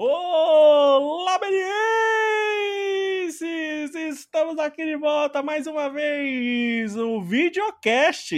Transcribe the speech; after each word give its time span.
Olá, 0.00 1.40
Belienses! 1.40 1.72
Estamos 3.96 4.56
aqui 4.56 4.84
de 4.84 4.96
volta 4.96 5.42
mais 5.42 5.66
uma 5.66 5.90
vez 5.90 6.94
no 6.94 7.20
videocast. 7.20 8.30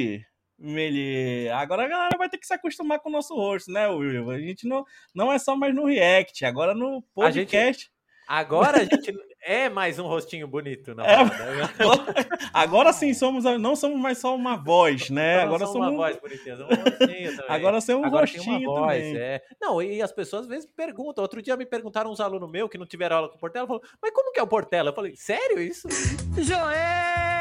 Meli. 0.58 1.50
Agora 1.50 1.84
a 1.84 1.88
galera 1.88 2.16
vai 2.16 2.30
ter 2.30 2.38
que 2.38 2.46
se 2.46 2.54
acostumar 2.54 2.98
com 3.00 3.10
o 3.10 3.12
nosso 3.12 3.34
rosto, 3.34 3.70
né, 3.70 3.86
Will? 3.88 4.30
A 4.30 4.40
gente 4.40 4.66
não, 4.66 4.86
não 5.14 5.30
é 5.30 5.38
só 5.38 5.54
mais 5.54 5.74
no 5.74 5.84
React, 5.84 6.46
agora 6.46 6.72
no 6.72 7.02
podcast. 7.14 7.82
Gente, 7.82 7.92
agora 8.26 8.78
a 8.78 8.84
gente 8.84 9.12
é 9.42 9.68
mais 9.68 9.98
um 9.98 10.06
rostinho 10.06 10.46
bonito, 10.46 10.94
não? 10.94 11.04
É, 11.04 11.16
agora, 12.52 12.92
sim 12.92 13.14
somos, 13.14 13.44
não 13.58 13.74
somos 13.74 13.98
mais 13.98 14.18
só 14.18 14.34
uma 14.34 14.56
voz, 14.56 15.10
né? 15.10 15.36
Não 15.38 15.44
agora 15.44 15.66
somos 15.66 15.88
uma 15.88 15.96
voz 15.96 16.16
bonitinha, 16.18 16.56
somos 16.56 16.72
um 16.72 16.82
rostinho 16.82 17.36
também. 17.36 17.44
Agora 17.48 17.80
somos 17.80 18.02
um 18.02 18.06
agora 18.06 18.26
rostinho 18.26 18.70
uma 18.70 18.80
voz, 18.80 19.02
também. 19.02 19.16
É. 19.16 19.42
Não, 19.60 19.82
e 19.82 20.02
as 20.02 20.12
pessoas 20.12 20.42
às 20.42 20.48
vezes 20.48 20.66
perguntam. 20.66 21.22
Outro 21.22 21.40
dia 21.40 21.56
me 21.56 21.66
perguntaram 21.66 22.10
uns 22.10 22.20
alunos 22.20 22.50
meus 22.50 22.70
que 22.70 22.78
não 22.78 22.86
tiveram 22.86 23.16
aula 23.16 23.28
com 23.28 23.36
o 23.36 23.40
Portela, 23.40 23.66
falaram, 23.66 23.86
mas 24.00 24.12
como 24.12 24.32
que 24.32 24.40
é 24.40 24.42
o 24.42 24.46
Portela? 24.46 24.90
Eu 24.90 24.94
falei, 24.94 25.16
sério 25.16 25.60
isso? 25.60 25.88
Joel! 26.38 27.39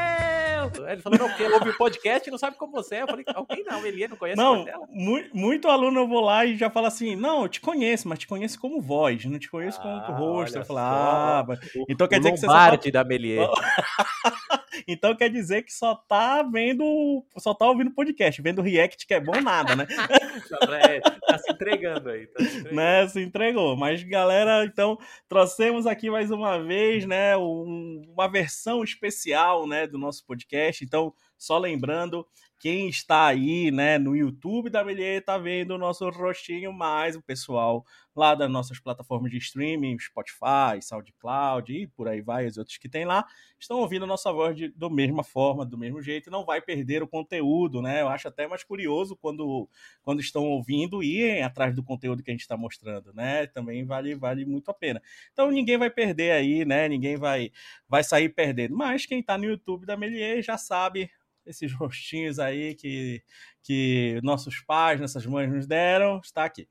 Ele 0.66 1.00
falou, 1.00 1.18
não, 1.18 1.28
porque 1.28 1.44
ouve 1.44 1.70
o 1.70 1.76
podcast 1.76 2.28
e 2.28 2.30
não 2.30 2.38
sabe 2.38 2.56
como 2.56 2.72
você 2.72 2.96
é. 2.96 3.02
Eu 3.02 3.06
falei, 3.06 3.24
alguém 3.34 3.64
não, 3.64 3.86
ele 3.86 4.08
não 4.08 4.16
conhece 4.16 4.36
não, 4.36 4.52
o 4.52 4.64
Portela? 4.64 4.86
Muito, 4.90 5.36
muito 5.36 5.68
aluno 5.68 6.00
eu 6.00 6.08
vou 6.08 6.20
lá 6.20 6.44
e 6.44 6.56
já 6.56 6.70
fala 6.70 6.88
assim, 6.88 7.16
não, 7.16 7.42
eu 7.42 7.48
te 7.48 7.60
conheço, 7.60 8.08
mas 8.08 8.18
te 8.18 8.26
conheço 8.26 8.58
como 8.60 8.80
voz, 8.80 9.24
não 9.24 9.38
te 9.38 9.50
conheço 9.50 9.80
ah, 9.82 10.04
como 10.06 10.18
rosto. 10.18 10.58
Eu 10.58 10.64
falo, 10.64 10.78
ah, 10.78 11.46
então 11.88 12.08
quer 12.08 12.18
dizer 12.18 12.32
que 12.32 12.38
você 12.38 12.46
só 12.46 12.52
tá... 12.52 12.90
da 12.92 13.04
Melier. 13.04 13.48
então 14.86 15.14
quer 15.14 15.30
dizer 15.30 15.62
que 15.62 15.72
só 15.72 15.94
tá 15.94 16.42
vendo, 16.42 17.24
só 17.38 17.54
tá 17.54 17.66
ouvindo 17.66 17.90
podcast, 17.90 18.40
vendo 18.42 18.62
react 18.62 19.06
que 19.06 19.14
é 19.14 19.20
bom 19.20 19.40
nada, 19.40 19.76
né? 19.76 19.86
é, 20.82 21.00
tá 21.00 21.38
se 21.38 21.52
entregando 21.52 22.10
aí. 22.10 22.26
Tá 22.26 22.44
se 22.44 22.58
entregando. 22.58 22.76
Né, 22.76 23.08
se 23.08 23.20
entregou. 23.20 23.76
Mas 23.76 24.02
galera, 24.02 24.64
então 24.64 24.98
trouxemos 25.28 25.86
aqui 25.86 26.10
mais 26.10 26.30
uma 26.30 26.62
vez, 26.62 27.06
né, 27.06 27.36
um, 27.36 28.02
uma 28.12 28.28
versão 28.28 28.82
especial, 28.82 29.66
né, 29.66 29.86
do 29.86 29.98
nosso 29.98 30.24
podcast. 30.24 30.49
Então, 30.84 31.14
só 31.38 31.58
lembrando 31.58 32.26
quem 32.60 32.90
está 32.90 33.26
aí, 33.26 33.70
né, 33.70 33.98
no 33.98 34.14
YouTube 34.14 34.68
da 34.68 34.84
Melier, 34.84 35.24
tá 35.24 35.38
vendo 35.38 35.70
o 35.70 35.78
nosso 35.78 36.06
rostinho, 36.10 36.70
mais 36.74 37.16
o 37.16 37.22
pessoal 37.22 37.86
lá 38.14 38.34
das 38.34 38.50
nossas 38.50 38.78
plataformas 38.78 39.30
de 39.30 39.38
streaming, 39.38 39.98
Spotify, 39.98 40.82
SoundCloud 40.82 41.72
e 41.72 41.86
por 41.86 42.06
aí 42.06 42.20
vai, 42.20 42.46
os 42.46 42.58
outros 42.58 42.76
que 42.76 42.86
tem 42.86 43.06
lá, 43.06 43.24
estão 43.58 43.78
ouvindo 43.78 44.04
a 44.04 44.06
nossa 44.06 44.30
voz 44.30 44.54
de, 44.54 44.68
da 44.72 44.90
mesma 44.90 45.24
forma, 45.24 45.64
do 45.64 45.78
mesmo 45.78 46.02
jeito, 46.02 46.28
e 46.28 46.30
não 46.30 46.44
vai 46.44 46.60
perder 46.60 47.02
o 47.02 47.08
conteúdo, 47.08 47.80
né? 47.80 48.02
Eu 48.02 48.08
acho 48.08 48.28
até 48.28 48.46
mais 48.46 48.62
curioso 48.62 49.16
quando, 49.16 49.66
quando 50.02 50.20
estão 50.20 50.44
ouvindo 50.44 51.02
e 51.02 51.16
irem 51.16 51.42
atrás 51.42 51.74
do 51.74 51.82
conteúdo 51.82 52.22
que 52.22 52.30
a 52.30 52.34
gente 52.34 52.42
está 52.42 52.58
mostrando, 52.58 53.10
né? 53.14 53.46
Também 53.46 53.86
vale, 53.86 54.14
vale 54.14 54.44
muito 54.44 54.70
a 54.70 54.74
pena. 54.74 55.00
Então 55.32 55.50
ninguém 55.50 55.78
vai 55.78 55.88
perder 55.88 56.32
aí, 56.32 56.66
né? 56.66 56.88
Ninguém 56.90 57.16
vai, 57.16 57.50
vai 57.88 58.04
sair 58.04 58.28
perdendo. 58.28 58.76
Mas 58.76 59.06
quem 59.06 59.20
está 59.20 59.38
no 59.38 59.46
YouTube 59.46 59.86
da 59.86 59.96
Melier 59.96 60.42
já 60.42 60.58
sabe 60.58 61.10
esses 61.46 61.72
rostinhos 61.74 62.38
aí 62.38 62.74
que, 62.74 63.22
que 63.62 64.20
nossos 64.22 64.60
pais, 64.60 65.00
nossas 65.00 65.24
mães 65.26 65.50
nos 65.52 65.66
deram, 65.66 66.20
está 66.22 66.44
aqui. 66.44 66.68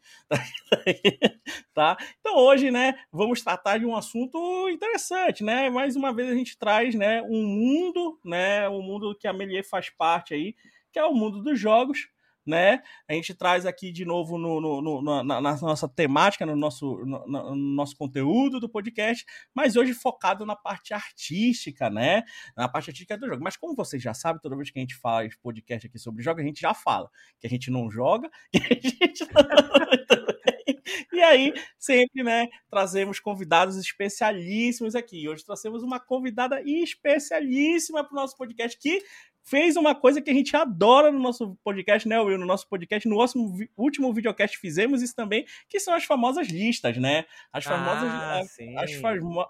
tá? 1.74 1.98
Então 2.20 2.36
hoje, 2.38 2.72
né, 2.72 2.96
vamos 3.12 3.42
tratar 3.42 3.78
de 3.78 3.86
um 3.86 3.96
assunto 3.96 4.70
interessante, 4.70 5.44
né? 5.44 5.70
Mais 5.70 5.96
uma 5.96 6.14
vez 6.14 6.30
a 6.30 6.36
gente 6.36 6.58
traz, 6.58 6.96
né, 6.96 7.22
um 7.24 7.44
mundo, 7.46 8.20
né, 8.24 8.68
um 8.70 8.82
mundo 8.82 9.16
que 9.20 9.28
a 9.28 9.34
Melier 9.34 9.68
faz 9.68 9.90
parte 9.90 10.34
aí, 10.34 10.56
que 10.92 11.00
é 11.00 11.04
o 11.04 11.14
mundo 11.14 11.42
dos 11.42 11.60
jogos, 11.60 12.10
né? 12.46 12.82
A 13.08 13.14
gente 13.14 13.34
traz 13.34 13.66
aqui 13.66 13.92
de 13.92 14.06
novo 14.06 14.38
no, 14.38 14.60
no, 14.60 14.82
no 14.82 15.02
na, 15.02 15.24
na, 15.24 15.58
nossa 15.58 15.88
temática, 15.88 16.46
no 16.46 16.56
nosso, 16.56 16.98
no, 17.06 17.28
no, 17.28 17.56
nosso 17.56 17.96
conteúdo 17.96 18.60
do 18.60 18.70
podcast, 18.70 19.26
mas 19.54 19.76
hoje 19.76 19.94
focado 19.94 20.46
na 20.46 20.56
parte 20.56 20.94
artística, 20.94 21.90
né? 21.90 22.24
Na 22.56 22.68
parte 22.68 22.90
artística 22.90 23.18
do 23.18 23.28
jogo. 23.28 23.44
Mas 23.44 23.58
como 23.58 23.76
vocês 23.76 24.02
já 24.02 24.14
sabem, 24.14 24.42
toda 24.42 24.56
vez 24.56 24.72
que 24.72 24.80
a 24.80 24.82
gente 24.82 24.96
faz 24.96 25.36
podcast 25.38 25.88
aqui 25.88 26.00
sobre 26.00 26.24
jogos, 26.24 26.44
a 26.44 26.48
gente 26.48 26.62
já 26.62 26.74
fala 26.74 27.10
que 27.40 27.48
a 27.48 27.50
gente 27.50 27.70
não 27.70 27.90
joga, 27.90 28.30
que 28.52 28.58
a 28.58 28.74
gente 28.74 29.28
E 31.20 31.22
aí, 31.22 31.54
sempre, 31.78 32.24
né, 32.24 32.48
trazemos 32.70 33.20
convidados 33.20 33.76
especialíssimos 33.76 34.96
aqui. 34.96 35.28
Hoje 35.28 35.44
trouxemos 35.44 35.84
uma 35.84 36.00
convidada 36.00 36.62
especialíssima 36.62 38.06
para 38.06 38.14
o 38.14 38.16
nosso 38.16 38.38
podcast 38.38 38.80
que 38.80 39.04
fez 39.50 39.76
uma 39.76 39.96
coisa 39.96 40.22
que 40.22 40.30
a 40.30 40.34
gente 40.34 40.56
adora 40.56 41.12
no 41.12 41.20
nosso 41.20 41.58
podcast, 41.64 42.08
né, 42.08 42.20
Will? 42.20 42.38
No 42.38 42.46
nosso 42.46 42.68
podcast, 42.70 43.08
no 43.08 43.16
nosso 43.16 43.38
último 43.76 44.14
videocast 44.14 44.58
fizemos 44.58 45.02
isso 45.02 45.16
também, 45.16 45.46
que 45.68 45.80
são 45.80 45.94
as 45.94 46.06
famosas 46.06 46.48
listas, 46.48 46.98
né? 46.98 47.26
As 47.52 47.64
famosas, 47.64 48.10
ah, 48.10 48.40
as, 48.40 48.60
as, 48.78 49.02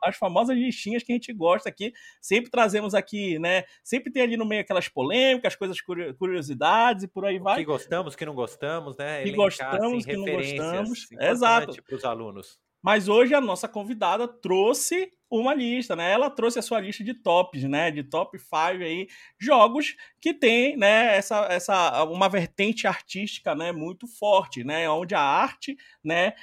as, 0.03 0.17
famosas 0.17 0.57
listinhas 0.57 1.03
que 1.03 1.11
a 1.11 1.15
gente 1.15 1.33
gosta 1.33 1.67
aqui. 1.67 1.93
Sempre 2.21 2.49
trazemos 2.49 2.95
aqui, 2.95 3.38
né? 3.39 3.65
Sempre 3.83 4.11
tem 4.11 4.23
ali 4.23 4.38
no 4.38 4.45
meio 4.45 4.61
aquelas 4.61 4.88
polêmicas, 4.88 5.55
coisas 5.55 5.79
curiosidades 5.81 7.03
e 7.03 7.07
por 7.07 7.25
aí 7.25 7.38
vai. 7.38 7.57
Que 7.57 7.65
gostamos, 7.65 8.15
que 8.15 8.25
não 8.25 8.33
gostamos, 8.33 8.95
né? 8.95 9.23
Que 9.23 9.29
Elencar, 9.29 9.45
gostamos, 9.45 9.97
assim, 9.97 10.09
que 10.09 10.17
não 10.17 10.25
gostamos. 10.25 11.07
Exato. 11.19 11.83
Para 11.83 11.95
os 11.95 12.05
alunos. 12.05 12.59
Mas 12.81 13.07
hoje 13.07 13.34
a 13.34 13.41
nossa 13.41 13.67
convidada 13.67 14.28
trouxe 14.28 15.12
uma 15.29 15.53
lista, 15.53 15.95
né? 15.95 16.12
Ela 16.12 16.29
trouxe 16.29 16.57
a 16.57 16.62
sua 16.62 16.79
lista 16.79 17.03
de 17.03 17.13
tops, 17.13 17.63
né? 17.63 17.91
De 17.91 18.03
top 18.03 18.40
5 18.40 18.84
aí, 18.84 19.07
jogos 19.38 19.95
que 20.19 20.34
tem, 20.34 20.75
né, 20.75 21.16
essa, 21.16 21.45
essa 21.51 22.03
uma 22.06 22.28
vertente 22.28 22.88
artística, 22.88 23.53
né, 23.53 23.72
muito 23.72 24.07
forte, 24.07 24.63
né? 24.63 24.89
Onde 24.89 25.13
a 25.13 25.22
arte, 25.22 25.78
né, 26.03 26.34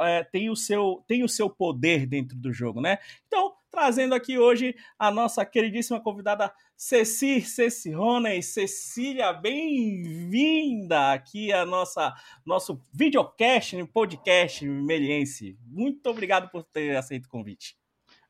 é, 0.00 0.24
tem 0.24 0.50
o 0.50 0.56
seu 0.56 1.02
tem 1.06 1.24
o 1.24 1.28
seu 1.28 1.48
poder 1.48 2.06
dentro 2.06 2.36
do 2.36 2.52
jogo, 2.52 2.80
né? 2.80 2.98
Então, 3.26 3.54
trazendo 3.74 4.14
aqui 4.14 4.38
hoje 4.38 4.76
a 4.96 5.10
nossa 5.10 5.44
queridíssima 5.44 6.00
convidada 6.00 6.54
Ceci 6.76 7.40
Cecirona 7.40 8.32
e 8.32 8.40
Cecília, 8.40 9.32
bem-vinda 9.32 11.12
aqui 11.12 11.52
a 11.52 11.66
nossa 11.66 12.14
nosso 12.46 12.80
videocast, 12.92 13.74
podcast 13.92 14.64
meliense. 14.64 15.58
Muito 15.66 16.08
obrigado 16.08 16.48
por 16.52 16.62
ter 16.62 16.96
aceito 16.96 17.26
o 17.26 17.28
convite. 17.28 17.76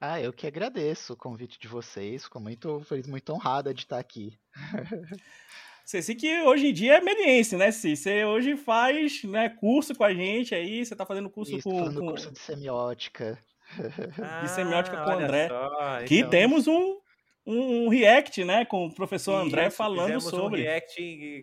Ah, 0.01 0.19
eu 0.19 0.33
que 0.33 0.47
agradeço 0.47 1.13
o 1.13 1.17
convite 1.17 1.61
de 1.61 1.69
vocês. 1.69 2.25
Fico 2.25 2.41
muito 2.41 2.81
feliz, 2.81 3.07
muito 3.07 3.31
honrada 3.31 3.75
de 3.75 3.81
estar 3.81 3.99
aqui. 3.99 4.39
Ceci 5.85 6.15
que 6.15 6.41
hoje 6.41 6.69
em 6.69 6.73
dia 6.73 6.95
é 6.95 7.01
meliense, 7.03 7.55
né, 7.55 7.71
Ceci? 7.71 7.97
Você 7.97 8.25
hoje 8.25 8.57
faz 8.57 9.23
né, 9.25 9.51
curso 9.51 9.95
com 9.95 10.05
a 10.05 10.15
gente 10.15 10.55
aí, 10.55 10.83
você 10.83 10.95
está 10.95 11.05
fazendo 11.05 11.29
curso 11.29 11.55
Isso, 11.55 11.69
com, 11.69 11.81
fazendo 11.81 12.01
com... 12.01 12.07
curso 12.07 12.33
de 12.33 12.39
semiótica. 12.39 13.39
De 14.43 14.51
semiótica 14.51 15.03
com 15.03 15.11
o 15.11 15.13
André. 15.15 15.49
Só, 15.49 16.05
que 16.07 16.19
então... 16.19 16.31
temos 16.31 16.67
um, 16.67 16.99
um, 17.47 17.89
react, 17.89 18.45
né, 18.45 18.65
com 18.65 18.87
o 18.87 18.95
professor 18.95 19.35
André 19.35 19.71
falando 19.71 20.21
sobre. 20.21 20.63
um 20.63 20.65
react 20.65 20.95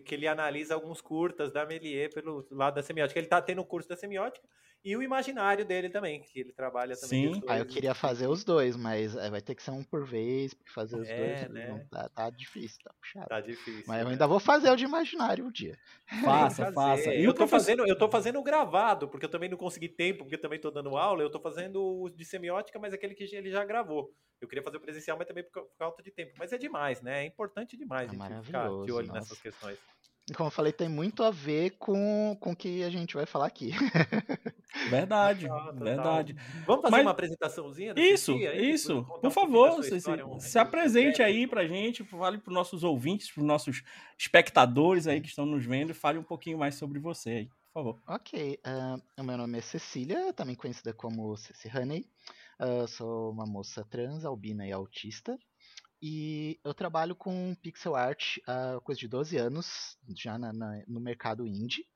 que 0.06 0.14
ele 0.14 0.26
analisa 0.26 0.74
alguns 0.74 1.00
curtas 1.00 1.52
da 1.52 1.64
Melier 1.66 2.12
pelo 2.12 2.46
lado 2.50 2.74
da 2.74 2.82
semiótica. 2.82 3.18
Ele 3.18 3.26
está 3.26 3.40
tendo 3.40 3.60
o 3.60 3.66
curso 3.66 3.88
da 3.88 3.96
semiótica 3.96 4.46
e 4.84 4.96
o 4.96 5.02
imaginário 5.02 5.64
dele 5.64 5.88
também, 5.88 6.22
que 6.22 6.40
ele 6.40 6.52
trabalha 6.52 6.96
também. 6.96 7.34
Sim. 7.34 7.42
Ah, 7.46 7.58
eu 7.58 7.66
queria 7.66 7.94
fazer 7.94 8.26
os 8.26 8.42
dois, 8.42 8.76
mas 8.76 9.14
é, 9.14 9.30
vai 9.30 9.40
ter 9.40 9.54
que 9.54 9.62
ser 9.62 9.70
um 9.70 9.84
por 9.84 10.04
vez, 10.04 10.52
porque 10.54 10.72
fazer 10.72 10.98
os 10.98 11.08
é, 11.08 11.16
dois 11.16 11.50
né? 11.50 11.68
não, 11.68 11.86
tá, 11.86 12.08
tá, 12.08 12.30
difícil, 12.30 12.80
tá 12.82 12.92
puxado. 13.00 13.28
Tá 13.28 13.40
difícil. 13.40 13.84
Mas 13.86 14.00
eu 14.00 14.06
né? 14.06 14.10
ainda 14.12 14.26
vou 14.26 14.40
fazer 14.40 14.70
o 14.70 14.76
de 14.76 14.84
imaginário 14.84 15.46
um 15.46 15.52
dia. 15.52 15.78
Faça, 16.24 16.72
faça. 16.72 17.14
E 17.14 17.24
eu 17.24 17.32
tô 17.32 17.46
fazendo, 17.46 17.86
eu 17.86 17.96
tô 17.96 18.08
fazendo 18.08 18.42
gravado, 18.42 19.08
porque 19.08 19.26
eu 19.26 19.30
também 19.30 19.48
não 19.48 19.56
consegui 19.56 19.88
tempo, 19.88 20.24
porque 20.24 20.34
eu 20.34 20.40
também 20.40 20.58
tô 20.58 20.70
dando 20.70 20.96
aula, 20.96 21.22
eu 21.22 21.30
tô 21.30 21.40
fazendo 21.40 21.82
o 21.82 22.10
de 22.10 22.24
semiótica, 22.24 22.78
mas 22.78 22.92
aquele 22.92 23.14
que 23.14 23.24
ele 23.24 23.50
já 23.50 23.64
gravou. 23.64 24.12
Eu 24.40 24.48
queria 24.48 24.62
fazer 24.64 24.78
o 24.78 24.80
presencial, 24.80 25.16
mas 25.16 25.28
também 25.28 25.44
por 25.44 25.68
falta 25.78 26.02
de 26.02 26.10
tempo. 26.10 26.32
Mas 26.36 26.52
é 26.52 26.58
demais, 26.58 27.00
né? 27.00 27.22
É 27.22 27.26
importante 27.26 27.76
demais 27.76 28.12
é 28.12 28.16
a 28.16 28.28
gente 28.28 28.46
ficar 28.46 28.68
de 28.68 28.92
olho 28.92 29.06
nossa. 29.06 29.12
nessas 29.12 29.40
questões. 29.40 29.78
Como 30.36 30.46
eu 30.46 30.52
falei, 30.52 30.72
tem 30.72 30.88
muito 30.88 31.24
a 31.24 31.30
ver 31.30 31.70
com, 31.78 32.36
com 32.40 32.52
o 32.52 32.56
que 32.56 32.84
a 32.84 32.90
gente 32.90 33.14
vai 33.14 33.26
falar 33.26 33.46
aqui. 33.46 33.72
Verdade, 34.88 35.48
ah, 35.50 35.70
verdade. 35.72 36.34
Vamos 36.66 36.82
fazer 36.82 36.92
Mas... 36.92 37.02
uma 37.02 37.10
apresentaçãozinha? 37.10 37.94
Isso, 37.94 38.32
aí, 38.32 38.70
isso. 38.70 39.04
Por 39.20 39.30
favor, 39.30 39.82
se, 39.84 39.94
um 40.24 40.40
se 40.40 40.58
apresente 40.58 41.22
aí 41.22 41.46
pra 41.46 41.66
gente, 41.66 42.02
fale 42.04 42.38
para 42.38 42.50
os 42.50 42.54
nossos 42.54 42.82
ouvintes, 42.82 43.30
para 43.30 43.42
os 43.42 43.46
nossos 43.46 43.82
espectadores 44.18 45.06
aí 45.06 45.20
que 45.20 45.28
estão 45.28 45.44
nos 45.44 45.64
vendo 45.64 45.90
e 45.90 45.94
fale 45.94 46.18
um 46.18 46.22
pouquinho 46.22 46.58
mais 46.58 46.74
sobre 46.76 46.98
você 46.98 47.30
aí, 47.30 47.46
por 47.46 47.72
favor. 47.74 48.02
Ok, 48.08 48.58
uh, 48.66 49.20
o 49.20 49.24
meu 49.24 49.36
nome 49.36 49.58
é 49.58 49.60
Cecília, 49.60 50.32
também 50.32 50.54
conhecida 50.54 50.94
como 50.94 51.36
Ceci 51.36 51.68
Honey. 51.68 52.06
Uh, 52.58 52.88
sou 52.88 53.30
uma 53.30 53.44
moça 53.44 53.84
trans, 53.84 54.24
albina 54.24 54.66
e 54.66 54.72
autista. 54.72 55.38
E 56.02 56.58
eu 56.64 56.74
trabalho 56.74 57.14
com 57.14 57.54
pixel 57.62 57.94
art 57.94 58.38
há 58.44 58.80
coisa 58.80 58.98
de 58.98 59.06
12 59.06 59.36
anos, 59.36 59.96
já 60.16 60.36
na, 60.36 60.52
na, 60.52 60.82
no 60.88 60.98
mercado 60.98 61.46
indie. 61.46 61.86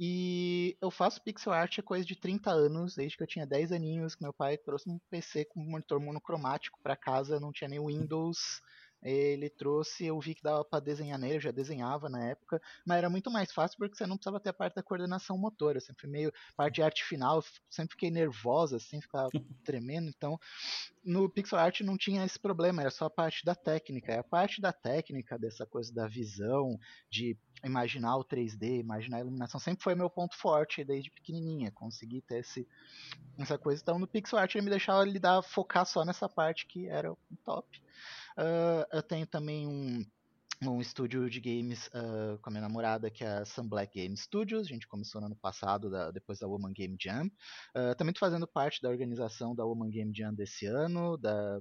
E 0.00 0.76
eu 0.80 0.90
faço 0.90 1.22
pixel 1.22 1.52
art 1.52 1.78
há 1.78 1.82
coisa 1.82 2.06
de 2.06 2.16
30 2.16 2.50
anos, 2.50 2.96
desde 2.96 3.18
que 3.18 3.22
eu 3.22 3.26
tinha 3.26 3.46
10 3.46 3.70
aninhos, 3.72 4.14
que 4.14 4.22
meu 4.22 4.32
pai 4.32 4.56
trouxe 4.56 4.88
um 4.88 4.98
PC 5.10 5.44
com 5.44 5.60
monitor 5.60 6.00
monocromático 6.00 6.80
para 6.82 6.96
casa, 6.96 7.38
não 7.38 7.52
tinha 7.52 7.68
nem 7.68 7.78
Windows, 7.78 8.62
ele 9.04 9.50
trouxe, 9.50 10.06
eu 10.06 10.18
vi 10.18 10.34
que 10.34 10.42
dava 10.42 10.64
para 10.64 10.80
desenhar 10.80 11.18
nele, 11.18 11.36
eu 11.36 11.40
já 11.40 11.50
desenhava 11.50 12.08
na 12.08 12.24
época, 12.24 12.60
mas 12.86 12.98
era 12.98 13.10
muito 13.10 13.30
mais 13.30 13.52
fácil 13.52 13.76
porque 13.76 13.96
você 13.96 14.06
não 14.06 14.16
precisava 14.16 14.40
ter 14.40 14.48
a 14.48 14.54
parte 14.54 14.74
da 14.74 14.82
coordenação 14.82 15.36
motora, 15.36 15.78
sempre 15.78 16.06
meio 16.06 16.32
parte 16.56 16.76
de 16.76 16.82
arte 16.82 17.04
final, 17.04 17.44
sempre 17.68 17.92
fiquei 17.92 18.10
nervosa, 18.10 18.76
assim, 18.76 19.00
ficava 19.00 19.28
tremendo, 19.64 20.08
então 20.08 20.38
no 21.04 21.28
pixel 21.28 21.58
art 21.58 21.80
não 21.82 21.98
tinha 21.98 22.24
esse 22.24 22.38
problema, 22.38 22.80
era 22.80 22.90
só 22.90 23.04
a 23.06 23.10
parte 23.10 23.44
da 23.44 23.54
técnica, 23.54 24.12
e 24.12 24.18
a 24.18 24.24
parte 24.24 24.60
da 24.60 24.72
técnica, 24.72 25.38
dessa 25.38 25.66
coisa 25.66 25.92
da 25.92 26.08
visão, 26.08 26.78
de 27.10 27.36
imaginar 27.62 28.16
o 28.16 28.24
3D, 28.24 28.80
imaginar 28.80 29.18
a 29.18 29.20
iluminação, 29.20 29.60
sempre 29.60 29.84
foi 29.84 29.94
meu 29.94 30.08
ponto 30.08 30.34
forte 30.36 30.82
desde 30.82 31.10
pequenininha, 31.10 31.70
conseguir 31.70 32.22
ter 32.22 32.40
esse, 32.40 32.66
essa 33.38 33.58
coisa, 33.58 33.82
então 33.82 33.98
no 33.98 34.06
pixel 34.06 34.38
art 34.38 34.54
ele 34.54 34.64
me 34.64 34.70
deixava 34.70 35.04
lidar, 35.04 35.42
focar 35.42 35.84
só 35.84 36.04
nessa 36.04 36.28
parte 36.28 36.66
que 36.66 36.88
era 36.88 37.12
o 37.12 37.18
top. 37.44 37.82
Uh, 38.36 38.84
eu 38.92 39.02
tenho 39.02 39.26
também 39.26 39.66
um, 39.66 40.04
um 40.62 40.80
estúdio 40.80 41.28
de 41.28 41.40
games 41.40 41.88
uh, 41.88 42.38
com 42.40 42.50
a 42.50 42.52
minha 42.52 42.62
namorada, 42.62 43.10
que 43.10 43.24
é 43.24 43.28
a 43.38 43.44
Sun 43.44 43.68
Black 43.68 43.94
Game 43.98 44.16
Studios. 44.16 44.66
A 44.66 44.72
gente 44.72 44.86
começou 44.88 45.20
no 45.20 45.26
ano 45.26 45.36
passado, 45.36 45.90
da, 45.90 46.10
depois 46.10 46.38
da 46.38 46.46
Woman 46.46 46.72
Game 46.72 46.96
Jam. 47.00 47.26
Uh, 47.74 47.94
também 47.96 48.12
estou 48.12 48.28
fazendo 48.28 48.46
parte 48.46 48.80
da 48.82 48.88
organização 48.88 49.54
da 49.54 49.64
Woman 49.64 49.90
Game 49.90 50.14
Jam 50.14 50.34
desse 50.34 50.66
ano, 50.66 51.16
da 51.16 51.60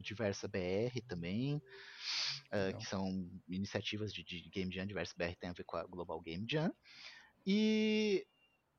Diversa 0.00 0.46
BR 0.46 1.00
também, 1.08 1.56
uh, 1.56 2.76
que 2.78 2.86
são 2.86 3.28
iniciativas 3.48 4.12
de, 4.12 4.22
de 4.22 4.48
Game 4.50 4.72
Jam. 4.72 4.86
Diversa 4.86 5.14
BR 5.16 5.34
tem 5.38 5.50
a 5.50 5.54
ver 5.54 5.64
com 5.64 5.76
a 5.76 5.84
Global 5.84 6.20
Game 6.20 6.46
Jam. 6.48 6.72
E 7.46 8.26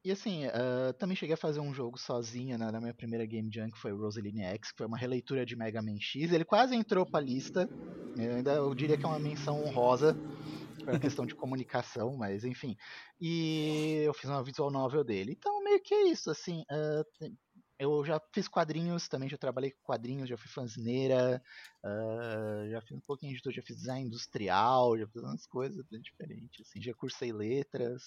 e 0.05 0.11
assim, 0.11 0.45
uh, 0.45 0.93
também 0.99 1.17
cheguei 1.17 1.33
a 1.33 1.37
fazer 1.37 1.59
um 1.59 1.73
jogo 1.73 1.97
sozinha 1.97 2.59
na, 2.59 2.71
na, 2.71 2.79
minha 2.79 2.93
primeira 2.93 3.25
Game 3.25 3.49
Jam, 3.51 3.71
que 3.71 3.79
foi 3.79 3.91
o 3.91 3.97
Rosaline 3.97 4.43
X, 4.43 4.71
que 4.71 4.77
foi 4.77 4.85
uma 4.85 4.99
releitura 4.99 5.43
de 5.43 5.55
Mega 5.55 5.81
Man 5.81 5.99
X. 5.99 6.31
Ele 6.31 6.45
quase 6.45 6.75
entrou 6.75 7.07
pra 7.07 7.19
lista. 7.19 7.67
Eu 8.15 8.35
ainda 8.35 8.53
eu 8.53 8.75
diria 8.75 8.95
que 8.97 9.03
é 9.03 9.09
uma 9.09 9.19
menção 9.19 9.63
honrosa 9.65 10.15
para 10.83 10.99
questão 11.19 11.25
de 11.25 11.33
comunicação, 11.33 12.15
mas 12.15 12.43
enfim. 12.43 12.77
E 13.19 14.03
eu 14.05 14.13
fiz 14.13 14.29
uma 14.29 14.43
visual 14.43 14.69
novel 14.69 15.03
dele. 15.03 15.31
Então, 15.31 15.63
meio 15.63 15.81
que 15.81 15.95
é 15.95 16.03
isso, 16.03 16.29
assim. 16.29 16.63
Uh, 16.71 17.35
eu 17.79 18.05
já 18.05 18.21
fiz 18.31 18.47
quadrinhos 18.47 19.07
também, 19.07 19.27
já 19.27 19.39
trabalhei 19.39 19.71
com 19.71 19.81
quadrinhos, 19.81 20.29
já 20.29 20.37
fui 20.37 20.49
fanzineira, 20.49 21.41
uh, 21.83 22.69
já 22.69 22.79
fiz 22.81 22.91
um 22.95 23.01
pouquinho 23.01 23.35
de 23.35 23.41
tudo, 23.41 23.55
já 23.55 23.63
fiz 23.63 23.77
design 23.77 24.05
industrial, 24.05 24.97
já 24.99 25.07
fiz 25.07 25.23
umas 25.23 25.47
coisas 25.47 25.83
bem 25.89 25.99
diferentes, 25.99 26.61
assim, 26.61 26.79
já 26.79 26.93
cursei 26.93 27.33
letras. 27.33 28.03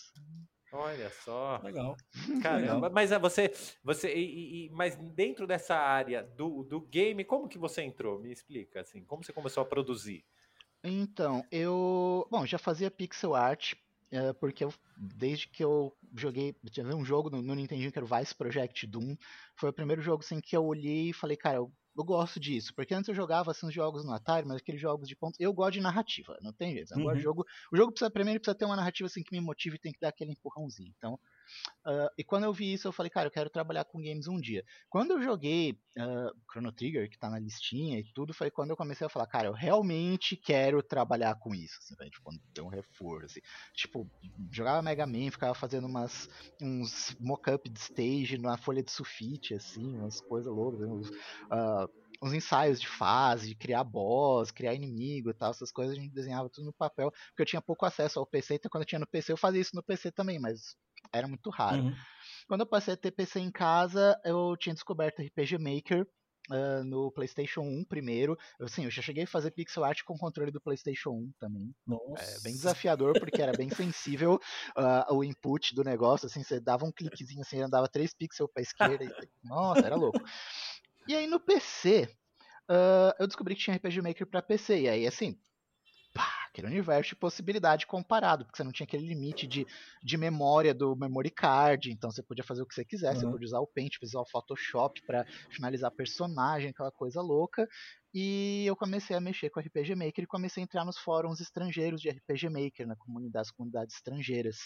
Olha 0.73 1.11
só. 1.11 1.61
Legal. 1.63 1.97
Caramba, 2.43 2.75
Legal. 2.75 2.91
mas 2.93 3.13
é 3.13 3.19
você, 3.19 3.53
você 3.83 4.15
e, 4.15 4.67
e, 4.67 4.71
mas 4.71 4.97
dentro 4.97 5.47
dessa 5.47 5.75
área 5.77 6.23
do, 6.23 6.63
do 6.63 6.81
game, 6.81 7.25
como 7.25 7.49
que 7.49 7.59
você 7.59 7.83
entrou? 7.83 8.19
Me 8.19 8.31
explica 8.31 8.81
assim, 8.81 9.05
como 9.05 9.25
você 9.25 9.33
começou 9.33 9.63
a 9.63 9.67
produzir? 9.67 10.25
Então, 10.85 11.45
eu, 11.51 12.27
bom, 12.31 12.47
já 12.47 12.59
fazia 12.59 12.91
pixel 12.91 13.35
art, 13.35 13.75
é, 14.11 14.33
porque 14.33 14.65
eu, 14.65 14.73
desde 14.97 15.49
que 15.49 15.65
eu 15.65 15.97
joguei, 16.15 16.55
tinha 16.71 16.87
um 16.87 17.05
jogo 17.05 17.31
no, 17.31 17.43
no 17.43 17.55
Nintendo 17.55 17.91
que 17.91 17.99
era 17.99 18.05
o 18.05 18.19
Vice 18.19 18.35
Project 18.35 18.87
Doom, 18.87 19.17
foi 19.57 19.71
o 19.71 19.73
primeiro 19.73 20.01
jogo 20.01 20.23
assim 20.23 20.41
que 20.41 20.57
eu 20.57 20.65
olhei 20.65 21.11
e 21.11 21.13
falei, 21.13 21.37
cara, 21.37 21.57
eu 21.57 21.73
eu 21.99 22.05
gosto 22.05 22.39
disso, 22.39 22.73
porque 22.75 22.95
antes 22.95 23.09
eu 23.09 23.15
jogava 23.15 23.51
assim, 23.51 23.67
os 23.67 23.75
jogos 23.75 24.05
no 24.05 24.13
Atari, 24.13 24.47
mas 24.47 24.59
aqueles 24.59 24.81
jogos 24.81 25.09
de 25.09 25.17
ponto. 25.17 25.35
Eu 25.41 25.53
gosto 25.53 25.73
de 25.73 25.81
narrativa, 25.81 26.39
não 26.41 26.53
tem 26.53 26.73
jeito. 26.73 26.95
Agora 26.95 27.15
uhum. 27.15 27.19
o 27.19 27.23
jogo, 27.23 27.45
o 27.73 27.77
jogo 27.77 27.91
precisa, 27.91 28.11
primeiro 28.11 28.39
precisa 28.39 28.57
ter 28.57 28.65
uma 28.65 28.77
narrativa 28.77 29.09
assim 29.09 29.23
que 29.23 29.35
me 29.37 29.41
motive 29.41 29.77
e 29.77 29.81
tem 29.81 29.93
que 29.93 29.99
dar 29.99 30.11
aquele 30.11 30.31
empurrãozinho. 30.31 30.95
Então, 30.97 31.19
Uh, 31.87 32.11
e 32.17 32.25
quando 32.25 32.45
eu 32.45 32.53
vi 32.53 32.73
isso, 32.73 32.89
eu 32.89 32.93
falei, 32.93 33.11
cara, 33.11 33.29
eu 33.29 33.33
quero 33.33 33.51
trabalhar 33.51 33.85
com 33.85 34.03
games 34.03 34.27
um 34.29 34.41
dia. 34.41 34.65
Quando 34.89 35.13
eu 35.13 35.23
joguei 35.23 35.73
uh, 35.97 36.37
Chrono 36.51 36.73
Trigger, 36.73 37.09
que 37.09 37.19
tá 37.19 37.31
na 37.31 37.39
listinha 37.39 37.99
e 37.99 38.05
tudo, 38.13 38.35
foi 38.35 38.51
quando 38.51 38.71
eu 38.71 38.77
comecei 38.77 39.07
a 39.07 39.11
falar, 39.11 39.27
cara, 39.27 39.49
eu 39.49 39.53
realmente 39.53 40.37
quero 40.37 40.83
trabalhar 40.83 41.35
com 41.37 41.55
isso. 41.55 41.79
Assim, 41.79 41.95
né? 41.99 42.11
Tipo, 42.11 42.31
ter 42.53 42.61
um 42.61 42.69
reforço. 42.69 43.27
Assim. 43.27 43.41
Tipo, 43.75 44.11
jogava 44.51 44.83
Mega 44.83 45.07
Man, 45.07 45.31
ficava 45.31 45.55
fazendo 45.55 45.87
umas, 45.87 46.29
uns 46.61 47.17
mock-up 47.19 47.69
de 47.69 47.79
stage 47.79 48.39
na 48.39 48.57
folha 48.57 48.83
de 48.83 48.91
sulfite, 48.91 49.55
assim, 49.55 49.97
umas 49.97 50.21
coisas 50.21 50.53
loucas. 50.53 50.89
Uns, 50.89 51.09
uh, 51.09 51.89
uns 52.23 52.33
ensaios 52.33 52.81
de 52.81 52.89
fase, 52.89 53.49
de 53.49 53.55
criar 53.55 53.85
boss, 53.85 54.51
criar 54.51 54.75
inimigo 54.75 55.31
e 55.31 55.35
tal, 55.35 55.51
essas 55.51 55.71
coisas 55.71 55.97
a 55.97 56.01
gente 56.01 56.13
desenhava 56.13 56.49
tudo 56.49 56.67
no 56.67 56.73
papel, 56.73 57.11
porque 57.11 57.43
eu 57.43 57.47
tinha 57.47 57.63
pouco 57.63 57.87
acesso 57.87 58.19
ao 58.19 58.27
PC, 58.27 58.55
então 58.55 58.71
quando 58.71 58.83
eu 58.83 58.87
tinha 58.89 58.99
no 58.99 59.07
PC 59.07 59.33
eu 59.33 59.37
fazia 59.37 59.61
isso 59.61 59.77
no 59.77 59.83
PC 59.83 60.11
também, 60.11 60.39
mas 60.39 60.77
era 61.13 61.29
muito 61.29 61.51
raro. 61.51 61.83
Uhum. 61.83 61.95
Quando 62.47 62.61
eu 62.63 62.67
passei 62.67 62.95
a 62.95 62.97
ter 62.97 63.11
PC 63.11 63.41
em 63.41 63.51
casa, 63.51 64.19
eu 64.25 64.57
tinha 64.57 64.75
descoberto 64.75 65.23
RPG 65.23 65.59
Maker, 65.59 66.07
Uh, 66.51 66.83
no 66.83 67.13
PlayStation 67.13 67.61
1 67.61 67.85
primeiro. 67.85 68.35
Assim, 68.59 68.85
eu 68.85 68.91
já 68.91 69.03
cheguei 69.03 69.25
a 69.25 69.27
fazer 69.27 69.51
pixel 69.51 69.85
art 69.85 70.03
com 70.03 70.17
controle 70.17 70.51
do 70.51 70.59
PlayStation 70.59 71.11
1 71.11 71.33
também. 71.39 71.75
Nossa. 71.87 72.39
É 72.39 72.41
bem 72.41 72.55
desafiador, 72.55 73.21
porque 73.21 73.43
era 73.43 73.53
bem 73.53 73.69
sensível 73.93 74.41
uh, 74.75 75.15
o 75.15 75.23
input 75.23 75.75
do 75.75 75.85
negócio. 75.85 76.25
Assim, 76.25 76.43
você 76.43 76.59
dava 76.59 76.87
um 76.87 76.93
cliquezinho, 76.93 77.43
assim, 77.43 77.61
andava 77.61 77.87
3 77.87 78.15
pixels 78.15 78.51
pra 78.51 78.63
esquerda. 78.63 79.05
e... 79.05 79.09
Nossa, 79.45 79.85
era 79.85 79.95
louco. 79.95 80.19
E 81.07 81.15
aí 81.15 81.27
no 81.27 81.39
PC, 81.39 82.09
uh, 82.71 83.13
eu 83.19 83.27
descobri 83.27 83.55
que 83.55 83.61
tinha 83.61 83.77
RPG 83.77 84.01
Maker 84.01 84.27
para 84.27 84.41
PC. 84.41 84.83
E 84.83 84.89
aí, 84.89 85.07
assim, 85.07 85.39
aquele 86.49 86.67
universo 86.67 87.11
de 87.11 87.17
possibilidade 87.17 87.87
comparado, 87.87 88.45
porque 88.45 88.57
você 88.57 88.65
não 88.65 88.73
tinha 88.73 88.85
aquele 88.85 89.07
limite 89.07 89.47
de, 89.47 89.67
de 90.03 90.17
memória 90.17 90.75
do 90.75 90.97
memory 90.97 91.31
card, 91.31 91.91
então 91.91 92.11
você 92.11 92.23
podia 92.23 92.45
fazer 92.45 92.63
o 92.63 92.67
que 92.67 92.75
você 92.75 92.85
quisesse, 92.85 93.25
uhum. 93.25 93.31
você 93.31 93.33
podia 93.33 93.47
usar 93.47 93.61
o 93.61 93.67
Paint, 93.67 93.97
usar 94.03 94.21
o 94.21 94.29
Photoshop 94.29 95.01
para 95.07 95.25
finalizar 95.51 95.91
personagem, 95.91 96.71
aquela 96.71 96.91
coisa 96.91 97.21
louca. 97.21 97.67
E 98.13 98.65
eu 98.67 98.75
comecei 98.75 99.15
a 99.15 99.21
mexer 99.21 99.51
com 99.51 99.61
RPG 99.61 99.95
Maker 99.95 100.25
e 100.25 100.27
comecei 100.27 100.63
a 100.63 100.65
entrar 100.65 100.85
nos 100.85 100.99
fóruns 100.99 101.41
estrangeiros 101.41 102.01
de 102.01 102.09
RPG 102.09 102.49
Maker, 102.49 102.87
na 102.87 102.97
comunidade, 102.97 103.53
comunidades 103.53 103.95
estrangeiras. 103.95 104.57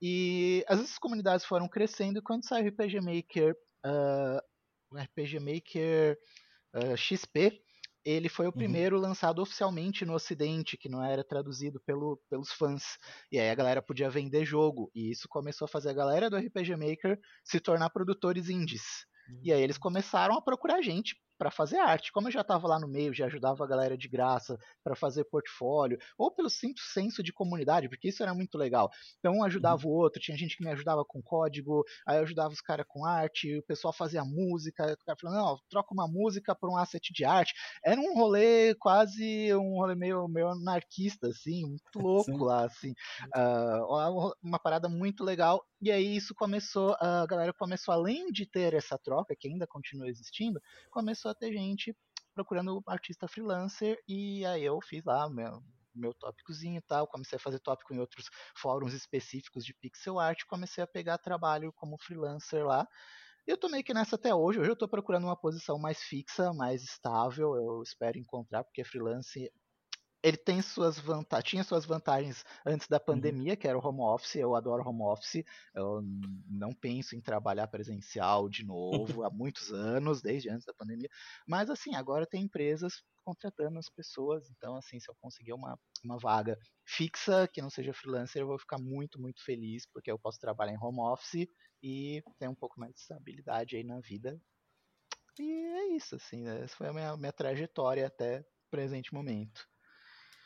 E 0.00 0.64
as 0.68 0.98
comunidades 0.98 1.44
foram 1.44 1.68
crescendo 1.68 2.18
e 2.18 2.22
quando 2.22 2.46
saiu 2.46 2.66
o 2.66 2.68
RPG 2.68 3.00
Maker, 3.00 3.56
uh, 3.86 4.40
o 4.90 4.98
RPG 4.98 5.40
Maker 5.40 6.18
uh, 6.74 6.96
XP, 6.96 7.60
ele 8.04 8.28
foi 8.28 8.46
o 8.46 8.48
uhum. 8.48 8.54
primeiro 8.54 8.96
uhum. 8.96 9.02
lançado 9.02 9.40
oficialmente 9.40 10.04
no 10.04 10.14
Ocidente, 10.14 10.76
que 10.76 10.88
não 10.88 11.02
era 11.02 11.24
traduzido 11.24 11.80
pelo, 11.80 12.20
pelos 12.30 12.50
fãs. 12.52 12.98
E 13.30 13.38
aí 13.38 13.50
a 13.50 13.54
galera 13.54 13.82
podia 13.82 14.10
vender 14.10 14.44
jogo. 14.44 14.90
E 14.94 15.10
isso 15.10 15.28
começou 15.28 15.66
a 15.66 15.68
fazer 15.68 15.90
a 15.90 15.94
galera 15.94 16.30
do 16.30 16.36
RPG 16.36 16.76
Maker 16.76 17.18
se 17.44 17.60
tornar 17.60 17.90
produtores 17.90 18.48
indies. 18.48 19.06
Uhum. 19.28 19.40
E 19.42 19.52
aí 19.52 19.62
eles 19.62 19.78
começaram 19.78 20.34
a 20.34 20.42
procurar 20.42 20.80
gente 20.82 21.16
para 21.38 21.50
fazer 21.50 21.78
arte. 21.78 22.12
Como 22.12 22.28
eu 22.28 22.32
já 22.32 22.40
estava 22.40 22.66
lá 22.66 22.78
no 22.78 22.88
meio, 22.88 23.14
já 23.14 23.26
ajudava 23.26 23.64
a 23.64 23.66
galera 23.66 23.96
de 23.96 24.08
graça 24.08 24.58
para 24.82 24.96
fazer 24.96 25.24
portfólio, 25.24 25.98
ou 26.18 26.30
pelo 26.30 26.50
simples 26.50 26.86
senso 26.92 27.22
de 27.22 27.32
comunidade, 27.32 27.88
porque 27.88 28.08
isso 28.08 28.22
era 28.22 28.34
muito 28.34 28.58
legal. 28.58 28.90
Então 29.18 29.34
um 29.34 29.44
ajudava 29.44 29.86
uhum. 29.86 29.92
o 29.92 29.96
outro, 29.96 30.20
tinha 30.20 30.36
gente 30.36 30.56
que 30.56 30.64
me 30.64 30.70
ajudava 30.70 31.04
com 31.04 31.22
código, 31.22 31.84
aí 32.06 32.18
eu 32.18 32.22
ajudava 32.22 32.52
os 32.52 32.60
caras 32.60 32.86
com 32.88 33.06
arte, 33.06 33.58
o 33.58 33.62
pessoal 33.62 33.92
fazia 33.92 34.24
música, 34.24 34.92
o 34.92 35.04
cara 35.04 35.18
falando, 35.18 35.36
não, 35.36 35.58
troca 35.70 35.94
uma 35.94 36.08
música 36.08 36.54
por 36.54 36.70
um 36.70 36.76
asset 36.76 37.12
de 37.12 37.24
arte. 37.24 37.54
Era 37.84 38.00
um 38.00 38.14
rolê 38.14 38.74
quase 38.74 39.54
um 39.54 39.76
rolê 39.76 39.94
meio, 39.94 40.26
meio 40.28 40.48
anarquista, 40.48 41.28
assim, 41.28 41.64
muito 41.64 41.82
louco 42.02 42.32
Sim. 42.32 42.44
lá, 42.44 42.64
assim. 42.64 42.92
Uh, 43.36 44.32
uma 44.42 44.58
parada 44.58 44.88
muito 44.88 45.22
legal. 45.22 45.64
E 45.80 45.92
aí 45.92 46.16
isso 46.16 46.34
começou, 46.34 46.96
a 47.00 47.24
galera 47.26 47.52
começou, 47.52 47.94
além 47.94 48.32
de 48.32 48.44
ter 48.44 48.74
essa 48.74 48.98
troca, 48.98 49.36
que 49.38 49.46
ainda 49.46 49.66
continua 49.66 50.08
existindo, 50.08 50.60
começou 50.90 51.27
começou 51.28 51.30
a 51.30 51.34
ter 51.34 51.52
gente 51.52 51.96
procurando 52.34 52.82
artista 52.86 53.28
freelancer 53.28 53.98
e 54.06 54.44
aí 54.46 54.64
eu 54.64 54.80
fiz 54.80 55.04
lá 55.04 55.28
meu, 55.28 55.62
meu 55.94 56.14
tópicozinho 56.14 56.78
e 56.78 56.82
tal, 56.82 57.06
comecei 57.06 57.36
a 57.36 57.40
fazer 57.40 57.58
tópico 57.58 57.92
em 57.92 57.98
outros 57.98 58.28
fóruns 58.56 58.94
específicos 58.94 59.64
de 59.64 59.74
pixel 59.74 60.18
art, 60.18 60.44
comecei 60.46 60.82
a 60.82 60.86
pegar 60.86 61.18
trabalho 61.18 61.72
como 61.72 61.98
freelancer 61.98 62.64
lá. 62.64 62.86
Eu 63.46 63.56
tô 63.56 63.68
meio 63.68 63.82
que 63.82 63.94
nessa 63.94 64.16
até 64.16 64.34
hoje. 64.34 64.60
Hoje 64.60 64.70
eu 64.70 64.76
tô 64.76 64.86
procurando 64.86 65.24
uma 65.24 65.36
posição 65.36 65.78
mais 65.78 65.98
fixa, 66.02 66.52
mais 66.52 66.82
estável. 66.82 67.56
Eu 67.56 67.82
espero 67.82 68.18
encontrar, 68.18 68.62
porque 68.62 68.84
freelance 68.84 69.50
ele 70.28 70.36
tem 70.36 70.60
suas 70.62 70.98
vantagens, 70.98 71.50
tinha 71.50 71.64
suas 71.64 71.84
vantagens 71.84 72.44
antes 72.64 72.86
da 72.86 72.98
uhum. 72.98 73.04
pandemia, 73.04 73.56
que 73.56 73.66
era 73.66 73.78
o 73.78 73.84
home 73.84 74.00
office. 74.00 74.36
Eu 74.36 74.54
adoro 74.54 74.86
home 74.86 75.02
office. 75.02 75.44
Eu 75.74 76.02
não 76.48 76.72
penso 76.72 77.16
em 77.16 77.20
trabalhar 77.20 77.66
presencial 77.68 78.48
de 78.48 78.64
novo 79.18 79.24
há 79.24 79.30
muitos 79.30 79.72
anos, 79.72 80.22
desde 80.22 80.50
antes 80.50 80.66
da 80.66 80.74
pandemia. 80.74 81.08
Mas 81.46 81.70
assim, 81.70 81.94
agora 81.94 82.26
tem 82.26 82.42
empresas 82.42 83.02
contratando 83.24 83.78
as 83.78 83.88
pessoas. 83.88 84.48
Então, 84.50 84.76
assim, 84.76 84.98
se 84.98 85.10
eu 85.10 85.14
conseguir 85.20 85.52
uma, 85.52 85.78
uma 86.04 86.18
vaga 86.18 86.58
fixa, 86.84 87.48
que 87.48 87.60
não 87.60 87.70
seja 87.70 87.92
freelancer, 87.92 88.42
eu 88.42 88.46
vou 88.46 88.58
ficar 88.58 88.78
muito, 88.78 89.20
muito 89.20 89.44
feliz, 89.44 89.86
porque 89.86 90.10
eu 90.10 90.18
posso 90.18 90.38
trabalhar 90.38 90.72
em 90.72 90.82
home 90.82 91.00
office 91.00 91.46
e 91.82 92.22
ter 92.38 92.48
um 92.48 92.54
pouco 92.54 92.80
mais 92.80 92.92
de 92.94 93.00
estabilidade 93.00 93.76
aí 93.76 93.84
na 93.84 94.00
vida. 94.00 94.40
E 95.38 95.52
é 95.52 95.94
isso, 95.94 96.16
assim, 96.16 96.42
né? 96.42 96.64
essa 96.64 96.74
foi 96.74 96.88
a 96.88 96.92
minha, 96.92 97.16
minha 97.16 97.32
trajetória 97.32 98.06
até 98.06 98.40
o 98.40 98.70
presente 98.70 99.14
momento. 99.14 99.68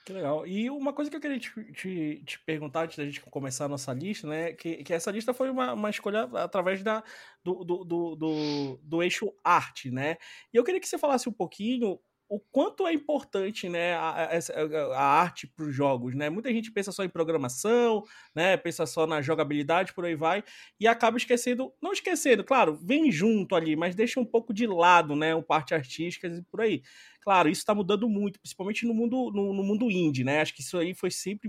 Que 0.05 0.13
legal. 0.13 0.45
E 0.47 0.69
uma 0.69 0.93
coisa 0.93 1.09
que 1.09 1.17
eu 1.17 1.21
queria 1.21 1.39
te, 1.39 1.51
te, 1.73 2.23
te, 2.25 2.39
perguntar 2.41 2.85
antes 2.85 2.97
da 2.97 3.05
gente 3.05 3.21
começar 3.21 3.67
a 3.67 3.69
nossa 3.69 3.93
lista, 3.93 4.27
né? 4.27 4.53
Que, 4.53 4.83
que 4.83 4.93
essa 4.93 5.13
lista 5.13 5.33
foi 5.33 5.49
uma, 5.49 5.75
uma 5.75 5.91
escolha 5.91 6.25
através 6.35 6.83
da, 6.83 7.05
do, 7.45 7.65
do, 7.65 7.85
do, 7.85 8.17
do, 8.17 8.81
do 8.83 9.03
eixo 9.03 9.33
arte, 9.45 9.93
né? 9.93 10.17
E 10.53 10.57
eu 10.57 10.65
queria 10.65 10.81
que 10.81 10.89
você 10.89 10.99
falasse 10.99 11.29
um 11.29 11.33
pouquinho 11.33 12.01
o 12.33 12.41
quanto 12.41 12.87
é 12.87 12.95
importante 12.95 13.69
né, 13.69 13.93
a, 13.93 14.31
a, 14.31 14.97
a 14.97 15.05
arte 15.21 15.47
para 15.47 15.67
os 15.67 15.75
jogos. 15.75 16.15
Né? 16.15 16.31
Muita 16.31 16.51
gente 16.51 16.73
pensa 16.73 16.91
só 16.91 17.05
em 17.05 17.09
programação, 17.09 18.03
né, 18.35 18.57
pensa 18.57 18.87
só 18.87 19.07
na 19.07 19.21
jogabilidade, 19.21 19.93
por 19.93 20.07
aí 20.07 20.15
vai, 20.15 20.43
e 20.81 20.89
acaba 20.89 21.19
esquecendo, 21.19 21.75
não 21.81 21.93
esquecendo, 21.93 22.43
claro, 22.43 22.81
vem 22.83 23.13
junto 23.13 23.55
ali, 23.55 23.77
mas 23.77 23.95
deixa 23.95 24.19
um 24.19 24.25
pouco 24.25 24.55
de 24.55 24.67
lado 24.67 25.15
né, 25.15 25.35
o 25.35 25.43
parte 25.43 25.75
artística 25.75 26.27
e 26.27 26.43
por 26.45 26.63
aí. 26.63 26.81
Claro, 27.23 27.49
isso 27.49 27.61
está 27.61 27.73
mudando 27.73 28.09
muito, 28.09 28.41
principalmente 28.41 28.85
no 28.85 28.93
mundo, 28.93 29.31
no, 29.33 29.53
no, 29.55 29.63
mundo 29.63 29.89
indie, 29.89 30.25
né? 30.25 30.41
Acho 30.41 30.53
que 30.53 30.61
isso 30.61 30.77
aí 30.77 30.93
foi 30.93 31.09
sempre. 31.09 31.49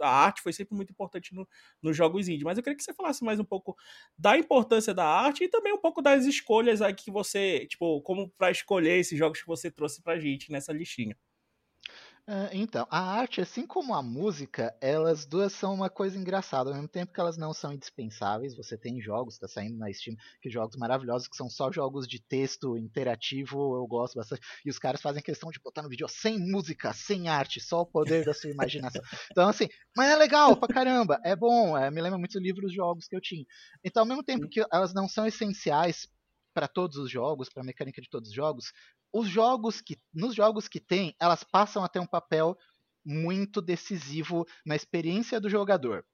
A 0.00 0.08
arte 0.08 0.40
foi 0.40 0.50
sempre 0.50 0.74
muito 0.74 0.90
importante 0.90 1.34
no, 1.34 1.46
nos 1.82 1.94
jogos 1.94 2.26
indie. 2.26 2.42
Mas 2.42 2.56
eu 2.56 2.64
queria 2.64 2.74
que 2.76 2.82
você 2.82 2.94
falasse 2.94 3.22
mais 3.22 3.38
um 3.38 3.44
pouco 3.44 3.76
da 4.18 4.38
importância 4.38 4.94
da 4.94 5.04
arte 5.06 5.44
e 5.44 5.48
também 5.48 5.74
um 5.74 5.78
pouco 5.78 6.00
das 6.00 6.24
escolhas 6.24 6.80
aí 6.80 6.94
que 6.94 7.10
você, 7.10 7.66
tipo, 7.66 8.00
como 8.00 8.30
para 8.30 8.50
escolher 8.50 8.98
esses 8.98 9.18
jogos 9.18 9.40
que 9.40 9.46
você 9.46 9.70
trouxe 9.70 10.02
pra 10.02 10.18
gente 10.18 10.50
nessa 10.50 10.72
listinha. 10.72 11.14
Então, 12.52 12.86
a 12.90 13.00
arte, 13.00 13.40
assim 13.40 13.66
como 13.66 13.92
a 13.92 14.02
música, 14.02 14.72
elas 14.80 15.26
duas 15.26 15.52
são 15.52 15.74
uma 15.74 15.90
coisa 15.90 16.16
engraçada, 16.16 16.70
ao 16.70 16.74
mesmo 16.74 16.88
tempo 16.88 17.12
que 17.12 17.20
elas 17.20 17.36
não 17.36 17.52
são 17.52 17.72
indispensáveis. 17.72 18.54
Você 18.54 18.78
tem 18.78 19.00
jogos, 19.00 19.34
está 19.34 19.48
saindo 19.48 19.76
na 19.76 19.92
Steam, 19.92 20.16
que 20.40 20.48
jogos 20.48 20.76
maravilhosos 20.76 21.26
que 21.26 21.36
são 21.36 21.50
só 21.50 21.72
jogos 21.72 22.06
de 22.06 22.22
texto 22.22 22.76
interativo, 22.76 23.74
eu 23.76 23.84
gosto 23.86 24.14
bastante. 24.14 24.42
E 24.64 24.70
os 24.70 24.78
caras 24.78 25.00
fazem 25.00 25.22
questão 25.22 25.50
de 25.50 25.58
botar 25.58 25.82
no 25.82 25.88
vídeo 25.88 26.06
sem 26.08 26.38
música, 26.38 26.92
sem 26.92 27.28
arte, 27.28 27.60
só 27.60 27.80
o 27.80 27.86
poder 27.86 28.24
da 28.24 28.32
sua 28.32 28.50
imaginação. 28.50 29.02
Então, 29.32 29.48
assim, 29.48 29.68
mas 29.96 30.10
é 30.10 30.16
legal 30.16 30.56
pra 30.56 30.68
caramba, 30.68 31.20
é 31.24 31.34
bom, 31.36 31.76
é, 31.76 31.90
me 31.90 32.00
lembra 32.00 32.18
muito 32.18 32.38
livros 32.38 32.74
jogos 32.74 33.06
que 33.06 33.14
eu 33.14 33.20
tinha. 33.20 33.44
Então, 33.84 34.02
ao 34.02 34.06
mesmo 34.06 34.22
tempo 34.22 34.48
que 34.48 34.64
elas 34.72 34.92
não 34.92 35.08
são 35.08 35.26
essenciais 35.26 36.08
para 36.52 36.68
todos 36.68 36.96
os 36.96 37.10
jogos, 37.10 37.48
para 37.48 37.62
a 37.62 37.66
mecânica 37.66 38.00
de 38.00 38.08
todos 38.08 38.30
os 38.30 38.34
jogos, 38.34 38.72
os 39.12 39.28
jogos 39.28 39.80
que 39.80 39.98
nos 40.12 40.34
jogos 40.34 40.68
que 40.68 40.80
tem, 40.80 41.14
elas 41.20 41.44
passam 41.44 41.84
a 41.84 41.88
ter 41.88 42.00
um 42.00 42.06
papel 42.06 42.56
muito 43.04 43.60
decisivo 43.60 44.46
na 44.64 44.76
experiência 44.76 45.40
do 45.40 45.48
jogador 45.48 46.04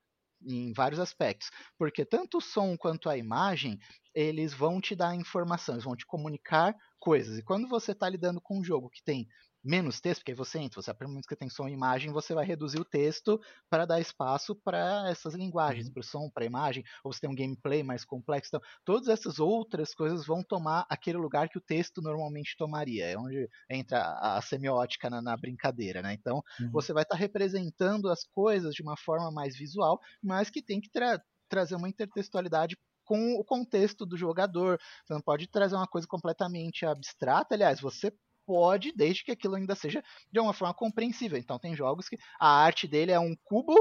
em 0.45 0.73
vários 0.73 1.01
aspectos, 1.01 1.51
porque 1.79 2.05
tanto 2.05 2.39
o 2.39 2.43
som 2.43 2.77
quanto 2.77 3.09
a 3.09 3.17
imagem, 3.17 3.79
eles 4.15 4.53
vão 4.53 4.81
te 4.81 4.95
dar 4.95 5.15
informação, 5.15 5.75
eles 5.75 5.85
vão 5.85 5.97
te 5.97 6.07
comunicar 6.07 6.75
coisas. 6.99 7.39
E 7.39 7.43
quando 7.43 7.69
você 7.69 7.93
está 7.93 8.09
lidando 8.09 8.41
com 8.41 8.59
um 8.59 8.65
jogo 8.65 8.91
que 8.91 9.03
tem 9.03 9.27
menos 9.67 10.01
texto, 10.01 10.21
porque 10.21 10.33
aí 10.33 10.37
você 10.37 10.59
entra, 10.59 10.81
você 10.81 10.91
aprende 10.91 11.27
que 11.27 11.35
tem 11.35 11.49
som 11.49 11.69
e 11.69 11.73
imagem, 11.73 12.13
você 12.13 12.33
vai 12.35 12.45
reduzir 12.45 12.79
o 12.79 12.85
texto 12.85 13.41
para 13.69 13.85
dar 13.85 14.01
espaço 14.01 14.55
para 14.55 15.09
essas 15.11 15.35
linguagens, 15.35 15.87
uhum. 15.87 15.93
para 15.93 16.01
o 16.01 16.05
som, 16.05 16.31
para 16.31 16.45
a 16.45 16.47
imagem, 16.47 16.85
ou 17.03 17.13
você 17.13 17.21
tem 17.21 17.31
um 17.31 17.35
gameplay 17.35 17.83
mais 17.83 18.05
complexo. 18.05 18.49
Então, 18.49 18.61
todas 18.85 19.09
essas 19.09 19.39
outras 19.39 19.93
coisas 19.95 20.25
vão 20.25 20.43
tomar 20.43 20.87
aquele 20.89 21.19
lugar 21.19 21.49
que 21.49 21.59
o 21.59 21.61
texto 21.61 22.01
normalmente 22.01 22.57
tomaria, 22.57 23.07
é 23.07 23.19
onde 23.19 23.49
entra 23.69 23.99
a, 23.99 24.39
a 24.39 24.43
semiótica 24.43 25.11
na, 25.11 25.21
na, 25.21 25.37
brincadeira, 25.37 26.01
né? 26.01 26.15
Então, 26.15 26.43
uhum. 26.61 26.71
você 26.71 26.93
vai 26.93 27.03
estar 27.03 27.17
tá 27.17 27.21
representando 27.21 28.09
as 28.09 28.25
coisas 28.25 28.75
de 28.75 28.83
uma 28.83 28.97
forma 28.97 29.31
mais 29.31 29.57
visual, 29.57 30.01
mas 30.23 30.49
que 30.49 30.63
tem 30.63 30.81
que 30.81 30.91
tra 30.91 31.21
trazer 31.49 31.77
uma 31.77 31.89
intertextualidade 31.89 32.77
com 33.05 33.35
o 33.35 33.45
contexto 33.45 34.05
do 34.05 34.17
jogador. 34.17 34.79
Você 35.05 35.15
não 35.15 35.21
pode 35.21 35.47
trazer 35.47 35.77
uma 35.77 35.87
coisa 35.87 36.07
completamente 36.07 36.85
abstrata. 36.85 37.55
Aliás, 37.55 37.81
você 37.81 38.13
pode, 38.47 38.93
desde 38.93 39.25
que 39.25 39.33
aquilo 39.33 39.57
ainda 39.57 39.75
seja 39.75 40.03
de 40.33 40.39
uma 40.39 40.53
forma 40.53 40.73
compreensível. 40.73 41.37
Então 41.37 41.59
tem 41.59 41.75
jogos 41.75 42.09
que 42.09 42.17
a 42.39 42.49
arte 42.49 42.87
dele 42.87 43.11
é 43.11 43.19
um 43.19 43.35
cubo, 43.45 43.75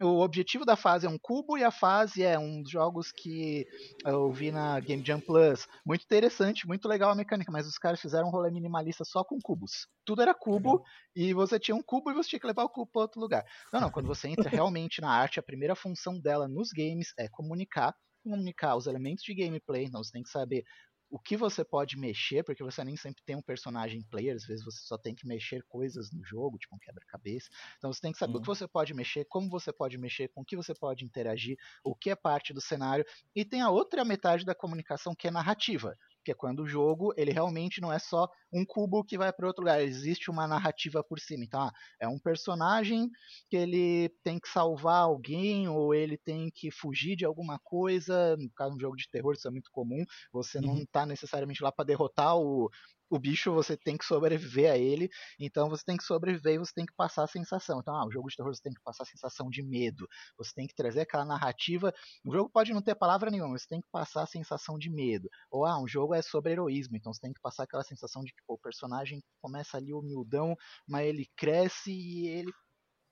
o 0.00 0.20
objetivo 0.20 0.64
da 0.64 0.76
fase 0.76 1.06
é 1.06 1.10
um 1.10 1.18
cubo 1.18 1.56
e 1.56 1.64
a 1.64 1.70
fase 1.70 2.22
é 2.22 2.38
um 2.38 2.62
dos 2.62 2.70
jogos 2.70 3.10
que 3.10 3.66
eu 4.04 4.30
vi 4.30 4.52
na 4.52 4.78
Game 4.80 5.04
Jam 5.04 5.20
Plus. 5.20 5.66
Muito 5.84 6.04
interessante, 6.04 6.66
muito 6.66 6.86
legal 6.86 7.10
a 7.10 7.14
mecânica, 7.14 7.50
mas 7.50 7.66
os 7.66 7.78
caras 7.78 8.00
fizeram 8.00 8.28
um 8.28 8.30
rolê 8.30 8.50
minimalista 8.50 9.04
só 9.04 9.24
com 9.24 9.38
cubos. 9.42 9.88
Tudo 10.04 10.22
era 10.22 10.34
cubo 10.34 10.84
e 11.16 11.32
você 11.32 11.58
tinha 11.58 11.74
um 11.74 11.82
cubo 11.82 12.10
e 12.10 12.14
você 12.14 12.30
tinha 12.30 12.40
que 12.40 12.46
levar 12.46 12.64
o 12.64 12.68
cubo 12.68 12.90
para 12.92 13.02
outro 13.02 13.20
lugar. 13.20 13.44
Não, 13.72 13.80
não, 13.80 13.90
quando 13.90 14.06
você 14.06 14.28
entra 14.28 14.48
realmente 14.50 15.00
na 15.00 15.10
arte, 15.10 15.40
a 15.40 15.42
primeira 15.42 15.74
função 15.74 16.20
dela 16.20 16.46
nos 16.46 16.70
games 16.70 17.14
é 17.18 17.28
comunicar 17.28 17.94
comunicar 18.22 18.76
os 18.76 18.86
elementos 18.86 19.24
de 19.24 19.34
gameplay, 19.34 19.84
então 19.84 20.02
você 20.02 20.12
tem 20.12 20.22
que 20.22 20.28
saber 20.28 20.64
o 21.10 21.18
que 21.18 21.36
você 21.36 21.64
pode 21.64 21.98
mexer, 21.98 22.44
porque 22.44 22.62
você 22.62 22.84
nem 22.84 22.96
sempre 22.96 23.22
tem 23.24 23.34
um 23.34 23.42
personagem 23.42 24.02
player, 24.02 24.36
às 24.36 24.46
vezes 24.46 24.64
você 24.64 24.80
só 24.82 24.96
tem 24.96 25.14
que 25.14 25.26
mexer 25.26 25.62
coisas 25.68 26.12
no 26.12 26.24
jogo, 26.24 26.56
tipo 26.56 26.76
um 26.76 26.78
quebra-cabeça. 26.78 27.48
Então 27.78 27.92
você 27.92 28.00
tem 28.00 28.12
que 28.12 28.18
saber 28.18 28.34
uhum. 28.34 28.38
o 28.38 28.42
que 28.42 28.46
você 28.46 28.68
pode 28.68 28.94
mexer, 28.94 29.24
como 29.24 29.50
você 29.50 29.72
pode 29.72 29.98
mexer, 29.98 30.28
com 30.28 30.42
o 30.42 30.44
que 30.44 30.56
você 30.56 30.72
pode 30.72 31.04
interagir, 31.04 31.56
o 31.84 31.94
que 31.94 32.10
é 32.10 32.14
parte 32.14 32.54
do 32.54 32.60
cenário. 32.60 33.04
E 33.34 33.44
tem 33.44 33.60
a 33.60 33.70
outra 33.70 34.04
metade 34.04 34.44
da 34.44 34.54
comunicação 34.54 35.14
que 35.14 35.26
é 35.26 35.30
narrativa 35.30 35.96
que 36.30 36.32
é 36.32 36.34
quando 36.34 36.60
o 36.60 36.66
jogo 36.66 37.12
ele 37.16 37.32
realmente 37.32 37.80
não 37.80 37.92
é 37.92 37.98
só 37.98 38.28
um 38.52 38.64
cubo 38.64 39.04
que 39.04 39.18
vai 39.18 39.32
para 39.32 39.46
outro 39.46 39.62
lugar, 39.62 39.82
existe 39.82 40.30
uma 40.30 40.46
narrativa 40.46 41.02
por 41.02 41.18
cima. 41.18 41.44
Então, 41.44 41.60
ah, 41.60 41.72
é 41.98 42.06
um 42.06 42.18
personagem 42.18 43.10
que 43.48 43.56
ele 43.56 44.08
tem 44.22 44.38
que 44.38 44.48
salvar 44.48 45.02
alguém 45.02 45.68
ou 45.68 45.94
ele 45.94 46.16
tem 46.16 46.50
que 46.54 46.70
fugir 46.70 47.16
de 47.16 47.24
alguma 47.24 47.58
coisa. 47.58 48.36
No 48.36 48.50
caso 48.50 48.70
de 48.70 48.76
um 48.76 48.80
jogo 48.80 48.96
de 48.96 49.08
terror, 49.10 49.34
isso 49.34 49.48
é 49.48 49.50
muito 49.50 49.70
comum. 49.72 50.04
Você 50.32 50.58
uhum. 50.58 50.66
não 50.66 50.78
está 50.78 51.04
necessariamente 51.04 51.62
lá 51.62 51.72
para 51.72 51.84
derrotar 51.84 52.36
o, 52.36 52.70
o 53.10 53.18
bicho 53.18 53.52
você 53.52 53.76
tem 53.76 53.96
que 53.98 54.04
sobreviver 54.04 54.70
a 54.70 54.78
ele, 54.78 55.10
então 55.38 55.68
você 55.68 55.84
tem 55.84 55.96
que 55.96 56.04
sobreviver 56.04 56.54
e 56.54 56.58
você 56.58 56.72
tem 56.72 56.86
que 56.86 56.94
passar 56.94 57.24
a 57.24 57.26
sensação. 57.26 57.80
Então, 57.80 57.94
ah, 57.94 58.06
o 58.06 58.10
jogo 58.10 58.28
de 58.28 58.36
terror 58.36 58.54
você 58.54 58.62
tem 58.62 58.72
que 58.72 58.80
passar 58.82 59.02
a 59.02 59.06
sensação 59.06 59.50
de 59.50 59.62
medo, 59.62 60.08
você 60.38 60.52
tem 60.54 60.66
que 60.66 60.74
trazer 60.74 61.00
aquela 61.00 61.24
narrativa. 61.24 61.92
O 62.24 62.32
jogo 62.32 62.48
pode 62.48 62.72
não 62.72 62.80
ter 62.80 62.94
palavra 62.94 63.30
nenhuma, 63.30 63.58
você 63.58 63.66
tem 63.68 63.80
que 63.80 63.88
passar 63.90 64.22
a 64.22 64.26
sensação 64.26 64.78
de 64.78 64.88
medo. 64.88 65.28
Ou, 65.50 65.66
ah, 65.66 65.80
um 65.80 65.88
jogo 65.88 66.14
é 66.14 66.22
sobre 66.22 66.52
heroísmo, 66.52 66.96
então 66.96 67.12
você 67.12 67.20
tem 67.20 67.32
que 67.32 67.40
passar 67.40 67.64
aquela 67.64 67.82
sensação 67.82 68.22
de 68.22 68.32
que 68.32 68.42
pô, 68.46 68.54
o 68.54 68.58
personagem 68.58 69.22
começa 69.42 69.76
ali 69.76 69.92
humildão, 69.92 70.54
mas 70.86 71.06
ele 71.06 71.28
cresce 71.36 71.90
e 71.92 72.28
ele. 72.28 72.52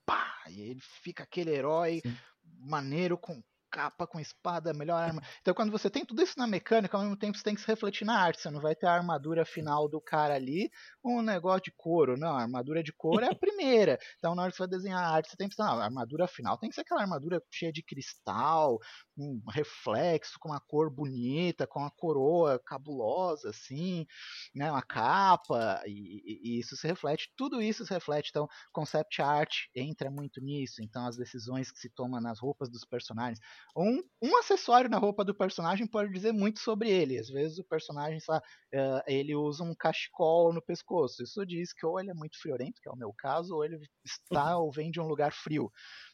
pá! 0.06 0.34
E 0.48 0.60
ele 0.62 0.80
fica 0.80 1.24
aquele 1.24 1.50
herói. 1.50 2.00
Sim 2.04 2.16
maneiro, 2.58 3.16
com 3.18 3.42
capa 3.70 4.06
com 4.06 4.18
espada, 4.20 4.72
melhor 4.72 4.96
arma. 4.96 5.22
Então, 5.40 5.54
quando 5.54 5.70
você 5.70 5.90
tem 5.90 6.04
tudo 6.04 6.22
isso 6.22 6.38
na 6.38 6.46
mecânica, 6.46 6.96
ao 6.96 7.02
mesmo 7.02 7.16
tempo 7.16 7.36
você 7.36 7.44
tem 7.44 7.54
que 7.54 7.60
se 7.60 7.66
refletir 7.66 8.04
na 8.04 8.18
arte. 8.18 8.40
Você 8.40 8.50
não 8.50 8.60
vai 8.60 8.74
ter 8.74 8.86
a 8.86 8.92
armadura 8.92 9.44
final 9.44 9.88
do 9.88 10.00
cara 10.00 10.34
ali, 10.34 10.70
um 11.04 11.22
negócio 11.22 11.62
de 11.62 11.72
couro. 11.76 12.16
Não, 12.16 12.36
a 12.36 12.42
armadura 12.42 12.82
de 12.82 12.92
couro 12.92 13.24
é 13.24 13.28
a 13.30 13.34
primeira. 13.38 13.98
Então, 14.18 14.34
na 14.34 14.42
hora 14.42 14.50
que 14.50 14.56
você 14.56 14.62
vai 14.62 14.68
desenhar 14.68 15.02
a 15.02 15.14
arte, 15.14 15.30
você 15.30 15.36
tem 15.36 15.48
que 15.48 15.56
pensar, 15.56 15.70
não, 15.70 15.80
a 15.80 15.84
armadura 15.84 16.26
final 16.26 16.58
tem 16.58 16.68
que 16.68 16.74
ser 16.74 16.82
aquela 16.82 17.02
armadura 17.02 17.42
cheia 17.52 17.72
de 17.72 17.82
cristal, 17.82 18.78
um 19.16 19.40
reflexo, 19.50 20.38
com 20.40 20.48
uma 20.48 20.60
cor 20.60 20.90
bonita, 20.90 21.66
com 21.66 21.80
uma 21.80 21.90
coroa 21.90 22.60
cabulosa, 22.64 23.50
assim, 23.50 24.06
né, 24.54 24.70
uma 24.70 24.82
capa, 24.82 25.82
e, 25.86 26.40
e, 26.42 26.60
isso 26.60 26.76
se 26.76 26.86
reflete, 26.86 27.30
tudo 27.36 27.60
isso 27.60 27.84
se 27.84 27.92
reflete. 27.92 28.30
Então, 28.30 28.48
concept 28.72 29.20
art 29.20 29.54
entra 29.74 30.10
muito 30.10 30.40
nisso. 30.40 30.82
Então, 30.82 31.06
as 31.06 31.16
decisões 31.16 31.70
que 31.70 31.78
se 31.78 31.90
tomam 31.90 32.20
nas 32.20 32.38
roupas 32.38 32.70
dos 32.70 32.84
personagens 32.84 33.38
um, 33.76 34.02
um 34.22 34.36
acessório 34.38 34.90
na 34.90 34.98
roupa 34.98 35.24
do 35.24 35.34
personagem 35.34 35.86
pode 35.86 36.12
dizer 36.12 36.32
muito 36.32 36.60
sobre 36.60 36.90
ele. 36.90 37.18
Às 37.18 37.28
vezes 37.28 37.58
o 37.58 37.64
personagem, 37.64 38.20
sabe, 38.20 38.44
uh, 38.74 39.02
ele 39.06 39.34
usa 39.34 39.62
um 39.62 39.74
cachecol 39.74 40.52
no 40.52 40.62
pescoço. 40.62 41.22
Isso 41.22 41.44
diz 41.46 41.72
que 41.72 41.86
ou 41.86 42.00
ele 42.00 42.10
é 42.10 42.14
muito 42.14 42.40
friorento, 42.40 42.80
que 42.82 42.88
é 42.88 42.92
o 42.92 42.96
meu 42.96 43.12
caso, 43.16 43.54
ou 43.54 43.64
ele 43.64 43.78
está 44.04 44.58
ou 44.58 44.72
vem 44.72 44.90
de 44.90 45.00
um 45.00 45.06
lugar 45.06 45.32
frio, 45.32 45.70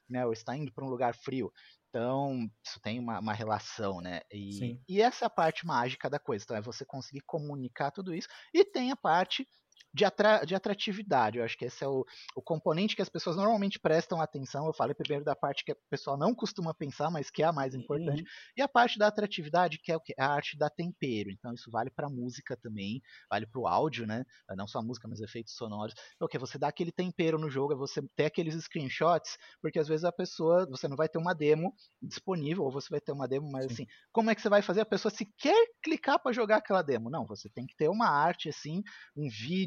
né? 0.09 0.27
Ou 0.27 0.33
está 0.33 0.57
indo 0.57 0.73
para 0.73 0.85
um 0.85 0.91
lugar 0.91 1.15
frio. 1.15 1.51
Então, 1.89 2.51
isso 2.67 2.81
tem 2.81 2.99
uma, 2.99 3.21
uma 3.21 3.33
relação, 3.33 4.01
né? 4.01 4.21
E, 4.33 4.81
e, 4.89 5.01
essa 5.01 5.25
é 5.25 5.27
a 5.27 5.31
parte 5.31 5.65
mágica 5.65 6.11
da 6.11 6.19
coisa. 6.19 6.43
Então, 6.45 6.57
é 6.57 6.61
você 6.61 6.85
conseguir 6.85 7.21
comunicar 7.21 7.93
tudo 7.93 8.13
isso. 8.13 8.27
E 8.53 8.65
tem 8.65 8.91
a 8.91 8.97
parte 8.97 9.47
de, 9.93 10.05
atra 10.05 10.45
de 10.45 10.55
atratividade. 10.55 11.39
Eu 11.39 11.45
acho 11.45 11.57
que 11.57 11.65
esse 11.65 11.85
é 11.85 11.89
o, 11.89 12.05
o 12.37 12.43
componente 12.43 12.97
que 12.97 13.03
as 13.03 13.09
pessoas 13.09 13.37
normalmente 13.37 13.79
prestam 13.79 14.21
atenção. 14.21 14.67
Eu 14.67 14.75
falei 14.75 14.95
primeiro 14.95 15.25
da 15.25 15.37
parte 15.37 15.65
que 15.65 15.73
a 15.73 15.77
pessoa 15.89 16.17
não 16.17 16.35
costuma 16.35 16.75
pensar, 16.75 17.11
mas 17.11 17.31
que 17.31 17.43
é 17.43 17.47
a 17.47 17.53
mais 17.53 17.75
importante. 17.75 18.21
Uhum. 18.23 18.29
E 18.57 18.63
a 18.63 18.69
parte 18.69 18.99
da 18.99 19.07
atratividade, 19.07 19.79
que 19.79 19.93
é 19.93 19.97
o 19.97 20.01
que? 20.01 20.15
A 20.19 20.27
arte 20.27 20.57
da 20.57 20.69
tempero. 20.69 21.31
Então 21.31 21.53
isso 21.53 21.71
vale 21.71 21.91
para 21.91 22.09
música 22.09 22.57
também, 22.57 23.01
vale 23.31 23.47
para 23.47 23.61
o 23.61 23.67
áudio, 23.67 24.07
né? 24.07 24.25
Não 24.57 24.67
só 24.67 24.79
a 24.79 24.83
música, 24.83 25.09
mas 25.09 25.21
efeitos 25.21 25.55
sonoros. 25.55 25.95
Então, 26.17 26.29
que 26.29 26.39
você 26.39 26.59
dá 26.59 26.69
aquele 26.69 26.93
tempero 26.93 27.39
no 27.39 27.51
jogo, 27.51 27.73
é 27.73 27.77
você 27.77 28.03
ter 28.17 28.27
aqueles 28.27 28.55
screenshots, 28.65 29.37
porque 29.61 29.79
às 29.79 29.89
vezes 29.89 30.05
a 30.05 30.13
pessoa, 30.13 30.67
você 30.69 30.89
não 30.89 30.97
vai 30.97 31.09
ter 31.09 31.19
uma 31.19 31.35
demo 31.35 31.73
disponível, 32.03 32.65
ou 32.65 32.73
você 32.73 32.89
vai 32.91 33.01
ter 33.01 33.13
uma 33.13 33.29
demo, 33.29 33.51
mas 33.51 33.67
Sim. 33.67 33.73
assim, 33.73 33.87
como 34.13 34.31
é 34.31 34.35
que 34.35 34.43
você 34.43 34.49
vai 34.49 34.63
fazer 34.63 34.81
a 34.81 34.87
pessoa 34.87 35.13
se 35.13 35.27
quer 35.39 35.67
clicar 35.83 36.21
para 36.21 36.33
jogar 36.33 36.57
aquela 36.57 36.83
demo? 36.83 37.11
Não, 37.11 37.27
você 37.27 37.49
tem 37.49 37.67
que 37.67 37.77
ter 37.77 37.89
uma 37.89 38.09
arte 38.09 38.49
assim, 38.49 38.83
um 39.17 39.29
vídeo 39.29 39.64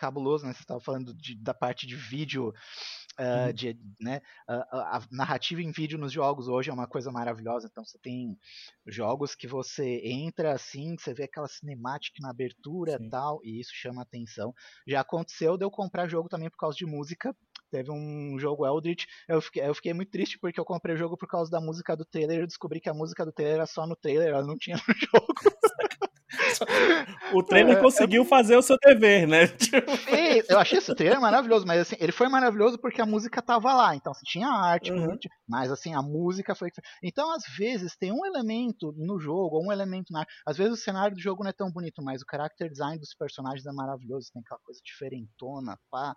cabuloso, 0.00 0.46
né? 0.46 0.54
Você 0.54 0.62
estava 0.62 0.80
falando 0.80 1.12
de, 1.14 1.36
da 1.36 1.52
parte 1.52 1.86
de 1.86 1.94
vídeo, 1.94 2.48
uh, 3.18 3.46
uhum. 3.46 3.52
de, 3.52 3.78
né? 4.00 4.22
A, 4.48 4.96
a, 4.96 5.02
narrativa 5.12 5.60
em 5.60 5.70
vídeo 5.70 5.98
nos 5.98 6.10
jogos 6.10 6.48
hoje 6.48 6.70
é 6.70 6.72
uma 6.72 6.86
coisa 6.86 7.12
maravilhosa. 7.12 7.68
Então 7.70 7.84
você 7.84 7.98
tem 7.98 8.36
jogos 8.86 9.34
que 9.34 9.46
você 9.46 10.00
entra 10.02 10.54
assim, 10.54 10.96
você 10.98 11.12
vê 11.12 11.24
aquela 11.24 11.46
cinemática 11.46 12.16
na 12.22 12.30
abertura 12.30 12.98
e 12.98 13.10
tal, 13.10 13.40
e 13.44 13.60
isso 13.60 13.72
chama 13.74 14.00
atenção. 14.00 14.54
Já 14.88 15.02
aconteceu 15.02 15.58
de 15.58 15.64
eu 15.64 15.70
comprar 15.70 16.08
jogo 16.08 16.30
também 16.30 16.48
por 16.48 16.56
causa 16.56 16.76
de 16.78 16.86
música. 16.86 17.36
Teve 17.70 17.92
um 17.92 18.36
jogo 18.36 18.66
Eldritch, 18.66 19.04
eu 19.28 19.40
fiquei, 19.40 19.62
eu 19.62 19.74
fiquei 19.74 19.94
muito 19.94 20.10
triste 20.10 20.38
porque 20.40 20.58
eu 20.58 20.64
comprei 20.64 20.94
o 20.94 20.98
jogo 20.98 21.16
por 21.16 21.28
causa 21.28 21.48
da 21.50 21.60
música 21.60 21.96
do 21.96 22.04
trailer. 22.04 22.40
Eu 22.40 22.46
descobri 22.46 22.80
que 22.80 22.88
a 22.88 22.94
música 22.94 23.24
do 23.24 23.32
trailer 23.32 23.56
era 23.56 23.66
só 23.66 23.86
no 23.86 23.94
trailer, 23.94 24.28
ela 24.28 24.44
não 24.44 24.56
tinha 24.56 24.76
no 24.76 24.82
jogo. 24.96 25.34
o 27.32 27.42
trailer 27.42 27.76
é, 27.76 27.80
conseguiu 27.80 28.22
é... 28.22 28.26
fazer 28.26 28.56
o 28.56 28.62
seu 28.62 28.76
dever, 28.82 29.26
né? 29.26 29.46
Sim, 30.08 30.42
eu 30.48 30.58
achei 30.58 30.78
esse 30.78 30.94
trailer 30.94 31.20
maravilhoso, 31.20 31.66
mas 31.66 31.80
assim, 31.80 31.96
ele 31.98 32.12
foi 32.12 32.28
maravilhoso 32.28 32.78
porque 32.78 33.00
a 33.00 33.06
música 33.06 33.40
tava 33.42 33.72
lá, 33.72 33.94
então 33.94 34.12
assim, 34.12 34.24
tinha 34.24 34.48
arte, 34.48 34.92
uhum. 34.92 35.16
mas 35.48 35.70
assim, 35.70 35.94
a 35.94 36.02
música 36.02 36.54
foi. 36.54 36.70
Então, 37.02 37.32
às 37.32 37.44
vezes, 37.56 37.96
tem 37.96 38.12
um 38.12 38.24
elemento 38.24 38.92
no 38.96 39.18
jogo, 39.18 39.64
um 39.64 39.72
elemento 39.72 40.12
na. 40.12 40.24
Às 40.46 40.56
vezes 40.56 40.74
o 40.74 40.82
cenário 40.82 41.14
do 41.14 41.20
jogo 41.22 41.42
não 41.42 41.50
é 41.50 41.54
tão 41.54 41.70
bonito, 41.70 42.02
mas 42.02 42.22
o 42.22 42.26
character 42.28 42.70
design 42.70 42.98
dos 42.98 43.14
personagens 43.14 43.66
é 43.66 43.72
maravilhoso, 43.72 44.30
tem 44.32 44.42
aquela 44.44 44.60
coisa 44.60 44.80
diferentona, 44.84 45.78
pá. 45.90 46.14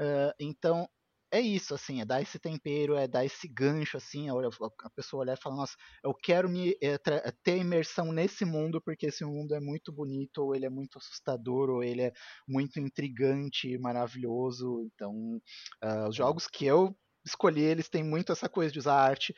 Uh, 0.00 0.32
então, 0.40 0.88
é 1.30 1.40
isso, 1.40 1.74
assim, 1.74 2.00
é 2.00 2.04
dar 2.04 2.22
esse 2.22 2.38
tempero, 2.38 2.96
é 2.96 3.06
dar 3.06 3.24
esse 3.24 3.48
gancho, 3.48 3.96
assim, 3.96 4.28
a, 4.28 4.90
pessoa 4.90 5.22
olhar 5.22 5.34
e 5.34 5.40
falar, 5.40 5.56
nossa, 5.56 5.74
eu 6.02 6.14
quero 6.14 6.48
me 6.48 6.76
é, 6.80 6.96
ter 7.42 7.58
imersão 7.58 8.12
nesse 8.12 8.44
mundo 8.44 8.80
porque 8.80 9.06
esse 9.06 9.24
mundo 9.24 9.54
é 9.54 9.60
muito 9.60 9.92
bonito, 9.92 10.38
ou 10.38 10.54
ele 10.54 10.66
é 10.66 10.70
muito 10.70 10.98
assustador, 10.98 11.68
ou 11.68 11.82
ele 11.82 12.02
é 12.02 12.12
muito 12.46 12.78
intrigante, 12.78 13.76
maravilhoso. 13.78 14.82
Então, 14.94 15.40
uh, 15.84 16.08
os 16.08 16.14
jogos 16.14 16.46
que 16.46 16.64
eu 16.64 16.96
escolhi, 17.24 17.62
eles 17.62 17.88
têm 17.88 18.04
muito 18.04 18.32
essa 18.32 18.48
coisa 18.48 18.72
de 18.72 18.78
usar 18.78 18.94
arte 18.94 19.34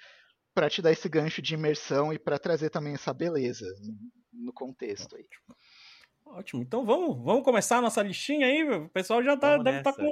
para 0.55 0.69
te 0.69 0.83
dar 0.83 0.93
esse 0.93 1.09
gancho 1.09 1.41
de 1.41 1.55
imersão 1.55 2.13
e 2.13 2.19
para 2.19 2.39
trazer 2.39 2.69
também 2.69 2.95
essa 2.95 3.15
beleza 3.15 3.67
no 4.33 4.53
contexto 4.53 5.17
aí. 5.17 5.27
Ótimo. 6.35 6.63
Então 6.63 6.85
vamos, 6.85 7.17
vamos 7.25 7.43
começar 7.43 7.79
a 7.79 7.81
nossa 7.81 8.03
listinha 8.03 8.47
aí. 8.47 8.63
O 8.63 8.89
pessoal 8.89 9.23
já 9.23 9.37
tá, 9.37 9.57
deve 9.59 9.79
estar 9.79 9.93
tá 9.93 10.03
com 10.03 10.11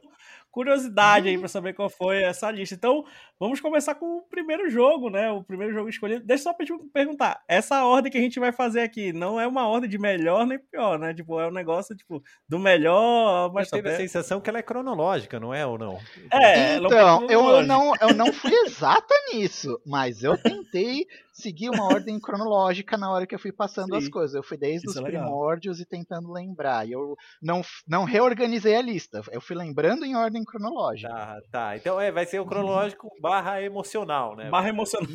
curiosidade 0.50 1.28
aí 1.28 1.36
para 1.36 1.48
saber 1.48 1.74
qual 1.74 1.90
foi 1.90 2.22
essa 2.22 2.50
lista. 2.50 2.74
Então 2.74 3.04
vamos 3.38 3.60
começar 3.60 3.94
com 3.94 4.16
o 4.16 4.22
primeiro 4.22 4.70
jogo, 4.70 5.10
né? 5.10 5.30
O 5.30 5.44
primeiro 5.44 5.74
jogo 5.74 5.88
escolhido. 5.88 6.24
Deixa 6.24 6.48
eu 6.48 6.54
só 6.54 6.78
perguntar. 6.92 7.42
Essa 7.46 7.84
ordem 7.84 8.10
que 8.10 8.16
a 8.16 8.20
gente 8.22 8.40
vai 8.40 8.52
fazer 8.52 8.80
aqui 8.80 9.12
não 9.12 9.38
é 9.38 9.46
uma 9.46 9.68
ordem 9.68 9.88
de 9.90 9.98
melhor 9.98 10.46
nem 10.46 10.58
pior, 10.58 10.98
né? 10.98 11.12
Tipo, 11.12 11.38
é 11.38 11.46
um 11.46 11.52
negócio 11.52 11.94
tipo 11.94 12.22
do 12.48 12.58
melhor. 12.58 13.52
Mas 13.52 13.68
teve 13.68 13.88
a 13.88 13.96
sensação 13.96 14.40
que 14.40 14.48
ela 14.48 14.58
é 14.58 14.62
cronológica, 14.62 15.38
não 15.38 15.52
é 15.52 15.66
ou 15.66 15.76
não? 15.76 15.98
É. 16.32 16.76
Então, 16.76 17.26
eu 17.28 17.62
não, 17.62 17.92
eu 18.00 18.14
não 18.14 18.32
fui 18.32 18.52
exata 18.64 19.14
nisso, 19.32 19.78
mas 19.84 20.22
eu 20.22 20.38
tentei 20.38 21.06
seguir 21.36 21.68
uma 21.68 21.84
ordem 21.84 22.18
cronológica 22.18 22.96
na 22.96 23.10
hora 23.10 23.26
que 23.26 23.34
eu 23.34 23.38
fui 23.38 23.52
passando 23.52 23.90
Sim. 23.90 23.98
as 23.98 24.08
coisas. 24.08 24.34
Eu 24.34 24.42
fui 24.42 24.56
desde 24.56 24.88
Isso 24.88 24.98
os 24.98 25.04
é 25.04 25.08
primórdios 25.08 25.80
e 25.80 25.84
tentando 25.84 26.32
lembrar. 26.32 26.88
E 26.88 26.92
eu 26.92 27.14
não, 27.42 27.62
não 27.86 28.04
reorganizei 28.04 28.74
a 28.74 28.82
lista. 28.82 29.20
Eu 29.30 29.40
fui 29.40 29.54
lembrando 29.54 30.04
em 30.04 30.16
ordem 30.16 30.42
cronológica. 30.44 31.12
Tá, 31.12 31.40
tá. 31.50 31.76
Então 31.76 32.00
é, 32.00 32.10
vai 32.10 32.24
ser 32.24 32.40
o 32.40 32.46
cronológico 32.46 33.08
barra 33.20 33.60
emocional, 33.62 34.34
né? 34.34 34.48
Barra 34.48 34.70
emocional. 34.70 35.08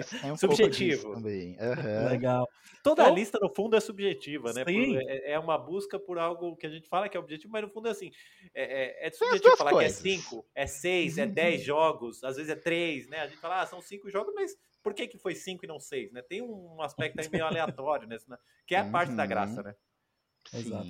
Isso, 0.00 0.16
é 0.26 0.32
um 0.32 0.36
Subjetivo. 0.36 1.14
também. 1.14 1.56
Uhum. 1.60 2.08
Legal. 2.08 2.48
Toda 2.82 3.02
então, 3.02 3.12
a 3.12 3.16
lista, 3.16 3.38
no 3.40 3.48
fundo, 3.54 3.76
é 3.76 3.80
subjetiva, 3.80 4.52
né? 4.52 4.64
Por, 4.64 4.72
é, 4.72 5.32
é, 5.32 5.38
uma 5.38 5.58
busca 5.58 5.98
por 5.98 6.18
algo 6.18 6.56
que 6.56 6.66
a 6.66 6.70
gente 6.70 6.88
fala 6.88 7.08
que 7.08 7.16
é 7.16 7.20
objetivo, 7.20 7.52
mas 7.52 7.62
no 7.62 7.68
fundo 7.68 7.88
é 7.88 7.90
assim. 7.90 8.10
É, 8.54 9.04
é, 9.04 9.08
é 9.08 9.10
subjetivo 9.10 9.56
falar 9.56 9.70
coisas. 9.70 10.00
que 10.00 10.08
é 10.08 10.16
5, 10.16 10.46
é 10.54 10.66
6, 10.66 11.18
é 11.18 11.26
10 11.26 11.60
uhum. 11.60 11.64
jogos, 11.66 12.24
às 12.24 12.36
vezes 12.36 12.50
é 12.50 12.56
3, 12.56 13.08
né? 13.08 13.20
A 13.20 13.26
gente 13.26 13.38
fala, 13.38 13.60
ah, 13.60 13.66
são 13.66 13.80
5 13.82 14.10
jogos, 14.10 14.32
mas 14.34 14.56
por 14.82 14.94
que, 14.94 15.06
que 15.06 15.18
foi 15.18 15.34
5 15.34 15.64
e 15.64 15.68
não 15.68 15.78
6, 15.78 16.12
né? 16.12 16.22
Tem 16.22 16.42
um 16.42 16.80
aspecto 16.82 17.20
aí 17.20 17.28
meio 17.30 17.44
aleatório, 17.46 18.08
né? 18.08 18.16
Que 18.66 18.74
é 18.74 18.78
a 18.78 18.90
parte 18.90 19.14
da 19.14 19.26
graça, 19.26 19.60
uhum. 19.60 19.66
né? 19.66 19.74
Exato. 20.54 20.88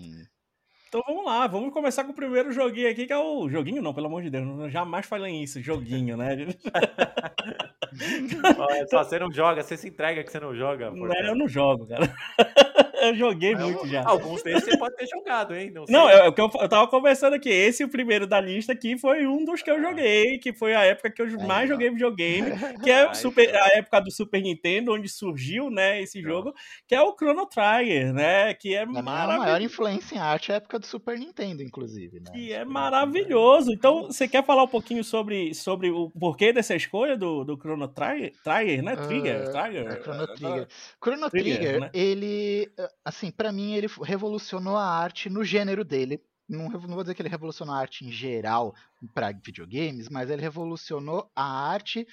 Então 0.88 1.02
vamos 1.06 1.24
lá, 1.24 1.46
vamos 1.46 1.72
começar 1.72 2.02
com 2.02 2.10
o 2.10 2.14
primeiro 2.14 2.50
joguinho 2.50 2.90
aqui, 2.90 3.06
que 3.06 3.12
é 3.12 3.16
o. 3.16 3.48
Joguinho 3.48 3.80
não, 3.80 3.94
pelo 3.94 4.08
amor 4.08 4.22
de 4.22 4.30
Deus, 4.30 4.44
não, 4.44 4.68
jamais 4.68 5.06
falem 5.06 5.40
isso, 5.40 5.62
joguinho, 5.62 6.16
né? 6.16 6.34
só 8.90 9.04
você 9.04 9.20
não 9.20 9.30
joga, 9.30 9.62
você 9.62 9.76
se 9.76 9.88
entrega 9.88 10.24
que 10.24 10.32
você 10.32 10.40
não 10.40 10.52
joga. 10.52 10.90
Não, 10.90 11.14
eu 11.14 11.36
não 11.36 11.46
jogo, 11.46 11.86
cara. 11.86 12.12
eu 13.06 13.14
joguei 13.14 13.54
Mas 13.54 13.64
muito 13.64 13.86
já. 13.86 14.04
Alguns 14.04 14.42
deles 14.42 14.64
você 14.64 14.76
pode 14.76 14.96
ter 14.96 15.06
jogado, 15.06 15.54
hein? 15.54 15.70
Não, 15.70 15.84
não 15.88 16.10
eu, 16.10 16.24
eu, 16.24 16.34
eu 16.36 16.68
tava 16.68 16.86
conversando 16.88 17.34
aqui. 17.34 17.48
Esse, 17.48 17.84
o 17.84 17.88
primeiro 17.88 18.26
da 18.26 18.40
lista 18.40 18.72
aqui, 18.72 18.98
foi 18.98 19.26
um 19.26 19.44
dos 19.44 19.62
que 19.62 19.70
eu 19.70 19.80
joguei, 19.80 20.38
que 20.38 20.52
foi 20.52 20.74
a 20.74 20.84
época 20.84 21.10
que 21.10 21.22
eu 21.22 21.40
mais 21.40 21.68
joguei 21.68 21.90
videogame, 21.90 22.50
que 22.82 22.90
é 22.90 23.12
super, 23.14 23.54
a 23.54 23.78
época 23.78 24.00
do 24.00 24.10
Super 24.10 24.42
Nintendo, 24.42 24.92
onde 24.92 25.08
surgiu, 25.08 25.70
né, 25.70 26.00
esse 26.02 26.20
jogo, 26.20 26.54
que 26.86 26.94
é 26.94 27.00
o 27.00 27.14
Chrono 27.16 27.46
Trigger, 27.46 28.12
né? 28.12 28.54
Que 28.54 28.74
é 28.74 28.84
maravilhoso. 28.84 29.30
A 29.30 29.38
maior 29.38 29.62
influência 29.62 30.14
em 30.14 30.18
arte 30.18 30.50
é 30.50 30.54
a 30.54 30.56
época 30.56 30.78
do 30.78 30.86
Super 30.86 31.18
Nintendo, 31.18 31.62
inclusive. 31.62 32.20
Né? 32.20 32.30
Que 32.32 32.52
é 32.52 32.64
maravilhoso. 32.64 33.72
Então, 33.72 34.06
você 34.06 34.28
quer 34.28 34.44
falar 34.44 34.64
um 34.64 34.68
pouquinho 34.68 35.02
sobre, 35.04 35.54
sobre 35.54 35.90
o 35.90 36.10
porquê 36.10 36.52
dessa 36.52 36.74
escolha 36.74 37.16
do, 37.16 37.44
do 37.44 37.56
Chrono 37.56 37.88
Trigger, 37.88 38.32
Trigger 38.42 38.82
né? 38.82 38.96
Trigger? 38.96 39.48
Uh, 39.48 39.52
Trigger? 39.52 39.86
É 39.86 40.02
Chrono 40.02 40.26
Trigger. 40.26 40.68
Chrono 41.02 41.30
Trigger, 41.30 41.56
Trigger 41.56 41.80
né? 41.80 41.90
ele 41.92 42.70
assim, 43.04 43.30
para 43.30 43.52
mim 43.52 43.74
ele 43.74 43.86
revolucionou 44.02 44.76
a 44.76 44.84
arte 44.84 45.28
no 45.28 45.44
gênero 45.44 45.84
dele. 45.84 46.22
Não, 46.48 46.68
não 46.68 46.94
vou 46.94 47.02
dizer 47.02 47.14
que 47.14 47.22
ele 47.22 47.28
revolucionou 47.28 47.74
a 47.74 47.78
arte 47.78 48.04
em 48.04 48.10
geral 48.10 48.74
para 49.14 49.32
videogames, 49.32 50.08
mas 50.08 50.30
ele 50.30 50.42
revolucionou 50.42 51.30
a 51.34 51.44
arte 51.44 52.06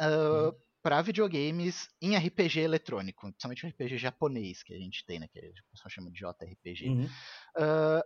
uh, 0.00 0.54
para 0.82 1.02
videogames 1.02 1.88
em 2.00 2.16
RPG 2.16 2.60
eletrônico, 2.60 3.22
principalmente 3.22 3.66
o 3.66 3.68
RPG 3.68 3.98
japonês 3.98 4.62
que 4.62 4.74
a 4.74 4.78
gente 4.78 5.04
tem, 5.04 5.18
né, 5.18 5.28
que 5.28 5.38
o 5.38 5.70
pessoal 5.72 5.90
chama 5.90 6.10
de 6.10 6.18
JRPG. 6.18 6.88
Uhum. 6.88 7.04
Uh, 7.04 8.02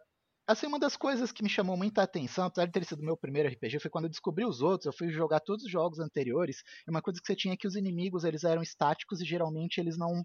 assim, 0.47 0.67
uma 0.67 0.79
das 0.79 0.97
coisas 0.97 1.31
que 1.33 1.43
me 1.43 1.49
chamou 1.49 1.77
muita 1.77 2.03
atenção, 2.03 2.47
apesar 2.47 2.67
de 2.67 2.73
ter 2.73 2.85
sido 2.85 3.03
meu 3.03 3.17
primeiro 3.17 3.49
RPG, 3.49 3.81
foi 3.81 3.91
quando 3.91 4.05
eu 4.05 4.11
descobri 4.11 4.45
os 4.45 4.61
outros, 4.61 4.87
eu 4.87 4.93
fui 4.93 5.11
jogar 5.11 5.41
todos 5.41 5.65
os 5.65 5.71
jogos 5.71 5.99
anteriores, 5.99 6.63
e 6.87 6.91
uma 6.91 7.03
coisa 7.03 7.21
que 7.21 7.27
você 7.27 7.37
tinha 7.37 7.55
é 7.55 7.57
que 7.57 7.67
os 7.67 7.77
inimigos, 7.77 8.25
eles 8.25 8.45
eram 8.45 8.63
estáticos 8.63 9.21
e 9.21 9.25
geralmente 9.25 9.79
eles 9.79 9.97
não 9.97 10.25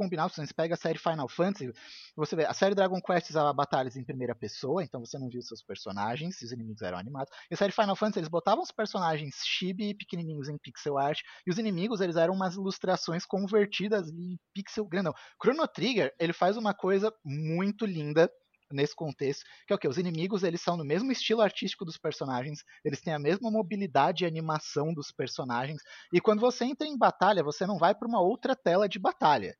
combinar, 0.00 0.28
você 0.28 0.46
pega 0.54 0.72
a 0.72 0.78
série 0.78 0.98
Final 0.98 1.28
Fantasy, 1.28 1.70
você 2.16 2.34
vê, 2.34 2.46
a 2.46 2.54
série 2.54 2.74
Dragon 2.74 2.98
Quest 3.02 3.28
usava 3.28 3.52
batalhas 3.52 3.96
em 3.96 4.02
primeira 4.02 4.34
pessoa, 4.34 4.82
então 4.82 5.04
você 5.04 5.18
não 5.18 5.28
viu 5.28 5.42
seus 5.42 5.62
personagens, 5.62 6.40
os 6.40 6.52
inimigos 6.52 6.80
eram 6.80 6.96
animados. 6.96 7.30
E 7.50 7.54
a 7.54 7.56
série 7.56 7.70
Final 7.70 7.94
Fantasy, 7.94 8.20
eles 8.20 8.30
botavam 8.30 8.62
os 8.62 8.70
personagens 8.70 9.42
chibi 9.44 9.92
pequenininhos 9.94 10.48
em 10.48 10.56
pixel 10.56 10.96
art, 10.96 11.20
e 11.46 11.50
os 11.50 11.58
inimigos, 11.58 12.00
eles 12.00 12.16
eram 12.16 12.32
umas 12.32 12.54
ilustrações 12.54 13.26
convertidas 13.26 14.08
em 14.08 14.38
pixel 14.54 14.86
grandão. 14.86 15.12
Chrono 15.42 15.68
Trigger, 15.68 16.14
ele 16.18 16.32
faz 16.32 16.56
uma 16.56 16.72
coisa 16.72 17.12
muito 17.22 17.84
linda, 17.84 18.30
nesse 18.72 18.94
contexto, 18.94 19.44
que 19.66 19.72
é 19.72 19.76
o 19.76 19.78
que? 19.78 19.88
Os 19.88 19.98
inimigos 19.98 20.44
eles 20.44 20.62
são 20.62 20.76
no 20.76 20.84
mesmo 20.84 21.10
estilo 21.10 21.42
artístico 21.42 21.84
dos 21.84 21.98
personagens, 21.98 22.62
eles 22.84 23.00
têm 23.00 23.12
a 23.12 23.18
mesma 23.18 23.50
mobilidade 23.50 24.24
e 24.24 24.26
animação 24.26 24.94
dos 24.94 25.10
personagens, 25.10 25.82
e 26.12 26.20
quando 26.20 26.40
você 26.40 26.64
entra 26.64 26.86
em 26.86 26.96
batalha, 26.96 27.42
você 27.42 27.66
não 27.66 27.78
vai 27.78 27.94
para 27.94 28.08
uma 28.08 28.20
outra 28.20 28.54
tela 28.54 28.88
de 28.88 28.98
batalha. 28.98 29.56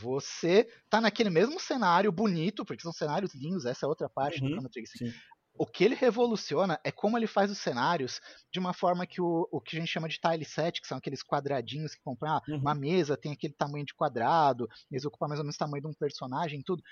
Você 0.00 0.68
tá 0.90 1.00
naquele 1.00 1.30
mesmo 1.30 1.60
cenário 1.60 2.10
bonito, 2.10 2.64
porque 2.64 2.82
são 2.82 2.92
cenários 2.92 3.34
lindos, 3.34 3.64
essa 3.64 3.86
é 3.86 3.88
outra 3.88 4.08
parte 4.08 4.40
uhum, 4.40 4.48
do 4.48 4.52
Chrono 4.54 4.68
Trigger. 4.68 4.90
Assim. 4.94 5.18
O 5.54 5.66
que 5.66 5.84
ele 5.84 5.94
revoluciona 5.94 6.78
é 6.84 6.92
como 6.92 7.18
ele 7.18 7.26
faz 7.26 7.50
os 7.50 7.58
cenários 7.58 8.20
de 8.52 8.60
uma 8.60 8.72
forma 8.72 9.06
que 9.06 9.20
o, 9.20 9.48
o 9.50 9.60
que 9.60 9.76
a 9.76 9.80
gente 9.80 9.90
chama 9.90 10.08
de 10.08 10.20
tile 10.20 10.44
set, 10.44 10.80
que 10.80 10.86
são 10.86 10.98
aqueles 10.98 11.22
quadradinhos 11.22 11.94
que 11.94 12.02
compram 12.02 12.36
ah, 12.36 12.42
uhum. 12.48 12.58
uma 12.58 12.74
mesa, 12.74 13.16
tem 13.16 13.32
aquele 13.32 13.54
tamanho 13.54 13.84
de 13.84 13.94
quadrado, 13.94 14.68
eles 14.90 15.04
ocupam 15.04 15.28
mais 15.28 15.40
ou 15.40 15.44
menos 15.44 15.56
o 15.56 15.58
tamanho 15.58 15.82
de 15.82 15.88
um 15.88 15.94
personagem, 15.94 16.62
tudo. 16.62 16.82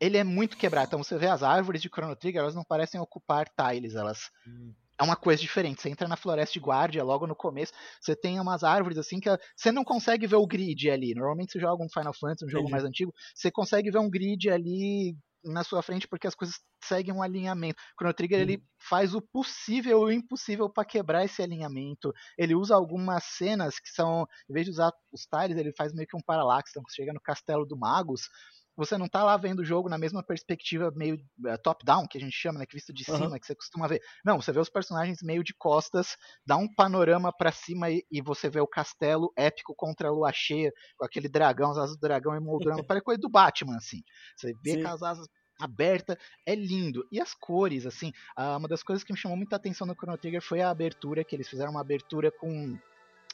Ele 0.00 0.16
é 0.16 0.24
muito 0.24 0.56
quebrado. 0.56 0.88
Então 0.88 1.02
você 1.02 1.18
vê 1.18 1.26
as 1.26 1.42
árvores 1.42 1.80
de 1.80 1.88
Chrono 1.88 2.16
Trigger, 2.16 2.42
elas 2.42 2.54
não 2.54 2.64
parecem 2.64 3.00
ocupar 3.00 3.46
tiles, 3.48 3.94
elas 3.94 4.30
uhum 4.46 4.74
é 4.98 5.02
uma 5.02 5.16
coisa 5.16 5.40
diferente. 5.40 5.82
Você 5.82 5.88
entra 5.90 6.08
na 6.08 6.16
Floresta 6.16 6.52
de 6.52 6.60
Guardia 6.60 7.02
logo 7.04 7.26
no 7.26 7.34
começo, 7.34 7.72
você 8.00 8.14
tem 8.14 8.38
umas 8.40 8.62
árvores 8.62 8.98
assim 8.98 9.20
que 9.20 9.28
você 9.56 9.72
não 9.72 9.84
consegue 9.84 10.26
ver 10.26 10.36
o 10.36 10.46
grid 10.46 10.90
ali. 10.90 11.14
Normalmente 11.14 11.52
você 11.52 11.60
joga 11.60 11.82
um 11.84 11.88
Final 11.88 12.14
Fantasy, 12.14 12.44
um 12.44 12.48
jogo 12.50 12.68
Entendi. 12.68 12.70
mais 12.70 12.84
antigo, 12.84 13.12
você 13.34 13.50
consegue 13.50 13.90
ver 13.90 13.98
um 13.98 14.10
grid 14.10 14.50
ali 14.50 15.16
na 15.44 15.62
sua 15.62 15.82
frente 15.82 16.08
porque 16.08 16.26
as 16.26 16.34
coisas 16.34 16.56
seguem 16.82 17.12
um 17.12 17.22
alinhamento. 17.22 17.80
O 17.80 17.98
Chrono 17.98 18.14
Trigger 18.14 18.40
ele 18.40 18.62
faz 18.78 19.14
o 19.14 19.20
possível 19.20 20.00
e 20.00 20.04
o 20.04 20.10
impossível 20.10 20.70
para 20.70 20.84
quebrar 20.84 21.24
esse 21.24 21.42
alinhamento. 21.42 22.12
Ele 22.38 22.54
usa 22.54 22.74
algumas 22.74 23.24
cenas 23.24 23.78
que 23.78 23.90
são, 23.90 24.26
em 24.48 24.52
vez 24.52 24.66
de 24.66 24.72
usar 24.72 24.92
os 25.12 25.26
tiles, 25.26 25.56
ele 25.58 25.72
faz 25.76 25.92
meio 25.92 26.06
que 26.08 26.16
um 26.16 26.22
paralaxe. 26.24 26.70
Então 26.70 26.82
você 26.88 26.96
chega 26.96 27.12
no 27.12 27.20
Castelo 27.20 27.66
do 27.66 27.76
Magos, 27.76 28.28
você 28.76 28.98
não 28.98 29.08
tá 29.08 29.22
lá 29.22 29.36
vendo 29.36 29.60
o 29.60 29.64
jogo 29.64 29.88
na 29.88 29.98
mesma 29.98 30.22
perspectiva 30.22 30.92
meio 30.94 31.16
uh, 31.16 31.58
top-down, 31.62 32.06
que 32.06 32.18
a 32.18 32.20
gente 32.20 32.36
chama, 32.36 32.58
né, 32.58 32.66
que 32.66 32.74
visto 32.74 32.92
de 32.92 33.04
uhum. 33.08 33.18
cima, 33.18 33.38
que 33.38 33.46
você 33.46 33.54
costuma 33.54 33.86
ver. 33.86 34.00
Não, 34.24 34.40
você 34.40 34.52
vê 34.52 34.60
os 34.60 34.68
personagens 34.68 35.22
meio 35.22 35.44
de 35.44 35.54
costas, 35.54 36.16
dá 36.46 36.56
um 36.56 36.72
panorama 36.72 37.32
para 37.32 37.52
cima 37.52 37.90
e, 37.90 38.04
e, 38.10 38.20
você 38.20 38.48
vê 38.48 38.60
o 38.60 38.66
castelo 38.66 39.32
épico 39.36 39.74
contra 39.74 40.08
a 40.08 40.10
lua 40.10 40.32
cheia, 40.32 40.72
com 40.96 41.04
aquele 41.04 41.28
dragão, 41.28 41.70
as 41.70 41.78
asas 41.78 41.96
do 41.96 42.00
dragão 42.00 42.34
emoldurando, 42.34 42.84
parece 42.86 43.04
coisa 43.04 43.20
do 43.20 43.28
Batman, 43.28 43.76
assim. 43.76 44.02
Você 44.36 44.52
vê 44.62 44.72
Sim. 44.72 44.82
com 44.82 44.88
as 44.88 45.02
asas 45.02 45.26
aberta, 45.60 46.18
é 46.44 46.54
lindo. 46.54 47.06
E 47.12 47.20
as 47.20 47.34
cores, 47.34 47.86
assim, 47.86 48.08
uh, 48.38 48.56
uma 48.58 48.68
das 48.68 48.82
coisas 48.82 49.04
que 49.04 49.12
me 49.12 49.18
chamou 49.18 49.36
muita 49.36 49.56
atenção 49.56 49.86
no 49.86 49.94
Chrono 49.94 50.18
Trigger 50.18 50.42
foi 50.42 50.60
a 50.60 50.70
abertura, 50.70 51.24
que 51.24 51.34
eles 51.34 51.48
fizeram 51.48 51.70
uma 51.70 51.80
abertura 51.80 52.30
com 52.30 52.78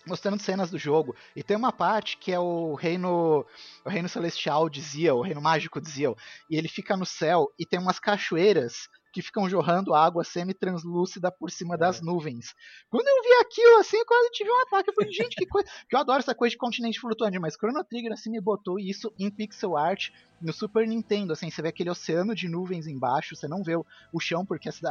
mostrando 0.06 0.40
cenas 0.40 0.70
do 0.70 0.78
jogo. 0.78 1.14
E 1.34 1.42
tem 1.42 1.56
uma 1.56 1.72
parte 1.72 2.16
que 2.16 2.32
é 2.32 2.38
o 2.38 2.74
reino 2.74 3.44
o 3.84 3.88
reino 3.88 4.08
celestial 4.08 4.68
de 4.68 4.80
Ziel, 4.80 5.18
o 5.18 5.22
reino 5.22 5.40
mágico 5.40 5.80
de 5.80 5.90
Ziel. 5.90 6.16
E 6.48 6.56
ele 6.56 6.68
fica 6.68 6.96
no 6.96 7.06
céu 7.06 7.52
e 7.58 7.66
tem 7.66 7.78
umas 7.78 7.98
cachoeiras 7.98 8.88
que 9.12 9.22
ficam 9.22 9.48
jorrando 9.48 9.94
água 9.94 10.24
semi-translúcida 10.24 11.30
por 11.30 11.50
cima 11.50 11.74
é. 11.74 11.78
das 11.78 12.00
nuvens. 12.00 12.54
Quando 12.88 13.06
eu 13.06 13.22
vi 13.22 13.32
aquilo, 13.40 13.78
assim, 13.78 13.96
eu 13.96 14.06
quase 14.06 14.30
tive 14.30 14.50
um 14.50 14.62
ataque. 14.62 14.90
Eu 14.90 14.94
falei, 14.94 15.12
gente, 15.12 15.34
que 15.34 15.46
coisa. 15.46 15.68
Que 15.88 15.96
eu 15.96 16.00
adoro 16.00 16.20
essa 16.20 16.34
coisa 16.34 16.52
de 16.52 16.58
continente 16.58 17.00
flutuante, 17.00 17.38
mas 17.38 17.54
Chrono 17.54 17.82
Trigger, 17.84 18.12
assim, 18.12 18.30
me 18.30 18.40
botou 18.40 18.78
isso 18.78 19.12
em 19.18 19.30
pixel 19.30 19.76
art 19.76 20.10
no 20.40 20.52
Super 20.52 20.86
Nintendo. 20.86 21.32
Assim, 21.32 21.50
você 21.50 21.60
vê 21.60 21.68
aquele 21.68 21.90
oceano 21.90 22.34
de 22.34 22.48
nuvens 22.48 22.86
embaixo, 22.86 23.36
você 23.36 23.48
não 23.48 23.62
vê 23.62 23.76
o, 23.76 23.84
o 24.12 24.20
chão, 24.20 24.46
porque 24.46 24.68
esse, 24.68 24.82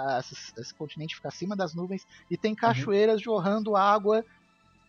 esse, 0.58 0.74
continente 0.74 1.16
fica 1.16 1.30
acima 1.30 1.56
das 1.56 1.74
nuvens, 1.74 2.06
e 2.30 2.38
tem 2.38 2.52
uhum. 2.52 2.58
cachoeiras 2.58 3.18
uhum. 3.18 3.24
jorrando 3.24 3.76
água 3.76 4.26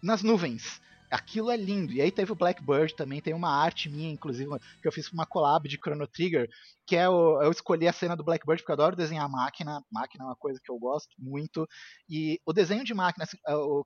nas 0.02 0.22
nuvens. 0.22 0.80
Aquilo 1.10 1.50
é 1.50 1.56
lindo. 1.56 1.92
E 1.92 2.00
aí 2.00 2.12
teve 2.12 2.30
o 2.30 2.36
Blackbird 2.36 2.94
também, 2.94 3.20
tem 3.20 3.34
uma 3.34 3.50
arte 3.50 3.88
minha, 3.88 4.12
inclusive, 4.12 4.48
que 4.80 4.86
eu 4.86 4.92
fiz 4.92 5.08
com 5.08 5.14
uma 5.14 5.26
collab 5.26 5.68
de 5.68 5.76
Chrono 5.76 6.06
Trigger, 6.06 6.48
que 6.86 6.94
é 6.94 7.08
o, 7.08 7.42
eu 7.42 7.50
escolhi 7.50 7.88
a 7.88 7.92
cena 7.92 8.14
do 8.14 8.22
Blackbird 8.22 8.62
porque 8.62 8.70
eu 8.70 8.74
adoro 8.74 8.94
desenhar 8.94 9.28
máquina. 9.28 9.82
Máquina 9.90 10.22
é 10.22 10.26
uma 10.28 10.36
coisa 10.36 10.60
que 10.62 10.70
eu 10.70 10.78
gosto 10.78 11.10
muito. 11.18 11.66
E 12.08 12.40
o 12.46 12.52
desenho 12.52 12.84
de 12.84 12.94
máquina, 12.94 13.24
assim, 13.24 13.36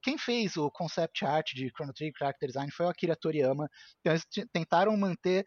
quem 0.02 0.18
fez 0.18 0.58
o 0.58 0.70
concept 0.70 1.24
art 1.24 1.54
de 1.54 1.70
Chrono 1.70 1.94
Trigger 1.94 2.18
Character 2.18 2.46
Design 2.46 2.70
foi 2.70 2.84
o 2.84 2.88
Akira 2.90 3.16
Toriyama. 3.16 3.70
Então 4.00 4.12
eles 4.12 4.26
tentaram 4.52 4.94
manter 4.94 5.46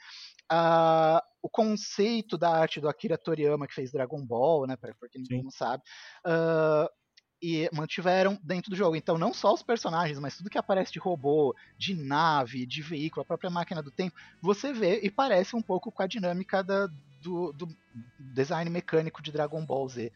uh, 0.51 1.21
o 1.43 1.49
conceito 1.49 2.39
da 2.39 2.49
arte 2.49 2.81
do 2.81 2.89
Akira 2.89 3.19
Toriyama, 3.19 3.67
que 3.67 3.75
fez 3.75 3.91
Dragon 3.91 4.25
Ball, 4.25 4.65
né, 4.65 4.75
para 4.75 4.93
quem 5.11 5.43
não 5.43 5.51
sabe. 5.51 5.83
Uh, 6.25 6.89
e 7.41 7.69
mantiveram 7.73 8.39
dentro 8.43 8.69
do 8.69 8.75
jogo. 8.75 8.95
Então, 8.95 9.17
não 9.17 9.33
só 9.33 9.53
os 9.53 9.63
personagens, 9.63 10.19
mas 10.19 10.37
tudo 10.37 10.49
que 10.49 10.57
aparece 10.57 10.91
de 10.91 10.99
robô, 10.99 11.55
de 11.77 11.95
nave, 11.95 12.65
de 12.65 12.81
veículo, 12.81 13.21
a 13.21 13.25
própria 13.25 13.49
máquina 13.49 13.81
do 13.81 13.91
tempo, 13.91 14.15
você 14.41 14.73
vê 14.73 14.99
e 15.01 15.11
parece 15.11 15.55
um 15.55 15.61
pouco 15.61 15.91
com 15.91 16.01
a 16.01 16.07
dinâmica 16.07 16.63
da, 16.63 16.87
do, 17.21 17.51
do, 17.53 17.67
design 18.19 18.69
mecânico 18.69 19.21
de 19.21 19.31
Dragon 19.31 19.65
Ball 19.65 19.87
Z. 19.87 20.11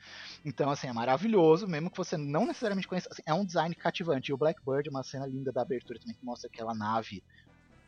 Então, 0.45 0.69
assim, 0.69 0.88
é 0.88 0.93
maravilhoso, 0.93 1.67
mesmo 1.67 1.89
que 1.89 1.97
você 1.97 2.17
não 2.17 2.45
necessariamente 2.45 2.88
conheça. 2.88 3.10
Assim, 3.12 3.23
é 3.25 3.34
um 3.34 3.45
design 3.45 3.73
cativante. 3.75 4.31
E 4.31 4.34
o 4.34 4.38
Blackbird, 4.38 4.89
uma 4.89 5.03
cena 5.03 5.25
linda 5.25 5.51
da 5.51 5.62
abertura 5.62 5.99
também, 5.99 6.15
que 6.15 6.25
mostra 6.25 6.49
aquela 6.51 6.73
nave 6.73 7.23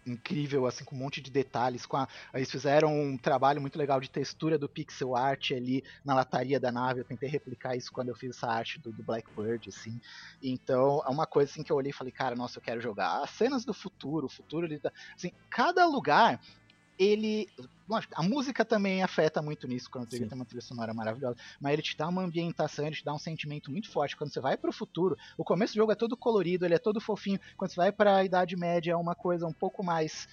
incrível, 0.05 0.65
assim, 0.65 0.83
com 0.83 0.95
um 0.95 0.99
monte 0.99 1.21
de 1.21 1.31
detalhes. 1.31 1.85
Com 1.85 1.97
a, 1.97 2.07
eles 2.33 2.51
fizeram 2.51 2.93
um 2.93 3.17
trabalho 3.17 3.61
muito 3.61 3.77
legal 3.77 3.99
de 3.99 4.09
textura 4.09 4.57
do 4.57 4.69
pixel 4.69 5.15
art 5.15 5.51
ali 5.51 5.83
na 6.03 6.13
lataria 6.13 6.59
da 6.59 6.71
nave. 6.71 7.01
Eu 7.01 7.05
tentei 7.05 7.29
replicar 7.29 7.75
isso 7.75 7.91
quando 7.91 8.09
eu 8.09 8.15
fiz 8.15 8.35
essa 8.35 8.47
arte 8.47 8.79
do, 8.79 8.91
do 8.91 9.03
Blackbird, 9.03 9.69
assim. 9.69 9.99
Então, 10.41 11.01
é 11.05 11.09
uma 11.09 11.25
coisa 11.25 11.51
assim 11.51 11.63
que 11.63 11.71
eu 11.71 11.75
olhei 11.75 11.91
e 11.91 11.93
falei, 11.93 12.11
cara, 12.11 12.35
nossa, 12.35 12.59
eu 12.59 12.63
quero 12.63 12.81
jogar. 12.81 13.21
As 13.23 13.29
cenas 13.31 13.65
do 13.65 13.73
futuro, 13.73 14.27
o 14.27 14.29
futuro, 14.29 14.67
tá, 14.79 14.91
assim, 15.15 15.31
cada 15.49 15.85
lugar 15.85 16.39
ele. 16.97 17.47
Lógico, 17.87 18.13
a 18.15 18.23
música 18.23 18.63
também 18.63 19.03
afeta 19.03 19.41
muito 19.41 19.67
nisso, 19.67 19.89
quando 19.91 20.09
você 20.09 20.25
tem 20.25 20.37
uma 20.37 20.45
trilha 20.45 20.61
sonora 20.61 20.93
maravilhosa, 20.93 21.35
mas 21.59 21.73
ele 21.73 21.81
te 21.81 21.97
dá 21.97 22.07
uma 22.07 22.23
ambientação, 22.23 22.85
ele 22.85 22.95
te 22.95 23.03
dá 23.03 23.13
um 23.13 23.19
sentimento 23.19 23.69
muito 23.69 23.89
forte. 23.91 24.15
Quando 24.15 24.31
você 24.31 24.39
vai 24.39 24.55
para 24.55 24.69
o 24.69 24.73
futuro, 24.73 25.17
o 25.37 25.43
começo 25.43 25.73
do 25.73 25.77
jogo 25.77 25.91
é 25.91 25.95
todo 25.95 26.15
colorido, 26.15 26.65
ele 26.65 26.75
é 26.75 26.79
todo 26.79 27.01
fofinho. 27.01 27.39
Quando 27.57 27.71
você 27.71 27.75
vai 27.75 27.91
para 27.91 28.17
a 28.17 28.23
Idade 28.23 28.55
Média, 28.55 28.93
é 28.93 28.95
uma 28.95 29.15
coisa 29.15 29.45
um 29.45 29.53
pouco 29.53 29.83
mais 29.83 30.27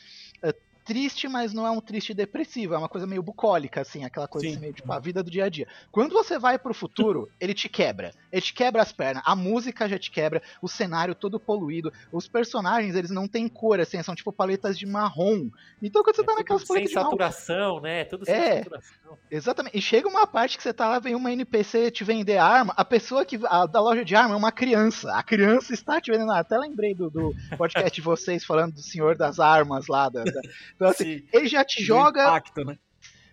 uh, 0.45 0.55
triste, 0.85 1.29
mas 1.29 1.53
não 1.53 1.67
é 1.67 1.71
um 1.71 1.81
triste 1.81 2.13
depressivo, 2.15 2.75
é 2.75 2.79
uma 2.79 2.89
coisa 2.89 3.07
meio 3.07 3.23
bucólica, 3.23 3.81
assim, 3.81 4.05
aquela 4.05 4.27
coisa 4.27 4.49
assim, 4.49 4.59
meio 4.59 4.73
tipo 4.73 4.93
a 4.93 4.99
vida 4.99 5.23
do 5.23 5.31
dia 5.31 5.45
a 5.45 5.49
dia. 5.49 5.67
Quando 5.91 6.13
você 6.13 6.39
vai 6.39 6.59
pro 6.59 6.75
futuro, 6.75 7.29
ele 7.41 7.55
te 7.55 7.69
quebra. 7.69 8.13
Ele 8.33 8.43
te 8.43 8.53
quebra 8.53 8.83
as 8.83 8.93
pernas, 8.93 9.23
a 9.27 9.35
música 9.35 9.89
já 9.89 9.99
te 9.99 10.11
quebra, 10.11 10.43
o 10.63 10.69
cenário 10.69 11.15
todo 11.15 11.41
poluído, 11.41 11.93
os 12.13 12.29
personagens, 12.29 12.95
eles 12.95 13.11
não 13.11 13.27
têm 13.27 13.49
cor, 13.49 13.81
assim, 13.81 14.03
são 14.03 14.15
tipo 14.15 14.33
paletas 14.33 14.79
de 14.79 14.87
marrom. 14.87 15.49
Então 15.83 16.03
quando 16.03 16.17
você 16.17 16.23
é 16.23 16.25
tá 16.25 16.35
naquelas 16.35 16.65
paletas 16.65 16.93
sem 16.93 17.03
saturação, 17.03 17.75
marrom, 17.75 17.81
né? 17.81 18.05
Tudo 18.05 18.25
sem 18.25 18.35
é, 18.35 18.59
saturação. 18.59 19.19
Exatamente. 19.31 19.77
E 19.77 19.83
chega 19.83 20.09
uma 20.09 20.27
parte 20.27 20.57
que 20.57 20.63
você 20.63 20.73
tá 20.73 20.89
lá, 20.89 20.99
vem 20.99 21.15
uma 21.15 21.33
NPC 21.33 21.91
te 21.91 22.05
vender 22.05 22.39
arma, 22.39 22.73
a 22.77 22.85
pessoa 22.85 23.25
que 23.25 23.39
a, 23.45 23.67
da 23.67 23.81
loja 23.81 24.05
de 24.05 24.15
arma 24.15 24.35
é 24.35 24.37
uma 24.37 24.53
criança. 24.53 25.13
A 25.15 25.23
criança 25.23 25.73
está 25.73 26.01
te 26.01 26.11
vendendo 26.11 26.31
arma. 26.31 26.41
Até 26.41 26.59
lembrei 26.59 26.95
do, 26.95 27.11
do 27.11 27.35
podcast 27.57 27.95
de 27.95 28.01
vocês 28.01 28.45
falando 28.45 28.75
do 28.75 28.83
Senhor 28.83 29.17
das 29.17 29.39
Armas 29.39 29.87
lá, 29.87 30.09
da, 30.09 30.25
da 30.25 30.41
então, 30.81 30.89
assim, 30.89 31.19
Sim. 31.19 31.29
ele 31.31 31.47
já 31.47 31.63
te 31.63 31.85
joga. 31.85 32.23
Impacto, 32.23 32.65
né? 32.65 32.79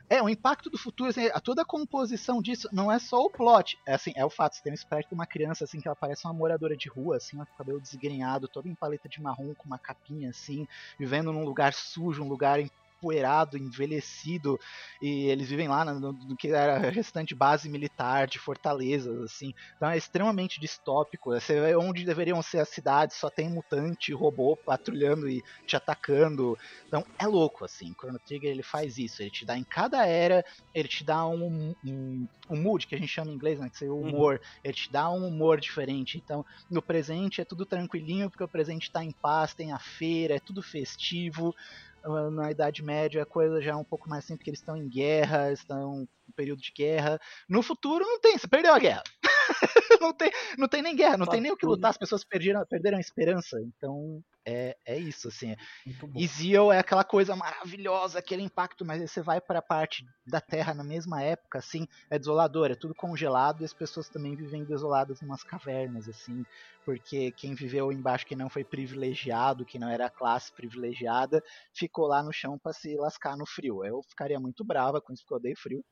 É, 0.09 0.21
o 0.21 0.29
impacto 0.29 0.69
do 0.69 0.77
futuro, 0.77 1.09
assim, 1.09 1.29
toda 1.43 1.61
a 1.61 1.65
composição 1.65 2.41
disso 2.41 2.69
não 2.73 2.91
é 2.91 2.99
só 2.99 3.21
o 3.21 3.29
plot. 3.29 3.77
É 3.85 3.93
assim, 3.93 4.11
é 4.15 4.25
o 4.25 4.29
fato, 4.29 4.55
você 4.55 4.63
tem 4.63 4.71
um 4.71 4.75
sprite 4.75 5.09
de 5.09 5.15
uma 5.15 5.25
criança, 5.25 5.63
assim, 5.63 5.79
que 5.79 5.87
ela 5.87 5.95
parece 5.95 6.25
uma 6.25 6.33
moradora 6.33 6.75
de 6.75 6.89
rua, 6.89 7.17
assim, 7.17 7.37
com 7.37 7.43
o 7.43 7.57
cabelo 7.57 7.79
desgrenhado, 7.79 8.47
toda 8.47 8.67
em 8.67 8.75
paleta 8.75 9.07
de 9.07 9.21
marrom, 9.21 9.53
com 9.53 9.65
uma 9.65 9.77
capinha, 9.77 10.29
assim, 10.29 10.67
vivendo 10.99 11.31
num 11.31 11.43
lugar 11.43 11.73
sujo, 11.73 12.23
um 12.23 12.27
lugar 12.27 12.59
empoeirado, 12.97 13.57
envelhecido, 13.57 14.59
e 15.01 15.25
eles 15.25 15.47
vivem 15.47 15.67
lá 15.67 15.85
no, 15.85 16.11
no, 16.11 16.35
que 16.35 16.49
era 16.49 16.75
a 16.75 16.89
restante 16.89 17.35
base 17.35 17.69
militar 17.69 18.27
de 18.27 18.39
fortalezas, 18.39 19.21
assim. 19.21 19.53
Então 19.75 19.89
é 19.89 19.97
extremamente 19.97 20.59
distópico. 20.59 21.31
Você 21.31 21.59
vê 21.59 21.75
onde 21.75 22.03
deveriam 22.03 22.41
ser 22.41 22.59
as 22.59 22.69
cidades, 22.69 23.15
só 23.15 23.29
tem 23.29 23.49
mutante, 23.49 24.13
robô 24.13 24.57
patrulhando 24.57 25.29
e 25.29 25.43
te 25.65 25.75
atacando. 25.75 26.57
Então 26.87 27.05
é 27.19 27.27
louco, 27.27 27.63
assim. 27.63 27.93
Chrono 27.97 28.19
Trigger 28.19 28.51
ele 28.51 28.63
faz 28.63 28.97
isso. 28.97 29.21
Ele 29.21 29.31
te 29.31 29.45
dá 29.45 29.57
em 29.57 29.63
cada 29.63 30.05
era, 30.05 30.43
ele 30.73 30.87
te 30.87 31.03
dá 31.03 31.25
um, 31.27 31.75
um, 31.85 32.27
um 32.49 32.61
mood, 32.61 32.87
que 32.87 32.95
a 32.95 32.97
gente 32.97 33.09
chama 33.09 33.31
em 33.31 33.35
inglês, 33.35 33.59
né? 33.59 33.69
Que 33.69 33.77
seria 33.77 33.93
o 33.93 33.97
uhum. 33.97 34.09
humor. 34.09 34.33
Uhum. 34.35 34.59
Ele 34.63 34.73
te 34.73 34.91
dá 34.91 35.09
um 35.09 35.27
humor 35.27 35.59
diferente. 35.59 36.17
Então, 36.17 36.45
no 36.69 36.81
presente 36.81 37.41
é 37.41 37.45
tudo 37.45 37.65
tranquilinho, 37.65 38.29
porque 38.29 38.43
o 38.43 38.47
presente 38.47 38.83
está 38.83 39.03
em 39.03 39.11
paz, 39.11 39.53
tem 39.53 39.71
a 39.71 39.79
feira, 39.79 40.35
é 40.35 40.39
tudo 40.39 40.61
festivo 40.61 41.53
na 42.31 42.51
Idade 42.51 42.83
Média 42.83 43.23
a 43.23 43.25
coisa 43.25 43.61
já 43.61 43.71
é 43.71 43.75
um 43.75 43.83
pouco 43.83 44.09
mais 44.09 44.23
assim, 44.23 44.35
porque 44.35 44.49
eles 44.49 44.59
estão 44.59 44.77
em 44.77 44.87
guerra, 44.87 45.51
estão 45.51 46.07
em 46.27 46.31
período 46.33 46.61
de 46.61 46.71
guerra. 46.71 47.19
No 47.47 47.61
futuro 47.61 48.05
não 48.05 48.19
tem, 48.19 48.37
você 48.37 48.47
perdeu 48.47 48.73
a 48.73 48.79
guerra. 48.79 49.03
não, 50.01 50.13
tem, 50.13 50.31
não 50.57 50.67
tem 50.67 50.81
nem 50.81 50.95
guerra, 50.95 51.17
não 51.17 51.25
tem 51.25 51.41
nem 51.41 51.51
o 51.51 51.57
que 51.57 51.65
lutar, 51.65 51.91
as 51.91 51.97
pessoas 51.97 52.23
perderam, 52.23 52.65
perderam 52.65 52.97
a 52.97 53.01
esperança. 53.01 53.59
Então 53.61 54.23
é, 54.45 54.77
é 54.85 54.97
isso, 54.97 55.27
assim. 55.27 55.55
E 56.15 56.25
Zio 56.25 56.71
é 56.71 56.79
aquela 56.79 57.03
coisa 57.03 57.35
maravilhosa, 57.35 58.19
aquele 58.19 58.41
impacto, 58.41 58.85
mas 58.85 59.01
aí 59.01 59.07
você 59.07 59.21
vai 59.21 59.41
para 59.41 59.59
a 59.59 59.61
parte 59.61 60.05
da 60.25 60.39
Terra 60.39 60.73
na 60.73 60.85
mesma 60.85 61.21
época, 61.21 61.59
assim, 61.59 61.85
é 62.09 62.17
desolador, 62.17 62.71
é 62.71 62.75
tudo 62.75 62.95
congelado 62.95 63.61
e 63.61 63.65
as 63.65 63.73
pessoas 63.73 64.07
também 64.07 64.35
vivem 64.35 64.63
desoladas 64.63 65.21
em 65.21 65.25
umas 65.25 65.43
cavernas, 65.43 66.07
assim, 66.07 66.45
porque 66.85 67.31
quem 67.33 67.55
viveu 67.55 67.91
embaixo, 67.91 68.25
que 68.25 68.37
não 68.37 68.49
foi 68.49 68.63
privilegiado, 68.63 69.65
que 69.65 69.77
não 69.77 69.89
era 69.89 70.09
classe 70.09 70.49
privilegiada, 70.53 71.43
ficou 71.73 72.07
lá 72.07 72.23
no 72.23 72.31
chão 72.31 72.57
para 72.57 72.71
se 72.71 72.95
lascar 72.95 73.35
no 73.35 73.45
frio. 73.45 73.83
Eu 73.83 74.01
ficaria 74.03 74.39
muito 74.39 74.63
brava 74.63 75.01
com 75.01 75.11
isso, 75.11 75.23
porque 75.23 75.33
eu 75.33 75.37
odeio 75.37 75.57
frio. 75.57 75.83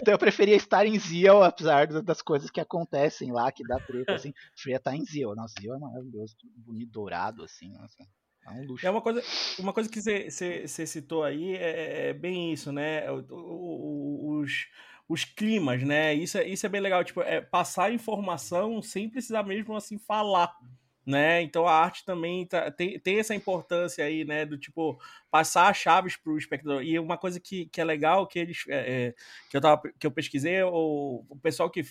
Então 0.00 0.14
eu 0.14 0.18
preferia 0.18 0.56
estar 0.56 0.86
em 0.86 0.98
Ziel, 0.98 1.42
apesar 1.42 1.86
das 2.02 2.22
coisas 2.22 2.50
que 2.50 2.60
acontecem 2.60 3.32
lá, 3.32 3.50
que 3.52 3.62
dá 3.64 3.78
treta, 3.80 4.14
assim. 4.14 4.32
Preferia 4.54 4.76
estar 4.76 4.94
em 4.94 5.04
Ziel. 5.04 5.34
Nossa, 5.34 5.54
Ziel 5.60 5.74
é 5.74 5.78
maravilhoso, 5.78 6.36
bonito, 6.56 6.90
dourado, 6.90 7.44
assim, 7.44 7.70
nossa. 7.72 8.06
É 8.46 8.50
um 8.52 8.66
luxo. 8.66 8.86
É 8.86 8.90
uma 8.90 9.02
coisa, 9.02 9.22
uma 9.58 9.72
coisa 9.72 9.88
que 9.88 10.00
você 10.00 10.86
citou 10.86 11.22
aí 11.22 11.54
é, 11.54 12.08
é, 12.08 12.12
bem 12.12 12.52
isso, 12.52 12.72
né? 12.72 13.04
Os, 13.10 14.66
os 15.08 15.24
climas, 15.24 15.82
né? 15.82 16.14
Isso 16.14 16.38
é, 16.38 16.48
isso 16.48 16.64
é 16.64 16.68
bem 16.68 16.80
legal, 16.80 17.04
tipo, 17.04 17.20
é 17.20 17.40
passar 17.40 17.92
informação 17.92 18.80
sem 18.80 19.08
precisar 19.10 19.42
mesmo 19.42 19.76
assim 19.76 19.98
falar 19.98 20.56
né? 21.08 21.40
Então 21.40 21.66
a 21.66 21.72
arte 21.72 22.04
também 22.04 22.44
tá, 22.46 22.70
tem, 22.70 23.00
tem 23.00 23.18
essa 23.18 23.34
importância 23.34 24.04
aí, 24.04 24.26
né? 24.26 24.44
Do 24.44 24.58
tipo 24.58 25.00
passar 25.30 25.68
as 25.68 25.76
chaves 25.76 26.16
para 26.16 26.32
o 26.32 26.38
espectador. 26.38 26.82
E 26.82 26.98
uma 26.98 27.18
coisa 27.18 27.38
que, 27.38 27.66
que 27.66 27.80
é 27.80 27.84
legal 27.84 28.26
que 28.26 28.38
eles 28.38 28.64
é, 28.68 29.08
é, 29.08 29.14
que 29.50 29.56
eu 29.56 29.60
tava, 29.60 29.82
que 29.98 30.06
eu 30.06 30.10
pesquisei 30.10 30.62
o, 30.62 31.24
o 31.28 31.36
pessoal 31.36 31.70
que 31.70 31.84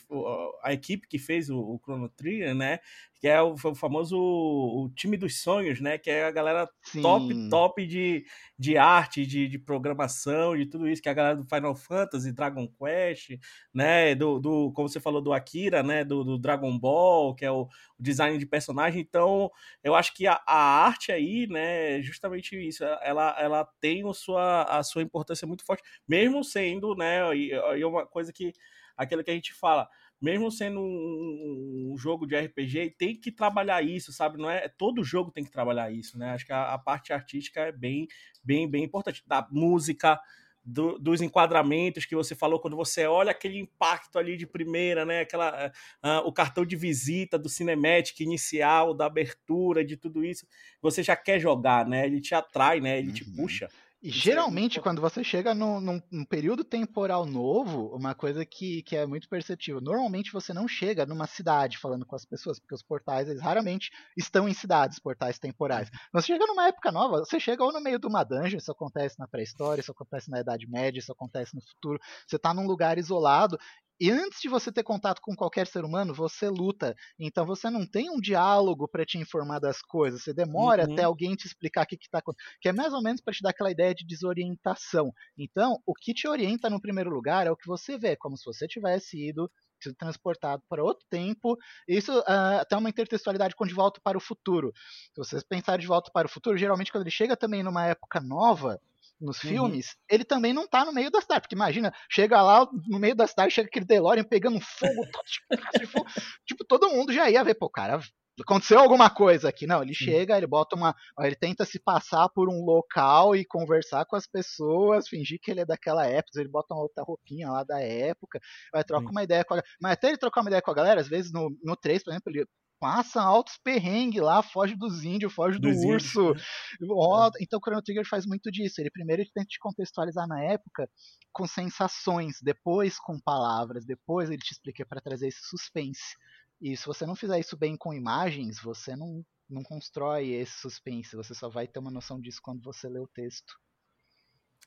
a 0.64 0.74
equipe 0.74 1.08
que 1.08 1.20
fez 1.20 1.50
o, 1.50 1.58
o 1.58 1.80
Chrono 1.84 2.10
Trigger, 2.10 2.56
né? 2.56 2.80
Que 3.20 3.28
é 3.28 3.42
o, 3.42 3.54
o 3.54 3.76
famoso 3.76 4.18
o 4.18 4.92
time 4.96 5.18
dos 5.18 5.42
sonhos, 5.42 5.80
né? 5.80 5.98
Que 5.98 6.10
é 6.10 6.26
a 6.26 6.32
galera 6.32 6.70
Sim. 6.84 7.02
top 7.02 7.50
top 7.50 7.86
de, 7.86 8.26
de 8.58 8.78
arte, 8.78 9.26
de, 9.26 9.48
de 9.48 9.60
programação, 9.60 10.56
de 10.58 10.66
tudo 10.66 10.88
isso 10.88 11.02
que 11.02 11.10
é 11.10 11.12
a 11.12 11.16
galera 11.16 11.36
do 11.36 11.46
Final 11.46 11.76
Fantasy, 11.76 12.32
Dragon 12.32 12.68
Quest, 12.68 13.40
né? 13.74 14.16
Do, 14.16 14.40
do 14.40 14.72
como 14.72 14.90
você 14.90 15.00
falou 15.00 15.22
do 15.22 15.34
Akira, 15.34 15.84
né? 15.84 16.04
Do, 16.04 16.24
do 16.24 16.38
Dragon 16.38 16.78
Ball, 16.78 17.36
que 17.36 17.46
é 17.46 17.52
o, 17.52 17.64
o 17.64 18.04
design 18.04 18.38
de 18.38 18.46
personagem. 18.46 19.02
Então 19.02 19.52
eu 19.84 19.96
acho 19.96 20.14
que 20.16 20.26
a, 20.26 20.42
a 20.46 20.86
arte 20.86 21.12
aí, 21.12 21.48
né? 21.48 22.02
Justamente 22.02 22.56
isso. 22.56 22.84
Ela 22.84 23.27
ela, 23.38 23.68
tem 23.80 24.08
a 24.08 24.14
sua, 24.14 24.64
a 24.64 24.84
sua 24.84 25.02
importância 25.02 25.48
muito 25.48 25.66
forte, 25.66 25.84
mesmo 26.08 26.44
sendo, 26.44 26.96
né, 26.96 27.36
e, 27.36 27.52
e 27.52 27.86
uma 27.86 28.06
coisa 28.06 28.32
que, 28.32 28.54
aquilo 28.96 29.24
que 29.24 29.32
a 29.32 29.34
gente 29.34 29.54
fala, 29.54 29.88
mesmo 30.22 30.52
sendo 30.52 30.80
um, 30.80 31.92
um, 31.94 31.98
jogo 31.98 32.26
de 32.26 32.36
RPG, 32.36 32.96
tem 32.98 33.16
que 33.16 33.32
trabalhar 33.32 33.84
isso, 33.84 34.12
sabe? 34.12 34.38
Não 34.38 34.50
é 34.50 34.68
todo 34.68 35.04
jogo 35.04 35.32
tem 35.32 35.44
que 35.44 35.52
trabalhar 35.52 35.92
isso, 35.92 36.18
né? 36.18 36.32
Acho 36.32 36.46
que 36.46 36.52
a, 36.52 36.74
a 36.74 36.78
parte 36.80 37.14
artística 37.14 37.62
é 37.62 37.72
bem, 37.72 38.08
bem, 38.44 38.70
bem 38.70 38.84
importante. 38.84 39.24
Da 39.28 39.48
música, 39.52 40.20
do, 40.68 41.00
dos 41.00 41.22
enquadramentos 41.22 42.06
que 42.06 42.14
você 42.14 42.36
falou, 42.36 42.60
quando 42.60 42.76
você 42.76 43.06
olha 43.06 43.32
aquele 43.32 43.58
impacto 43.58 44.20
ali 44.20 44.36
de 44.36 44.46
primeira, 44.46 45.06
né? 45.06 45.22
Aquela, 45.22 45.72
uh, 46.04 46.28
o 46.28 46.34
cartão 46.34 46.66
de 46.66 46.76
visita 46.76 47.40
do 47.40 47.48
Cinematic 47.48 48.20
inicial, 48.20 48.94
da 48.94 49.06
abertura, 49.06 49.86
de 49.86 49.96
tudo 49.96 50.26
isso, 50.26 50.46
você 50.82 51.02
já 51.02 51.16
quer 51.16 51.40
jogar, 51.40 51.88
né? 51.88 52.06
Ele 52.06 52.20
te 52.20 52.36
atrai, 52.36 52.82
né? 52.82 53.00
Ele 53.00 53.08
uhum. 53.08 53.14
te 53.14 53.24
puxa. 53.24 53.70
E 54.02 54.10
Isso 54.10 54.20
geralmente, 54.20 54.78
é 54.78 54.82
quando 54.82 55.02
você 55.02 55.24
chega 55.24 55.56
num, 55.56 55.80
num, 55.80 56.02
num, 56.12 56.24
período 56.26 56.64
temporal 56.64 57.26
novo, 57.26 57.96
uma 57.96 58.14
coisa 58.14 58.46
que, 58.46 58.84
que 58.84 58.96
é 58.96 59.08
muito 59.08 59.28
perceptível, 59.28 59.82
normalmente 59.82 60.32
você 60.32 60.54
não 60.54 60.68
chega 60.68 61.04
numa 61.04 61.26
cidade 61.26 61.80
falando 61.80 62.06
com 62.06 62.16
as 62.16 62.24
pessoas, 62.24 62.60
porque 62.60 62.76
os 62.76 62.84
portais, 62.84 63.28
eles 63.28 63.42
raramente 63.42 63.90
estão 64.16 64.48
em 64.48 64.54
cidades, 64.54 65.00
portais 65.00 65.40
temporais. 65.40 65.90
Uhum. 65.90 66.22
Você 66.22 66.28
chega 66.28 66.46
numa 66.46 66.68
época 66.68 66.92
nova, 66.92 67.20
você 67.20 67.40
chega 67.40 67.64
ou 67.64 67.74
no 67.74 67.82
meio 67.82 67.98
de 67.98 68.06
uma 68.06 68.24
dungeon, 68.24 68.60
isso 68.60 68.72
acontece 68.72 69.18
na 69.18 69.28
pré-história, 69.28 69.82
isso 69.82 69.92
acontece 69.92 70.30
na 70.30 70.42
Idade 70.42 70.70
Média, 70.70 71.00
isso 71.00 71.12
acontece 71.12 71.56
no 71.56 71.62
futuro, 71.62 72.00
você 72.28 72.36
está 72.36 72.54
num 72.54 72.68
lugar 72.68 73.00
isolado, 73.00 73.58
e 74.00 74.12
antes 74.12 74.40
de 74.42 74.48
você 74.48 74.72
ter 74.72 74.84
contato 74.84 75.22
com 75.22 75.36
qualquer 75.36 75.66
ser 75.68 75.84
humano, 75.84 76.14
você 76.14 76.50
luta. 76.50 76.96
Então 77.20 77.46
você 77.46 77.70
não 77.70 77.86
tem 77.86 78.10
um 78.10 78.20
diálogo 78.20 78.88
para 78.88 79.06
te 79.06 79.18
informar 79.18 79.60
das 79.60 79.82
coisas. 79.82 80.24
Você 80.24 80.34
demora 80.34 80.86
uhum. 80.86 80.94
até 80.94 81.04
alguém 81.04 81.36
te 81.36 81.46
explicar 81.46 81.84
o 81.84 81.88
que 81.88 81.96
está 81.96 82.20
acontecendo. 82.20 82.58
Que 82.62 82.70
é 82.70 82.74
mais 82.74 82.94
ou 82.94 83.02
menos 83.02 83.22
para 83.22 83.34
te 83.34 83.42
dar 83.42 83.50
aquela 83.50 83.72
ideia 83.72 83.96
de 83.96 84.06
desorientação. 84.06 85.12
Então, 85.38 85.82
o 85.86 85.94
que 85.94 86.14
te 86.14 86.28
orienta 86.28 86.70
no 86.70 86.82
primeiro 86.82 87.10
lugar 87.10 87.48
é 87.48 87.52
o 87.52 87.58
que 87.58 87.68
você 87.68 87.98
vê, 87.98 88.16
como 88.16 88.38
se 88.38 88.46
você 88.46 88.68
tivesse 88.68 89.18
ido 89.18 89.50
sido 89.80 89.96
transportado 89.96 90.64
para 90.68 90.84
outro 90.84 91.06
tempo. 91.10 91.58
Isso 91.88 92.18
uh, 92.20 92.60
até 92.60 92.76
uma 92.76 92.90
intertextualidade 92.90 93.56
com 93.56 93.66
De 93.66 93.74
Volta 93.74 94.02
para 94.04 94.18
o 94.18 94.22
Futuro. 94.22 94.74
Se 95.14 95.18
vocês 95.18 95.44
pensarem 95.44 95.82
De 95.82 95.88
Volta 95.88 96.12
para 96.12 96.28
o 96.28 96.30
Futuro, 96.30 96.58
geralmente 96.58 96.92
quando 96.92 97.04
ele 97.04 97.12
chega 97.12 97.38
também 97.38 97.64
numa 97.64 97.86
época 97.86 98.20
nova, 98.20 98.82
nos 99.20 99.44
uhum. 99.44 99.50
filmes, 99.50 99.96
ele 100.10 100.24
também 100.24 100.54
não 100.54 100.68
tá 100.68 100.86
no 100.86 100.94
meio 100.94 101.12
da 101.12 101.22
cidade. 101.22 101.42
Porque 101.42 101.56
imagina, 101.56 101.94
chega 102.10 102.42
lá 102.42 102.68
no 102.88 103.00
meio 103.00 103.16
da 103.16 103.28
cidade, 103.28 103.54
chega 103.54 103.68
aquele 103.68 103.86
DeLorean 103.86 104.24
pegando 104.24 104.60
fogo, 104.60 105.04
fogo 105.92 106.06
tipo, 106.46 106.64
todo 106.66 106.90
mundo 106.90 107.12
já 107.12 107.30
ia 107.30 107.44
ver, 107.44 107.56
pô, 107.56 107.70
cara, 107.70 108.00
aconteceu 108.42 108.80
alguma 108.80 109.10
coisa 109.10 109.50
aqui. 109.50 109.66
Não, 109.66 109.82
ele 109.82 109.94
chega, 109.94 110.38
ele 110.38 110.48
bota 110.48 110.76
uma. 110.76 110.96
Ele 111.20 111.36
tenta 111.36 111.66
se 111.66 111.80
passar 111.80 112.30
por 112.30 112.50
um 112.50 112.64
local 112.64 113.36
e 113.36 113.46
conversar 113.46 114.06
com 114.06 114.16
as 114.16 114.28
pessoas, 114.28 115.08
fingir 115.08 115.40
que 115.42 115.52
ele 115.52 115.62
é 115.62 115.66
daquela 115.66 116.06
época, 116.06 116.40
ele 116.40 116.50
bota 116.50 116.74
uma 116.74 116.84
outra 116.84 117.04
roupinha 117.04 117.50
lá 117.50 117.64
da 117.64 117.82
época, 117.82 118.40
vai 118.72 118.84
trocar 118.84 119.10
uma 119.10 119.24
ideia 119.24 119.44
com 119.44 119.56
a 119.56 119.64
Mas 119.82 119.94
até 119.94 120.10
ele 120.10 120.18
trocar 120.18 120.42
uma 120.42 120.50
ideia 120.50 120.62
com 120.62 120.72
a 120.72 120.76
galera, 120.76 121.02
às 121.02 121.08
vezes 121.08 121.32
no, 121.32 121.50
no 121.64 121.76
3, 121.76 122.04
por 122.04 122.12
exemplo, 122.12 122.32
ele 122.32 122.46
passa 122.80 123.22
altos 123.22 123.58
perrengues 123.58 124.22
lá, 124.22 124.42
foge 124.42 124.76
dos 124.76 125.04
índios, 125.04 125.34
foge 125.34 125.60
do 125.60 125.70
urso. 125.70 126.34
Roda. 126.82 127.38
Então 127.42 127.60
o 127.60 127.62
Chrono 127.62 127.82
Trigger 127.82 128.08
faz 128.08 128.26
muito 128.26 128.52
disso. 128.52 128.82
Ele 128.82 128.92
primeiro 128.92 129.22
ele 129.22 129.32
tenta 129.34 129.48
te 129.48 129.60
contextualizar 129.60 130.28
na 130.28 130.44
época 130.44 130.90
com 131.32 131.48
sensações, 131.48 132.40
depois 132.42 133.00
com 133.00 133.20
palavras, 133.20 133.86
depois 133.86 134.30
ele 134.30 134.42
te 134.42 134.52
explica 134.52 134.86
para 134.86 135.02
trazer 135.02 135.28
esse 135.28 135.42
suspense. 135.42 136.16
E 136.62 136.76
se 136.76 136.86
você 136.86 137.06
não 137.06 137.16
fizer 137.16 137.40
isso 137.40 137.56
bem 137.56 137.78
com 137.78 137.94
imagens, 137.94 138.60
você 138.60 138.96
não, 138.96 139.24
não 139.50 139.62
constrói 139.64 140.32
esse 140.32 140.54
suspense. 140.60 141.16
Você 141.16 141.34
só 141.34 141.50
vai 141.50 141.68
ter 141.68 141.80
uma 141.80 141.92
noção 141.92 142.20
disso 142.20 142.40
quando 142.42 142.64
você 142.64 142.90
lê 142.90 143.00
o 143.00 143.08
texto. 143.08 143.56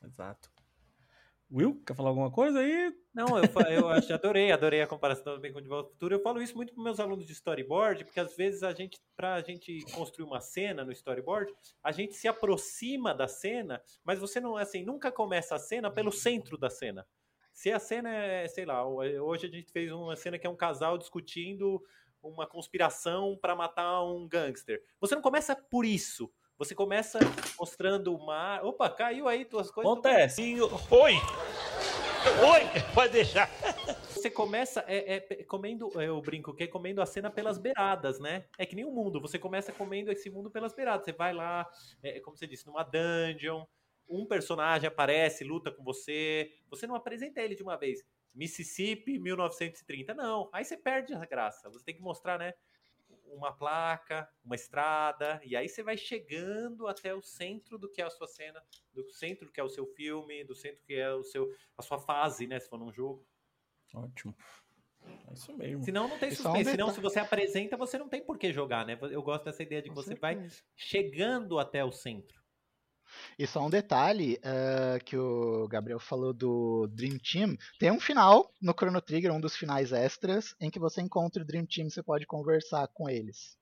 Exato. 0.03 0.49
Will, 1.51 1.83
quer 1.85 1.95
falar 1.95 2.09
alguma 2.09 2.31
coisa 2.31 2.59
aí? 2.59 2.93
Não, 3.13 3.37
eu, 3.37 3.43
eu 3.69 3.89
adorei, 4.15 4.51
adorei 4.51 4.81
a 4.81 4.87
comparação 4.87 5.35
também 5.35 5.51
com 5.51 5.59
o 5.59 5.61
De 5.61 5.67
Volta 5.67 5.89
ao 5.89 5.91
Futuro. 5.91 6.15
Eu 6.15 6.21
falo 6.21 6.41
isso 6.41 6.55
muito 6.55 6.73
para 6.73 6.83
meus 6.83 6.99
alunos 6.99 7.27
de 7.27 7.33
storyboard, 7.33 8.05
porque 8.05 8.19
às 8.19 8.35
vezes 8.37 8.63
a 8.63 8.71
gente, 8.71 9.01
para 9.17 9.33
a 9.33 9.41
gente 9.41 9.81
construir 9.93 10.25
uma 10.25 10.39
cena 10.39 10.85
no 10.85 10.93
storyboard, 10.93 11.53
a 11.83 11.91
gente 11.91 12.15
se 12.15 12.27
aproxima 12.27 13.13
da 13.13 13.27
cena, 13.27 13.81
mas 14.03 14.17
você 14.19 14.39
não, 14.39 14.55
assim, 14.55 14.83
nunca 14.83 15.11
começa 15.11 15.55
a 15.55 15.59
cena 15.59 15.91
pelo 15.91 16.11
centro 16.11 16.57
da 16.57 16.69
cena. 16.69 17.05
Se 17.53 17.69
a 17.69 17.79
cena 17.79 18.09
é, 18.09 18.47
sei 18.47 18.65
lá, 18.65 18.87
hoje 18.87 19.47
a 19.47 19.49
gente 19.49 19.71
fez 19.73 19.91
uma 19.91 20.15
cena 20.15 20.39
que 20.39 20.47
é 20.47 20.49
um 20.49 20.55
casal 20.55 20.97
discutindo 20.97 21.83
uma 22.23 22.47
conspiração 22.47 23.37
para 23.41 23.55
matar 23.55 24.03
um 24.03 24.25
gangster. 24.27 24.81
Você 25.01 25.15
não 25.15 25.21
começa 25.21 25.55
por 25.55 25.85
isso. 25.85 26.31
Você 26.57 26.75
começa 26.75 27.19
mostrando 27.59 28.15
o 28.15 28.25
mar. 28.25 28.63
Opa, 28.63 28.89
caiu 28.89 29.27
aí 29.27 29.43
tuas 29.43 29.69
coisas. 29.71 29.91
Acontece. 29.91 30.55
Oi! 30.91 31.13
Oi! 32.21 32.93
Pode 32.93 33.13
deixar. 33.13 33.49
Você 34.09 34.29
começa 34.29 34.85
é, 34.87 35.15
é, 35.15 35.43
comendo, 35.43 35.89
eu 35.99 36.21
brinco 36.21 36.53
que 36.53 36.63
é 36.63 36.67
comendo 36.67 37.01
a 37.01 37.05
cena 37.05 37.31
pelas 37.31 37.57
beiradas, 37.57 38.19
né? 38.19 38.45
É 38.57 38.65
que 38.65 38.75
nem 38.75 38.85
o 38.85 38.91
mundo. 38.91 39.19
Você 39.19 39.39
começa 39.39 39.71
comendo 39.71 40.11
esse 40.11 40.29
mundo 40.29 40.51
pelas 40.51 40.73
beiradas. 40.73 41.05
Você 41.05 41.11
vai 41.11 41.33
lá, 41.33 41.67
é, 42.03 42.19
como 42.19 42.37
você 42.37 42.45
disse, 42.45 42.67
numa 42.67 42.83
dungeon. 42.83 43.65
Um 44.07 44.25
personagem 44.25 44.87
aparece, 44.87 45.43
luta 45.43 45.71
com 45.71 45.83
você. 45.83 46.51
Você 46.69 46.85
não 46.85 46.95
apresenta 46.95 47.41
ele 47.41 47.55
de 47.55 47.63
uma 47.63 47.77
vez. 47.77 48.05
Mississippi, 48.33 49.17
1930. 49.17 50.13
Não. 50.13 50.49
Aí 50.53 50.63
você 50.63 50.77
perde 50.77 51.13
a 51.13 51.25
graça. 51.25 51.69
Você 51.69 51.85
tem 51.85 51.95
que 51.95 52.01
mostrar, 52.01 52.37
né? 52.37 52.53
Uma 53.35 53.51
placa, 53.51 54.27
uma 54.43 54.55
estrada, 54.55 55.41
e 55.43 55.55
aí 55.55 55.67
você 55.67 55.81
vai 55.83 55.97
chegando 55.97 56.87
até 56.87 57.13
o 57.13 57.21
centro 57.21 57.77
do 57.77 57.89
que 57.89 58.01
é 58.01 58.05
a 58.05 58.09
sua 58.09 58.27
cena, 58.27 58.61
do 58.93 59.03
centro 59.11 59.51
que 59.51 59.59
é 59.59 59.63
o 59.63 59.69
seu 59.69 59.85
filme, 59.85 60.43
do 60.43 60.55
centro 60.55 60.83
que 60.83 60.93
é 60.93 61.13
o 61.13 61.23
seu, 61.23 61.49
a 61.77 61.81
sua 61.81 61.99
fase, 61.99 62.47
né? 62.47 62.59
Se 62.59 62.69
for 62.69 62.77
num 62.77 62.91
jogo. 62.91 63.25
Ótimo. 63.93 64.35
É 65.27 65.33
isso 65.33 65.53
mesmo. 65.57 65.83
Senão 65.83 66.07
não 66.07 66.17
tem 66.17 66.29
é 66.29 66.35
suspense. 66.35 66.69
Um 66.69 66.71
Senão, 66.71 66.93
se 66.93 67.01
você 67.01 67.19
apresenta, 67.19 67.75
você 67.77 67.97
não 67.97 68.07
tem 68.07 68.23
por 68.23 68.37
que 68.37 68.51
jogar, 68.51 68.85
né? 68.85 68.97
Eu 69.09 69.23
gosto 69.23 69.45
dessa 69.45 69.63
ideia 69.63 69.81
de 69.81 69.89
que 69.89 69.95
você 69.95 70.15
vai 70.15 70.47
chegando 70.75 71.59
até 71.59 71.83
o 71.83 71.91
centro. 71.91 72.40
E 73.37 73.45
só 73.47 73.65
um 73.65 73.69
detalhe 73.69 74.39
uh, 74.39 75.03
que 75.03 75.17
o 75.17 75.67
Gabriel 75.67 75.99
falou 75.99 76.33
do 76.33 76.87
Dream 76.87 77.17
Team. 77.17 77.57
Tem 77.79 77.91
um 77.91 77.99
final 77.99 78.51
no 78.61 78.73
Chrono 78.73 79.01
Trigger, 79.01 79.31
um 79.33 79.41
dos 79.41 79.55
finais 79.55 79.91
extras, 79.91 80.55
em 80.59 80.69
que 80.69 80.79
você 80.79 81.01
encontra 81.01 81.41
o 81.41 81.45
Dream 81.45 81.65
Team 81.65 81.87
e 81.87 81.91
você 81.91 82.03
pode 82.03 82.25
conversar 82.25 82.87
com 82.87 83.09
eles. 83.09 83.57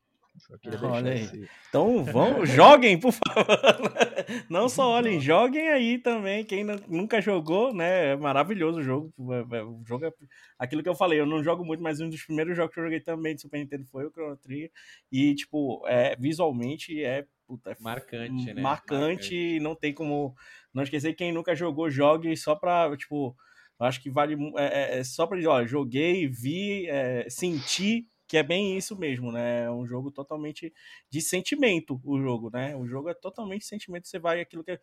Ah, 0.82 0.88
olha 0.88 1.12
aí. 1.12 1.24
Esse... 1.24 1.50
Então 1.70 2.04
vão, 2.06 2.46
joguem, 2.46 3.00
por 3.00 3.12
favor. 3.12 3.46
Não 4.50 4.70
só 4.70 4.90
olhem, 4.92 5.20
joguem 5.20 5.70
aí 5.70 5.98
também. 5.98 6.46
Quem 6.46 6.64
nunca 6.88 7.20
jogou, 7.20 7.74
né? 7.74 8.12
É 8.12 8.16
maravilhoso 8.16 8.80
o 8.80 8.84
jogo. 8.84 9.14
É, 9.34 9.58
é, 9.58 9.64
o 9.64 9.84
jogo 9.86 10.06
é 10.06 10.14
aquilo 10.58 10.84
que 10.84 10.90
eu 10.90 10.96
falei. 10.96 11.20
Eu 11.20 11.26
não 11.26 11.44
jogo 11.44 11.66
muito, 11.66 11.82
mas 11.82 12.00
um 12.00 12.10
dos 12.10 12.24
primeiros 12.24 12.56
jogos 12.56 12.74
que 12.74 12.80
eu 12.80 12.84
joguei 12.84 13.00
também 13.00 13.36
de 13.36 13.42
Super 13.42 13.60
Nintendo 13.60 13.86
foi 13.86 14.06
o 14.06 14.12
Chrono 14.12 14.38
Trigger. 14.38 14.72
E, 15.12 15.36
tipo, 15.36 15.84
é, 15.88 16.16
visualmente 16.16 17.04
é 17.04 17.26
puta, 17.50 17.72
é 17.72 17.76
marcante, 17.80 18.54
né? 18.54 18.62
Marcante, 18.62 19.36
e 19.36 19.60
não 19.60 19.74
tem 19.74 19.92
como 19.92 20.36
não 20.72 20.84
esquecer 20.84 21.16
quem 21.16 21.32
nunca 21.32 21.56
jogou, 21.56 21.90
jogue 21.90 22.38
só 22.38 22.56
pra, 22.56 22.96
tipo, 22.96 23.36
acho 23.80 24.00
que 24.00 24.12
vale 24.12 24.38
é, 24.56 24.98
é, 24.98 25.00
é 25.00 25.04
só 25.04 25.26
pra 25.26 25.36
dizer, 25.36 25.50
ó, 25.50 25.66
joguei, 25.66 26.28
vi, 26.28 26.88
é, 26.88 27.28
senti 27.28 28.08
que 28.30 28.38
é 28.38 28.44
bem 28.44 28.78
isso 28.78 28.98
mesmo, 28.98 29.32
né? 29.32 29.64
É 29.66 29.72
um 29.72 29.88
jogo 29.88 30.12
totalmente 30.12 30.72
de 31.10 31.20
sentimento, 31.20 32.00
o 32.06 32.22
jogo, 32.22 32.52
né? 32.54 32.76
O 32.76 32.88
jogo 32.88 33.10
é 33.10 33.14
totalmente 33.16 33.66
sentimento, 33.66 34.08
você 34.08 34.20
vai 34.20 34.40
aquilo 34.40 34.64
que 34.64 34.80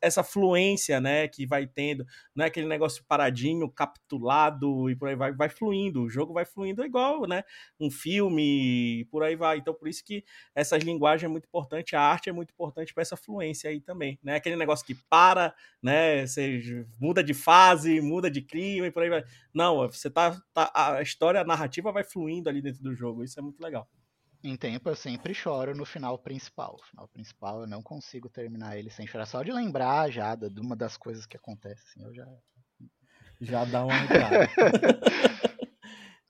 essa 0.00 0.22
fluência, 0.22 1.00
né, 1.00 1.26
que 1.28 1.44
vai 1.46 1.66
tendo, 1.66 2.06
não 2.34 2.44
é 2.44 2.48
aquele 2.48 2.66
negócio 2.68 3.04
paradinho, 3.08 3.68
capitulado 3.68 4.88
e 4.88 4.94
por 4.96 5.08
aí 5.08 5.16
vai, 5.16 5.32
vai 5.32 5.48
fluindo, 5.48 6.02
o 6.04 6.08
jogo 6.10 6.32
vai 6.32 6.44
fluindo 6.44 6.84
igual, 6.84 7.26
né? 7.26 7.42
Um 7.80 7.90
filme, 7.90 9.06
por 9.10 9.24
aí 9.24 9.34
vai. 9.34 9.58
Então 9.58 9.74
por 9.74 9.88
isso 9.88 10.04
que 10.04 10.24
essa 10.54 10.76
linguagem 10.76 11.26
é 11.26 11.28
muito 11.28 11.46
importante, 11.46 11.96
a 11.96 12.00
arte 12.00 12.28
é 12.30 12.32
muito 12.32 12.52
importante 12.52 12.94
para 12.94 13.02
essa 13.02 13.16
fluência 13.16 13.70
aí 13.70 13.80
também, 13.80 14.18
né? 14.22 14.36
Aquele 14.36 14.56
negócio 14.56 14.86
que 14.86 14.94
para, 14.94 15.52
né, 15.82 16.26
você 16.26 16.86
muda 17.00 17.24
de 17.24 17.34
fase, 17.34 18.00
muda 18.00 18.30
de 18.30 18.40
clima 18.40 18.86
e 18.86 18.90
por 18.92 19.02
aí 19.02 19.10
vai. 19.10 19.24
Não, 19.52 19.88
você 19.88 20.08
tá, 20.10 20.40
tá 20.52 20.70
a 20.74 21.02
história, 21.02 21.40
a 21.40 21.44
narrativa 21.44 21.90
vai 21.92 22.04
fluindo 22.04 22.48
ali 22.48 22.62
dentro 22.62 22.82
do 22.84 22.94
jogo. 22.94 23.24
Isso 23.24 23.38
é 23.40 23.42
muito 23.42 23.60
legal. 23.60 23.88
Em 24.42 24.56
tempo 24.56 24.88
eu 24.90 24.94
sempre 24.94 25.32
choro 25.32 25.74
no 25.74 25.86
final 25.86 26.18
principal. 26.18 26.76
O 26.78 26.84
final 26.84 27.08
principal 27.08 27.62
eu 27.62 27.66
não 27.66 27.82
consigo 27.82 28.28
terminar 28.28 28.78
ele 28.78 28.90
sem 28.90 29.06
chorar. 29.06 29.26
Só 29.26 29.42
de 29.42 29.50
lembrar 29.50 30.10
já 30.10 30.34
de 30.34 30.60
uma 30.60 30.76
das 30.76 30.96
coisas 30.96 31.26
que 31.26 31.36
acontecem, 31.36 32.02
eu 32.02 32.14
já. 32.14 32.28
Já 33.40 33.64
dá 33.64 33.84
uma 33.84 33.94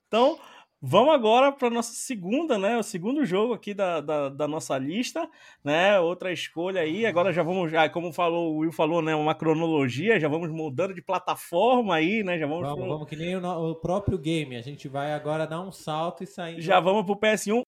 Então, 0.07 0.39
Vamos 0.87 1.15
agora 1.15 1.51
para 1.51 1.67
nossa 1.71 1.93
segunda, 1.93 2.59
né? 2.59 2.77
O 2.77 2.83
segundo 2.83 3.25
jogo 3.25 3.55
aqui 3.55 3.73
da, 3.73 3.99
da, 4.01 4.29
da, 4.29 4.47
nossa 4.47 4.77
lista, 4.77 5.27
né? 5.63 5.99
Outra 5.99 6.31
escolha 6.31 6.81
aí. 6.81 7.07
Agora 7.07 7.33
já 7.33 7.41
vamos, 7.41 7.71
já, 7.71 7.89
como 7.89 8.13
falou, 8.13 8.53
o 8.53 8.57
Will 8.59 8.71
falou, 8.71 9.01
né? 9.01 9.15
Uma 9.15 9.33
cronologia, 9.33 10.19
já 10.19 10.27
vamos 10.27 10.51
mudando 10.51 10.93
de 10.93 11.01
plataforma 11.01 11.95
aí, 11.95 12.21
né? 12.23 12.37
Já 12.37 12.45
vamos. 12.45 12.61
Vamos, 12.61 12.79
pro... 12.79 12.87
vamos 12.87 13.09
que 13.09 13.15
nem 13.15 13.35
o, 13.35 13.71
o, 13.71 13.73
próprio 13.73 14.15
game. 14.19 14.55
A 14.55 14.61
gente 14.61 14.87
vai 14.87 15.11
agora 15.13 15.47
dar 15.47 15.59
um 15.59 15.71
salto 15.71 16.23
e 16.23 16.27
sair. 16.27 16.61
Já 16.61 16.79
vamos 16.79 17.03
pro 17.03 17.15
PS1. 17.15 17.64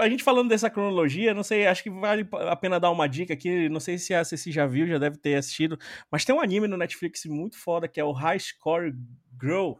A 0.00 0.08
gente 0.08 0.24
falando 0.24 0.48
dessa 0.48 0.70
cronologia, 0.70 1.34
não 1.34 1.42
sei, 1.42 1.66
acho 1.66 1.82
que 1.82 1.90
vale 1.90 2.26
a 2.32 2.56
pena 2.56 2.80
dar 2.80 2.90
uma 2.90 3.08
dica 3.08 3.34
aqui. 3.34 3.68
Não 3.68 3.80
sei 3.80 3.98
se 3.98 4.14
a 4.14 4.24
Ceci 4.24 4.50
já 4.50 4.66
viu, 4.66 4.86
já 4.86 4.98
deve 4.98 5.16
ter 5.16 5.34
assistido, 5.34 5.78
mas 6.10 6.24
tem 6.24 6.34
um 6.34 6.40
anime 6.40 6.66
no 6.66 6.76
Netflix 6.76 7.24
muito 7.26 7.56
foda 7.56 7.86
que 7.86 8.00
é 8.00 8.04
o 8.04 8.12
High 8.12 8.40
Score 8.40 8.94
Grow, 9.36 9.78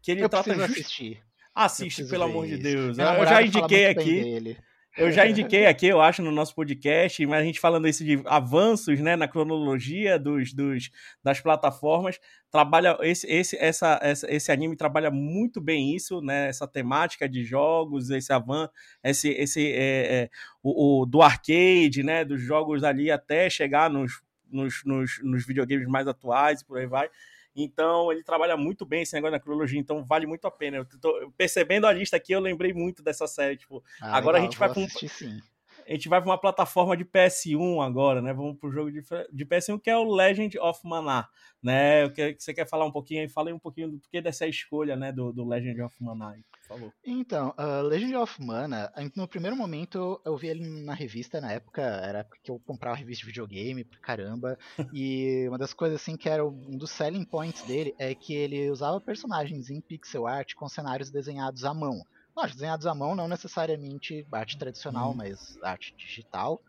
que 0.00 0.10
ele 0.10 0.22
eu 0.22 0.28
trata 0.28 0.54
just... 0.54 0.70
assistir. 0.70 1.22
Assiste, 1.54 2.04
pelo 2.04 2.24
amor 2.24 2.46
de 2.46 2.56
Deus. 2.56 2.96
Eu 2.98 3.26
já 3.26 3.42
indiquei 3.42 3.86
aqui. 3.86 4.56
Eu 4.96 5.10
já 5.10 5.26
indiquei 5.26 5.64
aqui, 5.64 5.86
eu 5.86 6.02
acho, 6.02 6.22
no 6.22 6.30
nosso 6.30 6.54
podcast, 6.54 7.24
mas 7.24 7.40
a 7.40 7.44
gente 7.44 7.58
falando 7.58 7.88
isso 7.88 8.04
de 8.04 8.20
avanços 8.26 9.00
né, 9.00 9.16
na 9.16 9.26
cronologia 9.26 10.18
dos, 10.18 10.52
dos, 10.52 10.90
das 11.24 11.40
plataformas, 11.40 12.20
trabalha 12.50 12.98
esse, 13.00 13.26
esse, 13.26 13.56
essa, 13.56 13.98
essa, 14.02 14.30
esse 14.30 14.52
anime 14.52 14.76
trabalha 14.76 15.10
muito 15.10 15.62
bem 15.62 15.96
isso, 15.96 16.20
né? 16.20 16.48
Essa 16.48 16.68
temática 16.68 17.26
de 17.26 17.42
jogos, 17.42 18.10
esse 18.10 18.30
avan, 18.32 18.68
esse, 19.02 19.30
esse 19.30 19.72
é, 19.72 20.24
é, 20.24 20.30
o, 20.62 21.00
o, 21.00 21.06
do 21.06 21.22
arcade, 21.22 22.02
né? 22.02 22.22
Dos 22.22 22.42
jogos 22.42 22.84
ali 22.84 23.10
até 23.10 23.48
chegar 23.48 23.88
nos, 23.88 24.22
nos, 24.50 24.84
nos, 24.84 25.20
nos 25.22 25.46
videogames 25.46 25.88
mais 25.88 26.06
atuais 26.06 26.60
e 26.60 26.66
por 26.66 26.76
aí 26.78 26.86
vai. 26.86 27.08
Então, 27.54 28.10
ele 28.10 28.22
trabalha 28.22 28.56
muito 28.56 28.86
bem 28.86 29.02
esse 29.02 29.14
negócio 29.14 29.32
da 29.32 29.40
cronologia, 29.40 29.78
então 29.78 30.04
vale 30.04 30.26
muito 30.26 30.46
a 30.46 30.50
pena. 30.50 30.78
Eu 30.78 30.86
tô, 31.00 31.32
percebendo 31.36 31.86
a 31.86 31.92
lista 31.92 32.16
aqui, 32.16 32.32
eu 32.32 32.40
lembrei 32.40 32.72
muito 32.72 33.02
dessa 33.02 33.26
série. 33.26 33.56
Tipo, 33.56 33.84
ah, 34.00 34.16
agora 34.16 34.38
legal, 34.38 34.48
a 34.48 34.50
gente 34.50 34.58
vai 34.58 34.72
com. 34.72 34.86
A 35.86 35.92
gente 35.92 36.08
vai 36.08 36.20
para 36.20 36.30
uma 36.30 36.38
plataforma 36.38 36.96
de 36.96 37.04
PS1 37.04 37.84
agora, 37.84 38.22
né? 38.22 38.32
Vamos 38.32 38.58
para 38.58 38.68
o 38.68 38.72
jogo 38.72 38.90
de, 38.90 39.00
de 39.32 39.46
PS1 39.46 39.80
que 39.80 39.90
é 39.90 39.96
o 39.96 40.04
Legend 40.04 40.58
of 40.58 40.80
Mana, 40.84 41.28
né? 41.62 42.04
O 42.06 42.12
que 42.12 42.36
você 42.38 42.54
quer 42.54 42.68
falar 42.68 42.84
um 42.84 42.92
pouquinho 42.92 43.20
aí? 43.20 43.28
Fala 43.28 43.48
aí 43.48 43.54
um 43.54 43.58
pouquinho 43.58 43.90
do 43.90 43.98
porquê 43.98 44.20
dessa 44.20 44.46
escolha, 44.46 44.96
né? 44.96 45.12
Do, 45.12 45.32
do 45.32 45.46
Legend 45.46 45.80
of 45.82 45.94
Mana, 46.00 46.36
por 46.50 46.68
favor. 46.68 46.92
Então, 47.04 47.54
uh, 47.58 47.82
Legend 47.82 48.16
of 48.16 48.42
Mana, 48.42 48.92
no 49.16 49.26
primeiro 49.28 49.56
momento 49.56 50.20
eu 50.24 50.36
vi 50.36 50.48
ele 50.48 50.84
na 50.84 50.94
revista 50.94 51.40
na 51.40 51.52
época, 51.52 51.82
era 51.82 52.20
época 52.20 52.38
que 52.42 52.50
eu 52.50 52.60
comprava 52.60 52.96
revista 52.96 53.20
de 53.20 53.26
videogame 53.26 53.84
pra 53.84 53.98
caramba, 53.98 54.58
e 54.92 55.46
uma 55.48 55.58
das 55.58 55.72
coisas 55.72 56.00
assim 56.00 56.16
que 56.16 56.28
era 56.28 56.44
um 56.44 56.76
dos 56.76 56.90
selling 56.90 57.24
points 57.24 57.62
dele 57.62 57.94
é 57.98 58.14
que 58.14 58.34
ele 58.34 58.70
usava 58.70 59.00
personagens 59.00 59.70
em 59.70 59.80
pixel 59.80 60.26
art 60.26 60.54
com 60.54 60.68
cenários 60.68 61.10
desenhados 61.10 61.64
à 61.64 61.74
mão. 61.74 62.04
Lógico, 62.34 62.56
desenhados 62.56 62.86
à 62.86 62.94
mão, 62.94 63.14
não 63.14 63.28
necessariamente 63.28 64.26
arte 64.32 64.56
tradicional, 64.56 65.10
uhum. 65.10 65.16
mas 65.16 65.58
arte 65.62 65.94
digital. 65.96 66.62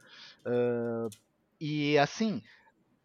Uh, 0.45 1.09
e 1.59 1.97
assim, 1.97 2.41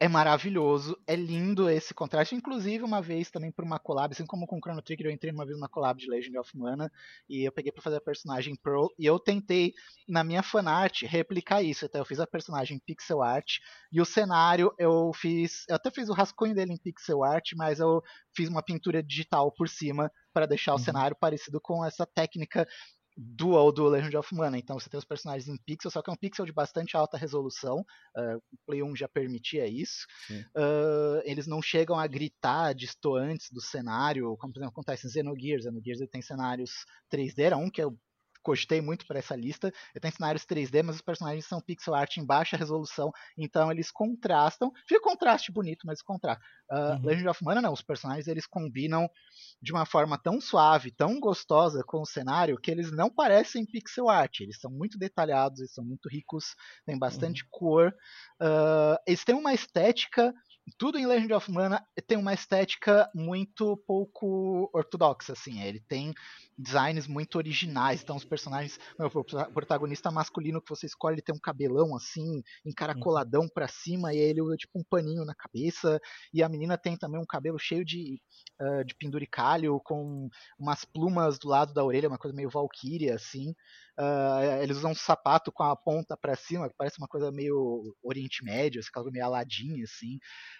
é 0.00 0.06
maravilhoso, 0.06 0.96
é 1.06 1.16
lindo 1.16 1.68
esse 1.68 1.92
contraste. 1.92 2.34
Inclusive, 2.34 2.84
uma 2.84 3.02
vez 3.02 3.30
também 3.30 3.50
por 3.50 3.64
uma 3.64 3.80
collab, 3.80 4.12
assim 4.12 4.24
como 4.24 4.46
com 4.46 4.60
Chrono 4.60 4.80
Trigger, 4.80 5.06
eu 5.06 5.10
entrei 5.10 5.32
uma 5.32 5.44
vez 5.44 5.56
numa 5.56 5.68
collab 5.68 5.98
de 6.00 6.08
Legend 6.08 6.38
of 6.38 6.56
Mana 6.56 6.90
e 7.28 7.42
eu 7.46 7.50
peguei 7.50 7.72
para 7.72 7.82
fazer 7.82 7.96
a 7.96 8.00
personagem 8.00 8.54
Pearl 8.54 8.86
e 8.96 9.04
eu 9.04 9.18
tentei, 9.18 9.74
na 10.08 10.22
minha 10.22 10.42
fanart, 10.42 11.02
replicar 11.02 11.62
isso. 11.62 11.84
Então, 11.84 12.00
eu 12.00 12.04
fiz 12.04 12.20
a 12.20 12.26
personagem 12.26 12.78
pixel 12.78 13.22
art 13.22 13.56
e 13.90 14.00
o 14.00 14.04
cenário 14.04 14.72
eu 14.78 15.10
fiz. 15.12 15.64
Eu 15.68 15.74
até 15.74 15.90
fiz 15.90 16.08
o 16.08 16.14
rascunho 16.14 16.54
dele 16.54 16.72
em 16.72 16.78
pixel 16.78 17.24
art, 17.24 17.50
mas 17.56 17.80
eu 17.80 18.00
fiz 18.36 18.48
uma 18.48 18.62
pintura 18.62 19.02
digital 19.02 19.50
por 19.52 19.68
cima 19.68 20.10
para 20.32 20.46
deixar 20.46 20.72
uhum. 20.72 20.78
o 20.78 20.84
cenário 20.84 21.16
parecido 21.18 21.60
com 21.60 21.84
essa 21.84 22.06
técnica 22.06 22.68
dual 23.20 23.72
do 23.72 23.88
Legend 23.88 24.16
of 24.16 24.32
Mana. 24.32 24.56
Então 24.56 24.78
você 24.78 24.88
tem 24.88 24.96
os 24.96 25.04
personagens 25.04 25.48
em 25.48 25.56
pixel, 25.56 25.90
só 25.90 26.00
que 26.00 26.08
é 26.08 26.12
um 26.12 26.16
pixel 26.16 26.46
de 26.46 26.52
bastante 26.52 26.96
alta 26.96 27.18
resolução. 27.18 27.84
Uh, 28.16 28.36
o 28.52 28.58
Play 28.64 28.82
1 28.82 28.94
já 28.94 29.08
permitia 29.08 29.66
isso. 29.66 30.06
Uh, 30.30 31.20
eles 31.24 31.48
não 31.48 31.60
chegam 31.60 31.98
a 31.98 32.06
gritar 32.06 32.74
distoantes 32.74 33.50
do 33.50 33.60
cenário, 33.60 34.36
como 34.36 34.52
por 34.52 34.60
exemplo 34.60 34.72
acontece 34.72 35.08
em 35.08 35.10
Xenogears. 35.10 35.64
Xenogears 35.64 36.00
ele 36.00 36.10
tem 36.10 36.22
cenários 36.22 36.70
3D, 37.12 37.40
era 37.40 37.56
um 37.56 37.68
que 37.68 37.80
é 37.80 37.86
o 37.86 37.98
cogitei 38.48 38.80
muito 38.80 39.06
para 39.06 39.18
essa 39.18 39.36
lista. 39.36 39.68
Ele 39.94 40.00
tem 40.00 40.10
cenários 40.10 40.46
3D, 40.46 40.82
mas 40.82 40.96
os 40.96 41.02
personagens 41.02 41.44
são 41.44 41.60
pixel 41.60 41.94
art 41.94 42.16
em 42.16 42.24
baixa 42.24 42.56
resolução, 42.56 43.12
então 43.36 43.70
eles 43.70 43.90
contrastam. 43.90 44.72
Fica 44.86 45.00
um 45.00 45.10
contraste 45.10 45.52
bonito, 45.52 45.86
mas 45.86 46.00
contrasta. 46.00 46.42
Uh, 46.70 46.94
uhum. 46.94 47.02
Legend 47.04 47.28
of 47.28 47.44
Mana 47.44 47.60
não, 47.60 47.72
os 47.72 47.82
personagens 47.82 48.26
eles 48.26 48.46
combinam 48.46 49.08
de 49.60 49.72
uma 49.72 49.84
forma 49.84 50.18
tão 50.18 50.40
suave, 50.40 50.90
tão 50.90 51.20
gostosa 51.20 51.82
com 51.86 52.00
o 52.00 52.06
cenário 52.06 52.58
que 52.58 52.70
eles 52.70 52.90
não 52.90 53.10
parecem 53.10 53.66
pixel 53.66 54.08
art. 54.08 54.40
Eles 54.40 54.58
são 54.58 54.70
muito 54.70 54.98
detalhados, 54.98 55.60
eles 55.60 55.74
são 55.74 55.84
muito 55.84 56.08
ricos, 56.08 56.54
tem 56.86 56.98
bastante 56.98 57.42
uhum. 57.42 57.48
cor. 57.50 57.94
Uh, 58.40 58.96
eles 59.06 59.24
têm 59.24 59.34
uma 59.34 59.52
estética 59.52 60.32
tudo 60.76 60.98
em 60.98 61.06
Legend 61.06 61.32
of 61.32 61.50
Mana 61.50 61.84
tem 62.06 62.18
uma 62.18 62.34
estética 62.34 63.08
muito 63.14 63.76
pouco 63.86 64.68
ortodoxa, 64.72 65.32
assim. 65.32 65.62
Ele 65.62 65.80
tem 65.80 66.12
designs 66.56 67.06
muito 67.06 67.36
originais. 67.38 68.02
Então, 68.02 68.16
os 68.16 68.24
personagens. 68.24 68.78
O 68.98 69.52
protagonista 69.52 70.10
masculino 70.10 70.60
que 70.60 70.68
você 70.68 70.86
escolhe, 70.86 71.22
tem 71.22 71.34
um 71.34 71.40
cabelão 71.40 71.94
assim, 71.94 72.42
encaracoladão 72.66 73.48
pra 73.48 73.68
cima, 73.68 74.12
e 74.12 74.18
ele 74.18 74.40
tipo 74.56 74.78
um 74.78 74.84
paninho 74.84 75.24
na 75.24 75.34
cabeça. 75.34 76.00
E 76.32 76.42
a 76.42 76.48
menina 76.48 76.76
tem 76.76 76.96
também 76.96 77.20
um 77.20 77.26
cabelo 77.26 77.58
cheio 77.58 77.84
de, 77.84 78.20
uh, 78.60 78.84
de 78.84 78.94
penduricalho, 78.94 79.80
com 79.84 80.28
umas 80.58 80.84
plumas 80.84 81.38
do 81.38 81.48
lado 81.48 81.72
da 81.72 81.84
orelha, 81.84 82.08
uma 82.08 82.18
coisa 82.18 82.36
meio 82.36 82.50
valquíria, 82.50 83.14
assim. 83.14 83.54
Uh, 83.98 84.62
eles 84.62 84.76
usam 84.76 84.92
um 84.92 84.94
sapato 84.94 85.50
com 85.50 85.64
a 85.64 85.74
ponta 85.74 86.16
para 86.16 86.36
cima, 86.36 86.68
que 86.68 86.74
parece 86.76 86.98
uma 86.98 87.08
coisa 87.08 87.32
meio 87.32 87.82
Oriente 88.00 88.44
Médio, 88.44 88.78
essa 88.78 88.90
coisa 88.92 89.10
meio 89.10 89.24
aladinha, 89.24 89.82
assim. 89.82 90.18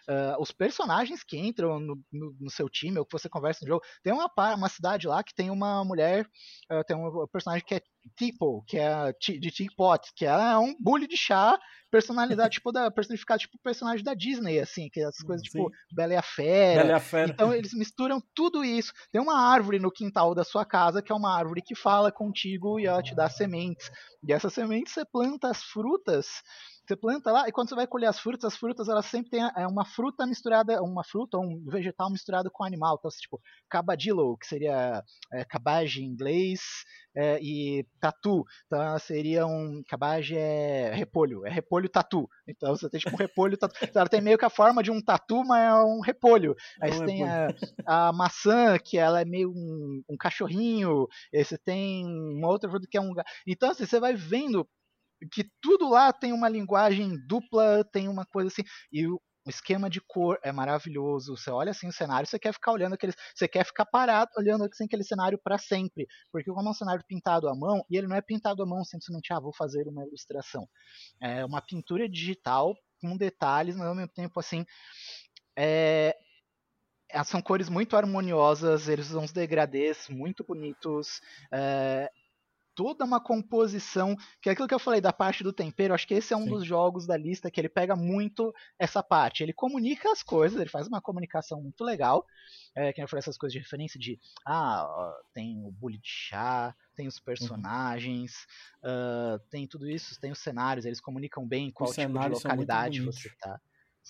Uh, 0.09 0.41
os 0.43 0.51
personagens 0.51 1.23
que 1.23 1.39
entram 1.39 1.79
no, 1.79 2.03
no, 2.11 2.37
no, 2.41 2.51
seu 2.51 2.69
time, 2.69 2.99
ou 2.99 3.07
que 3.07 3.13
você 3.13 3.29
conversa 3.29 3.61
no 3.63 3.69
jogo, 3.69 3.85
tem 4.03 4.13
uma, 4.13 4.29
uma 4.57 4.69
cidade 4.69 5.07
lá 5.07 5.23
que 5.23 5.33
tem 5.33 5.51
uma 5.51 5.85
mulher, 5.85 6.27
uh, 6.73 6.83
tem 6.85 6.97
um 6.97 7.29
personagem 7.29 7.65
que 7.65 7.77
é 7.77 7.81
Tipo, 8.17 8.65
que 8.67 8.79
é 8.79 9.13
de 9.13 9.51
Teapot, 9.51 10.13
que 10.17 10.25
é 10.25 10.57
um 10.59 10.75
bully 10.81 11.07
de 11.07 11.17
chá, 11.17 11.59
personalidade, 11.91 12.55
tipo, 12.59 12.73
da, 12.73 12.91
personificado, 12.91 13.41
tipo, 13.41 13.59
personagem 13.63 14.05
da 14.05 14.15
Disney, 14.15 14.59
assim, 14.59 14.89
que 14.89 15.01
é 15.01 15.05
essas 15.05 15.23
coisas, 15.23 15.43
tipo, 15.43 15.59
Sim. 15.59 15.65
tipo, 15.65 15.95
Bela 15.95 16.15
e 16.15 16.17
a 16.17 16.23
Fera. 16.23 16.83
Bela 16.83 16.91
e 16.91 16.95
a 16.95 17.01
Fera. 17.01 17.31
Então, 17.31 17.55
eles 17.55 17.75
misturam 17.75 18.21
tudo 18.35 18.65
isso. 18.65 18.93
Tem 19.13 19.21
uma 19.21 19.39
árvore 19.39 19.79
no 19.79 19.91
quintal 19.91 20.35
da 20.35 20.45
sua 20.45 20.65
casa, 20.65 21.03
que 21.03 21.13
é 21.13 21.15
uma 21.15 21.37
árvore 21.37 21.63
que 21.63 21.75
fala 21.75 22.11
contigo 22.11 22.81
e 22.81 22.87
ela 22.87 23.03
te 23.03 23.15
dá 23.15 23.29
sementes. 23.29 23.91
E 24.27 24.33
essas 24.33 24.53
sementes 24.53 24.93
você 24.95 25.05
planta 25.05 25.49
as 25.49 25.63
frutas 25.63 26.43
você 26.89 26.97
planta 26.97 27.31
lá 27.31 27.49
e 27.49 27.53
quando 27.53 27.69
você 27.69 27.75
vai 27.75 27.87
colher 27.87 28.07
as 28.07 28.19
frutas, 28.19 28.53
as 28.53 28.59
frutas 28.59 28.89
elas 28.89 29.07
sempre 29.07 29.31
têm 29.31 29.49
é 29.57 29.67
uma 29.67 29.85
fruta 29.85 30.27
misturada, 30.27 30.83
uma 30.83 31.05
fruta 31.05 31.37
ou 31.37 31.45
um 31.45 31.65
vegetal 31.67 32.11
misturado 32.11 32.51
com 32.51 32.65
animal. 32.65 32.97
Então, 32.99 33.11
tipo, 33.11 33.41
cabadillo, 33.69 34.37
que 34.39 34.47
seria 34.47 35.03
é, 35.33 35.45
cabage 35.45 36.03
em 36.03 36.07
inglês, 36.07 36.61
é, 37.19 37.39
e 37.43 37.85
tatu. 38.01 38.45
Então, 38.67 38.99
seria 39.01 39.45
um. 39.45 39.83
Cabage 39.89 40.37
é 40.37 40.93
repolho, 40.95 41.45
é 41.45 41.51
repolho 41.51 41.89
tatu. 41.89 42.29
Então, 42.47 42.77
você 42.77 42.89
tem 42.89 43.01
tipo 43.01 43.15
um 43.15 43.19
repolho 43.19 43.57
tatu. 43.57 43.75
Então, 43.83 44.01
ela 44.01 44.09
tem 44.09 44.21
meio 44.21 44.39
que 44.39 44.45
a 44.45 44.51
forma 44.51 44.83
de 44.83 44.91
um 44.91 45.03
tatu, 45.03 45.45
mas 45.45 45.65
é 45.65 45.75
um 45.75 46.01
repolho. 46.01 46.55
Aí 46.81 46.93
você 46.93 47.05
tem 47.05 47.29
a, 47.29 47.49
a, 47.87 48.13
maçã, 48.13 48.79
que 48.79 48.97
ela 48.97 49.21
é 49.21 49.25
meio 49.25 49.51
um, 49.51 50.03
um 50.09 50.17
cachorrinho. 50.17 51.09
Aí 51.35 51.45
você 51.45 51.59
tem 51.59 52.07
uma 52.07 52.49
outra 52.49 52.71
fruta 52.71 52.87
que 52.89 52.97
é 52.97 53.01
um. 53.01 53.13
Então, 53.47 53.71
assim, 53.71 53.85
você 53.85 53.99
vai 53.99 54.15
vendo 54.15 54.69
que 55.33 55.45
tudo 55.61 55.89
lá 55.89 56.13
tem 56.13 56.33
uma 56.33 56.49
linguagem 56.49 57.17
dupla, 57.27 57.85
tem 57.93 58.09
uma 58.09 58.25
coisa 58.27 58.49
assim. 58.49 58.63
E 58.93 59.07
o, 59.07 59.21
esquema 59.51 59.89
de 59.89 60.01
cor 60.01 60.39
é 60.43 60.53
maravilhoso. 60.53 61.37
Você 61.37 61.51
olha 61.51 61.71
assim 61.71 61.89
o 61.89 61.93
cenário, 61.93 62.29
você 62.29 62.39
quer 62.39 62.53
ficar 62.53 62.73
olhando 62.73 62.95
aquele, 62.95 63.13
você 63.35 63.49
quer 63.49 63.65
ficar 63.65 63.87
parado 63.87 64.31
olhando 64.37 64.65
assim 64.65 64.85
aquele 64.85 65.05
cenário 65.05 65.39
para 65.43 65.59
sempre, 65.59 66.07
porque 66.31 66.51
como 66.51 66.69
é 66.69 66.71
um 66.71 66.75
cenário 66.75 67.05
pintado 67.07 67.49
à 67.49 67.55
mão 67.55 67.85
e 67.91 67.97
ele 67.97 68.07
não 68.07 68.17
é 68.17 68.21
pintado 68.21 68.63
à 68.63 68.67
mão 68.67 68.85
simplesmente 68.85 69.33
ah 69.33 69.41
vou 69.41 69.53
fazer 69.55 69.87
uma 69.89 70.05
ilustração, 70.05 70.69
é 71.23 71.45
uma 71.45 71.63
pintura 71.63 72.09
digital 72.09 72.75
com 73.01 73.17
detalhes, 73.17 73.77
mas 73.77 73.87
ao 73.87 73.95
mesmo 73.95 74.13
tempo 74.13 74.39
assim 74.39 74.65
é, 75.57 76.15
são 77.25 77.41
cores 77.41 77.69
muito 77.69 77.97
harmoniosas, 77.97 78.89
eles 78.89 79.09
usam 79.09 79.25
uns 79.25 79.33
degradês 79.33 80.09
muito 80.09 80.45
bonitos. 80.45 81.21
É, 81.53 82.11
toda 82.79 83.05
uma 83.05 83.21
composição, 83.21 84.15
que 84.41 84.49
é 84.49 84.53
aquilo 84.53 84.69
que 84.69 84.75
eu 84.75 84.79
falei 84.79 85.01
da 85.01 85.13
parte 85.13 85.43
do 85.43 85.53
tempero, 85.53 85.93
acho 85.93 86.07
que 86.07 86.15
esse 86.15 86.33
é 86.33 86.37
um 86.37 86.45
Sim. 86.45 86.51
dos 86.51 86.65
jogos 86.65 87.09
da 87.09 87.17
lista 87.17 87.51
que 87.51 87.61
ele 87.61 87.69
pega 87.69 87.97
muito 87.97 88.55
essa 88.79 89.03
parte. 89.03 89.43
Ele 89.43 89.53
comunica 89.53 90.13
as 90.13 90.23
coisas, 90.23 90.61
ele 90.61 90.71
faz 90.71 90.87
uma 90.87 91.01
comunicação 91.01 91.61
muito 91.61 91.83
legal, 91.83 92.25
é, 92.77 92.93
que 92.93 93.05
falei 93.09 93.19
essas 93.19 93.37
coisas 93.37 93.53
de 93.53 93.59
referência 93.59 93.99
de, 93.99 94.17
ah, 94.47 95.13
tem 95.35 95.61
o 95.65 95.73
bully 95.73 95.99
de 95.99 96.09
chá, 96.09 96.73
tem 96.95 97.09
os 97.09 97.17
uhum. 97.17 97.25
personagens, 97.25 98.47
uhum. 98.85 99.35
uh, 99.35 99.39
tem 99.51 99.67
tudo 99.67 99.91
isso, 99.91 100.21
tem 100.21 100.31
os 100.31 100.39
cenários, 100.39 100.87
eles 100.87 101.01
comunicam 101.01 101.45
bem 101.45 101.73
qual 101.73 101.93
tipo 101.93 102.07
de 102.07 102.29
localidade 102.29 103.01
você 103.01 103.29
tá. 103.41 103.61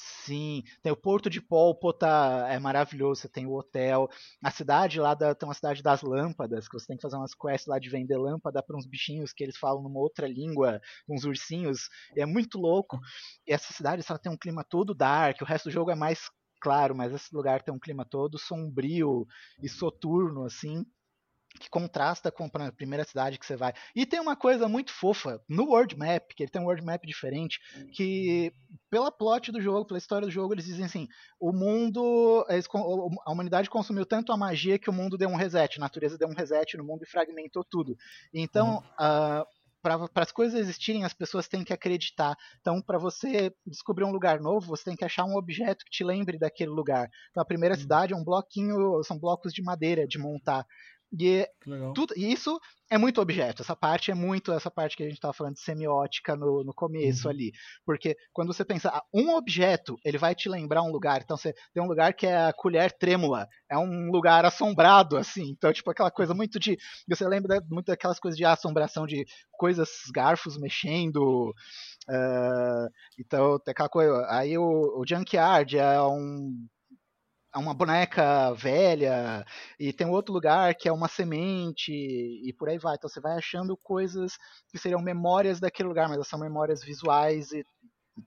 Sim, 0.00 0.62
tem 0.80 0.92
o 0.92 0.96
Porto 0.96 1.28
de 1.28 1.40
Pólpota, 1.40 2.06
é 2.48 2.56
maravilhoso, 2.60 3.22
você 3.22 3.28
tem 3.28 3.46
o 3.46 3.52
hotel. 3.52 4.08
A 4.40 4.48
cidade 4.48 5.00
lá, 5.00 5.12
da, 5.12 5.34
tem 5.34 5.48
uma 5.48 5.54
cidade 5.54 5.82
das 5.82 6.02
lâmpadas, 6.02 6.68
que 6.68 6.78
você 6.78 6.86
tem 6.86 6.96
que 6.96 7.02
fazer 7.02 7.16
umas 7.16 7.34
quests 7.34 7.66
lá 7.66 7.80
de 7.80 7.90
vender 7.90 8.16
lâmpada 8.16 8.62
para 8.62 8.76
uns 8.76 8.86
bichinhos 8.86 9.32
que 9.32 9.42
eles 9.42 9.56
falam 9.56 9.82
numa 9.82 9.98
outra 9.98 10.28
língua, 10.28 10.80
uns 11.08 11.24
ursinhos. 11.24 11.88
é 12.16 12.24
muito 12.24 12.58
louco. 12.60 12.96
E 13.44 13.52
essa 13.52 13.72
cidade 13.72 14.04
ela 14.08 14.18
tem 14.20 14.30
um 14.30 14.38
clima 14.38 14.62
todo 14.62 14.94
dark, 14.94 15.42
o 15.42 15.44
resto 15.44 15.64
do 15.68 15.72
jogo 15.72 15.90
é 15.90 15.96
mais 15.96 16.30
claro, 16.60 16.94
mas 16.94 17.12
esse 17.12 17.34
lugar 17.34 17.62
tem 17.62 17.74
um 17.74 17.78
clima 17.78 18.04
todo 18.04 18.38
sombrio 18.38 19.26
e 19.60 19.68
soturno, 19.68 20.44
assim. 20.44 20.84
Que 21.58 21.68
contrasta 21.68 22.30
com 22.30 22.48
a 22.52 22.72
primeira 22.72 23.04
cidade 23.04 23.38
que 23.38 23.46
você 23.46 23.56
vai. 23.56 23.72
E 23.94 24.06
tem 24.06 24.20
uma 24.20 24.36
coisa 24.36 24.68
muito 24.68 24.92
fofa 24.92 25.42
no 25.48 25.70
world 25.70 25.96
map, 25.96 26.28
que 26.34 26.42
ele 26.42 26.50
tem 26.50 26.60
um 26.60 26.66
world 26.66 26.84
map 26.84 27.04
diferente, 27.04 27.58
que 27.92 28.52
pela 28.90 29.10
plot 29.10 29.50
do 29.50 29.60
jogo, 29.60 29.86
pela 29.86 29.98
história 29.98 30.26
do 30.26 30.32
jogo, 30.32 30.54
eles 30.54 30.64
dizem 30.64 30.84
assim: 30.84 31.08
o 31.40 31.52
mundo, 31.52 32.46
a 33.26 33.32
humanidade 33.32 33.70
consumiu 33.70 34.06
tanto 34.06 34.32
a 34.32 34.36
magia 34.36 34.78
que 34.78 34.90
o 34.90 34.92
mundo 34.92 35.18
deu 35.18 35.28
um 35.28 35.36
reset, 35.36 35.78
a 35.78 35.80
natureza 35.80 36.18
deu 36.18 36.28
um 36.28 36.34
reset 36.34 36.76
no 36.76 36.84
mundo 36.84 37.02
e 37.02 37.10
fragmentou 37.10 37.64
tudo. 37.64 37.96
Então, 38.32 38.82
uhum. 38.98 39.42
uh, 39.42 39.46
para 39.82 40.22
as 40.22 40.32
coisas 40.32 40.58
existirem, 40.58 41.04
as 41.04 41.14
pessoas 41.14 41.48
têm 41.48 41.64
que 41.64 41.72
acreditar. 41.72 42.36
Então, 42.60 42.82
para 42.82 42.98
você 42.98 43.54
descobrir 43.66 44.04
um 44.04 44.12
lugar 44.12 44.40
novo, 44.40 44.66
você 44.66 44.84
tem 44.84 44.96
que 44.96 45.04
achar 45.04 45.24
um 45.24 45.36
objeto 45.36 45.84
que 45.84 45.90
te 45.90 46.04
lembre 46.04 46.38
daquele 46.38 46.70
lugar. 46.70 47.08
Então, 47.30 47.42
a 47.42 47.46
primeira 47.46 47.74
uhum. 47.74 47.80
cidade 47.80 48.12
é 48.12 48.16
um 48.16 48.24
bloquinho, 48.24 49.02
são 49.04 49.18
blocos 49.18 49.52
de 49.52 49.62
madeira 49.62 50.06
de 50.06 50.18
montar. 50.18 50.66
E, 51.12 51.48
tudo, 51.94 52.12
e 52.16 52.30
isso 52.30 52.58
é 52.90 52.98
muito 52.98 53.20
objeto. 53.20 53.62
Essa 53.62 53.74
parte 53.74 54.10
é 54.10 54.14
muito 54.14 54.52
essa 54.52 54.70
parte 54.70 54.96
que 54.96 55.02
a 55.02 55.06
gente 55.06 55.16
estava 55.16 55.32
falando 55.32 55.54
de 55.54 55.60
semiótica 55.60 56.36
no, 56.36 56.62
no 56.62 56.74
começo 56.74 57.26
uhum. 57.26 57.30
ali. 57.30 57.52
Porque 57.84 58.16
quando 58.32 58.52
você 58.52 58.64
pensa, 58.64 58.90
ah, 58.90 59.02
um 59.12 59.34
objeto, 59.34 59.96
ele 60.04 60.18
vai 60.18 60.34
te 60.34 60.48
lembrar 60.48 60.82
um 60.82 60.90
lugar. 60.90 61.20
Então 61.22 61.36
você 61.36 61.54
tem 61.72 61.82
um 61.82 61.86
lugar 61.86 62.12
que 62.12 62.26
é 62.26 62.36
a 62.36 62.52
colher 62.52 62.92
trêmula. 62.92 63.46
É 63.70 63.78
um 63.78 64.10
lugar 64.10 64.44
assombrado, 64.44 65.16
assim. 65.16 65.50
Então, 65.50 65.72
tipo, 65.72 65.90
aquela 65.90 66.10
coisa 66.10 66.34
muito 66.34 66.58
de. 66.58 66.76
Você 67.08 67.26
lembra 67.26 67.62
muito 67.70 67.86
daquelas 67.86 68.20
coisas 68.20 68.36
de 68.36 68.44
assombração 68.44 69.06
de 69.06 69.24
coisas, 69.52 69.88
garfos 70.14 70.58
mexendo. 70.58 71.54
Uh, 72.08 72.88
então, 73.18 73.58
tem 73.60 73.72
aquela 73.72 73.88
coisa. 73.88 74.26
Aí 74.30 74.58
o, 74.58 75.00
o 75.00 75.04
Junkyard 75.06 75.76
é 75.76 76.02
um 76.02 76.66
uma 77.56 77.72
boneca 77.74 78.52
velha, 78.54 79.44
e 79.78 79.92
tem 79.92 80.06
outro 80.06 80.34
lugar 80.34 80.74
que 80.74 80.88
é 80.88 80.92
uma 80.92 81.08
semente, 81.08 81.92
e 81.92 82.52
por 82.52 82.68
aí 82.68 82.78
vai. 82.78 82.94
Então 82.96 83.08
você 83.08 83.20
vai 83.20 83.36
achando 83.36 83.76
coisas 83.76 84.36
que 84.68 84.78
seriam 84.78 85.00
memórias 85.00 85.60
daquele 85.60 85.88
lugar, 85.88 86.08
mas 86.08 86.26
são 86.28 86.38
memórias 86.38 86.82
visuais 86.84 87.52
e 87.52 87.64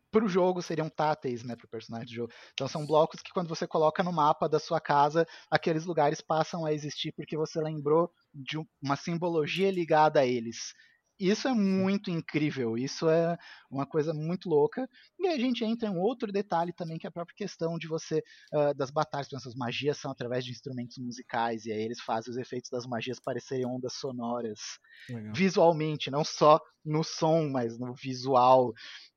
para 0.10 0.24
o 0.26 0.30
jogo 0.30 0.62
seriam 0.62 0.90
táteis, 0.90 1.44
né, 1.44 1.56
para 1.56 1.66
o 1.66 1.70
personagem 1.70 2.08
do 2.08 2.14
jogo. 2.14 2.34
Então 2.54 2.68
são 2.68 2.86
blocos 2.86 3.22
que 3.22 3.32
quando 3.32 3.50
você 3.50 3.68
coloca 3.68 4.04
no 4.04 4.12
mapa 4.12 4.48
da 4.48 4.60
sua 4.60 4.80
casa, 4.80 5.26
aqueles 5.50 5.86
lugares 5.86 6.22
passam 6.22 6.66
a 6.66 6.74
existir 6.74 7.12
porque 7.14 7.38
você 7.38 7.60
lembrou 7.62 8.12
de 8.34 8.58
uma 8.82 8.96
simbologia 8.96 9.72
ligada 9.72 10.22
a 10.22 10.26
eles. 10.26 10.74
Isso 11.22 11.48
é 11.48 11.54
muito 11.54 12.10
incrível, 12.10 12.76
isso 12.76 13.08
é 13.08 13.38
uma 13.70 13.86
coisa 13.86 14.12
muito 14.12 14.50
louca. 14.50 14.90
E 15.20 15.28
a 15.28 15.38
gente 15.38 15.64
entra 15.64 15.88
em 15.88 15.92
um 15.92 16.00
outro 16.00 16.32
detalhe 16.32 16.74
também, 16.74 16.98
que 16.98 17.06
é 17.06 17.10
a 17.10 17.12
própria 17.12 17.36
questão 17.36 17.78
de 17.78 17.88
você, 17.88 18.24
uh, 18.52 18.74
das 18.76 18.90
batalhas, 18.90 19.32
essas 19.32 19.54
magias 19.54 20.00
são 20.00 20.10
através 20.10 20.44
de 20.44 20.52
instrumentos 20.52 20.98
musicais, 20.98 21.66
e 21.66 21.72
aí 21.72 21.82
eles 21.82 22.02
fazem 22.02 22.32
os 22.32 22.38
efeitos 22.38 22.72
das 22.72 22.88
magias 22.88 23.20
parecerem 23.20 23.68
ondas 23.68 23.94
sonoras, 23.94 24.60
Legal. 25.08 25.34
visualmente, 25.36 26.10
não 26.10 26.24
só 26.24 26.60
no 26.84 27.04
som, 27.04 27.48
mas 27.50 27.78
no 27.78 27.94
visual. 27.94 28.74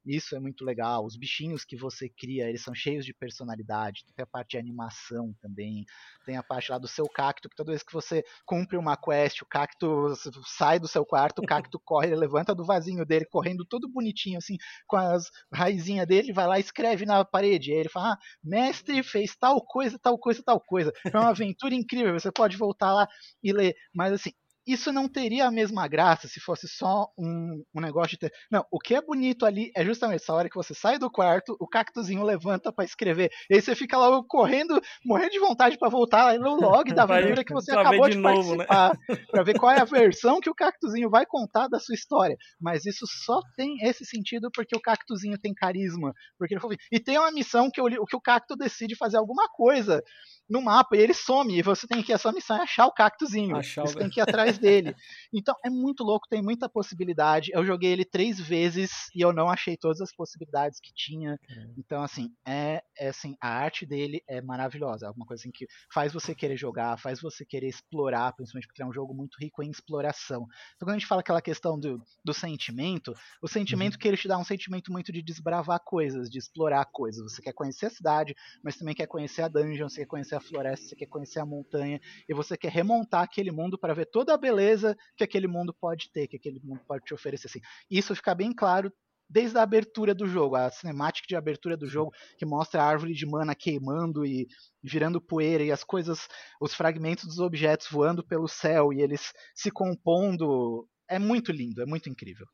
Isso 0.07 0.37
é 0.37 0.41
muito 0.41 0.65
legal. 0.65 1.05
Os 1.05 1.17
bichinhos 1.17 1.65
que 1.65 1.77
você 1.77 2.09
cria, 2.09 2.49
eles 2.49 2.63
são 2.63 2.75
cheios 2.75 3.07
de 3.07 3.15
personalidade. 3.15 4.05
Tem 4.15 4.23
a 4.23 4.27
parte 4.27 4.51
de 4.51 4.59
animação 4.59 5.35
também. 5.41 5.85
Tem 6.27 6.37
a 6.37 6.43
parte 6.43 6.71
lá 6.71 6.79
do 6.79 6.87
seu 6.87 7.07
cacto, 7.09 7.49
que 7.49 7.57
toda 7.57 7.73
vez 7.73 7.83
que 7.83 7.93
você 7.93 8.23
cumpre 8.45 8.77
uma 8.77 8.97
quest, 8.97 9.41
o 9.43 9.47
cacto 9.47 10.15
sai 10.45 10.79
do 10.79 10.87
seu 10.87 11.07
quarto, 11.07 11.41
o 11.41 11.47
cacto 11.47 11.81
corre, 11.85 12.09
ele 12.09 12.17
levanta 12.17 12.55
do 12.55 12.65
vasinho 12.65 13.05
dele, 13.07 13.25
correndo 13.25 13.65
todo 13.65 13.89
bonitinho, 13.89 14.39
assim, 14.39 14.57
com 14.87 14.97
as 14.97 15.31
raizinhas 15.53 16.07
dele, 16.07 16.33
vai 16.33 16.47
lá 16.47 16.59
e 16.59 16.61
escreve 16.61 17.07
na 17.07 17.25
parede. 17.25 17.71
E 17.71 17.75
aí 17.75 17.81
ele 17.81 17.89
fala: 17.89 18.13
ah, 18.13 18.19
mestre 18.43 19.03
fez 19.03 19.35
tal 19.37 19.61
coisa, 19.63 19.99
tal 19.99 20.19
coisa, 20.19 20.43
tal 20.43 20.61
coisa. 20.61 20.93
É 21.05 21.19
uma 21.19 21.31
aventura 21.31 21.75
incrível, 21.75 22.13
você 22.13 22.31
pode 22.31 22.57
voltar 22.57 22.93
lá 22.93 23.09
e 23.43 23.53
ler. 23.53 23.75
Mas 23.95 24.13
assim, 24.13 24.33
isso 24.67 24.93
não 24.93 25.09
teria 25.09 25.47
a 25.47 25.51
mesma 25.51 25.87
graça 25.87 26.27
se 26.29 26.41
fosse 26.41 26.67
só 26.67 27.09
um, 27.19 27.63
um 27.75 27.81
negócio 27.81 28.11
de 28.11 28.19
ter. 28.19 28.33
Não, 28.51 28.65
o 28.71 28.79
que 28.79 28.95
é 28.95 29.03
bonito 29.03 29.45
ali 29.45 29.71
é 29.77 29.85
justamente 29.85 30.23
essa 30.23 30.33
hora 30.33 30.49
que 30.49 30.57
você 30.57 30.75
sai 30.75 30.99
do 30.99 31.11
quarto, 31.11 31.57
o 31.61 31.69
cactuzinho 31.69 32.23
levanta 32.23 32.73
para 32.73 32.85
escrever. 32.85 33.31
E 33.51 33.55
aí 33.55 33.61
você 33.61 33.75
fica 33.75 33.99
lá 33.99 34.23
correndo, 34.29 34.81
morrendo 35.05 35.31
de 35.31 35.39
vontade 35.39 35.79
para 35.79 35.89
voltar 35.89 36.25
lá 36.25 36.39
no 36.39 36.57
log 36.57 36.93
da 36.93 37.03
aventura 37.05 37.45
que 37.45 37.53
você 37.53 37.73
acabou 37.73 38.09
de, 38.09 38.17
de 38.17 38.23
novo, 38.23 38.57
né? 38.57 38.65
participar. 38.67 38.99
Né? 39.09 39.27
para 39.31 39.43
ver 39.43 39.59
qual 39.59 39.73
é 39.73 39.81
a 39.81 39.85
versão 39.85 40.41
que 40.41 40.51
o 40.51 40.55
cactuzinho 40.55 41.11
vai 41.11 41.27
contar 41.27 41.69
da 41.69 41.79
sua 41.79 41.95
história. 41.95 42.37
Mas 42.61 42.87
isso 42.87 43.07
só 43.07 43.41
tem 43.57 43.77
esse 43.83 44.05
sentido 44.05 44.51
porque 44.53 44.77
o 44.77 44.81
cactuzinho 44.81 45.39
tem 45.39 45.53
carisma. 45.53 46.13
Porque 46.39 46.55
ele 46.55 46.77
E 46.91 47.01
tem 47.01 47.19
uma 47.19 47.31
missão 47.31 47.71
que 47.71 47.81
o, 47.81 48.07
que 48.07 48.17
o 48.17 48.21
cacto 48.21 48.57
decide 48.57 48.97
fazer 48.97 49.17
alguma 49.17 49.49
coisa 49.49 50.03
no 50.49 50.63
mapa 50.63 50.97
e 50.97 51.01
ele 51.01 51.15
some. 51.15 51.57
E 51.57 51.63
você 51.63 51.87
tem 51.87 52.03
que. 52.03 52.13
A 52.13 52.19
sua 52.19 52.33
missão 52.33 52.57
é 52.57 52.63
achar 52.63 52.87
o 52.87 52.93
cactuzinho. 52.93 53.57
Achar 53.57 53.83
você 53.83 53.97
o... 53.97 53.99
tem 53.99 54.09
que 54.11 54.21
ir 54.21 54.23
atrás 54.23 54.59
dele. 54.59 54.95
Então 55.33 55.55
é 55.65 55.71
muito 55.71 56.05
louco, 56.05 56.29
tem 56.29 56.43
muita 56.43 56.69
possibilidade. 56.69 57.51
Eu 57.53 57.65
joguei 57.65 57.93
ele 57.93 58.05
três 58.05 58.39
vezes 58.39 58.91
e 59.15 59.21
eu 59.21 59.33
não 59.33 59.49
achei 59.49 59.77
todas 59.77 60.01
as 60.01 60.15
possibilidades 60.15 60.79
que 60.81 60.93
tinha. 60.95 61.39
É. 61.49 61.55
Então, 61.79 62.03
assim, 62.03 62.31
é, 62.47 62.83
é 62.99 63.09
assim, 63.09 63.35
a 63.41 63.49
arte 63.49 63.87
dele 63.87 64.23
é 64.29 64.41
maravilhosa. 64.41 65.07
É 65.07 65.11
uma 65.11 65.27
coisa 65.27 65.43
assim, 65.43 65.51
que 65.51 65.67
faz 65.93 66.13
você 66.13 66.35
querer 66.35 66.57
jogar, 66.57 66.99
faz 66.99 67.21
você 67.21 67.45
querer 67.45 67.69
explorar, 67.69 68.33
principalmente 68.33 68.67
porque 68.67 68.83
é 68.83 68.87
um 68.87 68.93
jogo 68.93 69.15
muito 69.15 69.37
rico 69.41 69.63
em 69.63 69.71
exploração. 69.71 70.47
Então, 70.77 70.87
quando 70.87 70.97
a 70.97 70.99
gente 70.99 71.09
fala 71.09 71.21
aquela 71.21 71.43
questão 71.43 71.79
do, 71.79 72.03
do 72.25 72.35
sentimento, 72.35 73.15
o 73.43 73.49
sentimento 73.49 73.95
uhum. 73.95 73.99
que 73.99 74.09
ele 74.09 74.17
te 74.17 74.29
dá 74.29 74.35
é 74.35 74.39
um 74.39 74.45
sentimento 74.45 74.93
muito 74.93 75.13
de 75.13 75.23
desbravar 75.23 75.81
coisas, 75.85 76.29
de 76.29 76.39
explorar 76.39 76.85
coisas. 76.87 77.33
Você 77.33 77.43
quer 77.43 77.53
conhecer 77.53 77.87
a 77.87 77.91
cidade, 77.91 78.35
mas 78.63 78.77
também 78.77 78.95
quer 78.95 79.07
conhecer 79.07 79.43
a 79.43 79.49
dungeon, 79.49 79.89
você 79.89 80.01
quer 80.01 80.07
conhecer 80.07 80.34
conhecer 80.35 80.37
a 80.37 80.41
floresta, 80.41 80.89
você 80.89 80.97
quer 80.97 81.07
conhecer 81.07 81.41
a 81.41 81.47
montanha 81.47 82.01
e 82.29 82.35
você 82.35 82.57
quer 82.57 82.71
remontar 82.71 83.23
aquele 83.23 83.51
mundo 83.51 83.79
para 83.79 83.95
ver 83.95 84.07
toda 84.07 84.35
a 84.35 84.39
beleza 84.39 84.97
que 85.17 85.25
aquele 85.25 85.47
mundo 85.47 85.75
pode 85.75 86.11
ter, 86.13 86.27
que 86.27 86.37
aquele 86.37 86.61
mundo 86.63 86.81
pode 86.87 87.05
te 87.05 87.15
oferecer. 87.15 87.47
Assim. 87.47 87.61
Isso 87.91 88.15
fica 88.15 88.35
bem 88.35 88.53
claro 88.53 88.93
desde 89.29 89.57
a 89.57 89.63
abertura 89.63 90.15
do 90.15 90.27
jogo, 90.27 90.55
a 90.55 90.71
cinemática 90.71 91.27
de 91.27 91.35
abertura 91.35 91.77
do 91.77 91.87
jogo 91.87 92.13
que 92.37 92.45
mostra 92.45 92.83
a 92.83 92.87
árvore 92.87 93.15
de 93.15 93.27
mana 93.27 93.55
queimando 93.55 94.25
e 94.25 94.47
virando 94.83 95.21
poeira 95.21 95.65
e 95.65 95.73
as 95.73 95.83
coisas, 95.83 96.29
os 96.61 96.75
fragmentos 96.75 97.25
dos 97.25 97.39
objetos 97.39 97.89
voando 97.91 98.25
pelo 98.25 98.47
céu 98.47 98.93
e 98.93 99.01
eles 99.01 99.33
se 99.55 99.71
compondo. 99.71 100.87
É 101.09 101.19
muito 101.19 101.53
lindo, 101.53 101.83
é 101.83 101.87
muito 101.87 102.09
incrível. 102.09 102.47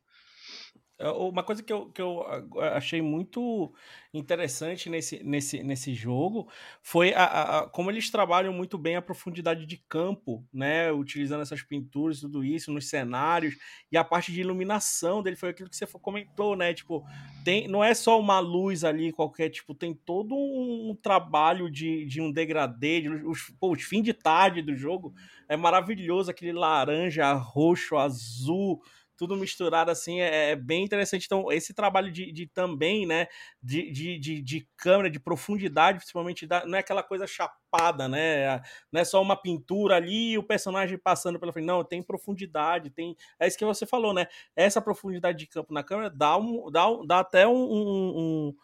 É, 1.01 1.09
uma 1.09 1.43
coisa 1.43 1.63
que 1.63 1.73
eu, 1.73 1.87
que 1.87 2.03
eu 2.03 2.27
achei 2.75 3.01
muito 3.01 3.73
interessante 4.13 4.91
nesse, 4.91 5.25
nesse, 5.25 5.63
nesse 5.63 5.95
jogo 5.95 6.47
foi 6.83 7.15
a, 7.15 7.25
a, 7.25 7.69
como 7.71 7.91
eles 7.91 8.11
trabalham 8.11 8.53
muito 8.53 8.77
bem 8.77 8.97
a 8.97 9.03
profundidade 9.03 9.65
de 9.65 9.79
campo, 9.79 10.47
né? 10.53 10.93
Utilizando 10.93 11.41
essas 11.41 11.63
pinturas 11.63 12.21
tudo 12.21 12.45
isso 12.45 12.71
nos 12.71 12.91
cenários 12.91 13.57
e 13.91 13.97
a 13.97 14.05
parte 14.05 14.31
de 14.31 14.43
iluminação 14.43 15.23
dele 15.23 15.37
foi 15.37 15.49
aquilo 15.49 15.71
que 15.71 15.77
você 15.77 15.87
comentou, 15.87 16.55
né? 16.55 16.75
Tipo, 16.75 17.03
tem, 17.47 17.67
não 17.67 17.83
é 17.83 17.95
só 17.95 18.21
uma 18.21 18.39
luz 18.39 18.85
ali 18.85 19.11
qualquer, 19.11 19.49
tipo, 19.49 19.75
tem 19.75 19.95
todo 19.95 20.35
um, 20.35 20.95
trabalho 21.03 21.71
de, 21.71 22.05
de 22.05 22.21
um 22.21 22.31
degradê, 22.31 23.01
de, 23.01 23.09
os, 23.09 23.49
pô, 23.59 23.73
os 23.73 23.83
fim 23.83 24.03
de 24.03 24.13
tarde 24.13 24.61
do 24.61 24.77
jogo 24.77 25.15
é 25.49 25.57
maravilhoso, 25.57 26.31
aquele 26.31 26.53
laranja, 26.53 27.33
roxo, 27.33 27.97
azul 27.97 28.83
tudo 29.21 29.37
misturado 29.37 29.91
assim, 29.91 30.19
é, 30.19 30.53
é, 30.53 30.57
bem 30.57 30.83
interessante. 30.83 31.27
Então, 31.27 31.53
esse 31.53 31.75
trabalho 31.75 32.11
de, 32.11 32.33
de 32.33 32.47
também, 32.47 33.05
né, 33.05 33.27
de, 33.63 33.93
de, 33.93 34.41
de, 34.41 34.67
câmera, 34.79 35.11
de 35.11 35.21
profundidade, 35.21 35.99
principalmente, 35.99 36.47
da, 36.47 36.65
não 36.65 36.79
é 36.79 36.81
aquela 36.81 37.03
coisa 37.03 37.27
chapada, 37.27 38.09
né? 38.09 38.63
Não 38.91 38.99
é 38.99 39.05
só 39.05 39.21
uma 39.21 39.37
pintura 39.37 39.97
ali 39.97 40.31
e 40.31 40.39
o 40.39 40.43
personagem 40.43 40.97
passando 40.97 41.39
pela 41.39 41.53
frente. 41.53 41.67
Não, 41.67 41.85
tem 41.85 42.03
profundidade, 42.03 42.89
tem. 42.89 43.15
É 43.39 43.47
isso 43.47 43.59
que 43.59 43.65
você 43.67 43.85
falou, 43.85 44.15
né? 44.15 44.27
Essa 44.57 44.81
profundidade 44.81 45.37
de 45.37 45.47
campo 45.47 45.75
na 45.75 45.85
câmera 45.85 46.09
dá, 46.09 46.39
um, 46.39 46.71
dá, 46.71 46.87
dá 47.07 47.19
até 47.21 47.47
um, 47.47 47.53
um, 47.53 48.19
um 48.19 48.55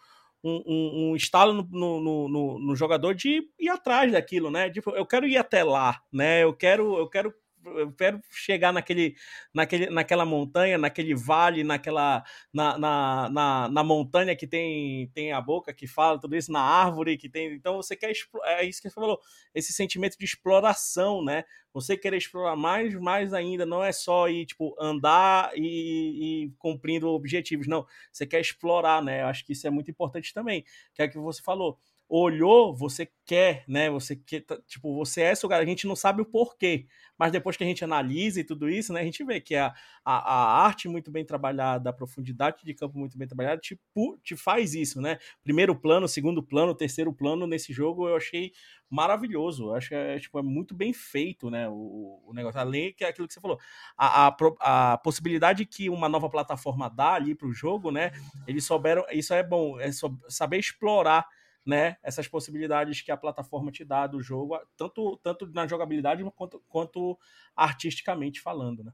um, 0.45 1.11
um, 1.11 1.17
estalo 1.17 1.53
no, 1.53 2.01
no, 2.01 2.29
no, 2.29 2.59
no, 2.61 2.77
jogador 2.77 3.15
de 3.15 3.43
ir 3.59 3.69
atrás 3.69 4.13
daquilo, 4.13 4.49
né? 4.49 4.71
Tipo, 4.71 4.91
eu 4.91 5.05
quero 5.05 5.27
ir 5.27 5.37
até 5.37 5.65
lá, 5.65 6.01
né? 6.13 6.45
Eu 6.45 6.55
quero, 6.55 6.97
eu 6.97 7.09
quero 7.09 7.35
eu 7.67 7.93
quero 7.93 8.21
chegar 8.31 8.73
naquele, 8.73 9.17
naquele, 9.53 9.91
naquela 9.91 10.25
montanha, 10.25 10.79
naquele 10.79 11.15
vale, 11.15 11.65
naquela 11.65 12.25
na, 12.53 12.79
na, 12.79 13.31
na, 13.31 13.69
na, 13.69 13.85
montanha 13.85 14.37
que 14.37 14.47
tem, 14.47 15.09
tem 15.15 15.33
a 15.33 15.41
boca 15.41 15.73
que 15.75 15.87
fala 15.87 16.21
tudo 16.21 16.37
isso, 16.37 16.53
na 16.53 16.61
árvore 16.61 17.17
que 17.17 17.29
tem. 17.29 17.53
Então 17.55 17.77
você 17.77 17.97
quer 17.97 18.13
é 18.45 18.65
isso 18.65 18.81
que 18.81 18.89
você 18.89 18.95
falou, 18.95 19.21
esse 19.55 19.73
sentimento 19.73 20.17
de 20.19 20.25
exploração, 20.25 21.25
né? 21.25 21.45
Você 21.73 21.97
querer 21.97 22.17
explorar 22.17 22.57
mais, 22.57 22.95
mais 22.95 23.35
ainda, 23.35 23.67
não 23.67 23.85
é 23.85 23.93
só 23.93 24.29
ir 24.29 24.47
tipo 24.47 24.75
andar 24.81 25.51
e, 25.55 26.47
e 26.47 26.53
cumprindo 26.59 27.09
objetivos, 27.09 27.67
não. 27.67 27.87
Você 28.11 28.27
quer 28.27 28.41
explorar, 28.41 29.03
né? 29.03 29.23
Eu 29.23 29.27
acho 29.27 29.45
que 29.45 29.53
isso 29.53 29.67
é 29.67 29.71
muito 29.71 29.91
importante 29.91 30.33
também, 30.33 30.65
que 30.95 31.03
é 31.03 31.07
o 31.07 31.11
que 31.11 31.19
você 31.19 31.43
falou 31.43 31.79
olhou, 32.09 32.75
você 32.75 33.09
quer, 33.25 33.65
né? 33.67 33.91
Você 33.91 34.15
quer, 34.15 34.45
tipo, 34.67 34.95
você 34.95 35.23
é 35.23 35.35
seu, 35.35 35.53
a 35.53 35.65
gente 35.65 35.87
não 35.87 35.97
sabe 35.97 36.23
o 36.23 36.25
porquê, 36.25 36.87
mas 37.19 37.33
depois 37.33 37.57
que 37.57 37.65
a 37.65 37.67
gente 37.67 37.83
analisa 37.83 38.41
e 38.41 38.45
tudo 38.45 38.69
isso, 38.69 38.93
né, 38.93 39.01
a 39.01 39.05
gente 39.05 39.25
vê 39.25 39.41
que 39.41 39.57
a, 39.57 39.75
a, 40.05 40.15
a 40.15 40.65
arte 40.65 40.89
muito 40.89 41.11
bem 41.11 41.25
trabalhada, 41.25 41.91
a 41.91 41.93
profundidade 41.93 42.59
de 42.63 42.75
campo 42.75 42.99
muito 42.99 43.19
bem 43.19 43.27
trabalhada, 43.27 43.61
te, 43.61 43.79
te 44.23 44.37
faz 44.37 44.75
isso, 44.75 45.01
né? 45.01 45.19
Primeiro 45.43 45.75
plano, 45.75 46.07
segundo 46.07 46.43
plano, 46.43 46.75
terceiro 46.75 47.13
plano 47.13 47.47
nesse 47.47 47.73
jogo 47.73 48.09
eu 48.09 48.17
achei 48.17 48.53
maravilhoso. 48.89 49.65
Eu 49.65 49.75
acho 49.75 49.89
que 49.89 49.95
é, 49.95 50.19
tipo, 50.19 50.39
é 50.39 50.43
muito 50.43 50.75
bem 50.75 50.93
feito, 50.93 51.51
né? 51.51 51.69
O, 51.69 52.23
o 52.25 52.33
negócio. 52.33 52.61
Além 52.61 52.93
que 52.93 53.05
é 53.05 53.09
aquilo 53.09 53.27
que 53.27 53.35
você 53.35 53.41
falou, 53.41 53.59
a, 53.97 54.29
a, 54.29 54.93
a 54.93 54.99
possibilidade 54.99 55.67
que 55.67 55.91
uma 55.91 56.09
nova 56.09 56.29
plataforma 56.31 56.89
dá 56.89 57.15
ali 57.15 57.35
para 57.35 57.49
o 57.49 57.53
jogo, 57.53 57.91
né? 57.91 58.13
Eles 58.47 58.65
souberam, 58.65 59.05
isso 59.11 59.35
é 59.35 59.43
bom, 59.43 59.81
é 59.81 59.91
saber 60.29 60.59
explorar 60.59 61.27
né, 61.67 61.97
essas 62.03 62.29
possibilidades 62.29 63.03
que 63.03 63.11
a 63.11 63.17
plataforma 63.17 63.73
te 63.73 63.85
dá 63.85 64.07
do 64.07 64.23
jogo, 64.23 64.57
tanto, 64.77 65.19
tanto 65.23 65.47
na 65.49 65.67
jogabilidade 65.67 66.23
quanto, 66.37 66.63
quanto 66.69 67.19
artisticamente 67.57 68.41
falando, 68.41 68.85
né? 68.85 68.93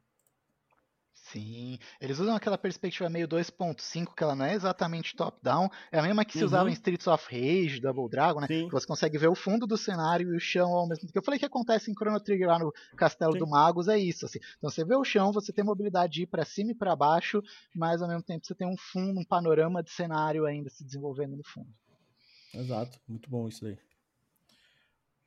Sim, 1.14 1.78
eles 2.00 2.18
usam 2.18 2.34
aquela 2.34 2.58
perspectiva 2.58 3.08
meio 3.08 3.28
2.5, 3.28 4.12
que 4.14 4.24
ela 4.24 4.34
não 4.34 4.44
é 4.44 4.54
exatamente 4.54 5.14
top-down, 5.14 5.68
é 5.90 5.98
a 5.98 6.02
mesma 6.02 6.24
que 6.24 6.32
se 6.32 6.40
uhum. 6.40 6.46
usava 6.46 6.68
em 6.68 6.72
Streets 6.72 7.06
of 7.06 7.24
Rage, 7.30 7.80
Double 7.80 8.08
Dragon, 8.10 8.40
né? 8.40 8.48
Sim. 8.48 8.66
Que 8.66 8.72
você 8.72 8.86
consegue 8.86 9.16
ver 9.18 9.28
o 9.28 9.34
fundo 9.34 9.66
do 9.66 9.76
cenário 9.76 10.32
e 10.32 10.36
o 10.36 10.40
chão 10.40 10.70
ao 10.72 10.88
mesmo 10.88 11.06
tempo. 11.06 11.16
Eu 11.16 11.22
falei 11.22 11.38
que 11.38 11.46
acontece 11.46 11.90
em 11.90 11.94
Chrono 11.94 12.18
Trigger 12.18 12.48
lá 12.48 12.58
no 12.58 12.72
Castelo 12.96 13.34
Sim. 13.34 13.38
do 13.38 13.46
Magos, 13.46 13.86
é 13.86 13.96
isso, 13.96 14.26
assim. 14.26 14.40
Então 14.58 14.68
você 14.68 14.84
vê 14.84 14.96
o 14.96 15.04
chão, 15.04 15.32
você 15.32 15.52
tem 15.52 15.64
mobilidade 15.64 16.12
de 16.12 16.22
ir 16.22 16.26
para 16.26 16.44
cima 16.44 16.72
e 16.72 16.74
para 16.74 16.96
baixo, 16.96 17.40
mas 17.74 18.02
ao 18.02 18.08
mesmo 18.08 18.24
tempo 18.24 18.44
você 18.44 18.54
tem 18.54 18.66
um 18.66 18.76
fundo, 18.76 19.20
um 19.20 19.24
panorama 19.24 19.82
de 19.82 19.90
cenário 19.90 20.44
ainda 20.44 20.70
se 20.70 20.84
desenvolvendo 20.84 21.36
no 21.36 21.44
fundo. 21.44 21.72
Exato, 22.54 23.00
muito 23.08 23.30
bom 23.30 23.48
isso 23.48 23.66
aí. 23.66 23.78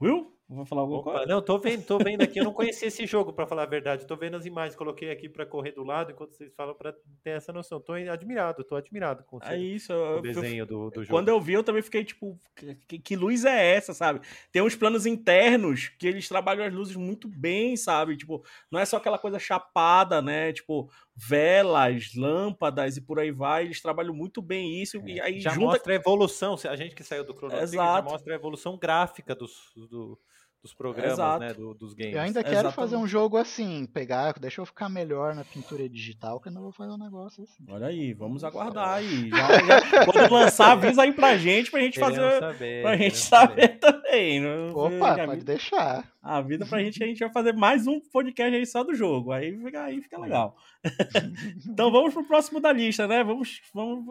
Will? 0.02 0.36
Vou 0.48 0.64
falar 0.64 0.82
alguma 0.82 1.00
Opa, 1.00 1.12
coisa? 1.12 1.26
Não, 1.26 1.42
tô 1.42 1.58
vendo, 1.58 1.84
tô 1.84 1.98
vendo 1.98 2.22
aqui. 2.22 2.40
Eu 2.40 2.44
não 2.44 2.54
conhecia 2.54 2.88
esse 2.88 3.04
jogo, 3.08 3.34
para 3.34 3.48
falar 3.48 3.64
a 3.64 3.68
verdade. 3.68 4.06
Tô 4.06 4.16
vendo 4.16 4.38
as 4.38 4.46
imagens, 4.46 4.76
coloquei 4.76 5.10
aqui 5.10 5.28
para 5.28 5.44
correr 5.44 5.72
do 5.72 5.84
lado 5.84 6.12
enquanto 6.12 6.36
vocês 6.36 6.54
falam 6.54 6.76
para 6.76 6.94
ter 7.24 7.32
essa 7.32 7.52
noção. 7.52 7.80
Tô 7.80 7.94
admirado, 7.94 8.64
tô 8.64 8.76
admirado 8.76 9.24
com 9.24 9.40
é 9.42 9.58
isso, 9.58 9.92
o 9.92 10.22
desenho 10.22 10.62
eu, 10.62 10.66
do, 10.68 10.90
do 10.92 11.04
jogo. 11.04 11.10
Quando 11.10 11.30
eu 11.30 11.42
vi, 11.42 11.54
eu 11.54 11.64
também 11.64 11.82
fiquei 11.82 12.04
tipo, 12.04 12.40
que, 12.88 13.00
que, 13.00 13.16
luz 13.16 13.44
é 13.44 13.76
essa, 13.76 13.92
sabe? 13.92 14.22
Tem 14.52 14.62
uns 14.62 14.76
planos 14.76 15.08
internos 15.08 15.90
que 15.98 16.08
eles 16.08 16.28
trabalham 16.28 16.64
as 16.64 16.74
luzes 16.74 16.96
muito 16.96 17.28
bem, 17.28 17.76
sabe? 17.76 18.16
Tipo, 18.16 18.46
não 18.70 18.80
é 18.80 18.86
só 18.86 18.98
aquela 18.98 19.18
coisa 19.18 19.40
chapada, 19.40 20.22
né? 20.22 20.54
Tipo, 20.54 20.92
velas, 21.16 22.14
lâmpadas 22.16 22.98
e 22.98 23.02
por 23.02 23.20
aí 23.20 23.32
vai. 23.32 23.66
Eles 23.66 23.82
trabalham 23.82 24.14
muito 24.14 24.42
bem 24.42 24.82
isso. 24.82 24.98
É, 24.98 25.10
e 25.10 25.22
aí 25.22 25.40
já 25.40 25.52
junta... 25.52 25.66
mostra 25.68 25.94
a 25.94 25.96
evolução. 25.96 26.56
A 26.70 26.76
gente 26.76 26.94
que 26.94 27.04
saiu 27.04 27.24
do 27.24 27.34
Chrono 27.34 27.56
Trigger 27.56 27.70
já 27.70 28.02
mostra 28.02 28.34
a 28.34 28.36
evolução 28.36 28.78
gráfica 28.78 29.34
dos, 29.34 29.72
do 29.76 30.20
dos 30.66 30.74
programas, 30.74 31.40
né, 31.40 31.54
do, 31.54 31.76
dos 31.76 31.94
games. 31.94 32.16
Eu 32.16 32.22
ainda 32.22 32.44
quero 32.44 32.56
Exatamente. 32.56 32.76
fazer 32.76 32.96
um 32.96 33.08
jogo 33.08 33.38
assim, 33.38 33.86
pegar, 33.86 34.34
deixa 34.40 34.62
eu 34.62 34.66
ficar 34.66 34.90
melhor 34.90 35.36
na 35.36 35.44
pintura 35.44 35.88
digital, 35.88 36.40
que 36.40 36.48
eu 36.48 36.52
não 36.52 36.64
vou 36.64 36.72
fazer 36.72 36.92
um 36.92 36.98
negócio 36.98 37.44
assim. 37.44 37.64
Olha 37.70 37.86
aí, 37.86 38.14
vamos 38.14 38.44
aguardar 38.44 38.96
aí. 38.96 39.30
Já, 39.30 39.48
já, 39.64 40.06
quando 40.06 40.34
lançar, 40.34 40.72
avisa 40.72 41.04
aí 41.04 41.14
pra 41.14 41.38
gente, 41.38 41.70
pra 41.70 41.82
gente 41.82 42.00
queremos 42.00 42.18
fazer, 42.18 42.40
saber, 42.40 42.82
pra 42.82 42.98
gente 42.98 43.18
saber, 43.18 43.62
saber 43.62 43.80
também. 43.80 44.40
Não, 44.40 44.76
Opa, 44.76 45.26
pode 45.26 45.44
deixar. 45.44 46.12
A 46.20 46.42
vida 46.42 46.66
pra 46.66 46.80
gente, 46.80 47.04
a 47.04 47.06
gente 47.06 47.20
vai 47.20 47.32
fazer 47.32 47.54
mais 47.54 47.86
um 47.86 48.00
podcast 48.00 48.56
aí 48.56 48.66
só 48.66 48.84
do 48.84 48.96
jogo, 48.96 49.32
aí 49.32 49.56
fica, 49.56 49.84
aí 49.84 50.02
fica 50.02 50.18
legal. 50.18 50.58
então 51.70 51.92
vamos 51.92 52.12
pro 52.12 52.26
próximo 52.26 52.60
da 52.60 52.74
lista, 52.74 53.08
né? 53.08 53.24
Vamos, 53.24 53.62
vamos 53.72 54.08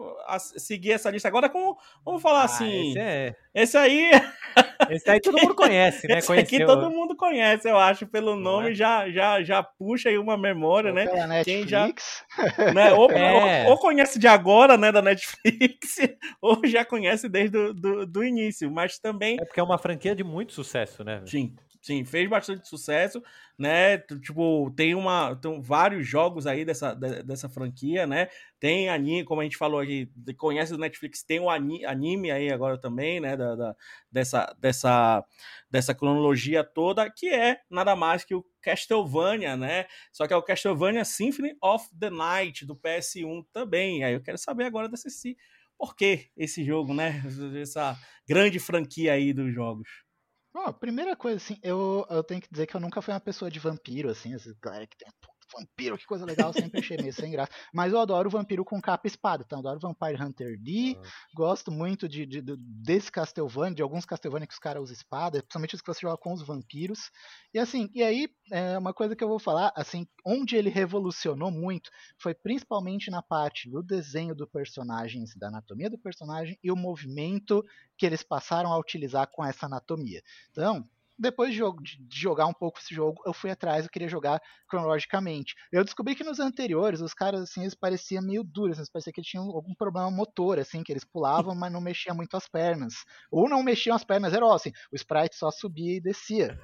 seguir 0.55 0.93
essa 0.93 1.11
lista 1.11 1.27
agora 1.27 1.49
com, 1.49 1.75
vamos 2.05 2.21
falar 2.21 2.43
ah, 2.43 2.45
assim... 2.45 2.91
Esse, 2.91 2.99
é... 2.99 3.35
esse 3.55 3.77
aí... 3.77 4.11
Esse 4.89 5.09
aí 5.09 5.19
todo 5.19 5.37
mundo 5.37 5.53
conhece, 5.53 6.07
né? 6.07 6.19
Esse 6.19 6.31
aqui 6.31 6.65
todo 6.65 6.89
mundo 6.89 7.13
conhece, 7.15 7.69
eu 7.69 7.77
acho, 7.77 8.07
pelo 8.07 8.37
nome, 8.37 8.71
é? 8.71 8.73
já, 8.73 9.09
já, 9.09 9.43
já 9.43 9.61
puxa 9.61 10.07
aí 10.07 10.17
uma 10.17 10.37
memória, 10.37 10.91
ou 10.91 10.95
né? 10.95 11.05
Pela 11.05 11.27
Netflix. 11.27 11.45
Quem 11.45 11.67
já, 11.67 12.73
né? 12.73 12.93
Ou, 12.93 13.11
é. 13.11 13.65
ou, 13.65 13.71
ou, 13.71 13.77
conhece 13.77 14.17
de 14.17 14.27
agora, 14.27 14.77
né, 14.77 14.93
da 14.93 15.01
Netflix, 15.01 15.97
ou 16.41 16.61
já 16.65 16.85
conhece 16.85 17.27
desde 17.27 17.57
o 17.57 17.73
do, 17.73 18.05
do 18.05 18.23
início, 18.23 18.71
mas 18.71 18.97
também... 18.97 19.37
É 19.41 19.43
porque 19.43 19.59
é 19.59 19.63
uma 19.63 19.77
franquia 19.77 20.15
de 20.15 20.23
muito 20.23 20.53
sucesso, 20.53 21.03
né? 21.03 21.21
Sim, 21.25 21.53
Sim, 21.85 22.03
fez 22.03 22.27
bastante 22.27 22.67
sucesso, 22.67 23.21
né? 23.55 23.99
Tipo, 23.99 24.71
tem 24.75 24.95
uma, 24.95 25.35
tem 25.35 25.61
vários 25.61 26.07
jogos 26.07 26.47
aí 26.47 26.65
dessa, 26.65 26.95
dessa 26.95 27.47
franquia, 27.47 28.07
né? 28.07 28.27
Tem 28.59 28.89
anime, 28.89 29.23
como 29.23 29.41
a 29.41 29.43
gente 29.43 29.55
falou 29.55 29.79
aqui, 29.79 30.09
conhece 30.35 30.71
do 30.71 30.79
Netflix, 30.79 31.21
tem 31.21 31.39
o 31.39 31.47
anime 31.47 32.31
aí 32.31 32.51
agora 32.51 32.75
também, 32.75 33.19
né? 33.19 33.37
Da, 33.37 33.55
da, 33.55 33.75
dessa, 34.11 34.51
dessa, 34.59 35.23
dessa 35.69 35.93
cronologia 35.93 36.63
toda, 36.63 37.07
que 37.07 37.29
é 37.29 37.59
nada 37.69 37.95
mais 37.95 38.23
que 38.23 38.33
o 38.33 38.43
Castlevania, 38.63 39.55
né? 39.55 39.85
Só 40.11 40.25
que 40.25 40.33
é 40.33 40.35
o 40.35 40.41
Castlevania 40.41 41.05
Symphony 41.05 41.55
of 41.61 41.87
the 41.99 42.09
Night 42.09 42.65
do 42.65 42.75
PS1 42.75 43.45
também. 43.53 44.03
Aí 44.03 44.15
eu 44.15 44.23
quero 44.23 44.39
saber 44.39 44.63
agora 44.63 44.89
desse 44.89 45.37
por 45.77 45.95
que 45.95 46.29
esse 46.35 46.63
jogo, 46.63 46.93
né? 46.93 47.21
Essa 47.61 47.95
grande 48.27 48.59
franquia 48.59 49.13
aí 49.13 49.33
dos 49.33 49.53
jogos. 49.53 50.04
Bom, 50.55 50.71
primeira 50.71 51.17
coisa, 51.17 51.35
assim, 51.35 51.59
eu, 51.61 52.07
eu 52.09 52.23
tenho 52.23 52.41
que 52.41 52.47
dizer 52.49 52.65
que 52.65 52.73
eu 52.77 52.79
nunca 52.79 53.01
fui 53.01 53.13
uma 53.13 53.19
pessoa 53.19 53.51
de 53.51 53.59
vampiro, 53.59 54.09
assim, 54.09 54.33
essa 54.33 54.55
galera 54.61 54.87
que 54.87 54.95
tem 54.95 55.05
vampiro, 55.57 55.97
que 55.97 56.05
coisa 56.05 56.25
legal, 56.25 56.51
sempre 56.53 56.79
achei 56.79 56.97
meio 56.97 57.13
sem 57.13 57.31
graça. 57.31 57.51
Mas 57.73 57.93
eu 57.93 57.99
adoro 57.99 58.29
vampiro 58.29 58.65
com 58.65 58.81
capa 58.81 59.07
e 59.07 59.09
espada, 59.09 59.43
então 59.45 59.59
eu 59.59 59.67
adoro 59.67 59.79
Vampire 59.79 60.21
Hunter 60.21 60.59
D, 60.59 60.97
ah. 60.97 61.07
gosto 61.33 61.71
muito 61.71 62.07
de, 62.07 62.25
de, 62.25 62.41
de, 62.41 62.55
desse 62.57 63.11
Castlevania, 63.11 63.75
de 63.75 63.81
alguns 63.81 64.05
Castlevania 64.05 64.47
que 64.47 64.53
os 64.53 64.59
caras 64.59 64.83
usam 64.83 64.93
espada, 64.93 65.39
principalmente 65.39 65.75
os 65.75 65.81
que 65.81 65.87
você 65.87 66.01
joga 66.01 66.17
com 66.17 66.33
os 66.33 66.41
vampiros. 66.41 67.11
E 67.53 67.59
assim, 67.59 67.89
e 67.93 68.03
aí, 68.03 68.27
é 68.51 68.77
uma 68.77 68.93
coisa 68.93 69.15
que 69.15 69.23
eu 69.23 69.27
vou 69.27 69.39
falar, 69.39 69.71
assim, 69.75 70.07
onde 70.25 70.55
ele 70.55 70.69
revolucionou 70.69 71.51
muito 71.51 71.89
foi 72.17 72.33
principalmente 72.33 73.09
na 73.09 73.21
parte 73.21 73.69
do 73.69 73.81
desenho 73.81 74.35
do 74.35 74.47
personagem, 74.47 75.23
da 75.37 75.47
anatomia 75.47 75.89
do 75.89 75.97
personagem 75.97 76.57
e 76.63 76.71
o 76.71 76.75
movimento 76.75 77.63
que 77.97 78.05
eles 78.05 78.23
passaram 78.23 78.71
a 78.71 78.77
utilizar 78.77 79.27
com 79.31 79.43
essa 79.43 79.65
anatomia. 79.65 80.21
Então, 80.51 80.87
depois 81.17 81.53
de, 81.53 81.61
jogar 82.11 82.45
um 82.47 82.53
pouco 82.53 82.79
esse 82.79 82.93
jogo, 82.93 83.21
eu 83.25 83.33
fui 83.33 83.49
atrás, 83.49 83.85
eu 83.85 83.91
queria 83.91 84.07
jogar 84.07 84.41
cronologicamente. 84.67 85.55
Eu 85.71 85.83
descobri 85.83 86.15
que 86.15 86.23
nos 86.23 86.39
anteriores, 86.39 87.01
os 87.01 87.13
caras, 87.13 87.41
assim, 87.41 87.61
eles 87.61 87.75
pareciam 87.75 88.23
meio 88.23 88.43
duros, 88.43 88.79
assim, 88.79 88.91
parecia 88.91 89.13
que 89.13 89.19
eles 89.19 89.29
tinham 89.29 89.45
algum 89.45 89.73
problema 89.73 90.09
motor, 90.11 90.59
assim, 90.59 90.83
que 90.83 90.91
eles 90.91 91.03
pulavam, 91.03 91.55
mas 91.55 91.71
não 91.71 91.81
mexiam 91.81 92.15
muito 92.15 92.35
as 92.35 92.47
pernas. 92.47 92.93
Ou 93.31 93.49
não 93.49 93.63
mexiam 93.63 93.95
as 93.95 94.03
pernas, 94.03 94.33
era 94.33 94.45
assim, 94.53 94.71
o 94.91 94.95
sprite 94.95 95.35
só 95.35 95.49
subia 95.51 95.97
e 95.97 96.01
descia. 96.01 96.59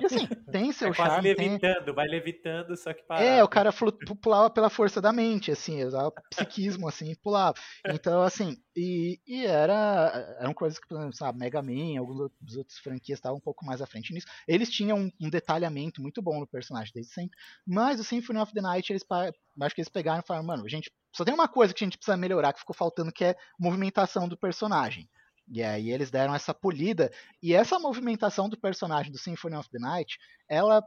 E 0.00 0.06
assim, 0.06 0.26
tem 0.50 0.72
seu 0.72 0.88
é 0.88 0.92
charme. 0.92 1.34
Vai 1.34 1.46
levitando, 1.46 1.84
tem... 1.84 1.94
vai 1.94 2.08
levitando, 2.08 2.76
só 2.76 2.92
que 2.92 3.02
para. 3.02 3.22
É, 3.22 3.42
o 3.42 3.48
cara 3.48 3.72
pulava 4.20 4.50
pela 4.50 4.70
força 4.70 5.00
da 5.00 5.12
mente, 5.12 5.50
assim, 5.50 5.82
usava 5.84 6.12
psiquismo, 6.30 6.88
assim, 6.88 7.10
e 7.10 7.16
pulava. 7.16 7.54
Então, 7.88 8.22
assim, 8.22 8.56
e, 8.74 9.20
e 9.26 9.44
era, 9.44 10.36
eram 10.40 10.54
coisas 10.54 10.78
que, 10.78 10.88
por 10.88 10.96
exemplo, 10.96 11.14
sabe, 11.14 11.38
Mega 11.38 11.60
Man, 11.60 11.98
alguns 11.98 12.56
outros 12.56 12.78
franquias 12.78 13.18
estavam 13.18 13.38
um 13.38 13.40
pouco 13.40 13.64
mais 13.64 13.82
à 13.82 13.86
frente 13.86 14.12
nisso. 14.12 14.26
Eles 14.48 14.70
tinham 14.70 14.98
um, 14.98 15.12
um, 15.20 15.28
detalhamento 15.28 16.00
muito 16.00 16.22
bom 16.22 16.40
no 16.40 16.46
personagem 16.46 16.92
desde 16.94 17.12
sempre. 17.12 17.38
Mas 17.66 18.00
o 18.00 18.04
Symphony 18.04 18.38
of 18.38 18.52
the 18.52 18.62
Night, 18.62 18.90
eles 18.90 19.04
acho 19.10 19.74
que 19.74 19.80
eles 19.80 19.90
pegaram 19.90 20.20
e 20.20 20.26
falaram, 20.26 20.46
mano, 20.46 20.68
gente, 20.68 20.90
só 21.14 21.24
tem 21.24 21.34
uma 21.34 21.48
coisa 21.48 21.74
que 21.74 21.84
a 21.84 21.86
gente 21.86 21.98
precisa 21.98 22.16
melhorar, 22.16 22.52
que 22.52 22.60
ficou 22.60 22.74
faltando, 22.74 23.12
que 23.12 23.24
é 23.24 23.36
movimentação 23.58 24.26
do 24.26 24.36
personagem. 24.36 25.08
E 25.46 25.62
aí 25.62 25.90
eles 25.90 26.10
deram 26.10 26.34
essa 26.34 26.54
polida. 26.54 27.12
E 27.42 27.52
essa 27.52 27.78
movimentação 27.78 28.48
do 28.48 28.58
personagem 28.58 29.12
do 29.12 29.18
Symphony 29.18 29.56
of 29.56 29.68
the 29.70 29.78
Night, 29.78 30.18
ela 30.48 30.82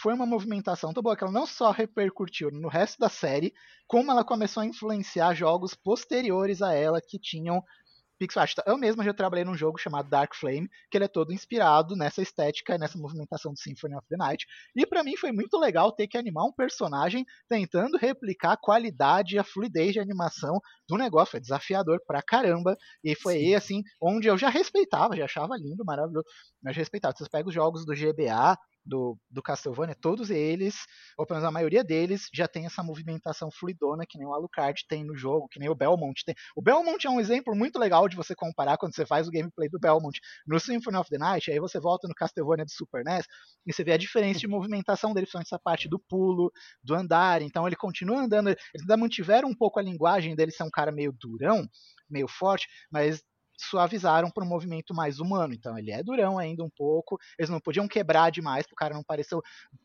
foi 0.00 0.12
uma 0.12 0.26
movimentação 0.26 0.92
tão 0.92 1.02
boa 1.02 1.16
que 1.16 1.24
ela 1.24 1.32
não 1.32 1.46
só 1.46 1.70
repercutiu 1.70 2.50
no 2.50 2.68
resto 2.68 2.98
da 2.98 3.08
série, 3.08 3.52
como 3.86 4.10
ela 4.10 4.24
começou 4.24 4.62
a 4.62 4.66
influenciar 4.66 5.34
jogos 5.34 5.74
posteriores 5.74 6.62
a 6.62 6.72
ela 6.74 7.00
que 7.00 7.18
tinham 7.18 7.62
pixel 8.18 8.42
art. 8.42 8.54
Eu 8.66 8.78
mesmo 8.78 9.02
já 9.02 9.12
trabalhei 9.12 9.44
num 9.44 9.56
jogo 9.56 9.78
chamado 9.78 10.08
Dark 10.08 10.34
Flame, 10.34 10.68
que 10.90 10.96
ele 10.96 11.04
é 11.04 11.08
todo 11.08 11.32
inspirado 11.32 11.96
nessa 11.96 12.22
estética, 12.22 12.78
nessa 12.78 12.98
movimentação 12.98 13.52
do 13.52 13.58
Symphony 13.58 13.94
of 13.96 14.06
the 14.08 14.16
Night. 14.16 14.46
E 14.76 14.86
para 14.86 15.02
mim 15.02 15.16
foi 15.16 15.32
muito 15.32 15.58
legal 15.58 15.92
ter 15.92 16.06
que 16.06 16.16
animar 16.16 16.44
um 16.44 16.52
personagem 16.52 17.24
tentando 17.48 17.96
replicar 17.96 18.52
a 18.52 18.56
qualidade 18.56 19.34
e 19.34 19.38
a 19.38 19.44
fluidez 19.44 19.92
de 19.92 20.00
animação 20.00 20.60
do 20.88 20.96
negócio. 20.96 21.32
Foi 21.32 21.40
desafiador 21.40 22.00
pra 22.06 22.22
caramba. 22.22 22.76
E 23.02 23.14
foi 23.14 23.34
aí, 23.34 23.54
assim, 23.54 23.82
onde 24.00 24.28
eu 24.28 24.38
já 24.38 24.48
respeitava, 24.48 25.16
já 25.16 25.24
achava 25.24 25.56
lindo, 25.56 25.84
maravilhoso, 25.84 26.26
mas 26.62 26.76
respeitava. 26.76 27.14
Você 27.16 27.28
pega 27.30 27.48
os 27.48 27.54
jogos 27.54 27.84
do 27.84 27.94
GBA, 27.94 28.56
do, 28.84 29.18
do 29.30 29.42
Castlevania, 29.42 29.94
todos 29.94 30.30
eles, 30.30 30.76
ou 31.16 31.26
pelo 31.26 31.38
menos 31.38 31.48
a 31.48 31.52
maioria 31.52 31.82
deles, 31.82 32.28
já 32.32 32.46
tem 32.46 32.66
essa 32.66 32.82
movimentação 32.82 33.50
fluidona 33.50 34.04
que 34.06 34.18
nem 34.18 34.26
o 34.26 34.34
Alucard 34.34 34.84
tem 34.88 35.04
no 35.04 35.16
jogo, 35.16 35.48
que 35.48 35.58
nem 35.58 35.68
o 35.68 35.74
Belmont 35.74 36.22
tem. 36.24 36.34
O 36.54 36.62
Belmont 36.62 37.06
é 37.06 37.10
um 37.10 37.20
exemplo 37.20 37.54
muito 37.54 37.78
legal 37.78 38.08
de 38.08 38.16
você 38.16 38.34
comparar 38.34 38.76
quando 38.76 38.94
você 38.94 39.06
faz 39.06 39.26
o 39.26 39.30
gameplay 39.30 39.68
do 39.68 39.78
Belmont 39.78 40.18
no 40.46 40.60
Symphony 40.60 40.96
of 40.96 41.10
the 41.10 41.18
Night, 41.18 41.50
aí 41.50 41.58
você 41.58 41.80
volta 41.80 42.06
no 42.06 42.14
Castlevania 42.14 42.64
do 42.64 42.70
Super 42.70 43.04
NES 43.04 43.26
e 43.66 43.72
você 43.72 43.82
vê 43.82 43.92
a 43.92 43.98
diferença 43.98 44.40
de 44.40 44.48
movimentação 44.48 45.14
dele, 45.14 45.26
principalmente 45.26 45.48
essa 45.48 45.58
parte 45.58 45.88
do 45.88 45.98
pulo, 45.98 46.52
do 46.82 46.94
andar, 46.94 47.42
então 47.42 47.66
ele 47.66 47.76
continua 47.76 48.20
andando, 48.20 48.48
eles 48.48 48.60
ainda 48.80 48.96
mantiveram 48.96 49.48
um 49.48 49.54
pouco 49.54 49.78
a 49.78 49.82
linguagem 49.82 50.34
dele 50.34 50.50
ser 50.50 50.64
um 50.64 50.70
cara 50.70 50.92
meio 50.92 51.12
durão, 51.12 51.66
meio 52.08 52.28
forte, 52.28 52.66
mas 52.90 53.22
suavizaram 53.56 54.30
para 54.30 54.44
um 54.44 54.48
movimento 54.48 54.94
mais 54.94 55.18
humano. 55.18 55.54
Então 55.54 55.78
ele 55.78 55.90
é 55.90 56.02
durão 56.02 56.38
ainda 56.38 56.62
um 56.62 56.70
pouco. 56.70 57.18
Eles 57.38 57.50
não 57.50 57.60
podiam 57.60 57.88
quebrar 57.88 58.30
demais 58.30 58.66
para 58.66 58.72
o 58.72 58.76
cara 58.76 58.94
não 58.94 59.02
parecer 59.02 59.38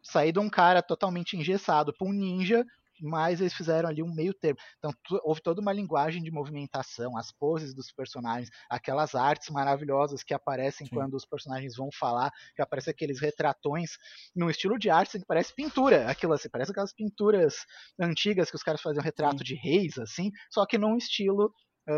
sair 0.03 0.31
de 0.31 0.39
um 0.39 0.49
cara 0.49 0.81
totalmente 0.81 1.37
engessado 1.37 1.93
para 1.93 2.07
um 2.07 2.11
ninja 2.11 2.65
mas 3.01 3.39
eles 3.39 3.53
fizeram 3.53 3.89
ali 3.89 4.03
um 4.03 4.13
meio 4.13 4.33
termo. 4.33 4.59
Então 4.77 4.93
houve 5.23 5.41
toda 5.41 5.61
uma 5.61 5.73
linguagem 5.73 6.21
de 6.21 6.31
movimentação, 6.31 7.17
as 7.17 7.31
poses 7.31 7.73
dos 7.73 7.91
personagens, 7.91 8.49
aquelas 8.69 9.15
artes 9.15 9.49
maravilhosas 9.49 10.23
que 10.23 10.33
aparecem 10.33 10.87
Sim. 10.87 10.95
quando 10.95 11.13
os 11.13 11.25
personagens 11.25 11.75
vão 11.75 11.89
falar, 11.91 12.31
que 12.55 12.61
aparecem 12.61 12.91
aqueles 12.91 13.19
retratões 13.19 13.91
num 14.35 14.49
estilo 14.49 14.77
de 14.77 14.89
arte 14.89 15.19
que 15.19 15.25
parece 15.25 15.53
pintura, 15.55 16.09
aquilo 16.09 16.33
assim, 16.33 16.49
parece 16.49 16.71
aquelas 16.71 16.93
pinturas 16.93 17.65
antigas 17.99 18.49
que 18.49 18.55
os 18.55 18.63
caras 18.63 18.81
faziam 18.81 19.03
retrato 19.03 19.39
Sim. 19.39 19.43
de 19.43 19.55
reis, 19.55 19.97
assim, 19.97 20.31
só 20.51 20.65
que 20.65 20.77
num 20.77 20.97
estilo 20.97 21.53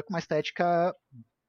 com 0.05 0.13
uma 0.13 0.19
estética 0.19 0.95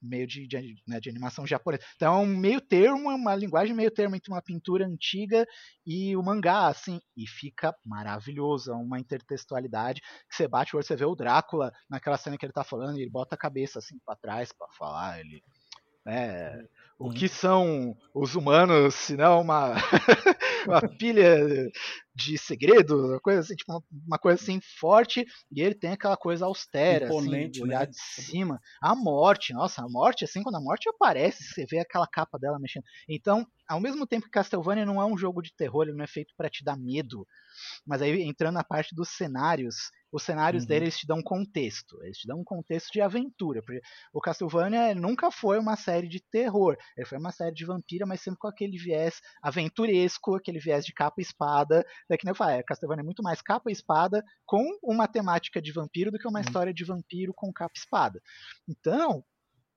meio 0.03 0.27
de, 0.27 0.47
de, 0.47 0.75
né, 0.87 1.01
de, 1.01 1.09
animação 1.09 1.47
japonesa. 1.47 1.85
Então 1.97 2.15
é 2.15 2.19
um 2.19 2.27
meio 2.27 2.61
termo, 2.61 3.09
uma 3.11 3.35
linguagem 3.35 3.75
meio 3.75 3.91
termo 3.91 4.17
entre 4.17 4.33
uma 4.33 4.43
pintura 4.43 4.87
antiga 4.87 5.47
e 5.87 6.17
o 6.17 6.23
mangá, 6.23 6.67
assim, 6.67 7.01
e 7.17 7.27
fica 7.27 7.75
maravilhoso, 7.85 8.73
é 8.73 8.75
uma 8.75 8.99
intertextualidade 8.99 10.01
que 10.29 10.37
você 10.37 10.49
bate 10.49 10.75
o 10.75 10.79
olho, 10.79 10.87
você 10.87 10.97
vê 10.97 11.05
o 11.05 11.15
Drácula 11.15 11.73
naquela 11.89 12.17
cena 12.17 12.37
que 12.37 12.45
ele 12.45 12.53
tá 12.53 12.65
falando, 12.65 12.99
e 12.99 13.03
ele 13.03 13.11
bota 13.11 13.35
a 13.35 13.39
cabeça 13.39 13.79
assim 13.79 13.99
para 14.05 14.17
trás 14.17 14.53
para 14.53 14.69
falar, 14.77 15.21
ele 15.21 15.43
né, 16.05 16.67
o 17.03 17.11
que 17.11 17.29
são 17.29 17.97
os 18.15 18.37
humanos, 18.37 18.95
se 18.95 19.17
não 19.17 19.41
uma, 19.41 19.75
uma 20.67 20.81
pilha 20.97 21.37
de 22.15 22.39
segredo, 22.39 23.09
uma 23.09 23.21
coisa 23.21 23.41
assim, 23.41 23.57
tipo, 23.57 23.83
uma 24.07 24.19
coisa 24.19 24.41
assim 24.41 24.61
forte, 24.79 25.27
e 25.51 25.61
ele 25.61 25.75
tem 25.75 25.91
aquela 25.91 26.17
coisa 26.17 26.45
austera, 26.47 27.07
assim, 27.07 27.17
Imponente, 27.17 27.59
assim, 27.59 27.69
olhar 27.69 27.81
né? 27.81 27.87
de 27.87 27.99
cima. 27.99 28.61
A 28.81 28.95
morte, 28.95 29.53
nossa, 29.53 29.83
a 29.83 29.89
morte, 29.89 30.25
assim, 30.25 30.45
quando 30.45 30.55
a 30.55 30.61
morte 30.61 30.89
aparece, 30.89 31.43
você 31.43 31.67
vê 31.67 31.81
aquela 31.81 32.07
capa 32.07 32.39
dela 32.39 32.61
mexendo. 32.61 32.85
Então, 33.09 33.45
ao 33.69 33.81
mesmo 33.81 34.07
tempo 34.07 34.27
que 34.27 34.31
Castlevania 34.31 34.87
não 34.87 35.01
é 35.01 35.05
um 35.05 35.19
jogo 35.19 35.43
de 35.43 35.53
terror, 35.57 35.83
ele 35.83 35.97
não 35.97 36.05
é 36.05 36.09
feito 36.09 36.33
para 36.37 36.49
te 36.49 36.63
dar 36.63 36.77
medo, 36.77 37.27
mas 37.85 38.01
aí 38.01 38.23
entrando 38.23 38.55
na 38.55 38.65
parte 38.65 38.95
dos 38.95 39.09
cenários, 39.09 39.91
os 40.13 40.23
cenários 40.23 40.65
uhum. 40.65 40.69
dele 40.69 40.85
eles 40.85 40.99
te 40.99 41.07
dão 41.07 41.19
um 41.19 41.23
contexto, 41.23 42.03
eles 42.03 42.19
te 42.19 42.29
dão 42.29 42.41
um 42.41 42.45
contexto 42.45 42.93
de 42.93 43.01
aventura. 43.01 43.63
Porque 43.63 43.81
o 44.13 44.21
Castlevania 44.21 44.95
nunca 44.95 45.31
foi 45.31 45.59
uma 45.59 45.75
série 45.77 46.07
de 46.07 46.21
terror, 46.21 46.77
ele 46.97 47.07
foi 47.07 47.19
uma 47.19 47.33
série 47.33 47.55
de 47.55 47.65
vampira, 47.65 48.05
mas 48.05 48.21
sempre 48.21 48.39
com 48.39 48.49
aquele 48.49 48.77
viés 48.77 49.21
aventuresco, 49.43 50.35
aquele 50.35 50.59
viés 50.59 50.85
de 50.85 50.93
capa 50.93 51.17
e 51.19 51.23
espada. 51.23 51.85
É 52.11 52.17
que 52.17 52.25
nem 52.25 52.33
eu 52.33 52.37
falei, 52.37 52.59
é, 52.59 52.63
Castlevania 52.63 53.03
é 53.03 53.05
muito 53.05 53.23
mais 53.23 53.41
capa 53.41 53.71
e 53.71 53.73
espada 53.73 54.23
com 54.45 54.63
uma 54.83 55.09
temática 55.09 55.63
de 55.63 55.73
vampiro 55.73 56.11
do 56.11 56.19
que 56.19 56.29
uma 56.29 56.39
uhum. 56.39 56.45
história 56.45 56.75
de 56.75 56.85
vampiro 56.85 57.33
com 57.35 57.53
capa 57.53 57.73
e 57.75 57.79
espada. 57.79 58.21
Então, 58.69 59.25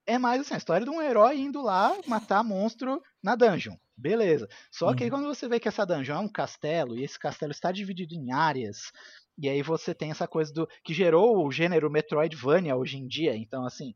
é 0.06 0.18
mais 0.18 0.42
assim, 0.42 0.54
a 0.54 0.58
história 0.58 0.86
de 0.86 0.92
um 0.92 1.02
herói 1.02 1.40
indo 1.40 1.62
lá 1.62 1.96
matar 2.08 2.44
monstro 2.44 3.02
na 3.24 3.36
dungeon. 3.36 3.76
Beleza. 3.98 4.48
Só 4.72 4.90
uhum. 4.90 4.96
que 4.96 5.04
aí 5.06 5.10
quando 5.10 5.26
você 5.26 5.48
vê 5.48 5.60
que 5.60 5.68
essa 5.68 5.86
dungeon 5.86 6.16
é 6.16 6.20
um 6.20 6.32
castelo 6.32 6.98
e 6.98 7.04
esse 7.04 7.18
castelo 7.18 7.52
está 7.52 7.72
dividido 7.72 8.14
em 8.14 8.32
áreas, 8.32 8.92
e 9.38 9.50
aí 9.50 9.62
você 9.62 9.94
tem 9.94 10.12
essa 10.12 10.28
coisa 10.28 10.54
do 10.54 10.68
que 10.84 10.94
gerou 10.94 11.46
o 11.46 11.52
gênero 11.52 11.90
Metroidvania 11.90 12.76
hoje 12.76 12.98
em 12.98 13.08
dia. 13.08 13.36
Então, 13.36 13.66
assim, 13.66 13.94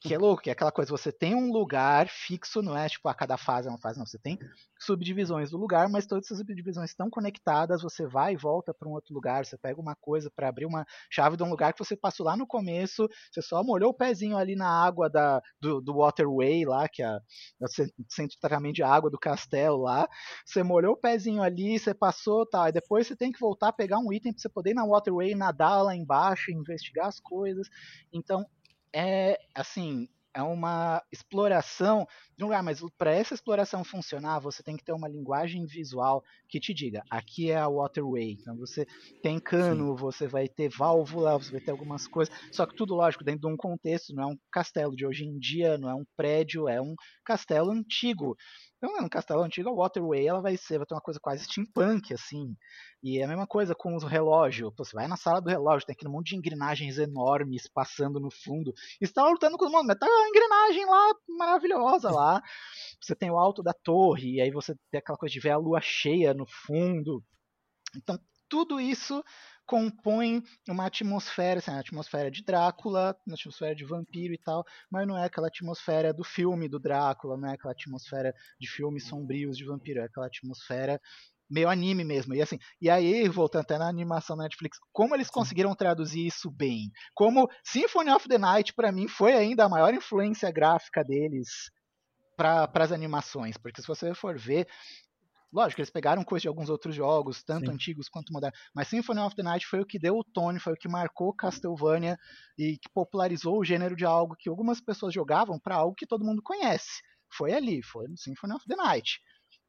que 0.00 0.14
é 0.14 0.18
louco, 0.18 0.42
que 0.42 0.50
é 0.50 0.52
aquela 0.52 0.70
coisa, 0.70 0.90
você 0.90 1.10
tem 1.10 1.34
um 1.34 1.50
lugar 1.50 2.08
fixo, 2.08 2.60
não 2.60 2.76
é 2.76 2.88
tipo 2.88 3.08
a 3.08 3.14
cada 3.14 3.36
fase 3.36 3.66
é 3.68 3.70
uma 3.70 3.78
fase, 3.78 3.98
não, 3.98 4.06
você 4.06 4.18
tem 4.18 4.38
subdivisões 4.78 5.50
do 5.50 5.56
lugar, 5.56 5.88
mas 5.88 6.06
todas 6.06 6.26
essas 6.26 6.38
subdivisões 6.38 6.90
estão 6.90 7.08
conectadas, 7.08 7.82
você 7.82 8.06
vai 8.06 8.34
e 8.34 8.36
volta 8.36 8.74
para 8.74 8.88
um 8.88 8.92
outro 8.92 9.14
lugar, 9.14 9.44
você 9.44 9.56
pega 9.56 9.80
uma 9.80 9.96
coisa 9.96 10.30
para 10.34 10.48
abrir 10.48 10.66
uma 10.66 10.84
chave 11.10 11.36
de 11.36 11.42
um 11.42 11.48
lugar 11.48 11.72
que 11.72 11.78
você 11.78 11.96
passou 11.96 12.26
lá 12.26 12.36
no 12.36 12.46
começo, 12.46 13.08
você 13.32 13.40
só 13.40 13.64
molhou 13.64 13.90
o 13.90 13.94
pezinho 13.94 14.36
ali 14.36 14.54
na 14.54 14.68
água 14.68 15.08
da, 15.08 15.40
do, 15.60 15.80
do 15.80 15.96
waterway 15.96 16.64
lá, 16.66 16.88
que 16.88 17.02
é, 17.02 17.16
o 17.60 17.68
centro 17.68 18.34
de 18.34 18.40
tratamento 18.40 18.74
de 18.74 18.82
água 18.82 19.10
do 19.10 19.18
castelo 19.18 19.78
lá, 19.78 20.06
você 20.44 20.62
molhou 20.62 20.92
o 20.92 21.00
pezinho 21.00 21.42
ali, 21.42 21.78
você 21.78 21.94
passou, 21.94 22.46
tal, 22.46 22.68
e 22.68 22.72
depois 22.72 23.06
você 23.06 23.16
tem 23.16 23.32
que 23.32 23.40
voltar 23.40 23.68
a 23.68 23.72
pegar 23.72 23.98
um 23.98 24.12
item 24.12 24.32
para 24.32 24.42
você 24.42 24.48
poder 24.48 24.70
ir 24.72 24.74
na 24.74 24.86
waterway, 24.86 25.34
nadar 25.34 25.82
lá 25.82 25.96
embaixo, 25.96 26.52
investigar 26.52 27.06
as 27.06 27.18
coisas, 27.18 27.66
então 28.12 28.44
é 28.96 29.38
assim, 29.54 30.08
é 30.32 30.42
uma 30.42 31.02
exploração 31.12 32.06
de 32.36 32.42
um 32.44 32.46
lugar, 32.46 32.62
mas 32.62 32.80
para 32.96 33.10
essa 33.10 33.34
exploração 33.34 33.84
funcionar, 33.84 34.38
você 34.38 34.62
tem 34.62 34.74
que 34.74 34.84
ter 34.84 34.92
uma 34.92 35.08
linguagem 35.08 35.66
visual 35.66 36.24
que 36.48 36.58
te 36.58 36.72
diga, 36.72 37.02
aqui 37.10 37.50
é 37.50 37.56
a 37.56 37.68
waterway. 37.68 38.32
Então 38.32 38.56
você 38.56 38.86
tem 39.22 39.38
cano, 39.38 39.96
Sim. 39.96 40.02
você 40.02 40.26
vai 40.26 40.48
ter 40.48 40.70
válvula, 40.70 41.38
você 41.38 41.52
vai 41.52 41.60
ter 41.60 41.70
algumas 41.70 42.06
coisas, 42.06 42.34
só 42.50 42.64
que 42.64 42.74
tudo 42.74 42.94
lógico 42.94 43.24
dentro 43.24 43.48
de 43.48 43.54
um 43.54 43.56
contexto, 43.56 44.14
não 44.14 44.22
é 44.22 44.26
um 44.26 44.38
castelo 44.50 44.96
de 44.96 45.06
hoje 45.06 45.26
em 45.26 45.38
dia, 45.38 45.76
não 45.76 45.90
é 45.90 45.94
um 45.94 46.04
prédio, 46.16 46.68
é 46.68 46.80
um 46.80 46.94
castelo 47.22 47.70
antigo. 47.70 48.34
Então, 48.76 49.00
no 49.00 49.08
castelo 49.08 49.42
antigo, 49.42 49.70
a 49.70 49.74
Waterway 49.74 50.26
ela 50.26 50.42
vai 50.42 50.56
ser, 50.56 50.76
vai 50.76 50.86
ter 50.86 50.94
uma 50.94 51.00
coisa 51.00 51.18
quase 51.18 51.44
steampunk, 51.44 52.12
assim. 52.12 52.54
E 53.02 53.18
é 53.18 53.24
a 53.24 53.28
mesma 53.28 53.46
coisa 53.46 53.74
com 53.74 53.96
os 53.96 54.04
relógios. 54.04 54.70
Você 54.76 54.94
vai 54.94 55.08
na 55.08 55.16
sala 55.16 55.40
do 55.40 55.48
relógio, 55.48 55.86
tem 55.86 55.94
aquele 55.94 56.10
monte 56.10 56.28
de 56.28 56.36
engrenagens 56.36 56.98
enormes 56.98 57.66
passando 57.72 58.20
no 58.20 58.30
fundo. 58.30 58.74
E 59.00 59.06
você 59.06 59.12
tá 59.14 59.26
lutando 59.26 59.56
com 59.56 59.64
os 59.64 59.70
monstros, 59.70 59.88
mas 59.88 59.98
tá 59.98 60.06
a 60.06 60.28
engrenagem 60.28 60.84
lá 60.84 61.14
maravilhosa 61.26 62.10
lá. 62.10 62.42
Você 63.00 63.14
tem 63.14 63.30
o 63.30 63.38
alto 63.38 63.62
da 63.62 63.72
torre, 63.72 64.34
e 64.34 64.40
aí 64.42 64.50
você 64.50 64.74
tem 64.90 64.98
aquela 64.98 65.18
coisa 65.18 65.32
de 65.32 65.40
ver 65.40 65.50
a 65.50 65.58
lua 65.58 65.80
cheia 65.80 66.34
no 66.34 66.44
fundo. 66.46 67.24
Então, 67.96 68.18
tudo 68.48 68.78
isso 68.78 69.24
compõe 69.66 70.42
uma 70.68 70.86
atmosfera, 70.86 71.58
assim, 71.58 71.70
a 71.70 71.80
atmosfera 71.80 72.30
de 72.30 72.42
Drácula, 72.42 73.16
uma 73.26 73.34
atmosfera 73.34 73.74
de 73.74 73.84
vampiro 73.84 74.32
e 74.32 74.38
tal, 74.38 74.64
mas 74.90 75.06
não 75.06 75.18
é 75.18 75.24
aquela 75.24 75.48
atmosfera 75.48 76.12
do 76.12 76.24
filme 76.24 76.68
do 76.68 76.78
Drácula, 76.78 77.36
não 77.36 77.48
é 77.48 77.54
aquela 77.54 77.72
atmosfera 77.72 78.32
de 78.58 78.68
filmes 78.68 79.06
sombrios 79.06 79.56
de 79.56 79.64
vampiro, 79.64 80.00
é 80.00 80.04
aquela 80.04 80.26
atmosfera 80.26 81.00
meio 81.48 81.68
anime 81.68 82.04
mesmo. 82.04 82.34
E 82.34 82.42
assim, 82.42 82.58
e 82.80 82.90
aí, 82.90 83.28
voltando 83.28 83.62
até 83.62 83.78
na 83.78 83.88
animação 83.88 84.36
da 84.36 84.44
Netflix, 84.44 84.78
como 84.92 85.14
eles 85.14 85.30
conseguiram 85.30 85.74
traduzir 85.74 86.26
isso 86.26 86.50
bem? 86.50 86.90
Como 87.14 87.48
Symphony 87.64 88.10
of 88.10 88.28
the 88.28 88.38
Night, 88.38 88.74
para 88.74 88.92
mim, 88.92 89.08
foi 89.08 89.32
ainda 89.32 89.64
a 89.64 89.68
maior 89.68 89.94
influência 89.94 90.50
gráfica 90.50 91.04
deles 91.04 91.70
para 92.36 92.70
as 92.74 92.92
animações, 92.92 93.56
porque 93.56 93.80
se 93.80 93.88
você 93.88 94.14
for 94.14 94.38
ver, 94.38 94.68
Lógico, 95.52 95.80
eles 95.80 95.90
pegaram 95.90 96.24
coisas 96.24 96.42
de 96.42 96.48
alguns 96.48 96.68
outros 96.68 96.94
jogos, 96.94 97.42
tanto 97.42 97.66
Sim. 97.66 97.72
antigos 97.72 98.08
quanto 98.08 98.32
modernos, 98.32 98.58
mas 98.74 98.88
Symphony 98.88 99.20
of 99.20 99.34
the 99.34 99.42
Night 99.42 99.66
foi 99.66 99.80
o 99.80 99.86
que 99.86 99.98
deu 99.98 100.16
o 100.16 100.24
tone, 100.24 100.58
foi 100.58 100.72
o 100.72 100.76
que 100.76 100.88
marcou 100.88 101.32
Castlevania 101.32 102.18
e 102.58 102.76
que 102.78 102.88
popularizou 102.92 103.58
o 103.58 103.64
gênero 103.64 103.96
de 103.96 104.04
algo 104.04 104.36
que 104.38 104.48
algumas 104.48 104.80
pessoas 104.80 105.14
jogavam 105.14 105.58
para 105.58 105.76
algo 105.76 105.94
que 105.94 106.06
todo 106.06 106.24
mundo 106.24 106.42
conhece. 106.42 107.00
Foi 107.32 107.52
ali, 107.52 107.82
foi 107.82 108.06
no 108.08 108.16
Symphony 108.16 108.54
of 108.54 108.64
the 108.66 108.76
Night. 108.76 109.20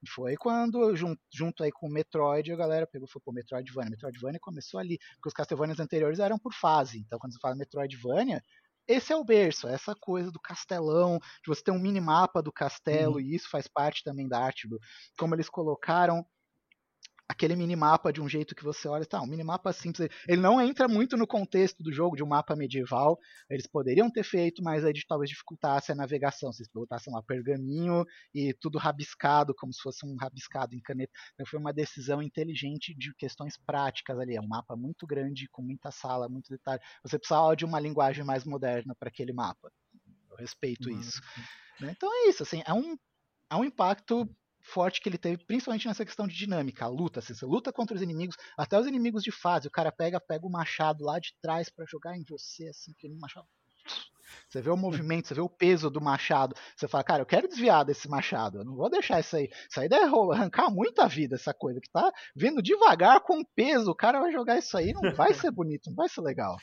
E 0.03 0.09
foi 0.09 0.35
quando, 0.35 0.95
junto, 0.95 1.19
junto 1.33 1.63
aí 1.63 1.71
com 1.71 1.87
o 1.87 1.91
Metroid, 1.91 2.51
a 2.51 2.55
galera 2.55 2.85
pegou 2.85 3.07
e 3.07 3.11
falou, 3.11 3.23
pô, 3.25 3.31
Metroidvania. 3.31 3.89
Metroidvania 3.89 4.39
começou 4.39 4.79
ali, 4.79 4.99
porque 5.15 5.29
os 5.29 5.33
Castlevanias 5.33 5.79
anteriores 5.79 6.19
eram 6.19 6.37
por 6.37 6.53
fase. 6.53 6.99
Então, 6.99 7.17
quando 7.17 7.33
você 7.33 7.39
fala 7.39 7.55
Metroidvania, 7.55 8.41
esse 8.87 9.11
é 9.11 9.15
o 9.15 9.23
berço, 9.23 9.67
é 9.67 9.73
essa 9.73 9.93
coisa 9.95 10.31
do 10.31 10.39
castelão, 10.39 11.19
de 11.19 11.47
você 11.47 11.63
ter 11.63 11.71
um 11.71 11.79
minimapa 11.79 12.41
do 12.41 12.51
castelo, 12.51 13.15
uhum. 13.15 13.19
e 13.19 13.35
isso 13.35 13.49
faz 13.49 13.67
parte 13.67 14.03
também 14.03 14.27
da 14.27 14.39
arte, 14.39 14.67
do, 14.67 14.79
como 15.17 15.35
eles 15.35 15.49
colocaram 15.49 16.25
aquele 17.27 17.55
minimapa 17.55 18.11
de 18.13 18.21
um 18.21 18.29
jeito 18.29 18.55
que 18.55 18.63
você 18.63 18.87
olha, 18.87 19.05
tá, 19.05 19.21
um 19.21 19.27
minimapa 19.27 19.73
simples, 19.73 20.09
ele 20.27 20.41
não 20.41 20.61
entra 20.61 20.87
muito 20.87 21.17
no 21.17 21.27
contexto 21.27 21.83
do 21.83 21.91
jogo 21.91 22.15
de 22.15 22.23
um 22.23 22.27
mapa 22.27 22.55
medieval, 22.55 23.19
eles 23.49 23.67
poderiam 23.67 24.09
ter 24.09 24.23
feito, 24.23 24.63
mas 24.63 24.85
aí 24.85 24.93
talvez 25.07 25.29
dificultasse 25.29 25.91
a 25.91 25.95
navegação, 25.95 26.51
se 26.53 26.61
eles 26.61 26.71
botassem 26.73 27.13
lá 27.13 27.21
pergaminho 27.21 28.05
e 28.33 28.53
tudo 28.53 28.77
rabiscado, 28.77 29.53
como 29.53 29.73
se 29.73 29.81
fosse 29.81 30.05
um 30.05 30.15
rabiscado 30.15 30.73
em 30.75 30.79
caneta, 30.79 31.11
então 31.33 31.45
foi 31.45 31.59
uma 31.59 31.73
decisão 31.73 32.21
inteligente 32.21 32.95
de 32.97 33.13
questões 33.15 33.57
práticas 33.57 34.17
ali, 34.17 34.35
é 34.35 34.41
um 34.41 34.47
mapa 34.47 34.75
muito 34.75 35.05
grande, 35.05 35.49
com 35.49 35.61
muita 35.61 35.91
sala, 35.91 36.29
muito 36.29 36.49
detalhe, 36.49 36.81
você 37.03 37.19
precisava 37.19 37.55
de 37.55 37.65
uma 37.65 37.79
linguagem 37.79 38.23
mais 38.23 38.45
moderna 38.45 38.95
para 38.97 39.09
aquele 39.09 39.33
mapa, 39.33 39.69
eu 40.31 40.37
respeito 40.37 40.89
uhum. 40.89 40.99
isso. 40.99 41.21
Né? 41.79 41.91
Então 41.95 42.09
é 42.11 42.29
isso, 42.29 42.43
assim, 42.43 42.63
é 42.65 42.73
um, 42.73 42.97
é 43.51 43.55
um 43.55 43.65
impacto 43.65 44.29
forte 44.67 45.01
que 45.01 45.09
ele 45.09 45.17
teve, 45.17 45.43
principalmente 45.45 45.87
nessa 45.87 46.05
questão 46.05 46.27
de 46.27 46.35
dinâmica, 46.35 46.85
a 46.85 46.89
luta. 46.89 47.19
Assim, 47.19 47.33
você 47.33 47.45
luta 47.45 47.71
contra 47.71 47.95
os 47.95 48.01
inimigos, 48.01 48.35
até 48.57 48.79
os 48.79 48.85
inimigos 48.85 49.23
de 49.23 49.31
fase. 49.31 49.67
O 49.67 49.71
cara 49.71 49.91
pega, 49.91 50.19
pega 50.19 50.45
o 50.45 50.51
machado 50.51 51.03
lá 51.03 51.19
de 51.19 51.33
trás 51.41 51.69
para 51.69 51.85
jogar 51.85 52.17
em 52.17 52.23
você, 52.23 52.67
assim, 52.67 52.93
que 52.97 53.07
o 53.07 53.19
machado. 53.19 53.47
Você 54.49 54.61
vê 54.61 54.69
o 54.69 54.77
movimento, 54.77 55.27
você 55.27 55.33
vê 55.33 55.41
o 55.41 55.49
peso 55.49 55.89
do 55.89 56.01
machado. 56.01 56.55
Você 56.75 56.87
fala, 56.87 57.03
cara, 57.03 57.21
eu 57.21 57.25
quero 57.25 57.47
desviar 57.47 57.85
desse 57.85 58.09
machado. 58.09 58.59
Eu 58.59 58.65
não 58.65 58.75
vou 58.75 58.89
deixar 58.89 59.19
isso 59.19 59.35
aí. 59.35 59.49
Isso 59.69 59.79
aí 59.79 59.87
deve 59.87 60.05
arrancar 60.05 60.69
muita 60.69 61.07
vida, 61.07 61.35
essa 61.35 61.53
coisa 61.53 61.79
que 61.79 61.89
tá 61.89 62.11
vindo 62.35 62.61
devagar 62.61 63.21
com 63.21 63.43
peso. 63.55 63.91
O 63.91 63.95
cara 63.95 64.19
vai 64.19 64.31
jogar 64.31 64.57
isso 64.57 64.77
aí, 64.77 64.93
não 64.93 65.13
vai 65.13 65.33
ser 65.33 65.51
bonito, 65.51 65.89
não 65.89 65.95
vai 65.95 66.09
ser 66.09 66.21
legal. 66.21 66.57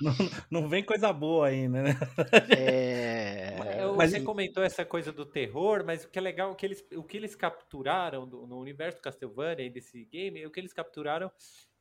Não, 0.00 0.12
não 0.50 0.68
vem 0.68 0.84
coisa 0.84 1.12
boa 1.12 1.48
ainda, 1.48 1.82
né? 1.82 1.96
É... 2.56 3.56
Mas 3.96 4.12
você 4.12 4.20
comentou 4.20 4.62
essa 4.62 4.84
coisa 4.84 5.12
do 5.12 5.26
terror, 5.26 5.84
mas 5.84 6.04
o 6.04 6.08
que 6.08 6.18
é 6.18 6.22
legal, 6.22 6.52
o 6.52 6.54
que 6.54 6.64
eles, 6.64 6.84
o 6.94 7.02
que 7.02 7.16
eles 7.16 7.34
capturaram 7.34 8.26
do, 8.28 8.46
no 8.46 8.58
universo 8.58 9.02
Castlevania 9.02 9.66
e 9.66 9.70
desse 9.70 10.04
game, 10.04 10.46
o 10.46 10.50
que 10.50 10.60
eles 10.60 10.72
capturaram 10.72 11.30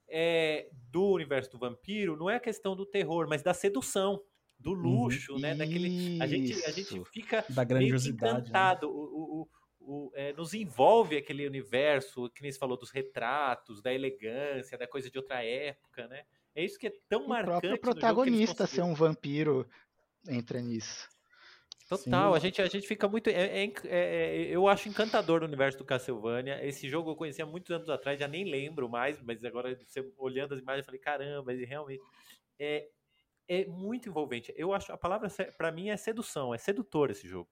é, 0.09 0.69
do 0.91 1.11
universo 1.11 1.51
do 1.51 1.59
vampiro 1.59 2.17
não 2.17 2.29
é 2.29 2.35
a 2.37 2.39
questão 2.39 2.75
do 2.75 2.85
terror, 2.85 3.27
mas 3.29 3.43
da 3.43 3.53
sedução. 3.53 4.21
do 4.59 4.71
uhum. 4.71 5.03
luxo, 5.03 5.33
uhum. 5.33 5.39
né? 5.39 5.53
Daquele, 5.53 6.21
a 6.21 6.25
gente, 6.25 6.65
a 6.65 6.71
gente 6.71 7.03
fica 7.05 7.45
da 7.49 7.63
grandiosidade, 7.63 8.33
né? 8.33 8.39
encantado. 8.39 8.87
Né? 8.87 8.93
O, 8.93 9.41
o, 9.41 9.47
o, 9.79 10.11
é, 10.15 10.33
nos 10.33 10.53
envolve 10.53 11.15
aquele 11.17 11.45
universo, 11.45 12.29
que 12.31 12.41
nem 12.41 12.51
você 12.51 12.57
falou, 12.57 12.77
dos 12.77 12.89
retratos, 12.89 13.81
da 13.81 13.93
elegância, 13.93 14.77
da 14.77 14.87
coisa 14.87 15.11
de 15.11 15.17
outra 15.17 15.43
época, 15.43 16.07
né? 16.07 16.23
É 16.57 16.65
isso 16.65 16.79
que 16.79 16.87
é 16.87 16.93
tão 17.07 17.25
o 17.25 17.29
marcante. 17.29 17.57
O 17.57 17.61
próprio 17.61 17.79
protagonista 17.79 18.65
ser 18.65 18.81
um 18.81 18.95
vampiro 18.95 19.69
entra 20.27 20.59
nisso. 20.59 21.07
Total, 21.87 22.33
a 22.33 22.39
gente, 22.39 22.59
a 22.59 22.65
gente 22.65 22.87
fica 22.87 23.07
muito. 23.07 23.29
É, 23.29 23.63
é, 23.63 23.73
é, 23.85 24.41
eu 24.49 24.67
acho 24.67 24.89
encantador 24.89 25.43
o 25.43 25.45
universo 25.45 25.77
do 25.77 25.85
Castlevania. 25.85 26.65
Esse 26.65 26.89
jogo 26.89 27.11
eu 27.11 27.15
conhecia 27.15 27.45
muitos 27.45 27.69
anos 27.69 27.87
atrás, 27.89 28.19
já 28.19 28.27
nem 28.27 28.43
lembro 28.43 28.89
mais, 28.89 29.21
mas 29.21 29.45
agora 29.45 29.79
olhando 30.17 30.55
as 30.55 30.59
imagens, 30.59 30.81
eu 30.81 30.85
falei, 30.85 30.99
caramba, 30.99 31.53
ele 31.53 31.63
realmente. 31.63 32.01
É, 32.59 32.89
é 33.47 33.65
muito 33.65 34.09
envolvente. 34.09 34.51
Eu 34.57 34.73
acho 34.73 34.91
a 34.91 34.97
palavra 34.97 35.29
para 35.55 35.71
mim 35.71 35.89
é 35.89 35.95
sedução, 35.95 36.55
é 36.55 36.57
sedutor 36.57 37.11
esse 37.11 37.27
jogo. 37.27 37.49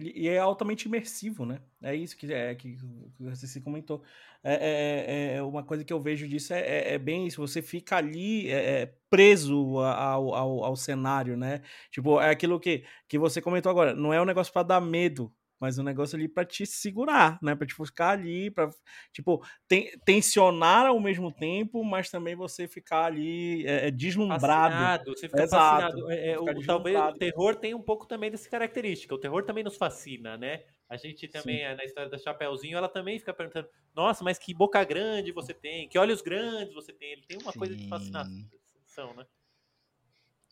E 0.00 0.28
é 0.28 0.38
altamente 0.38 0.88
imersivo, 0.88 1.44
né? 1.44 1.60
É 1.82 1.94
isso 1.94 2.16
que, 2.16 2.32
é, 2.32 2.54
que, 2.54 2.76
que 2.76 3.22
você 3.22 3.46
se 3.46 3.60
comentou. 3.60 4.02
É, 4.42 4.54
é, 4.54 5.34
é, 5.34 5.36
é 5.36 5.42
uma 5.42 5.62
coisa 5.62 5.84
que 5.84 5.92
eu 5.92 6.00
vejo 6.00 6.26
disso 6.26 6.54
é, 6.54 6.60
é, 6.60 6.94
é 6.94 6.98
bem 6.98 7.26
isso. 7.26 7.40
Você 7.40 7.60
fica 7.60 7.96
ali 7.96 8.50
é, 8.50 8.90
preso 9.10 9.78
ao, 9.78 10.34
ao, 10.34 10.64
ao, 10.64 10.76
cenário, 10.76 11.36
né? 11.36 11.60
Tipo, 11.90 12.20
é 12.20 12.30
aquilo 12.30 12.58
que, 12.58 12.84
que 13.06 13.18
você 13.18 13.40
comentou 13.42 13.70
agora. 13.70 13.94
Não 13.94 14.14
é 14.14 14.20
um 14.20 14.24
negócio 14.24 14.52
para 14.52 14.62
dar 14.62 14.80
medo 14.80 15.32
mas 15.62 15.78
um 15.78 15.84
negócio 15.84 16.16
ali 16.16 16.26
para 16.26 16.44
te 16.44 16.66
segurar, 16.66 17.38
né? 17.40 17.54
Para 17.54 17.64
te 17.68 17.72
ficar 17.72 18.10
ali, 18.10 18.50
para 18.50 18.68
tipo 19.12 19.40
ten, 19.68 19.92
tensionar 20.04 20.86
ao 20.86 20.98
mesmo 20.98 21.32
tempo, 21.32 21.84
mas 21.84 22.10
também 22.10 22.34
você 22.34 22.66
ficar 22.66 23.04
ali 23.04 23.64
é, 23.64 23.88
deslumbrado. 23.92 24.74
Fascinado, 24.74 25.16
você 25.16 25.28
fica 25.28 25.44
Exato, 25.44 25.46
fascinado. 25.46 26.10
É, 26.10 26.36
o, 26.36 26.64
talvez 26.64 26.98
o 27.00 27.12
terror 27.12 27.54
tem 27.54 27.74
um 27.74 27.82
pouco 27.82 28.06
também 28.08 28.28
dessa 28.28 28.50
característica. 28.50 29.14
O 29.14 29.18
terror 29.18 29.44
também 29.44 29.62
nos 29.62 29.76
fascina, 29.76 30.36
né? 30.36 30.64
A 30.88 30.96
gente 30.96 31.28
também, 31.28 31.62
Sim. 31.62 31.76
na 31.76 31.84
história 31.84 32.10
da 32.10 32.18
Chapeuzinho, 32.18 32.76
ela 32.76 32.88
também 32.88 33.20
fica 33.20 33.32
perguntando: 33.32 33.68
nossa, 33.94 34.24
mas 34.24 34.36
que 34.36 34.52
boca 34.52 34.82
grande 34.82 35.30
você 35.30 35.54
tem, 35.54 35.88
que 35.88 35.96
olhos 35.96 36.22
grandes 36.22 36.74
você 36.74 36.92
tem. 36.92 37.12
Ele 37.12 37.22
tem 37.22 37.38
uma 37.38 37.52
Sim. 37.52 37.60
coisa 37.60 37.76
de 37.76 37.86
fascinação, 37.86 39.14
né? 39.14 39.24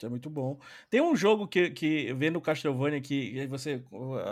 É 0.06 0.08
muito 0.08 0.30
bom. 0.30 0.58
Tem 0.88 1.00
um 1.00 1.14
jogo 1.14 1.46
que, 1.46 1.70
que 1.70 2.12
vendo 2.14 2.40
Castlevania, 2.40 3.00
que 3.00 3.46
você, 3.46 3.84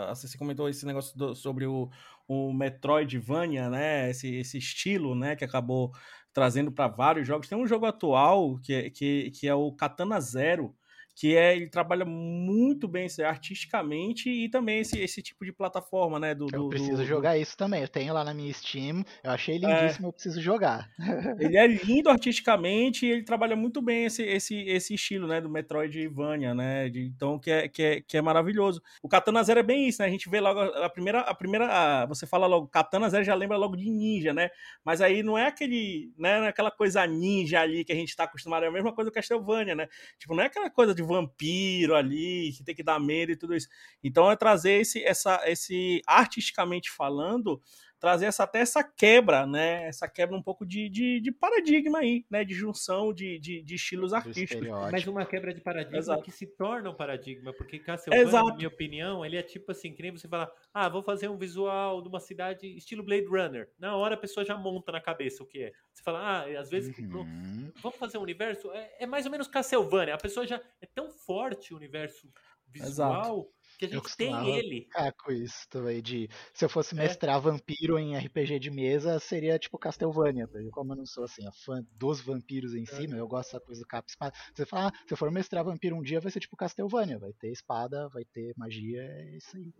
você 0.09 0.37
comentou 0.37 0.67
esse 0.69 0.85
negócio 0.85 1.17
do, 1.17 1.35
sobre 1.35 1.65
o, 1.65 1.89
o 2.27 2.53
Metroidvania, 2.53 3.69
né? 3.69 4.09
Esse, 4.09 4.35
esse 4.35 4.57
estilo, 4.57 5.15
né? 5.15 5.35
Que 5.35 5.45
acabou 5.45 5.91
trazendo 6.33 6.71
para 6.71 6.87
vários 6.87 7.27
jogos. 7.27 7.47
Tem 7.47 7.57
um 7.57 7.67
jogo 7.67 7.85
atual 7.85 8.57
que, 8.59 8.89
que, 8.91 9.31
que 9.31 9.47
é 9.47 9.53
o 9.53 9.71
Katana 9.71 10.19
Zero, 10.19 10.75
que 11.19 11.35
é 11.35 11.53
ele 11.53 11.67
trabalha 11.67 12.05
muito 12.05 12.87
bem 12.87 13.05
artisticamente 13.27 14.29
e 14.29 14.47
também 14.47 14.79
esse, 14.79 14.97
esse 14.97 15.21
tipo 15.21 15.43
de 15.43 15.51
plataforma, 15.51 16.17
né? 16.17 16.33
Do, 16.33 16.45
eu 16.45 16.63
do, 16.63 16.69
preciso 16.69 16.95
do, 16.95 17.05
jogar 17.05 17.37
isso 17.37 17.57
também. 17.57 17.81
Eu 17.81 17.89
tenho 17.89 18.13
lá 18.13 18.23
na 18.23 18.33
minha 18.33 18.53
Steam, 18.53 19.03
eu 19.21 19.31
achei 19.31 19.57
é. 19.57 19.57
lindíssimo, 19.57 20.05
é, 20.05 20.07
eu 20.07 20.13
preciso 20.13 20.41
jogar. 20.41 20.89
ele 21.37 21.57
é 21.57 21.67
lindo 21.67 22.09
artisticamente 22.09 23.05
e 23.05 23.11
ele 23.11 23.23
trabalha 23.23 23.53
muito 23.53 23.81
bem 23.81 24.05
esse, 24.05 24.23
esse, 24.23 24.61
esse 24.61 24.93
estilo, 24.93 25.27
né? 25.27 25.41
Do 25.41 25.49
Metroidvania, 25.49 26.55
né? 26.55 26.87
De, 26.87 27.07
então, 27.07 27.37
que 27.37 27.51
é, 27.51 27.67
que, 27.67 27.83
é, 27.83 27.99
que 28.01 28.15
é 28.15 28.21
maravilhoso. 28.21 28.81
O 29.03 29.09
Katana 29.09 29.43
Zero 29.43 29.59
é 29.59 29.63
bem 29.63 29.89
isso, 29.89 30.01
né? 30.01 30.07
A 30.07 30.11
gente 30.11 30.29
vê 30.29 30.39
logo 30.39 30.61
a 30.61 30.89
primeira, 30.89 31.19
a 31.19 31.35
primeira, 31.35 31.67
a, 31.67 32.05
você 32.05 32.25
fala 32.25 32.47
logo 32.47 32.69
Katana 32.69 33.09
Zero 33.09 33.25
já 33.25 33.35
lembra 33.35 33.57
logo 33.57 33.75
de 33.75 33.89
ninja, 33.89 34.33
né? 34.33 34.49
Mas 34.85 35.01
aí 35.01 35.21
não 35.21 35.37
é 35.37 35.47
aquele, 35.47 36.13
né? 36.17 36.47
Aquela 36.47 36.71
coisa 36.71 37.05
ninja 37.05 37.59
ali 37.59 37.83
que 37.83 37.91
a 37.91 37.95
gente 37.95 38.15
tá 38.15 38.23
acostumado, 38.23 38.63
é 38.63 38.69
a 38.69 38.71
mesma 38.71 38.93
coisa 38.93 39.11
do 39.11 39.13
Castlevania, 39.13 39.75
né? 39.75 39.89
Tipo, 40.17 40.33
não 40.33 40.43
é 40.43 40.45
aquela 40.45 40.69
coisa 40.69 40.95
de 40.95 41.08
vampiro 41.13 41.95
ali, 41.95 42.53
que 42.53 42.63
tem 42.63 42.75
que 42.75 42.83
dar 42.83 42.99
medo 42.99 43.31
e 43.31 43.35
tudo 43.35 43.55
isso. 43.55 43.67
Então 44.03 44.31
é 44.31 44.35
trazer 44.35 44.81
esse, 44.81 45.03
essa, 45.03 45.41
esse 45.45 46.01
artisticamente 46.05 46.89
falando, 46.91 47.61
trazer 47.99 48.25
essa, 48.25 48.43
até 48.43 48.59
essa 48.59 48.83
quebra, 48.83 49.45
né? 49.45 49.87
Essa 49.87 50.07
quebra 50.07 50.35
um 50.35 50.41
pouco 50.41 50.65
de, 50.65 50.89
de, 50.89 51.19
de 51.19 51.31
paradigma 51.31 51.99
aí, 51.99 52.25
né? 52.29 52.43
De 52.43 52.53
junção 52.53 53.13
de, 53.13 53.37
de, 53.39 53.61
de 53.61 53.75
estilos 53.75 54.13
artísticos. 54.13 54.67
Mas 54.91 55.05
uma 55.05 55.25
quebra 55.25 55.53
de 55.53 55.61
paradigma 55.61 55.97
Exato. 55.97 56.23
que 56.23 56.31
se 56.31 56.47
torna 56.47 56.89
um 56.89 56.95
paradigma, 56.95 57.53
porque 57.53 57.77
Castlevania, 57.77 58.43
na 58.43 58.55
minha 58.55 58.67
opinião, 58.67 59.25
ele 59.25 59.37
é 59.37 59.43
tipo 59.43 59.71
assim, 59.71 59.93
que 59.93 60.01
nem 60.01 60.11
você 60.11 60.27
falar, 60.27 60.49
ah, 60.73 60.87
vou 60.87 61.03
fazer 61.03 61.27
um 61.27 61.37
visual 61.37 62.01
de 62.01 62.07
uma 62.07 62.19
cidade 62.19 62.65
estilo 62.77 63.03
Blade 63.03 63.25
Runner. 63.25 63.69
Na 63.77 63.95
hora 63.95 64.15
a 64.15 64.17
pessoa 64.17 64.45
já 64.45 64.57
monta 64.57 64.91
na 64.91 65.01
cabeça 65.01 65.43
o 65.43 65.45
que 65.45 65.63
é. 65.63 65.71
Você 65.93 66.01
fala, 66.01 66.19
ah, 66.19 66.59
às 66.59 66.69
vezes, 66.69 66.97
uhum. 66.97 67.71
vamos 67.81 67.97
fazer 67.97 68.17
um 68.17 68.21
universo? 68.21 68.71
É, 68.71 69.03
é, 69.03 69.05
mais 69.05 69.25
ou 69.25 69.31
menos 69.31 69.47
Castlevania. 69.47 70.15
A 70.15 70.17
pessoa 70.17 70.47
já 70.47 70.61
é 70.81 70.85
tão 70.85 71.11
forte 71.11 71.73
o 71.73 71.77
universo 71.77 72.31
visual. 72.71 73.21
Exato 73.21 73.58
que 73.79 73.85
a 73.85 73.89
gente 73.89 74.17
tem 74.17 74.57
ele. 74.57 74.87
Ah, 74.93 75.11
com 75.11 75.31
isso 75.31 75.67
também. 75.69 76.01
De, 76.01 76.29
se 76.53 76.65
eu 76.65 76.69
fosse 76.69 76.93
é. 76.93 76.97
mestrar 76.97 77.37
é. 77.37 77.39
vampiro 77.39 77.97
em 77.97 78.17
RPG 78.17 78.59
de 78.59 78.69
mesa, 78.69 79.17
seria 79.19 79.57
tipo 79.57 79.77
Castlevania. 79.77 80.49
Como 80.71 80.91
eu 80.91 80.97
não 80.97 81.05
sou 81.05 81.23
assim, 81.23 81.47
a 81.47 81.51
fã 81.51 81.81
dos 81.93 82.19
vampiros 82.19 82.75
em 82.75 82.83
é. 82.83 82.85
si, 82.85 83.09
eu 83.09 83.27
gosto 83.27 83.53
dessa 83.53 83.65
coisa 83.65 83.81
do 83.81 83.87
capa 83.87 84.09
espada. 84.09 84.35
Você 84.53 84.65
fala, 84.65 84.89
ah, 84.89 84.91
se 85.07 85.13
eu 85.13 85.17
for 85.17 85.31
mestrar 85.31 85.63
vampiro 85.63 85.95
um 85.95 86.01
dia, 86.01 86.19
vai 86.19 86.29
ser 86.29 86.41
tipo 86.41 86.57
Castlevania. 86.57 87.17
Vai 87.17 87.31
ter 87.31 87.51
espada, 87.51 88.09
vai 88.09 88.25
ter 88.25 88.53
magia, 88.57 89.01
é 89.01 89.37
isso 89.37 89.55
aí. 89.55 89.73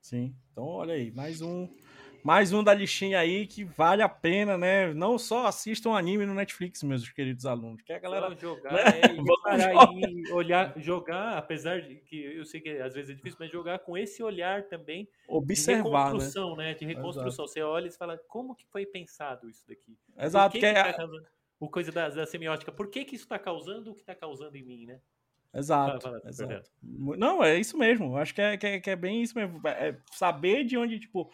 Sim, 0.00 0.34
então 0.50 0.64
olha 0.64 0.94
aí, 0.94 1.12
mais 1.12 1.42
um 1.42 1.68
mais 2.22 2.52
um 2.52 2.62
da 2.62 2.72
listinha 2.72 3.18
aí 3.18 3.46
que 3.46 3.64
vale 3.64 4.02
a 4.02 4.08
pena, 4.08 4.56
né? 4.56 4.92
Não 4.94 5.18
só 5.18 5.46
assistam 5.46 5.92
anime 5.92 6.24
no 6.24 6.34
Netflix, 6.34 6.82
meus 6.82 7.08
queridos 7.08 7.46
alunos. 7.46 7.82
Que 7.82 7.92
a 7.92 7.98
galera. 7.98 8.26
Vamos 8.26 8.40
jogar, 8.40 8.72
né? 8.72 8.82
é, 9.00 10.26
e 10.26 10.32
olhar, 10.32 10.72
jogar, 10.76 11.36
apesar 11.36 11.80
de 11.80 11.96
que 11.96 12.22
eu 12.22 12.44
sei 12.44 12.60
que 12.60 12.70
às 12.78 12.94
vezes 12.94 13.10
é 13.10 13.14
difícil, 13.14 13.38
mas 13.40 13.50
jogar 13.50 13.80
com 13.80 13.96
esse 13.98 14.22
olhar 14.22 14.62
também. 14.64 15.08
Observar. 15.26 15.82
De 15.82 15.90
né? 15.90 16.04
reconstrução, 16.04 16.56
né? 16.56 16.64
né? 16.68 16.74
De 16.74 16.84
reconstrução. 16.84 17.44
Exato. 17.44 17.48
Você 17.48 17.62
olha 17.62 17.88
e 17.88 17.92
fala, 17.92 18.18
como 18.28 18.54
que 18.54 18.66
foi 18.66 18.86
pensado 18.86 19.48
isso 19.48 19.66
daqui? 19.66 19.98
Exato, 20.16 20.52
que, 20.52 20.60
que, 20.60 20.72
que 20.72 20.78
é... 20.78 20.92
tá 20.92 21.08
o 21.58 21.68
coisa 21.68 21.92
da, 21.92 22.08
da, 22.08 22.26
semiótica. 22.26 22.72
Por 22.72 22.88
que, 22.88 23.04
que 23.04 23.14
isso 23.14 23.24
está 23.24 23.38
causando 23.38 23.92
o 23.92 23.94
que 23.94 24.00
está 24.00 24.16
causando 24.16 24.56
em 24.56 24.64
mim, 24.64 24.84
né? 24.84 25.00
Exato, 25.54 26.00
fala, 26.00 26.18
fala, 26.18 26.28
exato. 26.28 26.70
Não, 26.82 27.44
é 27.44 27.56
isso 27.56 27.78
mesmo. 27.78 28.16
Acho 28.16 28.34
que 28.34 28.40
é, 28.40 28.56
que 28.56 28.66
é, 28.66 28.80
que 28.80 28.90
é 28.90 28.96
bem 28.96 29.22
isso 29.22 29.38
mesmo. 29.38 29.60
É 29.68 29.96
saber 30.10 30.64
de 30.64 30.76
onde, 30.76 30.98
tipo, 30.98 31.30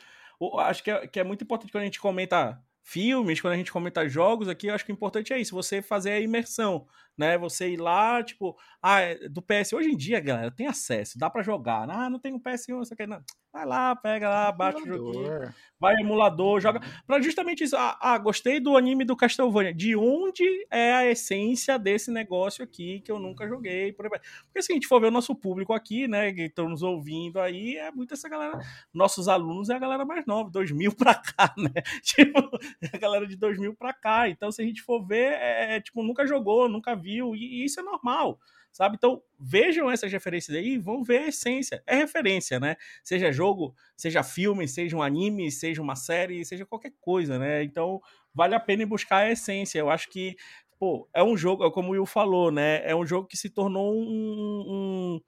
acho 0.60 0.82
que 0.82 0.90
é, 0.90 1.06
que 1.06 1.20
é 1.20 1.24
muito 1.24 1.42
importante 1.44 1.72
quando 1.72 1.82
a 1.82 1.86
gente 1.86 2.00
comenta 2.00 2.62
filmes, 2.82 3.40
quando 3.40 3.54
a 3.54 3.56
gente 3.56 3.72
comenta 3.72 4.08
jogos 4.08 4.48
aqui, 4.48 4.68
eu 4.68 4.74
acho 4.74 4.84
que 4.84 4.92
o 4.92 4.94
importante 4.94 5.32
é 5.32 5.38
isso, 5.38 5.54
você 5.54 5.82
fazer 5.82 6.12
a 6.12 6.20
imersão, 6.20 6.86
né? 7.18 7.36
Você 7.36 7.70
ir 7.70 7.76
lá, 7.76 8.22
tipo, 8.22 8.56
ah, 8.80 9.00
é 9.00 9.28
do 9.28 9.42
PS. 9.42 9.72
Hoje 9.72 9.90
em 9.90 9.96
dia, 9.96 10.20
galera, 10.20 10.50
tem 10.50 10.66
acesso, 10.66 11.18
dá 11.18 11.28
para 11.28 11.42
jogar. 11.42 11.90
Ah, 11.90 12.08
não 12.08 12.20
tem 12.20 12.32
um 12.32 12.40
PS1, 12.40 12.78
você 12.78 12.94
quer 12.94 13.08
não. 13.08 13.20
Vai 13.52 13.64
lá, 13.64 13.96
pega 13.96 14.28
lá, 14.28 14.52
baixa 14.52 14.78
o 14.78 14.86
joguinho, 14.86 15.52
vai 15.80 15.94
emulador, 15.94 16.60
joga. 16.60 16.80
Pra 17.06 17.20
justamente 17.20 17.64
isso. 17.64 17.76
Ah, 17.76 17.98
ah, 18.00 18.18
gostei 18.18 18.60
do 18.60 18.76
anime 18.76 19.04
do 19.04 19.16
Castlevania. 19.16 19.72
De 19.72 19.96
onde 19.96 20.44
é 20.70 20.92
a 20.92 21.10
essência 21.10 21.78
desse 21.78 22.10
negócio 22.10 22.62
aqui 22.62 23.00
que 23.00 23.10
eu 23.10 23.18
nunca 23.18 23.48
joguei? 23.48 23.92
Porque 23.92 24.20
se 24.60 24.70
a 24.70 24.74
gente 24.74 24.86
for 24.86 25.00
ver 25.00 25.06
o 25.06 25.10
nosso 25.10 25.34
público 25.34 25.72
aqui, 25.72 26.06
né, 26.06 26.32
que 26.32 26.42
estão 26.42 26.68
nos 26.68 26.82
ouvindo 26.82 27.40
aí, 27.40 27.76
é 27.76 27.90
muito 27.90 28.12
essa 28.12 28.28
galera. 28.28 28.60
Nossos 28.92 29.28
alunos 29.28 29.70
é 29.70 29.74
a 29.74 29.78
galera 29.78 30.04
mais 30.04 30.26
nova, 30.26 30.50
2000 30.50 30.94
pra 30.94 31.14
cá, 31.14 31.54
né? 31.56 31.82
Tipo, 32.02 32.38
é 32.82 32.96
a 32.96 32.98
galera 32.98 33.26
de 33.26 33.34
2000 33.34 33.74
pra 33.74 33.94
cá. 33.94 34.28
Então, 34.28 34.52
se 34.52 34.60
a 34.60 34.64
gente 34.64 34.82
for 34.82 35.04
ver, 35.04 35.32
é, 35.32 35.76
é 35.76 35.80
tipo, 35.80 36.02
nunca 36.02 36.26
jogou, 36.26 36.68
nunca 36.68 36.94
viu, 36.94 37.07
e, 37.16 37.20
e 37.36 37.64
isso 37.64 37.80
é 37.80 37.82
normal 37.82 38.38
sabe? 38.72 38.96
Então 38.96 39.22
vejam 39.38 39.90
essas 39.90 40.12
referências 40.12 40.56
aí 40.56 40.74
e 40.74 40.78
vão 40.78 41.02
ver 41.02 41.18
a 41.18 41.28
essência. 41.28 41.82
É 41.86 41.96
referência, 41.96 42.60
né? 42.60 42.76
Seja 43.02 43.32
jogo, 43.32 43.74
seja 43.96 44.22
filme, 44.22 44.68
seja 44.68 44.96
um 44.96 45.02
anime, 45.02 45.50
seja 45.50 45.82
uma 45.82 45.96
série, 45.96 46.44
seja 46.44 46.66
qualquer 46.66 46.92
coisa, 47.00 47.38
né? 47.38 47.62
Então 47.64 48.00
vale 48.32 48.54
a 48.54 48.60
pena 48.60 48.86
buscar 48.86 49.18
a 49.18 49.32
essência. 49.32 49.78
Eu 49.78 49.90
acho 49.90 50.08
que, 50.08 50.36
pô, 50.78 51.08
é 51.12 51.22
um 51.22 51.36
jogo, 51.36 51.64
é 51.64 51.70
como 51.72 51.88
o 51.88 51.92
Will 51.92 52.06
falou, 52.06 52.50
né? 52.50 52.88
É 52.88 52.94
um 52.94 53.06
jogo 53.06 53.26
que 53.26 53.36
se 53.36 53.50
tornou 53.50 53.92
um, 53.94 54.64
um, 54.68 55.20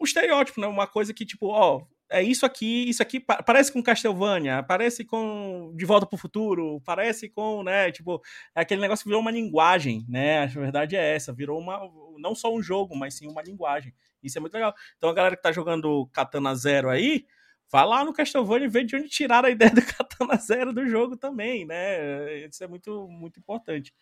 um 0.00 0.04
estereótipo, 0.04 0.60
né? 0.60 0.66
Uma 0.66 0.86
coisa 0.86 1.12
que, 1.12 1.26
tipo, 1.26 1.48
ó, 1.48 1.84
é 2.10 2.22
isso 2.22 2.44
aqui, 2.44 2.88
isso 2.88 3.02
aqui 3.02 3.20
parece 3.20 3.72
com 3.72 3.82
Castlevania, 3.82 4.64
parece 4.64 5.04
com 5.04 5.72
De 5.76 5.84
Volta 5.84 6.04
para 6.04 6.16
o 6.16 6.18
Futuro, 6.18 6.80
parece 6.84 7.28
com, 7.28 7.62
né, 7.62 7.92
tipo, 7.92 8.20
é 8.54 8.62
aquele 8.62 8.80
negócio 8.80 9.04
que 9.04 9.08
virou 9.08 9.22
uma 9.22 9.30
linguagem, 9.30 10.04
né? 10.08 10.42
A 10.42 10.46
verdade 10.46 10.96
é 10.96 11.14
essa, 11.14 11.32
virou 11.32 11.58
uma 11.58 11.80
não 12.18 12.34
só 12.34 12.52
um 12.52 12.60
jogo, 12.60 12.96
mas 12.96 13.14
sim 13.14 13.28
uma 13.28 13.40
linguagem. 13.42 13.94
Isso 14.22 14.36
é 14.36 14.40
muito 14.40 14.52
legal. 14.52 14.74
Então 14.96 15.08
a 15.08 15.14
galera 15.14 15.36
que 15.36 15.42
tá 15.42 15.52
jogando 15.52 16.06
Katana 16.12 16.54
Zero 16.54 16.90
aí, 16.90 17.24
vá 17.70 17.84
lá 17.84 18.04
no 18.04 18.12
Castlevania 18.12 18.66
e 18.66 18.70
vê 18.70 18.84
de 18.84 18.96
onde 18.96 19.08
tiraram 19.08 19.48
a 19.48 19.52
ideia 19.52 19.70
do 19.70 19.80
Katana 19.86 20.36
Zero 20.36 20.72
do 20.72 20.86
jogo 20.88 21.16
também, 21.16 21.64
né? 21.64 22.44
Isso 22.46 22.64
é 22.64 22.66
muito 22.66 23.06
muito 23.08 23.38
importante. 23.38 23.94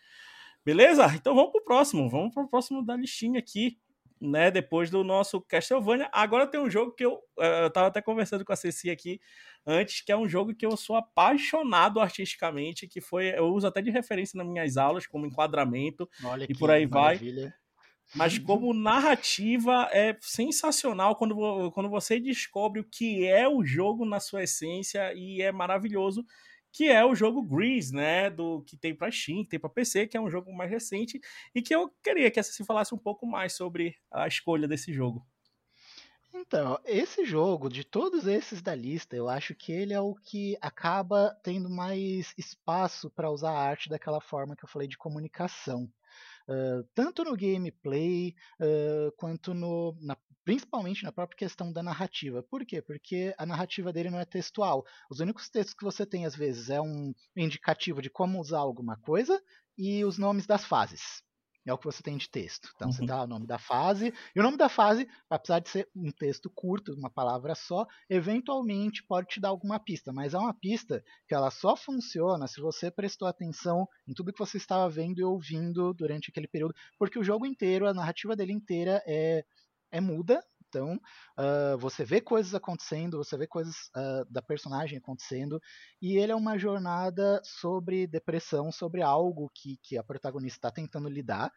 Beleza? 0.65 1.05
Então 1.15 1.35
vamos 1.35 1.51
pro 1.51 1.63
próximo, 1.63 2.09
vamos 2.09 2.33
pro 2.33 2.47
próximo 2.49 2.83
da 2.83 2.95
listinha 2.95 3.39
aqui 3.39 3.77
né, 4.21 4.51
depois 4.51 4.89
do 4.89 5.03
nosso 5.03 5.41
Castlevania. 5.41 6.09
Agora 6.11 6.47
tem 6.47 6.59
um 6.59 6.69
jogo 6.69 6.91
que 6.93 7.05
eu, 7.05 7.19
eh, 7.39 7.65
eu 7.65 7.69
tava 7.71 7.87
até 7.87 8.01
conversando 8.01 8.43
com 8.43 8.51
a 8.51 8.55
Ceci 8.55 8.89
aqui 8.89 9.19
antes, 9.65 10.01
que 10.01 10.11
é 10.11 10.17
um 10.17 10.27
jogo 10.27 10.53
que 10.55 10.65
eu 10.65 10.75
sou 10.75 10.95
apaixonado 10.95 11.99
artisticamente, 11.99 12.87
que 12.87 13.01
foi, 13.01 13.29
eu 13.37 13.45
uso 13.53 13.67
até 13.67 13.81
de 13.81 13.89
referência 13.91 14.37
nas 14.37 14.47
minhas 14.47 14.77
aulas 14.77 15.07
como 15.07 15.25
enquadramento 15.25 16.09
Olha 16.23 16.47
e 16.47 16.53
por 16.53 16.69
aí 16.71 16.85
maravilha. 16.87 17.53
vai. 18.13 18.13
mas 18.13 18.37
como 18.39 18.73
narrativa 18.73 19.87
é 19.91 20.17
sensacional 20.21 21.15
quando, 21.15 21.71
quando 21.71 21.89
você 21.89 22.19
descobre 22.19 22.81
o 22.81 22.85
que 22.89 23.25
é 23.25 23.47
o 23.47 23.63
jogo 23.63 24.05
na 24.05 24.19
sua 24.19 24.43
essência 24.43 25.13
e 25.13 25.41
é 25.41 25.51
maravilhoso 25.51 26.25
que 26.71 26.87
é 26.89 27.03
o 27.05 27.15
jogo 27.15 27.41
Grease, 27.43 27.93
né, 27.93 28.29
do 28.29 28.61
que 28.63 28.77
tem 28.77 28.95
para 28.95 29.11
Steam, 29.11 29.43
que 29.43 29.49
tem 29.49 29.59
para 29.59 29.69
PC, 29.69 30.07
que 30.07 30.17
é 30.17 30.21
um 30.21 30.29
jogo 30.29 30.53
mais 30.55 30.69
recente 30.69 31.19
e 31.53 31.61
que 31.61 31.73
eu 31.73 31.89
queria 32.03 32.31
que 32.31 32.41
você 32.41 32.63
falasse 32.63 32.93
um 32.93 32.97
pouco 32.97 33.25
mais 33.25 33.53
sobre 33.53 33.95
a 34.11 34.27
escolha 34.27 34.67
desse 34.67 34.93
jogo. 34.93 35.25
Então, 36.33 36.79
esse 36.85 37.25
jogo, 37.25 37.69
de 37.69 37.83
todos 37.83 38.27
esses 38.27 38.61
da 38.61 38.73
lista, 38.75 39.15
eu 39.15 39.27
acho 39.29 39.55
que 39.55 39.71
ele 39.71 39.93
é 39.93 39.99
o 39.99 40.15
que 40.15 40.57
acaba 40.61 41.35
tendo 41.43 41.69
mais 41.69 42.33
espaço 42.37 43.09
para 43.11 43.31
usar 43.31 43.51
a 43.51 43.59
arte 43.59 43.89
daquela 43.89 44.21
forma 44.21 44.55
que 44.55 44.63
eu 44.63 44.69
falei 44.69 44.87
de 44.87 44.97
comunicação. 44.97 45.91
Tanto 46.95 47.23
no 47.23 47.35
gameplay 47.35 48.33
uh, 48.59 49.11
quanto 49.17 49.53
no, 49.53 49.95
na, 50.01 50.17
principalmente 50.43 51.03
na 51.03 51.11
própria 51.11 51.37
questão 51.37 51.71
da 51.71 51.83
narrativa. 51.83 52.41
Por 52.43 52.65
quê? 52.65 52.81
Porque 52.81 53.33
a 53.37 53.45
narrativa 53.45 53.93
dele 53.93 54.09
não 54.09 54.19
é 54.19 54.25
textual. 54.25 54.83
Os 55.09 55.19
únicos 55.19 55.49
textos 55.49 55.75
que 55.75 55.83
você 55.83 56.05
tem, 56.05 56.25
às 56.25 56.35
vezes, 56.35 56.69
é 56.69 56.81
um 56.81 57.13
indicativo 57.37 58.01
de 58.01 58.09
como 58.09 58.39
usar 58.39 58.59
alguma 58.59 58.97
coisa 58.97 59.41
e 59.77 60.03
os 60.03 60.17
nomes 60.17 60.47
das 60.47 60.65
fases 60.65 61.23
é 61.65 61.73
o 61.73 61.77
que 61.77 61.85
você 61.85 62.01
tem 62.01 62.17
de 62.17 62.29
texto. 62.29 62.69
Então 62.75 62.87
uhum. 62.87 62.93
você 62.93 63.05
dá 63.05 63.23
o 63.23 63.27
nome 63.27 63.45
da 63.45 63.57
fase, 63.57 64.13
e 64.35 64.39
o 64.39 64.43
nome 64.43 64.57
da 64.57 64.69
fase, 64.69 65.07
apesar 65.29 65.59
de 65.59 65.69
ser 65.69 65.89
um 65.95 66.11
texto 66.11 66.49
curto, 66.49 66.93
uma 66.93 67.09
palavra 67.09 67.55
só, 67.55 67.85
eventualmente 68.09 69.03
pode 69.03 69.27
te 69.27 69.39
dar 69.39 69.49
alguma 69.49 69.79
pista, 69.79 70.11
mas 70.11 70.33
é 70.33 70.37
uma 70.37 70.53
pista 70.53 71.03
que 71.27 71.35
ela 71.35 71.51
só 71.51 71.75
funciona 71.75 72.47
se 72.47 72.61
você 72.61 72.89
prestou 72.91 73.27
atenção 73.27 73.87
em 74.07 74.13
tudo 74.13 74.33
que 74.33 74.39
você 74.39 74.57
estava 74.57 74.89
vendo 74.89 75.19
e 75.19 75.23
ouvindo 75.23 75.93
durante 75.93 76.29
aquele 76.29 76.47
período, 76.47 76.73
porque 76.97 77.19
o 77.19 77.23
jogo 77.23 77.45
inteiro, 77.45 77.87
a 77.87 77.93
narrativa 77.93 78.35
dele 78.35 78.53
inteira 78.53 79.01
é, 79.05 79.43
é 79.91 80.01
muda, 80.01 80.43
então, 80.69 80.93
uh, 80.93 81.77
você 81.79 82.05
vê 82.05 82.21
coisas 82.21 82.53
acontecendo, 82.53 83.17
você 83.17 83.35
vê 83.35 83.47
coisas 83.47 83.75
uh, 83.97 84.31
da 84.31 84.41
personagem 84.41 84.99
acontecendo, 84.99 85.59
e 85.99 86.17
ele 86.17 86.31
é 86.31 86.35
uma 86.35 86.57
jornada 86.57 87.41
sobre 87.43 88.05
depressão, 88.05 88.71
sobre 88.71 89.01
algo 89.01 89.49
que, 89.53 89.77
que 89.81 89.97
a 89.97 90.03
protagonista 90.03 90.57
está 90.57 90.71
tentando 90.71 91.09
lidar. 91.09 91.51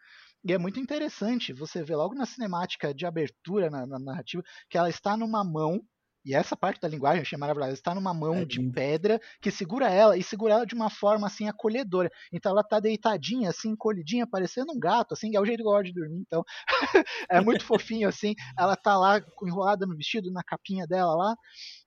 E 0.45 0.53
é 0.53 0.59
muito 0.59 0.81
interessante 0.81 1.53
você 1.53 1.85
ver 1.85 1.97
logo 1.97 2.15
na 2.15 2.27
cinemática 2.27 2.93
de 2.93 3.07
abertura, 3.07 3.71
na, 3.71 3.87
na 3.87 3.99
narrativa, 3.99 4.43
que 4.69 4.79
ela 4.79 4.89
está 4.89 5.17
numa 5.17 5.45
mão 5.45 5.81
e 6.25 6.35
essa 6.35 6.57
parte 6.57 6.81
da 6.81 6.89
linguagem 6.89 7.19
eu 7.19 7.23
achei 7.23 7.39
maravilhosa. 7.39 7.73
Está 7.73 7.95
numa 7.95 8.15
mão 8.15 8.37
é 8.37 8.45
de 8.45 8.63
pedra 8.71 9.21
que 9.41 9.51
segura 9.51 9.91
ela 9.91 10.17
e 10.17 10.23
segura 10.23 10.55
ela 10.55 10.67
de 10.67 10.75
uma 10.75 10.89
forma 10.89 11.27
assim 11.27 11.49
acolhedora. 11.49 12.11
Então 12.33 12.53
ela 12.53 12.61
está 12.61 12.79
deitadinha, 12.79 13.51
assim, 13.51 13.71
encolhidinha, 13.71 14.27
parecendo 14.27 14.73
um 14.73 14.79
gato, 14.79 15.15
assim, 15.15 15.35
é 15.35 15.41
o 15.41 15.45
jeito 15.45 15.63
que 15.63 15.69
eu 15.69 15.73
gosto 15.73 15.87
de 15.87 15.93
dormir. 15.95 16.21
Então 16.21 16.45
é 17.29 17.41
muito 17.41 17.65
fofinho 17.65 18.09
assim. 18.09 18.35
Ela 18.59 18.77
tá 18.77 18.97
lá 18.97 19.21
enrolada 19.43 19.87
no 19.87 19.97
vestido, 19.97 20.31
na 20.33 20.43
capinha 20.45 20.87
dela 20.87 21.15
lá. 21.15 21.37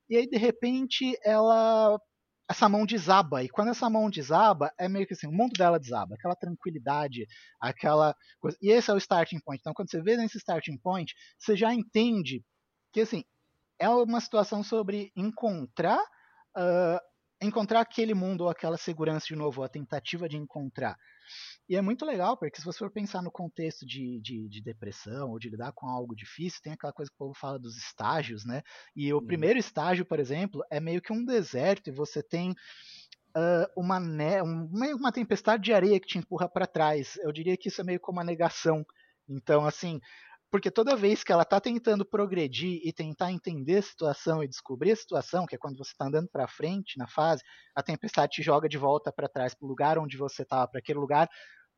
E 0.08 0.16
aí 0.16 0.28
de 0.28 0.36
repente 0.36 1.18
ela 1.24 1.98
essa 2.48 2.68
mão 2.68 2.86
desaba. 2.86 3.42
E 3.42 3.48
quando 3.48 3.70
essa 3.70 3.90
mão 3.90 4.08
desaba, 4.08 4.72
é 4.78 4.88
meio 4.88 5.06
que 5.06 5.14
assim, 5.14 5.26
o 5.26 5.32
mundo 5.32 5.52
dela 5.54 5.78
desaba, 5.80 6.14
aquela 6.14 6.36
tranquilidade, 6.36 7.26
aquela 7.60 8.14
coisa. 8.38 8.56
E 8.62 8.70
esse 8.70 8.90
é 8.90 8.94
o 8.94 8.98
starting 8.98 9.40
point. 9.40 9.60
Então, 9.60 9.74
quando 9.74 9.90
você 9.90 10.00
vê 10.00 10.16
nesse 10.16 10.38
starting 10.38 10.78
point, 10.78 11.12
você 11.38 11.56
já 11.56 11.74
entende 11.74 12.44
que 12.92 13.00
assim, 13.00 13.24
é 13.78 13.88
uma 13.88 14.20
situação 14.20 14.62
sobre 14.62 15.12
encontrar 15.16 16.02
uh, 16.56 17.00
encontrar 17.40 17.80
aquele 17.80 18.14
mundo 18.14 18.42
ou 18.42 18.48
aquela 18.48 18.78
segurança 18.78 19.26
de 19.26 19.36
novo, 19.36 19.62
a 19.62 19.68
tentativa 19.68 20.28
de 20.28 20.36
encontrar. 20.36 20.96
E 21.68 21.76
é 21.76 21.82
muito 21.82 22.04
legal, 22.06 22.36
porque 22.36 22.58
se 22.58 22.64
você 22.64 22.78
for 22.78 22.90
pensar 22.90 23.20
no 23.22 23.30
contexto 23.30 23.84
de, 23.84 24.20
de, 24.20 24.48
de, 24.48 24.62
depressão 24.62 25.30
ou 25.30 25.38
de 25.38 25.50
lidar 25.50 25.72
com 25.72 25.86
algo 25.86 26.14
difícil, 26.14 26.60
tem 26.62 26.72
aquela 26.72 26.92
coisa 26.92 27.10
que 27.10 27.16
o 27.16 27.18
povo 27.18 27.34
fala 27.34 27.58
dos 27.58 27.76
estágios, 27.76 28.44
né? 28.44 28.62
E 28.94 29.12
o 29.12 29.18
uhum. 29.18 29.26
primeiro 29.26 29.58
estágio, 29.58 30.04
por 30.04 30.20
exemplo, 30.20 30.64
é 30.70 30.78
meio 30.80 31.02
que 31.02 31.12
um 31.12 31.24
deserto 31.24 31.88
e 31.88 31.92
você 31.92 32.22
tem 32.22 32.52
uh, 32.52 33.66
uma, 33.76 33.98
ne 33.98 34.40
um, 34.42 34.68
meio 34.72 34.96
uma 34.96 35.12
tempestade 35.12 35.64
de 35.64 35.74
areia 35.74 35.98
que 35.98 36.06
te 36.06 36.18
empurra 36.18 36.48
para 36.48 36.66
trás. 36.66 37.16
Eu 37.16 37.32
diria 37.32 37.56
que 37.56 37.68
isso 37.68 37.80
é 37.80 37.84
meio 37.84 38.00
como 38.00 38.18
uma 38.18 38.24
negação. 38.24 38.86
Então, 39.28 39.66
assim, 39.66 40.00
porque 40.50 40.70
toda 40.70 40.96
vez 40.96 41.24
que 41.24 41.32
ela 41.32 41.42
está 41.42 41.60
tentando 41.60 42.04
progredir 42.04 42.80
e 42.84 42.92
tentar 42.92 43.32
entender 43.32 43.78
a 43.78 43.82
situação 43.82 44.42
e 44.42 44.48
descobrir 44.48 44.92
a 44.92 44.96
situação, 44.96 45.46
que 45.46 45.54
é 45.54 45.58
quando 45.58 45.76
você 45.76 45.90
está 45.90 46.06
andando 46.06 46.28
para 46.28 46.46
frente 46.46 46.98
na 46.98 47.06
fase, 47.06 47.42
a 47.74 47.82
tempestade 47.82 48.32
te 48.32 48.42
joga 48.42 48.68
de 48.68 48.78
volta 48.78 49.12
para 49.12 49.28
trás, 49.28 49.54
para 49.54 49.66
o 49.66 49.68
lugar 49.68 49.98
onde 49.98 50.16
você 50.16 50.42
estava, 50.42 50.68
para 50.68 50.78
aquele 50.78 50.98
lugar 50.98 51.28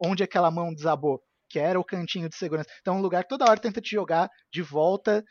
onde 0.01 0.23
aquela 0.23 0.51
mão 0.51 0.73
desabou, 0.73 1.21
que 1.49 1.59
era 1.59 1.81
o 1.81 1.85
cantinho 1.85 2.29
de 2.29 2.37
segurança. 2.37 2.69
Então, 2.81 2.97
um 2.97 3.01
lugar 3.01 3.25
toda 3.25 3.47
hora 3.49 3.59
tenta 3.59 3.81
te 3.81 3.91
jogar 3.91 4.31
de 4.53 4.62
volta, 4.62 5.25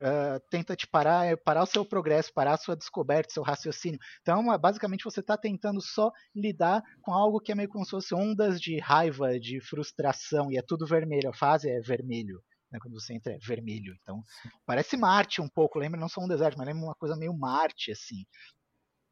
uh, 0.00 0.40
tenta 0.48 0.76
te 0.76 0.86
parar, 0.86 1.36
parar 1.38 1.64
o 1.64 1.66
seu 1.66 1.84
progresso, 1.84 2.32
parar 2.32 2.54
a 2.54 2.58
sua 2.58 2.76
descoberta, 2.76 3.34
seu 3.34 3.42
raciocínio. 3.42 3.98
Então, 4.22 4.52
é, 4.52 4.56
basicamente, 4.56 5.04
você 5.04 5.20
está 5.20 5.36
tentando 5.36 5.82
só 5.82 6.10
lidar 6.34 6.82
com 7.02 7.12
algo 7.12 7.40
que 7.40 7.52
é 7.52 7.54
meio 7.54 7.68
como 7.68 7.84
se 7.84 7.90
fosse 7.90 8.14
ondas 8.14 8.60
de 8.60 8.78
raiva, 8.78 9.38
de 9.38 9.60
frustração, 9.60 10.50
e 10.50 10.56
é 10.56 10.62
tudo 10.62 10.86
vermelho. 10.86 11.28
A 11.28 11.34
fase 11.34 11.68
é 11.68 11.80
vermelho 11.80 12.40
né, 12.76 12.80
quando 12.80 12.94
você 12.94 13.14
entra 13.14 13.32
é 13.32 13.38
vermelho. 13.38 13.96
Então, 14.02 14.22
parece 14.64 14.96
Marte 14.96 15.40
um 15.40 15.48
pouco, 15.48 15.78
lembra 15.78 15.98
não 15.98 16.08
só 16.08 16.20
um 16.20 16.28
deserto, 16.28 16.56
mas 16.56 16.66
lembra 16.66 16.84
uma 16.84 16.94
coisa 16.94 17.16
meio 17.16 17.34
Marte, 17.34 17.90
assim. 17.90 18.24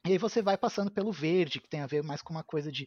E 0.07 0.13
aí 0.13 0.19
você 0.19 0.43
vai 0.43 0.57
passando 0.57 0.93
pelo 0.93 1.13
verde, 1.13 1.61
que 1.61 1.69
tem 1.69 1.81
a 1.81 1.87
ver 1.87 2.03
mais 2.03 2.21
com 2.23 2.33
uma 2.33 2.45
coisa 2.45 2.71
de 2.71 2.87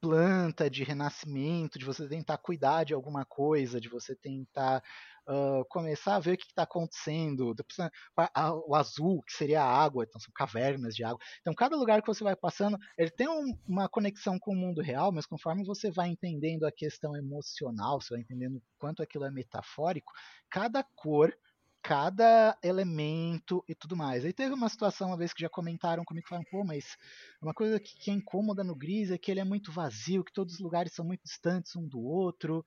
planta, 0.00 0.70
de 0.70 0.82
renascimento, 0.82 1.78
de 1.78 1.84
você 1.84 2.08
tentar 2.08 2.38
cuidar 2.38 2.84
de 2.84 2.94
alguma 2.94 3.24
coisa, 3.24 3.80
de 3.80 3.88
você 3.88 4.16
tentar 4.16 4.82
uh, 5.28 5.64
começar 5.68 6.16
a 6.16 6.20
ver 6.20 6.32
o 6.32 6.36
que 6.38 6.46
está 6.46 6.62
acontecendo. 6.62 7.54
O 8.66 8.74
azul, 8.74 9.22
que 9.22 9.32
seria 9.32 9.62
a 9.62 9.82
água, 9.82 10.04
então 10.04 10.20
são 10.20 10.32
cavernas 10.34 10.94
de 10.94 11.04
água. 11.04 11.20
Então, 11.40 11.54
cada 11.54 11.76
lugar 11.76 12.00
que 12.00 12.08
você 12.08 12.24
vai 12.24 12.34
passando, 12.34 12.78
ele 12.96 13.10
tem 13.10 13.28
um, 13.28 13.56
uma 13.66 13.88
conexão 13.88 14.38
com 14.38 14.52
o 14.52 14.56
mundo 14.56 14.80
real, 14.80 15.12
mas 15.12 15.26
conforme 15.26 15.64
você 15.64 15.90
vai 15.90 16.08
entendendo 16.08 16.64
a 16.64 16.72
questão 16.72 17.16
emocional, 17.16 18.00
você 18.00 18.14
vai 18.14 18.22
entendendo 18.22 18.62
quanto 18.78 19.02
aquilo 19.02 19.24
é 19.24 19.30
metafórico, 19.30 20.12
cada 20.50 20.82
cor 20.82 21.32
cada 21.82 22.56
elemento 22.62 23.64
e 23.68 23.74
tudo 23.74 23.96
mais. 23.96 24.24
Aí 24.24 24.32
teve 24.32 24.54
uma 24.54 24.68
situação 24.68 25.08
uma 25.08 25.16
vez 25.16 25.32
que 25.32 25.42
já 25.42 25.48
comentaram 25.48 26.04
comigo, 26.04 26.28
falaram, 26.28 26.46
pô, 26.50 26.64
mas 26.64 26.96
uma 27.40 27.54
coisa 27.54 27.80
que, 27.80 27.94
que 27.96 28.10
é 28.10 28.14
incômoda 28.14 28.62
no 28.62 28.74
Gris 28.74 29.10
é 29.10 29.18
que 29.18 29.30
ele 29.30 29.40
é 29.40 29.44
muito 29.44 29.72
vazio, 29.72 30.24
que 30.24 30.32
todos 30.32 30.54
os 30.54 30.60
lugares 30.60 30.92
são 30.92 31.04
muito 31.04 31.22
distantes 31.24 31.74
um 31.76 31.86
do 31.86 32.00
outro, 32.00 32.64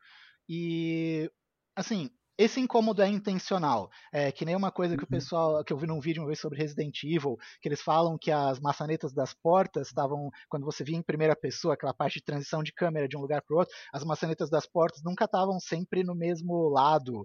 e 0.48 1.30
assim, 1.76 2.10
esse 2.38 2.60
incômodo 2.60 3.02
é 3.02 3.08
intencional. 3.08 3.90
É 4.12 4.32
que 4.32 4.46
nem 4.46 4.56
uma 4.56 4.72
coisa 4.72 4.98
que 4.98 5.04
o 5.04 5.06
uhum. 5.06 5.10
pessoal, 5.10 5.64
que 5.64 5.72
eu 5.72 5.78
vi 5.78 5.86
num 5.86 6.00
vídeo 6.00 6.22
uma 6.22 6.28
vez 6.28 6.40
sobre 6.40 6.58
Resident 6.58 7.04
Evil, 7.04 7.38
que 7.62 7.68
eles 7.70 7.82
falam 7.82 8.18
que 8.18 8.32
as 8.32 8.60
maçanetas 8.60 9.14
das 9.14 9.34
portas 9.34 9.88
estavam, 9.88 10.32
quando 10.50 10.66
você 10.66 10.84
via 10.84 10.98
em 10.98 11.04
primeira 11.04 11.36
pessoa, 11.36 11.76
aquela 11.76 11.94
parte 11.94 12.16
de 12.16 12.26
transição 12.26 12.64
de 12.64 12.74
câmera 12.74 13.08
de 13.08 13.16
um 13.16 13.22
lugar 13.22 13.42
para 13.44 13.56
outro, 13.56 13.76
as 13.92 14.04
maçanetas 14.04 14.50
das 14.50 14.66
portas 14.66 15.04
nunca 15.04 15.26
estavam 15.26 15.60
sempre 15.60 16.04
no 16.04 16.16
mesmo 16.16 16.70
lado. 16.70 17.22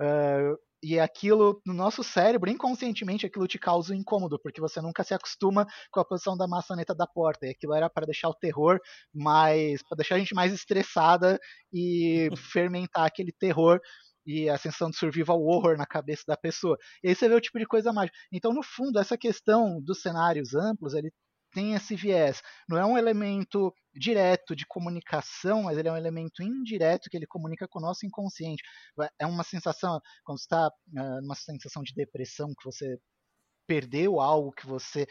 Uh, 0.00 0.56
e 0.82 0.98
aquilo, 1.00 1.60
no 1.66 1.72
nosso 1.74 2.02
cérebro, 2.04 2.50
inconscientemente, 2.50 3.26
aquilo 3.26 3.46
te 3.48 3.58
causa 3.58 3.92
um 3.92 3.96
incômodo, 3.96 4.38
porque 4.40 4.60
você 4.60 4.80
nunca 4.80 5.02
se 5.02 5.14
acostuma 5.14 5.66
com 5.90 6.00
a 6.00 6.04
posição 6.04 6.36
da 6.36 6.46
maçaneta 6.46 6.94
da 6.94 7.06
porta. 7.06 7.46
E 7.46 7.50
aquilo 7.50 7.74
era 7.74 7.88
para 7.90 8.06
deixar 8.06 8.28
o 8.28 8.34
terror 8.34 8.78
mais. 9.14 9.82
para 9.82 9.96
deixar 9.96 10.16
a 10.16 10.18
gente 10.18 10.34
mais 10.34 10.52
estressada 10.52 11.38
e 11.72 12.28
fermentar 12.52 13.04
aquele 13.06 13.32
terror 13.32 13.80
e 14.26 14.48
a 14.48 14.58
sensação 14.58 14.90
de 14.90 14.96
survival 14.96 15.40
horror 15.40 15.76
na 15.76 15.86
cabeça 15.86 16.24
da 16.26 16.36
pessoa. 16.36 16.76
E 17.02 17.08
aí 17.08 17.14
você 17.14 17.28
vê 17.28 17.34
o 17.34 17.40
tipo 17.40 17.58
de 17.58 17.66
coisa 17.66 17.92
mágica. 17.92 18.16
Então, 18.32 18.52
no 18.52 18.62
fundo, 18.62 18.98
essa 18.98 19.16
questão 19.16 19.80
dos 19.80 20.02
cenários 20.02 20.54
amplos, 20.54 20.94
ele 20.94 21.12
tem 21.56 21.72
esse 21.72 21.96
viés. 21.96 22.42
Não 22.68 22.76
é 22.76 22.84
um 22.84 22.98
elemento 22.98 23.74
direto 23.94 24.54
de 24.54 24.66
comunicação, 24.66 25.62
mas 25.62 25.78
ele 25.78 25.88
é 25.88 25.92
um 25.92 25.96
elemento 25.96 26.42
indireto 26.42 27.08
que 27.08 27.16
ele 27.16 27.26
comunica 27.26 27.66
com 27.66 27.78
o 27.78 27.82
nosso 27.82 28.04
inconsciente. 28.04 28.62
É 29.18 29.24
uma 29.24 29.42
sensação, 29.42 29.98
quando 30.22 30.36
está 30.36 30.68
uh, 30.68 31.22
numa 31.22 31.34
sensação 31.34 31.82
de 31.82 31.94
depressão, 31.94 32.48
que 32.48 32.62
você 32.62 32.98
perdeu 33.66 34.20
algo, 34.20 34.52
que 34.52 34.66
você 34.66 35.06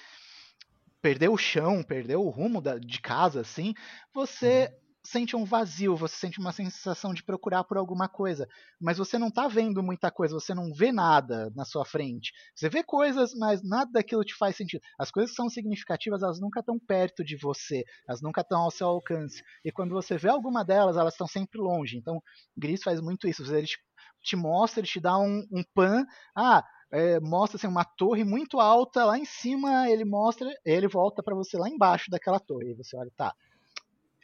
perdeu 1.02 1.34
o 1.34 1.38
chão, 1.38 1.82
perdeu 1.82 2.24
o 2.24 2.30
rumo 2.30 2.62
da, 2.62 2.78
de 2.78 3.02
casa, 3.02 3.42
assim, 3.42 3.74
você 4.14 4.68
uhum 4.68 4.85
sente 5.06 5.36
um 5.36 5.46
vazio, 5.46 5.96
você 5.96 6.16
sente 6.16 6.40
uma 6.40 6.52
sensação 6.52 7.14
de 7.14 7.24
procurar 7.24 7.64
por 7.64 7.78
alguma 7.78 8.10
coisa, 8.10 8.48
mas 8.82 8.98
você 8.98 9.18
não 9.18 9.28
está 9.28 9.48
vendo 9.48 9.84
muita 9.84 10.12
coisa, 10.12 10.34
você 10.34 10.54
não 10.54 10.74
vê 10.74 10.92
nada 10.92 11.52
na 11.56 11.64
sua 11.64 11.86
frente. 11.86 12.32
Você 12.56 12.70
vê 12.70 12.84
coisas, 12.84 13.34
mas 13.36 13.64
nada 13.64 13.92
daquilo 13.92 14.24
te 14.24 14.36
faz 14.36 14.56
sentido. 14.56 14.82
As 15.00 15.12
coisas 15.12 15.32
que 15.32 15.36
são 15.36 15.50
significativas, 15.50 16.24
elas 16.24 16.40
nunca 16.40 16.60
estão 16.60 16.80
perto 16.80 17.24
de 17.24 17.38
você, 17.38 17.84
elas 18.08 18.22
nunca 18.22 18.42
estão 18.42 18.62
ao 18.62 18.72
seu 18.72 18.88
alcance. 18.88 19.42
E 19.64 19.72
quando 19.72 19.94
você 19.94 20.18
vê 20.18 20.30
alguma 20.30 20.64
delas, 20.64 20.98
elas 20.98 21.14
estão 21.14 21.28
sempre 21.28 21.60
longe. 21.60 21.98
Então, 21.98 22.22
Gris 22.58 22.84
faz 22.84 23.00
muito 23.00 23.28
isso. 23.28 23.44
Ele 23.56 23.68
te, 23.68 23.78
te 24.24 24.36
mostra, 24.36 24.80
ele 24.80 24.88
te 24.88 25.00
dá 25.00 25.18
um, 25.18 25.46
um 25.52 25.64
pan. 25.74 26.06
Ah, 26.36 26.64
é, 26.92 27.20
mostra 27.20 27.58
assim, 27.58 27.68
uma 27.68 27.84
torre 27.84 28.24
muito 28.24 28.60
alta 28.60 29.04
lá 29.06 29.18
em 29.18 29.26
cima, 29.26 29.90
ele 29.90 30.06
mostra, 30.06 30.50
ele 30.66 30.88
volta 30.88 31.22
para 31.22 31.36
você 31.36 31.58
lá 31.58 31.70
embaixo 31.70 32.10
daquela 32.10 32.40
torre. 32.40 32.72
E 32.72 32.76
você 32.76 32.96
olha, 32.98 33.12
tá, 33.16 33.34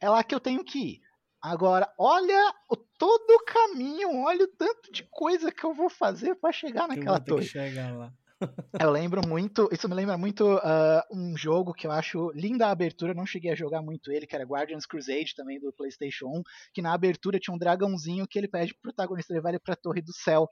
é 0.02 0.10
lá 0.10 0.24
que 0.24 0.34
eu 0.34 0.39
tenho 0.39 0.64
que 0.64 0.80
ir. 0.80 1.02
Agora, 1.41 1.91
olha 1.97 2.54
o, 2.70 2.76
todo 2.76 3.32
o 3.32 3.45
caminho, 3.45 4.24
olha 4.24 4.43
o 4.43 4.47
tanto 4.47 4.91
de 4.91 5.04
coisa 5.10 5.52
que 5.52 5.64
eu 5.64 5.74
vou 5.74 5.89
fazer 5.89 6.36
para 6.36 6.52
chegar 6.52 6.88
naquela 6.88 7.20
que 7.20 7.26
torre. 7.28 7.45
chegar 7.45 7.97
lá. 7.97 8.14
eu 8.80 8.91
lembro 8.91 9.28
muito, 9.28 9.70
isso 9.72 9.88
me 9.88 9.95
lembra 9.95 10.18
muito 10.18 10.56
uh, 10.56 11.02
um 11.12 11.36
jogo 11.38 11.74
que 11.74 11.86
eu 11.86 11.91
acho 11.91 12.32
linda 12.34 12.68
a 12.68 12.72
abertura, 12.72 13.14
não 13.14 13.26
cheguei 13.26 13.52
a 13.52 13.56
jogar 13.56 13.82
muito 13.82 14.12
ele, 14.12 14.28
que 14.28 14.36
era 14.36 14.45
Guardians 14.45 14.86
Crusade 14.86 15.36
também 15.36 15.60
do 15.60 15.74
PlayStation 15.74 16.28
1, 16.28 16.43
que 16.74 16.82
na 16.82 16.93
abertura 16.93 17.39
tinha 17.39 17.54
um 17.54 17.60
dragãozinho 17.60 18.28
que 18.28 18.38
ele 18.38 18.47
pede 18.47 18.74
pro 18.74 18.91
protagonista 18.91 19.34
levar 19.34 19.49
ele 19.49 19.60
pra 19.60 19.76
Torre 19.76 20.02
do 20.02 20.14
Céu. 20.14 20.47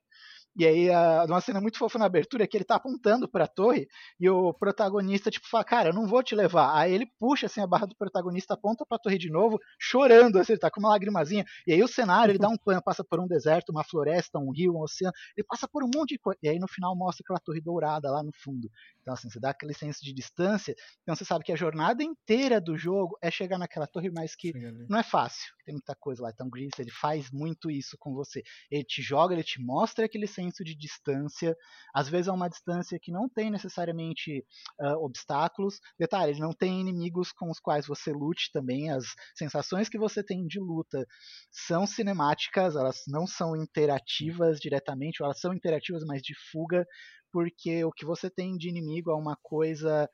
E 0.58 0.66
aí, 0.66 0.90
uh, 0.90 1.26
uma 1.28 1.40
cena 1.40 1.62
muito 1.62 1.78
fofa 1.78 1.98
na 2.00 2.06
abertura 2.06 2.44
é 2.44 2.48
que 2.48 2.58
ele 2.58 2.66
tá 2.66 2.76
apontando 2.76 3.30
pra 3.30 3.48
torre 3.48 3.88
e 4.20 4.30
o 4.30 4.54
protagonista, 4.54 5.30
tipo, 5.30 5.48
fala, 5.48 5.64
cara, 5.64 5.90
eu 5.90 5.94
não 5.94 6.08
vou 6.08 6.22
te 6.24 6.36
levar. 6.36 6.76
Aí 6.76 6.94
ele 6.94 7.06
puxa 7.20 7.46
assim 7.46 7.62
a 7.62 7.68
barra 7.68 7.86
do 7.86 7.96
protagonista, 7.96 8.56
aponta 8.56 8.86
pra 8.86 8.98
torre 8.98 9.18
de 9.18 9.30
novo, 9.30 9.60
chorando, 9.80 10.38
assim, 10.40 10.54
ele 10.54 10.60
tá 10.60 10.70
com 10.70 10.80
uma 10.80 10.90
lagrimazinha. 10.90 11.46
E 11.66 11.74
aí 11.74 11.84
o 11.84 11.88
cenário, 11.88 12.32
ele 12.32 12.40
dá 12.40 12.50
um 12.50 12.58
pano, 12.58 12.82
passa 12.84 13.04
por 13.04 13.20
um 13.20 13.28
deserto, 13.28 13.70
uma 13.70 13.84
floresta, 13.84 14.40
um 14.40 14.52
rio, 14.52 14.74
um 14.76 14.82
oceano, 14.82 15.14
ele 15.38 15.46
passa 15.48 15.68
por 15.68 15.84
um 15.84 15.90
monte 15.94 16.10
de 16.10 16.20
coisa. 16.20 16.40
E 16.44 16.50
aí 16.50 16.60
no 16.60 16.68
final 16.68 16.96
mostra 16.96 17.24
aquela 17.24 17.40
torre 17.40 17.62
dourada 17.62 18.12
lá 18.12 18.24
no 18.24 18.32
fundo. 18.34 18.70
Então, 19.02 19.14
assim, 19.14 19.30
você 19.30 19.40
dá 19.40 19.52
aquele 19.52 19.74
senso 19.74 20.04
de 20.04 20.14
distância. 20.14 20.76
Então, 21.04 21.16
você 21.16 21.26
sabe 21.26 21.44
que 21.44 21.52
a 21.52 21.56
jornada 21.56 22.04
inteira 22.04 22.60
do 22.60 22.78
jogo 22.78 23.18
é 23.22 23.32
chegar 23.32 23.58
naquela 23.58 23.88
torre, 23.88 24.12
mas 24.12 24.36
que 24.36 24.52
não 24.88 25.00
é 25.00 25.04
fácil. 25.04 25.52
Tem 25.66 25.74
muita 25.74 25.96
coisa 25.96 26.22
lá. 26.22 26.30
Então, 26.30 26.50
Gris, 26.50 26.78
ele 26.78 26.92
faz 26.92 27.32
muito 27.32 27.72
isso 27.72 27.96
com 27.98 28.14
você. 28.14 28.44
Ele 28.70 28.84
te 28.84 29.02
joga, 29.02 29.34
ele 29.34 29.44
te 29.44 29.62
mostra 29.62 30.06
aquele 30.06 30.28
senso 30.28 30.39
de 30.48 30.76
distância. 30.76 31.56
Às 31.94 32.08
vezes 32.08 32.28
é 32.28 32.32
uma 32.32 32.50
distância 32.50 32.98
que 33.02 33.12
não 33.12 33.28
tem 33.28 33.50
necessariamente 33.50 34.46
uh, 34.80 35.04
obstáculos. 35.04 35.80
Detalhe, 36.00 36.40
não 36.40 36.54
tem 36.54 36.80
inimigos 36.80 37.32
com 37.32 37.50
os 37.50 37.60
quais 37.60 37.86
você 37.86 38.12
lute 38.12 38.50
também. 38.54 38.90
As 38.92 39.06
sensações 39.36 39.90
que 39.90 39.98
você 39.98 40.24
tem 40.24 40.46
de 40.46 40.60
luta 40.60 41.06
são 41.52 41.86
cinemáticas, 41.86 42.76
elas 42.76 43.02
não 43.08 43.28
são 43.28 43.56
interativas 43.56 44.60
diretamente, 44.60 45.22
elas 45.22 45.40
são 45.40 45.54
interativas, 45.54 46.04
mas 46.06 46.22
de 46.22 46.34
fuga 46.52 46.86
porque 47.32 47.84
o 47.84 47.92
que 47.92 48.06
você 48.06 48.30
tem 48.30 48.58
de 48.58 48.70
inimigo 48.70 49.12
é 49.12 49.16
uma 49.16 49.38
coisa 49.42 50.10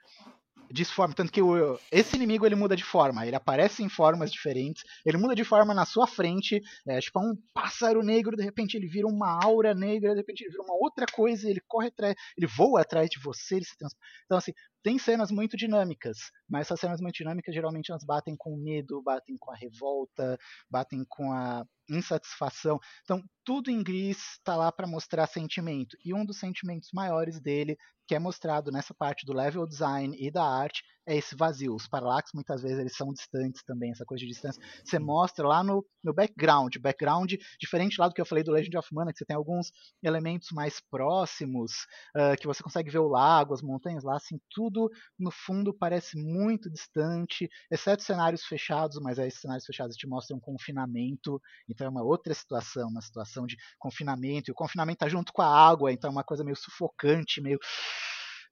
disforme, 0.72 1.14
tanto 1.14 1.32
que 1.32 1.42
o, 1.42 1.80
esse 1.92 2.16
inimigo 2.16 2.46
ele 2.46 2.56
muda 2.56 2.76
de 2.76 2.84
forma, 2.84 3.26
ele 3.26 3.36
aparece 3.36 3.84
em 3.84 3.90
formas 3.90 4.32
diferentes, 4.32 4.84
ele 5.06 5.18
muda 5.18 5.36
de 5.36 5.44
forma 5.44 5.74
na 5.74 5.86
sua 5.86 6.08
frente, 6.08 6.62
é 6.88 7.00
tipo 7.00 7.20
um 7.20 7.36
pássaro 7.54 8.02
negro, 8.02 8.36
de 8.36 8.44
repente 8.44 8.76
ele 8.76 8.88
vira 8.88 9.08
uma 9.08 9.40
aura 9.44 9.74
negra, 9.74 10.12
de 10.12 10.18
repente 10.18 10.42
ele 10.42 10.52
vira 10.52 10.64
uma 10.64 10.76
outra 10.76 11.06
coisa, 11.06 11.50
ele 11.50 11.62
corre 11.68 11.88
atrás, 11.88 12.16
ele 12.38 12.48
voa 12.48 12.82
atrás 12.82 13.10
de 13.10 13.20
você, 13.20 13.56
ele 13.56 13.66
se 13.66 13.78
trans... 13.78 13.94
então 14.26 14.38
assim, 14.38 14.52
tem 14.84 15.00
cenas 15.00 15.32
muito 15.32 15.58
dinâmicas, 15.58 16.18
mas 16.48 16.68
essas 16.68 16.80
cenas 16.80 17.02
muito 17.02 17.16
dinâmicas 17.16 17.54
geralmente 17.54 17.92
elas 17.92 18.06
batem 18.06 18.36
com 18.38 18.54
o 18.54 18.58
medo, 18.58 19.02
batem 19.02 19.36
com 19.38 19.52
a 19.52 19.56
revolta, 19.56 20.38
batem 20.70 21.04
com 21.08 21.32
a 21.32 21.66
insatisfação. 21.90 22.80
Então, 23.04 23.24
tudo 23.44 23.70
em 23.70 23.84
Gris 23.84 24.18
está 24.34 24.56
lá 24.56 24.72
para 24.72 24.88
mostrar 24.88 25.28
sentimento. 25.28 25.96
E 26.04 26.14
um 26.14 26.26
dos 26.26 26.38
sentimentos 26.38 26.90
maiores 26.94 27.40
dele 27.40 27.78
que 28.08 28.16
é 28.16 28.20
mostrado 28.20 28.72
nessa 28.72 28.94
parte 28.94 29.26
do 29.26 29.34
level 29.34 29.68
design 29.68 30.16
e 30.20 30.30
da 30.32 30.44
arte 30.44 30.84
é 31.08 31.16
esse 31.16 31.36
vazio. 31.36 31.76
Os 31.76 31.88
parallax 31.88 32.32
muitas 32.34 32.62
vezes 32.62 32.80
eles 32.80 32.96
são 32.96 33.14
distantes 33.14 33.64
também, 33.64 33.92
essa 33.92 34.06
coisa 34.06 34.22
de 34.22 34.28
distância. 34.28 34.62
Você 34.84 34.98
mostra 34.98 35.48
lá 35.48 35.64
no, 35.64 35.86
no 36.04 36.14
background, 36.14 36.76
background 36.78 37.34
diferente 37.60 38.00
lá 38.00 38.08
do 38.08 38.14
que 38.14 38.22
eu 38.22 38.26
falei 38.26 38.44
do 38.44 38.52
Legend 38.52 38.78
of 38.78 38.90
Mana, 38.92 39.12
que 39.12 39.20
você 39.20 39.26
tem 39.26 39.36
alguns 39.36 39.72
elementos 40.04 40.50
mais 40.52 40.82
próximos, 40.90 41.72
uh, 42.16 42.36
que 42.40 42.48
você 42.48 42.64
consegue 42.64 42.90
ver 42.90 43.00
o 43.00 43.08
lago, 43.08 43.54
as 43.54 43.62
montanhas 43.62 44.04
lá, 44.04 44.16
assim, 44.16 44.40
tudo 44.50 44.90
no 45.18 45.32
fundo 45.32 45.74
parece 45.74 46.18
muito 46.18 46.72
distante, 46.72 47.48
exceto 47.72 48.04
cenários 48.04 48.44
fechados, 48.44 49.00
mas 49.00 49.20
esses 49.20 49.40
cenários 49.40 49.66
fechados 49.66 49.96
te 49.96 50.08
mostram 50.08 50.38
um 50.38 50.42
confinamento, 50.42 51.40
então 51.76 51.88
é 51.88 51.90
uma 51.90 52.04
outra 52.04 52.34
situação, 52.34 52.88
uma 52.90 53.02
situação 53.02 53.46
de 53.46 53.58
confinamento, 53.78 54.50
e 54.50 54.54
o 54.54 54.56
confinamento 54.56 55.00
tá 55.00 55.10
junto 55.10 55.32
com 55.34 55.42
a 55.42 55.68
água, 55.70 55.92
então 55.92 56.10
é 56.10 56.12
uma 56.12 56.24
coisa 56.24 56.44
meio 56.44 56.56
sufocante, 56.56 57.42
meio 57.42 57.60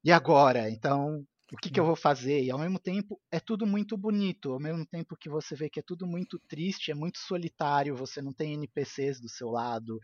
e 0.04 0.12
agora? 0.12 0.70
Então, 0.70 1.26
o 1.54 1.58
que, 1.58 1.70
que, 1.70 1.80
eu 1.80 1.86
vou 1.86 1.96
fazer? 1.96 2.44
E 2.44 2.52
ao 2.52 2.60
mesmo 2.60 2.80
tempo 2.80 3.20
é 3.32 3.40
tudo 3.40 3.66
muito 3.66 3.96
bonito, 3.96 4.52
ao 4.52 4.60
mesmo 4.60 4.86
tempo 4.86 5.16
que 5.16 5.30
você 5.30 5.56
vê 5.56 5.70
que 5.70 5.80
é 5.80 5.84
tudo 5.84 6.06
muito 6.06 6.40
triste, 6.48 6.92
é 6.92 6.96
muito 6.96 7.20
solitário, 7.20 7.96
você 7.96 8.22
não 8.22 8.34
tem 8.34 8.54
NPCs 8.54 9.22
do 9.22 9.30
seu 9.30 9.50
lado 9.50 10.00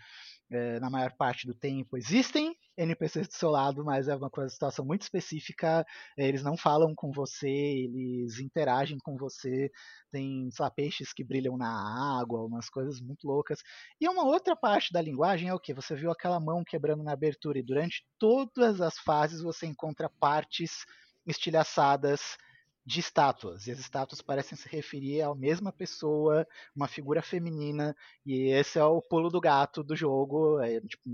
é, 0.51 0.79
na 0.79 0.89
maior 0.89 1.11
parte 1.17 1.47
do 1.47 1.53
tempo. 1.53 1.97
Existem 1.97 2.55
NPCs 2.79 3.27
do 3.27 3.33
seu 3.33 3.49
lado, 3.49 3.83
mas 3.83 4.07
é 4.07 4.15
uma 4.15 4.29
coisa, 4.29 4.49
situação 4.49 4.85
muito 4.85 5.01
específica, 5.01 5.85
é, 6.17 6.27
eles 6.27 6.41
não 6.41 6.55
falam 6.55 6.95
com 6.95 7.11
você, 7.11 7.49
eles 7.49 8.39
interagem 8.39 8.97
com 9.03 9.17
você, 9.17 9.69
tem, 10.11 10.49
sei 10.51 10.63
lá, 10.63 10.71
peixes 10.71 11.11
que 11.13 11.23
brilham 11.23 11.57
na 11.57 12.19
água, 12.19 12.45
umas 12.45 12.69
coisas 12.69 13.01
muito 13.01 13.27
loucas. 13.27 13.59
E 13.99 14.07
uma 14.07 14.23
outra 14.23 14.55
parte 14.55 14.93
da 14.93 15.01
linguagem 15.01 15.49
é 15.49 15.53
o 15.53 15.59
que? 15.59 15.73
Você 15.73 15.95
viu 15.95 16.11
aquela 16.11 16.39
mão 16.39 16.63
quebrando 16.63 17.03
na 17.03 17.11
abertura, 17.11 17.59
e 17.59 17.63
durante 17.63 18.05
todas 18.17 18.79
as 18.81 18.97
fases 18.97 19.41
você 19.41 19.65
encontra 19.65 20.09
partes 20.19 20.85
estilhaçadas 21.27 22.37
de 22.85 22.99
estátuas. 22.99 23.67
E 23.67 23.71
as 23.71 23.79
estátuas 23.79 24.21
parecem 24.21 24.57
se 24.57 24.67
referir 24.67 25.21
à 25.21 25.35
mesma 25.35 25.71
pessoa, 25.71 26.47
uma 26.75 26.87
figura 26.87 27.21
feminina, 27.21 27.95
e 28.25 28.51
esse 28.51 28.79
é 28.79 28.83
o 28.83 29.01
pulo 29.01 29.29
do 29.29 29.39
gato 29.39 29.83
do 29.83 29.95
jogo. 29.95 30.59
É, 30.59 30.81
tipo, 30.81 31.07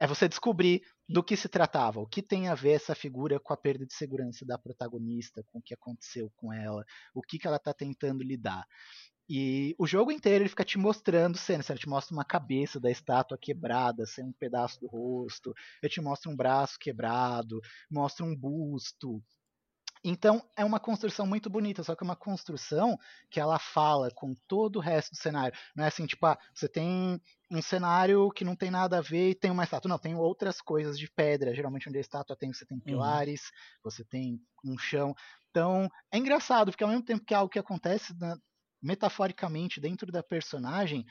é 0.00 0.06
você 0.06 0.28
descobrir 0.28 0.82
do 1.08 1.22
que 1.22 1.36
se 1.36 1.48
tratava, 1.48 2.00
o 2.00 2.06
que 2.06 2.22
tem 2.22 2.48
a 2.48 2.54
ver 2.54 2.72
essa 2.72 2.94
figura 2.94 3.40
com 3.40 3.52
a 3.52 3.56
perda 3.56 3.86
de 3.86 3.94
segurança 3.94 4.44
da 4.44 4.58
protagonista, 4.58 5.42
com 5.46 5.58
o 5.58 5.62
que 5.62 5.74
aconteceu 5.74 6.30
com 6.36 6.52
ela, 6.52 6.84
o 7.14 7.22
que, 7.22 7.38
que 7.38 7.46
ela 7.46 7.56
está 7.56 7.72
tentando 7.72 8.22
lidar. 8.22 8.66
E 9.30 9.74
o 9.78 9.86
jogo 9.86 10.10
inteiro 10.10 10.42
ele 10.42 10.48
fica 10.48 10.64
te 10.64 10.78
mostrando 10.78 11.36
cenas. 11.36 11.68
Ele 11.68 11.78
te 11.78 11.88
mostra 11.88 12.14
uma 12.16 12.24
cabeça 12.24 12.80
da 12.80 12.90
estátua 12.90 13.36
quebrada, 13.36 14.06
sem 14.06 14.24
um 14.24 14.32
pedaço 14.32 14.80
do 14.80 14.86
rosto. 14.86 15.52
Ele 15.82 15.92
te 15.92 16.00
mostra 16.00 16.30
um 16.30 16.36
braço 16.36 16.78
quebrado, 16.80 17.60
mostra 17.90 18.24
um 18.24 18.34
busto. 18.34 19.22
Então 20.04 20.42
é 20.56 20.64
uma 20.64 20.80
construção 20.80 21.26
muito 21.26 21.50
bonita, 21.50 21.82
só 21.82 21.94
que 21.94 22.02
é 22.02 22.06
uma 22.06 22.16
construção 22.16 22.98
que 23.30 23.40
ela 23.40 23.58
fala 23.58 24.10
com 24.10 24.34
todo 24.46 24.76
o 24.76 24.80
resto 24.80 25.12
do 25.12 25.16
cenário. 25.16 25.56
Não 25.74 25.84
é 25.84 25.88
assim, 25.88 26.06
tipo, 26.06 26.24
ah, 26.26 26.38
você 26.54 26.68
tem 26.68 27.20
um 27.50 27.62
cenário 27.62 28.30
que 28.30 28.44
não 28.44 28.54
tem 28.54 28.70
nada 28.70 28.98
a 28.98 29.00
ver 29.00 29.30
e 29.30 29.34
tem 29.34 29.50
uma 29.50 29.64
estátua. 29.64 29.88
Não, 29.88 29.98
tem 29.98 30.14
outras 30.14 30.60
coisas 30.60 30.98
de 30.98 31.10
pedra. 31.10 31.54
Geralmente 31.54 31.88
onde 31.88 31.98
a 31.98 32.00
estátua 32.00 32.36
tem, 32.36 32.52
você 32.52 32.66
tem 32.66 32.78
uhum. 32.78 32.84
pilares, 32.84 33.42
uhum. 33.42 33.50
você 33.84 34.04
tem 34.04 34.40
um 34.64 34.78
chão. 34.78 35.14
Então 35.50 35.90
é 36.12 36.18
engraçado, 36.18 36.70
porque 36.70 36.84
ao 36.84 36.90
mesmo 36.90 37.04
tempo 37.04 37.24
que 37.24 37.34
é 37.34 37.36
algo 37.36 37.50
que 37.50 37.58
acontece 37.58 38.14
na, 38.18 38.36
metaforicamente 38.82 39.80
dentro 39.80 40.12
da 40.12 40.22
personagem, 40.22 41.04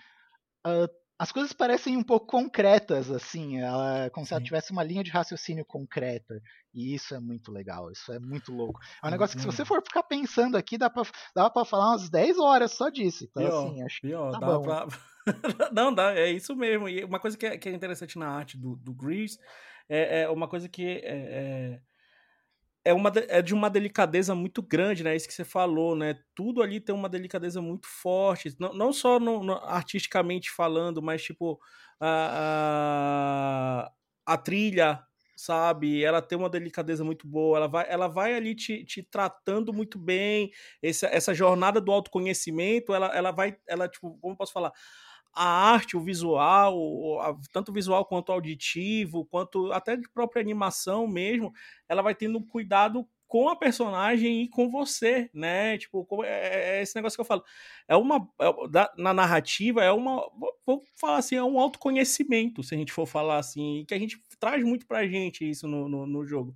uh, 0.66 0.88
as 1.20 1.32
coisas 1.32 1.52
parecem 1.52 1.98
um 1.98 2.04
pouco 2.04 2.28
concretas, 2.28 3.10
assim, 3.10 3.60
ela, 3.60 4.10
como 4.12 4.26
Sim. 4.26 4.28
se 4.28 4.34
ela 4.36 4.44
tivesse 4.44 4.72
uma 4.72 4.84
linha 4.84 5.04
de 5.04 5.10
raciocínio 5.10 5.66
concreta. 5.66 6.40
E 6.74 6.94
isso 6.94 7.16
é 7.16 7.20
muito 7.20 7.52
legal, 7.52 7.92
isso 7.92 8.12
é 8.12 8.20
muito 8.20 8.54
louco. 8.54 8.80
É 9.04 9.08
um 9.08 9.12
negócio 9.12 9.36
que, 9.36 9.42
se 9.42 9.48
você 9.48 9.66
for 9.66 9.82
ficar 9.82 10.04
pensando 10.04 10.56
aqui, 10.56 10.78
dá 10.78 10.90
pra, 10.90 11.04
dá 11.36 11.50
pra 11.50 11.66
falar 11.66 11.90
umas 11.90 12.10
10 12.10 12.38
horas 12.38 12.72
só 12.74 12.90
disso. 12.90 13.26
Então, 13.26 13.44
pior, 13.44 13.68
assim, 13.68 13.82
acho 13.82 14.02
pior, 14.02 14.32
que 14.32 14.40
tá 14.40 14.46
bom. 14.46 14.62
Pra... 14.62 14.88
Não, 15.74 15.94
dá, 15.94 16.14
é 16.14 16.32
isso 16.32 16.56
mesmo. 16.56 16.88
E 16.88 17.04
uma 17.04 17.20
coisa 17.20 17.36
que 17.36 17.46
é, 17.46 17.58
que 17.58 17.68
é 17.68 17.72
interessante 17.74 18.20
na 18.20 18.30
arte 18.30 18.58
do, 18.58 18.76
do 18.76 18.94
Grease 18.94 19.40
é, 19.90 20.22
é 20.22 20.30
uma 20.30 20.48
coisa 20.48 20.70
que 20.70 21.02
é, 21.04 21.80
é 22.88 22.94
uma, 22.94 23.12
é 23.28 23.42
de 23.42 23.54
uma 23.54 23.70
delicadeza 23.70 24.34
muito 24.34 24.62
grande, 24.62 25.04
né? 25.04 25.14
Isso 25.14 25.28
que 25.28 25.34
você 25.34 25.44
falou, 25.44 25.94
né? 25.94 26.18
Tudo 26.34 26.64
ali 26.64 26.80
tem 26.80 26.96
uma 26.96 27.10
delicadeza 27.10 27.62
muito 27.62 27.86
forte, 27.86 28.56
não, 28.60 28.74
não 28.74 28.94
só 28.94 29.20
no, 29.20 29.44
no, 29.44 29.56
artisticamente 29.56 30.50
falando, 30.50 31.02
mas 31.02 31.22
tipo 31.22 31.60
a, 32.00 33.90
a, 34.26 34.34
a, 34.34 34.38
trilha, 34.38 35.04
sabe? 35.36 36.02
Ela 36.02 36.22
tem 36.22 36.38
uma 36.38 36.50
delicadeza 36.50 37.04
muito 37.04 37.28
boa, 37.28 37.58
ela 37.58 37.68
vai, 37.68 37.86
ela 37.90 38.08
vai 38.08 38.36
ali 38.36 38.56
te, 38.56 38.86
te 38.86 39.04
tratando 39.04 39.74
muito 39.74 40.00
bem. 40.00 40.50
Essa, 40.82 41.08
essa 41.08 41.34
jornada 41.34 41.82
do 41.82 41.92
autoconhecimento, 41.92 42.94
ela, 42.94 43.08
ela 43.16 43.32
vai, 43.32 43.58
ela 43.68 43.90
tipo, 43.90 44.18
como 44.22 44.38
posso 44.38 44.54
falar? 44.54 44.72
A 45.34 45.72
arte, 45.72 45.96
o 45.96 46.02
visual, 46.02 46.76
tanto 47.52 47.72
visual 47.72 48.06
quanto 48.06 48.32
auditivo, 48.32 49.26
quanto 49.26 49.72
até 49.72 49.96
de 49.96 50.10
própria 50.10 50.42
animação 50.42 51.08
mesmo, 51.08 51.54
ela 51.88 52.02
vai 52.02 52.16
tendo 52.16 52.42
cuidado 52.46 53.08
com 53.28 53.50
a 53.50 53.56
personagem 53.56 54.44
e 54.44 54.48
com 54.48 54.70
você, 54.70 55.30
né? 55.34 55.78
Tipo, 55.78 56.08
é, 56.24 56.30
é, 56.30 56.80
é 56.80 56.82
esse 56.82 56.96
negócio 56.96 57.18
que 57.18 57.22
eu 57.22 57.26
falo. 57.26 57.44
É 57.88 57.96
uma. 57.96 58.28
É, 58.40 59.02
na 59.02 59.14
narrativa, 59.14 59.84
é 59.84 59.92
uma. 59.92 60.30
Vou 60.66 60.84
falar 60.96 61.18
assim, 61.18 61.36
é 61.36 61.44
um 61.44 61.60
autoconhecimento, 61.60 62.64
se 62.64 62.74
a 62.74 62.78
gente 62.78 62.94
for 62.94 63.06
falar 63.06 63.38
assim, 63.38 63.86
que 63.88 63.94
a 63.94 64.00
gente 64.00 64.22
traz 64.40 64.64
muito 64.64 64.88
pra 64.88 65.06
gente 65.06 65.48
isso 65.48 65.68
no, 65.68 65.90
no, 65.90 66.08
no 66.08 66.26
jogo. 66.26 66.56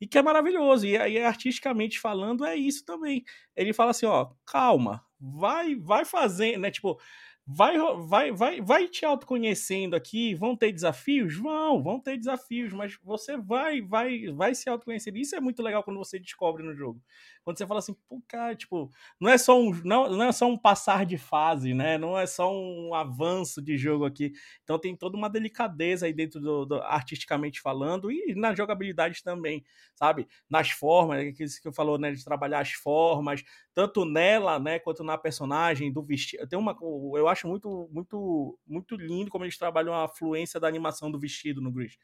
E 0.00 0.06
que 0.06 0.18
é 0.18 0.22
maravilhoso. 0.22 0.86
E 0.86 0.96
aí, 0.96 1.18
artisticamente 1.18 2.00
falando, 2.00 2.44
é 2.44 2.56
isso 2.56 2.84
também. 2.84 3.24
Ele 3.56 3.72
fala 3.72 3.90
assim: 3.90 4.06
ó, 4.06 4.30
calma, 4.46 5.04
vai, 5.20 5.74
vai 5.74 6.04
fazendo, 6.04 6.60
né? 6.60 6.70
Tipo, 6.70 6.98
vai, 7.46 7.76
vai, 8.06 8.32
vai, 8.32 8.60
vai 8.60 8.88
te 8.88 9.04
autoconhecendo 9.04 9.96
aqui, 9.96 10.34
vão 10.34 10.56
ter 10.56 10.72
desafios? 10.72 11.36
Vão, 11.36 11.82
vão 11.82 11.98
ter 12.00 12.16
desafios, 12.16 12.72
mas 12.72 12.96
você 13.02 13.36
vai, 13.36 13.80
vai, 13.80 14.28
vai 14.28 14.54
se 14.54 14.68
autoconhecer. 14.68 15.16
Isso 15.16 15.34
é 15.34 15.40
muito 15.40 15.62
legal 15.62 15.82
quando 15.82 15.98
você 15.98 16.18
descobre 16.18 16.62
no 16.62 16.74
jogo. 16.74 17.02
Quando 17.44 17.58
você 17.58 17.66
fala 17.66 17.80
assim, 17.80 17.94
pô, 18.08 18.22
cara, 18.28 18.54
tipo, 18.54 18.90
não 19.20 19.28
é 19.28 19.36
só 19.36 19.60
um, 19.60 19.72
não, 19.84 20.08
não 20.08 20.24
é 20.24 20.32
só 20.32 20.46
um 20.46 20.56
passar 20.56 21.04
de 21.04 21.18
fase, 21.18 21.74
né? 21.74 21.98
Não 21.98 22.18
é 22.18 22.26
só 22.26 22.52
um 22.52 22.94
avanço 22.94 23.60
de 23.60 23.76
jogo 23.76 24.04
aqui. 24.04 24.32
Então 24.62 24.78
tem 24.78 24.94
toda 24.96 25.16
uma 25.16 25.28
delicadeza 25.28 26.06
aí 26.06 26.12
dentro 26.12 26.40
do, 26.40 26.64
do 26.64 26.76
artisticamente 26.82 27.60
falando 27.60 28.10
e 28.10 28.34
na 28.36 28.54
jogabilidade 28.54 29.22
também, 29.22 29.64
sabe? 29.94 30.28
Nas 30.48 30.70
formas, 30.70 31.18
é 31.20 31.32
que 31.32 31.42
que 31.60 31.68
eu 31.68 31.72
falou, 31.72 31.98
né, 31.98 32.12
de 32.12 32.24
trabalhar 32.24 32.60
as 32.60 32.72
formas, 32.72 33.42
tanto 33.74 34.04
nela, 34.04 34.58
né, 34.58 34.78
quanto 34.78 35.02
na 35.02 35.18
personagem 35.18 35.92
do 35.92 36.02
vestido. 36.02 36.46
Tem 36.46 36.58
uma 36.58 36.76
eu 37.16 37.28
acho 37.32 37.48
muito 37.48 37.88
muito 37.90 38.58
muito 38.66 38.96
lindo 38.96 39.30
como 39.30 39.44
eles 39.44 39.58
trabalham 39.58 39.94
a 39.94 40.08
fluência 40.08 40.60
da 40.60 40.68
animação 40.68 41.10
do 41.10 41.18
vestido 41.18 41.60
no 41.60 41.72
Gris 41.72 41.96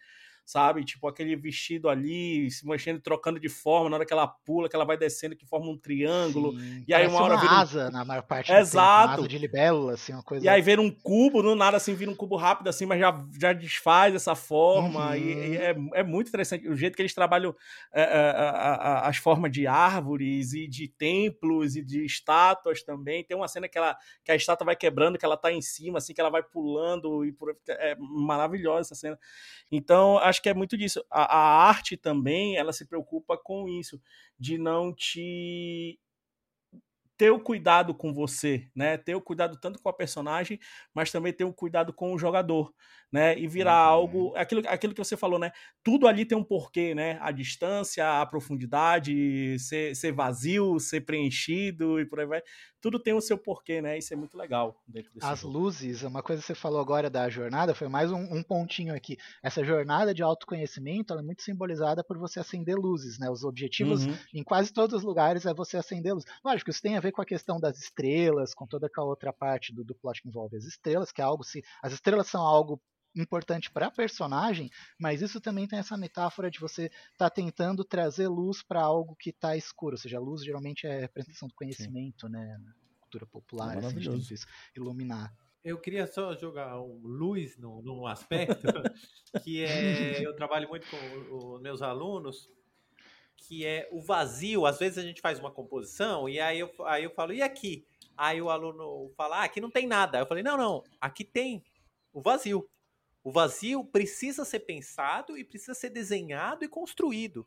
sabe? 0.48 0.82
Tipo 0.82 1.06
aquele 1.06 1.36
vestido 1.36 1.90
ali, 1.90 2.50
se 2.50 2.66
mexendo, 2.66 2.98
trocando 2.98 3.38
de 3.38 3.50
forma, 3.50 3.90
na 3.90 3.96
hora 3.96 4.06
que 4.06 4.14
ela 4.14 4.26
pula, 4.26 4.66
que 4.66 4.74
ela 4.74 4.86
vai 4.86 4.96
descendo, 4.96 5.36
que 5.36 5.44
forma 5.44 5.70
um 5.70 5.76
triângulo. 5.76 6.58
Sim, 6.58 6.84
e 6.88 6.94
aí 6.94 7.06
uma 7.06 7.20
hora 7.20 7.34
uma 7.34 7.40
vira 7.42 7.52
um... 7.52 7.56
asa 7.56 7.90
na 7.90 8.02
maior 8.02 8.22
parte 8.22 8.50
Exato. 8.50 9.08
Tempo, 9.08 9.20
asa 9.20 9.28
de 9.28 9.36
libélula, 9.36 9.92
assim, 9.92 10.14
uma 10.14 10.22
coisa. 10.22 10.46
E 10.46 10.48
aí 10.48 10.62
vira 10.62 10.80
um 10.80 10.90
cubo, 10.90 11.42
no 11.42 11.54
nada 11.54 11.76
assim, 11.76 11.92
vira 11.92 12.10
um 12.10 12.14
cubo 12.14 12.34
rápido 12.34 12.68
assim, 12.68 12.86
mas 12.86 12.98
já, 12.98 13.26
já 13.38 13.52
desfaz 13.52 14.14
essa 14.14 14.34
forma. 14.34 15.08
Uhum. 15.08 15.16
E, 15.16 15.20
e 15.20 15.56
é, 15.58 15.76
é 15.96 16.02
muito 16.02 16.28
interessante 16.28 16.66
o 16.66 16.74
jeito 16.74 16.96
que 16.96 17.02
eles 17.02 17.12
trabalham 17.12 17.54
é, 17.92 18.00
é, 18.00 19.06
as 19.06 19.18
formas 19.18 19.52
de 19.52 19.66
árvores 19.66 20.54
e 20.54 20.66
de 20.66 20.88
templos 20.88 21.76
e 21.76 21.84
de 21.84 22.06
estátuas 22.06 22.82
também. 22.82 23.22
Tem 23.22 23.36
uma 23.36 23.48
cena 23.48 23.68
que, 23.68 23.76
ela, 23.76 23.94
que 24.24 24.32
a 24.32 24.34
estátua 24.34 24.64
vai 24.64 24.76
quebrando, 24.76 25.18
que 25.18 25.26
ela 25.26 25.36
tá 25.36 25.52
em 25.52 25.60
cima, 25.60 25.98
assim, 25.98 26.14
que 26.14 26.20
ela 26.22 26.30
vai 26.30 26.42
pulando. 26.42 27.22
e 27.22 27.32
por... 27.32 27.54
É 27.68 27.94
maravilhosa 27.98 28.88
essa 28.88 28.94
cena. 28.94 29.18
Então, 29.70 30.16
acho 30.16 30.37
que 30.42 30.48
é 30.48 30.54
muito 30.54 30.76
disso 30.76 31.04
a, 31.10 31.36
a 31.36 31.68
arte 31.68 31.96
também, 31.96 32.56
ela 32.56 32.72
se 32.72 32.86
preocupa 32.86 33.36
com 33.36 33.68
isso, 33.68 34.00
de 34.38 34.58
não 34.58 34.94
te 34.94 35.98
ter 37.18 37.30
o 37.30 37.40
cuidado 37.40 37.92
com 37.92 38.14
você, 38.14 38.70
né? 38.74 38.96
Ter 38.96 39.16
o 39.16 39.20
cuidado 39.20 39.58
tanto 39.60 39.82
com 39.82 39.88
a 39.88 39.92
personagem, 39.92 40.60
mas 40.94 41.10
também 41.10 41.32
ter 41.32 41.42
o 41.42 41.52
cuidado 41.52 41.92
com 41.92 42.14
o 42.14 42.18
jogador, 42.18 42.72
né? 43.10 43.36
E 43.36 43.48
virar 43.48 43.88
uhum. 43.88 43.92
algo, 43.92 44.36
aquilo, 44.36 44.62
aquilo 44.68 44.94
que 44.94 45.04
você 45.04 45.16
falou, 45.16 45.36
né? 45.36 45.50
Tudo 45.82 46.06
ali 46.06 46.24
tem 46.24 46.38
um 46.38 46.44
porquê, 46.44 46.94
né? 46.94 47.18
A 47.20 47.32
distância, 47.32 48.20
a 48.20 48.24
profundidade, 48.24 49.58
ser, 49.58 49.96
ser 49.96 50.12
vazio, 50.12 50.78
ser 50.78 51.00
preenchido 51.00 52.00
e 52.00 52.06
por 52.06 52.20
aí 52.20 52.26
vai. 52.26 52.42
Tudo 52.80 52.98
tem 52.98 53.12
o 53.12 53.20
seu 53.20 53.36
porquê, 53.36 53.82
né? 53.82 53.98
Isso 53.98 54.12
é 54.12 54.16
muito 54.16 54.36
legal. 54.36 54.80
As 55.20 55.40
jogo. 55.40 55.58
luzes, 55.58 56.02
uma 56.02 56.22
coisa 56.22 56.40
que 56.40 56.46
você 56.46 56.54
falou 56.54 56.80
agora 56.80 57.10
da 57.10 57.28
jornada, 57.28 57.74
foi 57.74 57.88
mais 57.88 58.12
um, 58.12 58.20
um 58.34 58.42
pontinho 58.42 58.94
aqui. 58.94 59.16
Essa 59.42 59.64
jornada 59.64 60.14
de 60.14 60.22
autoconhecimento, 60.22 61.12
ela 61.12 61.22
é 61.22 61.24
muito 61.24 61.42
simbolizada 61.42 62.04
por 62.04 62.16
você 62.18 62.38
acender 62.40 62.76
luzes, 62.76 63.18
né? 63.18 63.28
Os 63.30 63.42
objetivos 63.42 64.06
uhum. 64.06 64.16
em 64.32 64.42
quase 64.42 64.72
todos 64.72 64.96
os 64.96 65.02
lugares 65.02 65.44
é 65.44 65.52
você 65.52 65.76
acender 65.76 66.14
luzes. 66.14 66.30
Lógico, 66.44 66.70
isso 66.70 66.82
tem 66.82 66.96
a 66.96 67.00
ver 67.00 67.12
com 67.12 67.22
a 67.22 67.26
questão 67.26 67.58
das 67.58 67.78
estrelas, 67.78 68.54
com 68.54 68.66
toda 68.66 68.86
aquela 68.86 69.08
outra 69.08 69.32
parte 69.32 69.74
do, 69.74 69.82
do 69.82 69.94
plot 69.94 70.22
que 70.22 70.28
envolve 70.28 70.56
as 70.56 70.64
estrelas, 70.64 71.10
que 71.10 71.20
é 71.20 71.24
algo 71.24 71.42
se 71.42 71.64
as 71.82 71.92
estrelas 71.92 72.28
são 72.28 72.42
algo 72.42 72.80
importante 73.16 73.70
para 73.70 73.86
a 73.86 73.90
personagem, 73.90 74.70
mas 74.98 75.22
isso 75.22 75.40
também 75.40 75.66
tem 75.66 75.78
essa 75.78 75.96
metáfora 75.96 76.50
de 76.50 76.60
você 76.60 76.84
estar 76.84 77.28
tá 77.28 77.30
tentando 77.30 77.84
trazer 77.84 78.28
luz 78.28 78.62
para 78.62 78.82
algo 78.82 79.16
que 79.16 79.30
está 79.30 79.56
escuro, 79.56 79.94
ou 79.94 79.98
seja, 79.98 80.18
a 80.18 80.20
luz 80.20 80.44
geralmente 80.44 80.86
é 80.86 80.96
a 80.96 81.00
representação 81.00 81.48
do 81.48 81.54
conhecimento, 81.54 82.26
Sim. 82.26 82.32
né, 82.32 82.58
na 82.62 82.72
cultura 83.00 83.26
popular, 83.26 83.74
é 83.76 83.86
assim, 83.86 83.98
isso, 83.98 84.46
iluminar. 84.76 85.34
Eu 85.64 85.78
queria 85.78 86.06
só 86.06 86.36
jogar 86.36 86.80
um 86.80 87.00
luz 87.02 87.58
num, 87.58 87.82
num 87.82 88.06
aspecto 88.06 88.66
que 89.42 89.64
é 89.64 90.24
eu 90.24 90.34
trabalho 90.34 90.68
muito 90.68 90.86
com 90.88 91.36
os 91.36 91.60
meus 91.60 91.82
alunos 91.82 92.48
que 93.38 93.64
é 93.64 93.88
o 93.92 94.00
vazio. 94.00 94.66
Às 94.66 94.78
vezes 94.78 94.98
a 94.98 95.02
gente 95.02 95.20
faz 95.20 95.38
uma 95.38 95.50
composição 95.50 96.28
e 96.28 96.40
aí 96.40 96.58
eu, 96.58 96.70
aí 96.84 97.04
eu 97.04 97.10
falo, 97.10 97.32
e 97.32 97.40
aqui? 97.40 97.86
Aí 98.16 98.42
o 98.42 98.50
aluno 98.50 99.12
fala, 99.16 99.38
ah, 99.38 99.44
aqui 99.44 99.60
não 99.60 99.70
tem 99.70 99.86
nada. 99.86 100.18
Eu 100.18 100.26
falei, 100.26 100.42
não, 100.42 100.56
não, 100.56 100.82
aqui 101.00 101.24
tem 101.24 101.64
o 102.12 102.20
vazio. 102.20 102.68
O 103.28 103.30
vazio 103.30 103.84
precisa 103.84 104.42
ser 104.42 104.60
pensado 104.60 105.36
e 105.36 105.44
precisa 105.44 105.74
ser 105.74 105.90
desenhado 105.90 106.64
e 106.64 106.68
construído. 106.68 107.46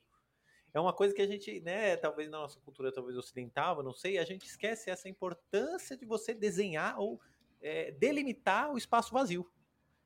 É 0.72 0.80
uma 0.80 0.94
coisa 0.94 1.12
que 1.12 1.24
a 1.24 1.26
gente, 1.26 1.60
né, 1.62 1.98
talvez 1.98 2.30
na 2.30 2.38
nossa 2.38 2.60
cultura, 2.60 2.92
talvez 2.92 3.18
ocidental, 3.18 3.82
não 3.82 3.92
sei, 3.92 4.20
a 4.20 4.24
gente 4.24 4.46
esquece 4.46 4.92
essa 4.92 5.10
importância 5.10 5.98
de 5.98 6.06
você 6.06 6.36
desenhar 6.36 7.00
ou 7.00 7.20
é, 7.60 7.90
delimitar 7.94 8.72
o 8.72 8.78
espaço 8.78 9.12
vazio. 9.12 9.44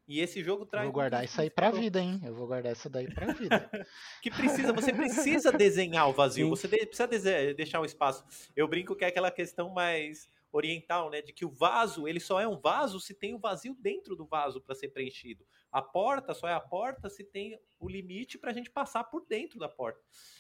E 0.08 0.22
esse 0.22 0.42
jogo 0.42 0.66
traz. 0.66 0.86
Eu 0.86 0.94
vou 0.94 1.02
guardar 1.02 1.26
isso 1.26 1.42
aí 1.42 1.50
pra 1.50 1.72
vida, 1.72 2.00
hein? 2.00 2.22
Eu 2.24 2.34
vou 2.34 2.48
guardar 2.48 2.72
isso 2.72 2.90
daí 2.90 3.14
pra 3.14 3.34
vida. 3.34 3.70
que 4.24 4.32
precisa, 4.32 4.72
você 4.72 4.94
precisa 4.94 5.52
desenhar 5.52 6.08
o 6.08 6.14
vazio, 6.14 6.46
Sim. 6.46 6.50
você 6.52 6.70
precisa 6.70 7.06
deixar 7.54 7.82
um 7.82 7.86
espaço. 7.86 8.24
Eu 8.56 8.66
brinco 8.66 8.96
que 8.96 9.04
é 9.04 9.10
aquela 9.10 9.30
questão 9.30 9.72
mais 9.72 10.30
oriental, 10.58 11.10
né, 11.10 11.22
de 11.22 11.34
que 11.34 11.46
o 11.46 11.50
vaso, 11.50 12.08
ele 12.08 12.20
só 12.20 12.40
é 12.40 12.48
um 12.48 12.58
vaso 12.58 13.00
se 13.00 13.14
tem 13.14 13.34
o 13.34 13.40
vazio 13.40 13.76
dentro 13.78 14.16
do 14.16 14.26
vaso 14.26 14.62
para 14.62 14.74
ser 14.74 14.88
preenchido. 14.88 15.46
A 15.76 15.82
porta 15.82 16.34
só 16.34 16.48
é 16.48 16.54
a 16.54 16.60
porta 16.62 17.10
se 17.10 17.22
tem 17.22 17.60
o 17.78 17.90
limite 17.90 18.38
para 18.38 18.52
a 18.52 18.54
gente 18.54 18.72
passar 18.72 19.04
por 19.04 19.26
dentro 19.28 19.60
da 19.60 19.68
porta. 19.68 20.00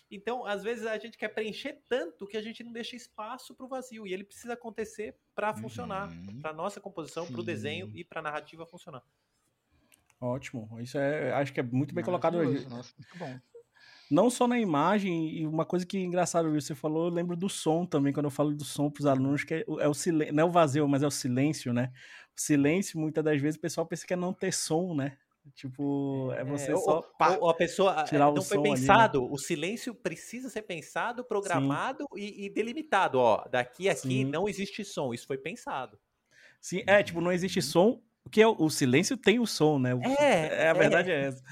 Então, 0.10 0.46
às 0.46 0.64
vezes 0.64 0.86
a 0.86 0.98
gente 0.98 1.18
quer 1.18 1.28
preencher 1.28 1.84
tanto 1.90 2.26
que 2.26 2.38
a 2.38 2.42
gente 2.42 2.64
não 2.64 2.72
deixa 2.72 2.96
espaço 2.96 3.54
para 3.54 3.66
o 3.66 3.68
vazio 3.68 4.08
e 4.08 4.14
ele 4.14 4.24
precisa 4.24 4.54
acontecer 4.54 5.14
para 5.36 5.54
funcionar, 5.54 6.10
uhum. 6.10 6.40
para 6.40 6.54
nossa 6.54 6.80
composição, 6.80 7.28
para 7.28 7.42
o 7.42 7.44
desenho 7.44 7.92
e 7.94 8.02
para 8.02 8.22
a 8.22 8.24
narrativa 8.24 8.66
funcionar. 8.66 9.04
Ótimo, 10.22 10.80
isso 10.80 10.98
é, 10.98 11.34
acho 11.34 11.52
que 11.52 11.60
é 11.60 11.64
muito 11.64 11.94
bem 11.94 12.02
colocado 12.02 12.38
hoje. 12.38 12.66
Nossa, 12.70 12.94
muito 12.98 13.18
bom 13.18 13.38
não 14.10 14.30
só 14.30 14.48
na 14.48 14.60
imagem, 14.60 15.36
e 15.36 15.48
uma 15.48 15.66
coisa 15.66 15.86
que 15.86 15.98
é 15.98 16.02
engraçado 16.02 16.52
você 16.52 16.76
falou, 16.76 17.06
eu 17.06 17.14
lembro 17.14 17.36
do 17.36 17.50
som 17.50 17.86
também, 17.86 18.14
quando 18.14 18.26
eu 18.26 18.32
falo 18.32 18.54
do 18.54 18.64
som 18.64 18.90
para 18.90 19.02
os 19.02 19.06
alunos, 19.06 19.44
que 19.44 19.56
é, 19.56 19.66
é 19.80 19.88
o 19.88 19.94
silêncio, 19.94 20.34
não 20.34 20.44
é 20.44 20.46
o 20.46 20.52
vazio, 20.52 20.88
mas 20.88 21.02
é 21.02 21.08
o 21.08 21.12
silêncio, 21.12 21.74
né? 21.74 21.92
O 22.38 22.40
silêncio, 22.40 23.00
muitas 23.00 23.24
das 23.24 23.42
vezes, 23.42 23.58
o 23.58 23.62
pessoal 23.62 23.88
pensa 23.88 24.06
que 24.06 24.14
é 24.14 24.18
não 24.18 24.34
ter 24.34 24.54
som, 24.54 24.94
né? 24.94 25.18
Tipo, 25.54 26.32
é, 26.34 26.42
é 26.42 26.44
você 26.44 26.72
é, 26.72 26.78
só. 26.78 27.02
Pá, 27.18 27.38
ou 27.40 27.50
a 27.50 27.54
pessoa 27.54 28.04
tirar 28.04 28.32
não 28.32 28.42
foi 28.42 28.62
pensado. 28.62 29.20
Ali, 29.20 29.28
né? 29.28 29.34
O 29.34 29.38
silêncio 29.38 29.94
precisa 29.94 30.50
ser 30.50 30.64
pensado, 30.64 31.24
programado 31.24 32.06
e, 32.16 32.46
e, 32.46 32.50
delimitado. 32.50 33.20
Ó, 33.20 33.46
daqui 33.50 33.88
a 33.88 33.92
aqui 33.92 34.02
Sim. 34.02 34.26
não 34.26 34.50
existe 34.50 34.84
som. 34.84 35.14
Isso 35.14 35.28
foi 35.28 35.38
pensado. 35.38 36.00
Sim, 36.60 36.84
é, 36.88 37.04
tipo, 37.04 37.22
não 37.22 37.32
existe 37.32 37.60
uhum. 37.60 37.64
som 37.64 38.02
porque 38.26 38.42
é 38.42 38.48
o 38.48 38.70
silêncio 38.72 39.16
tem 39.16 39.40
o 39.40 39.46
som, 39.46 39.78
né? 39.78 39.94
O, 39.94 40.02
é, 40.02 40.64
é, 40.66 40.70
a 40.70 40.74
verdade 40.74 41.12
é, 41.12 41.16
é 41.16 41.26
essa. 41.28 41.44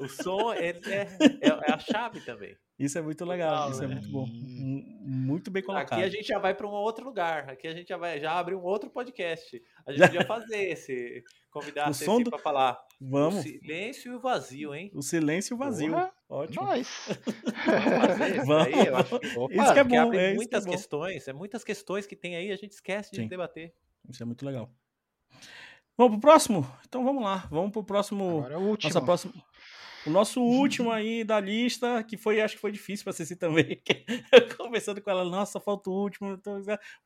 O 0.00 0.08
som 0.08 0.50
é, 0.54 0.70
é, 0.70 1.06
é, 1.42 1.72
a 1.72 1.78
chave 1.78 2.22
também. 2.22 2.56
Isso 2.82 2.98
é 2.98 3.02
muito 3.02 3.24
legal, 3.24 3.50
legal 3.50 3.70
isso 3.70 3.84
é 3.84 3.86
né? 3.86 3.92
é 3.92 3.96
muito 3.96 4.10
bom. 4.10 4.26
Muito 4.26 5.50
bem 5.52 5.62
colocado. 5.62 5.92
Aqui 5.92 6.02
a 6.02 6.08
gente 6.08 6.26
já 6.26 6.38
vai 6.40 6.52
para 6.52 6.66
um 6.66 6.72
outro 6.72 7.04
lugar. 7.04 7.48
Aqui 7.48 7.68
a 7.68 7.74
gente 7.74 7.88
já 7.88 7.96
vai 7.96 8.18
já 8.18 8.32
abre 8.32 8.56
um 8.56 8.62
outro 8.62 8.90
podcast. 8.90 9.62
A 9.86 9.92
gente 9.92 10.04
podia 10.06 10.24
fazer 10.26 10.70
esse 10.70 11.22
convidar 11.48 11.88
o 11.88 11.94
som 11.94 12.20
do... 12.20 12.30
para 12.30 12.40
falar. 12.40 12.84
Vamos. 13.00 13.38
O 13.38 13.42
silêncio 13.42 14.12
e 14.12 14.16
o 14.16 14.20
vazio, 14.20 14.74
hein? 14.74 14.90
O 14.94 15.00
silêncio 15.00 15.52
e 15.52 15.54
o 15.54 15.58
vazio. 15.58 15.92
Porra. 15.92 16.12
Ótimo. 16.28 16.64
Nós. 16.64 16.88
Vamos 17.66 18.18
fazer 18.18 18.36
isso 18.36 18.96
acho 18.96 19.18
que... 19.20 19.38
Opa, 19.38 19.54
isso 19.54 19.72
que 19.72 19.78
é 19.78 19.84
bom. 19.84 20.14
É 20.14 20.34
muitas 20.34 20.64
questões, 20.64 21.28
é 21.28 21.32
muitas 21.32 21.62
questões 21.62 22.06
que 22.06 22.16
tem 22.16 22.34
aí, 22.34 22.50
a 22.50 22.56
gente 22.56 22.72
esquece 22.72 23.12
de 23.12 23.18
Sim. 23.18 23.28
debater. 23.28 23.72
Isso 24.08 24.22
é 24.22 24.26
muito 24.26 24.44
legal. 24.44 24.68
Vamos 25.96 26.18
pro 26.18 26.20
próximo? 26.20 26.66
Então 26.88 27.04
vamos 27.04 27.22
lá. 27.22 27.46
Vamos 27.50 27.70
pro 27.70 27.84
próximo. 27.84 28.38
Agora 28.38 28.54
é 28.54 28.56
o 28.56 28.62
último. 28.62 28.92
Nossa 28.92 29.04
próxima, 29.04 29.32
o 30.06 30.10
nosso 30.10 30.40
último 30.42 30.90
aí 30.90 31.22
da 31.22 31.38
lista, 31.38 32.02
que 32.02 32.16
foi, 32.16 32.40
acho 32.40 32.56
que 32.56 32.60
foi 32.60 32.72
difícil 32.72 33.04
para 33.04 33.12
Ceci 33.12 33.36
também. 33.36 33.80
Conversando 34.58 35.00
com 35.00 35.10
ela, 35.10 35.24
nossa, 35.24 35.60
falta 35.60 35.90
o 35.90 35.92
último. 35.92 36.40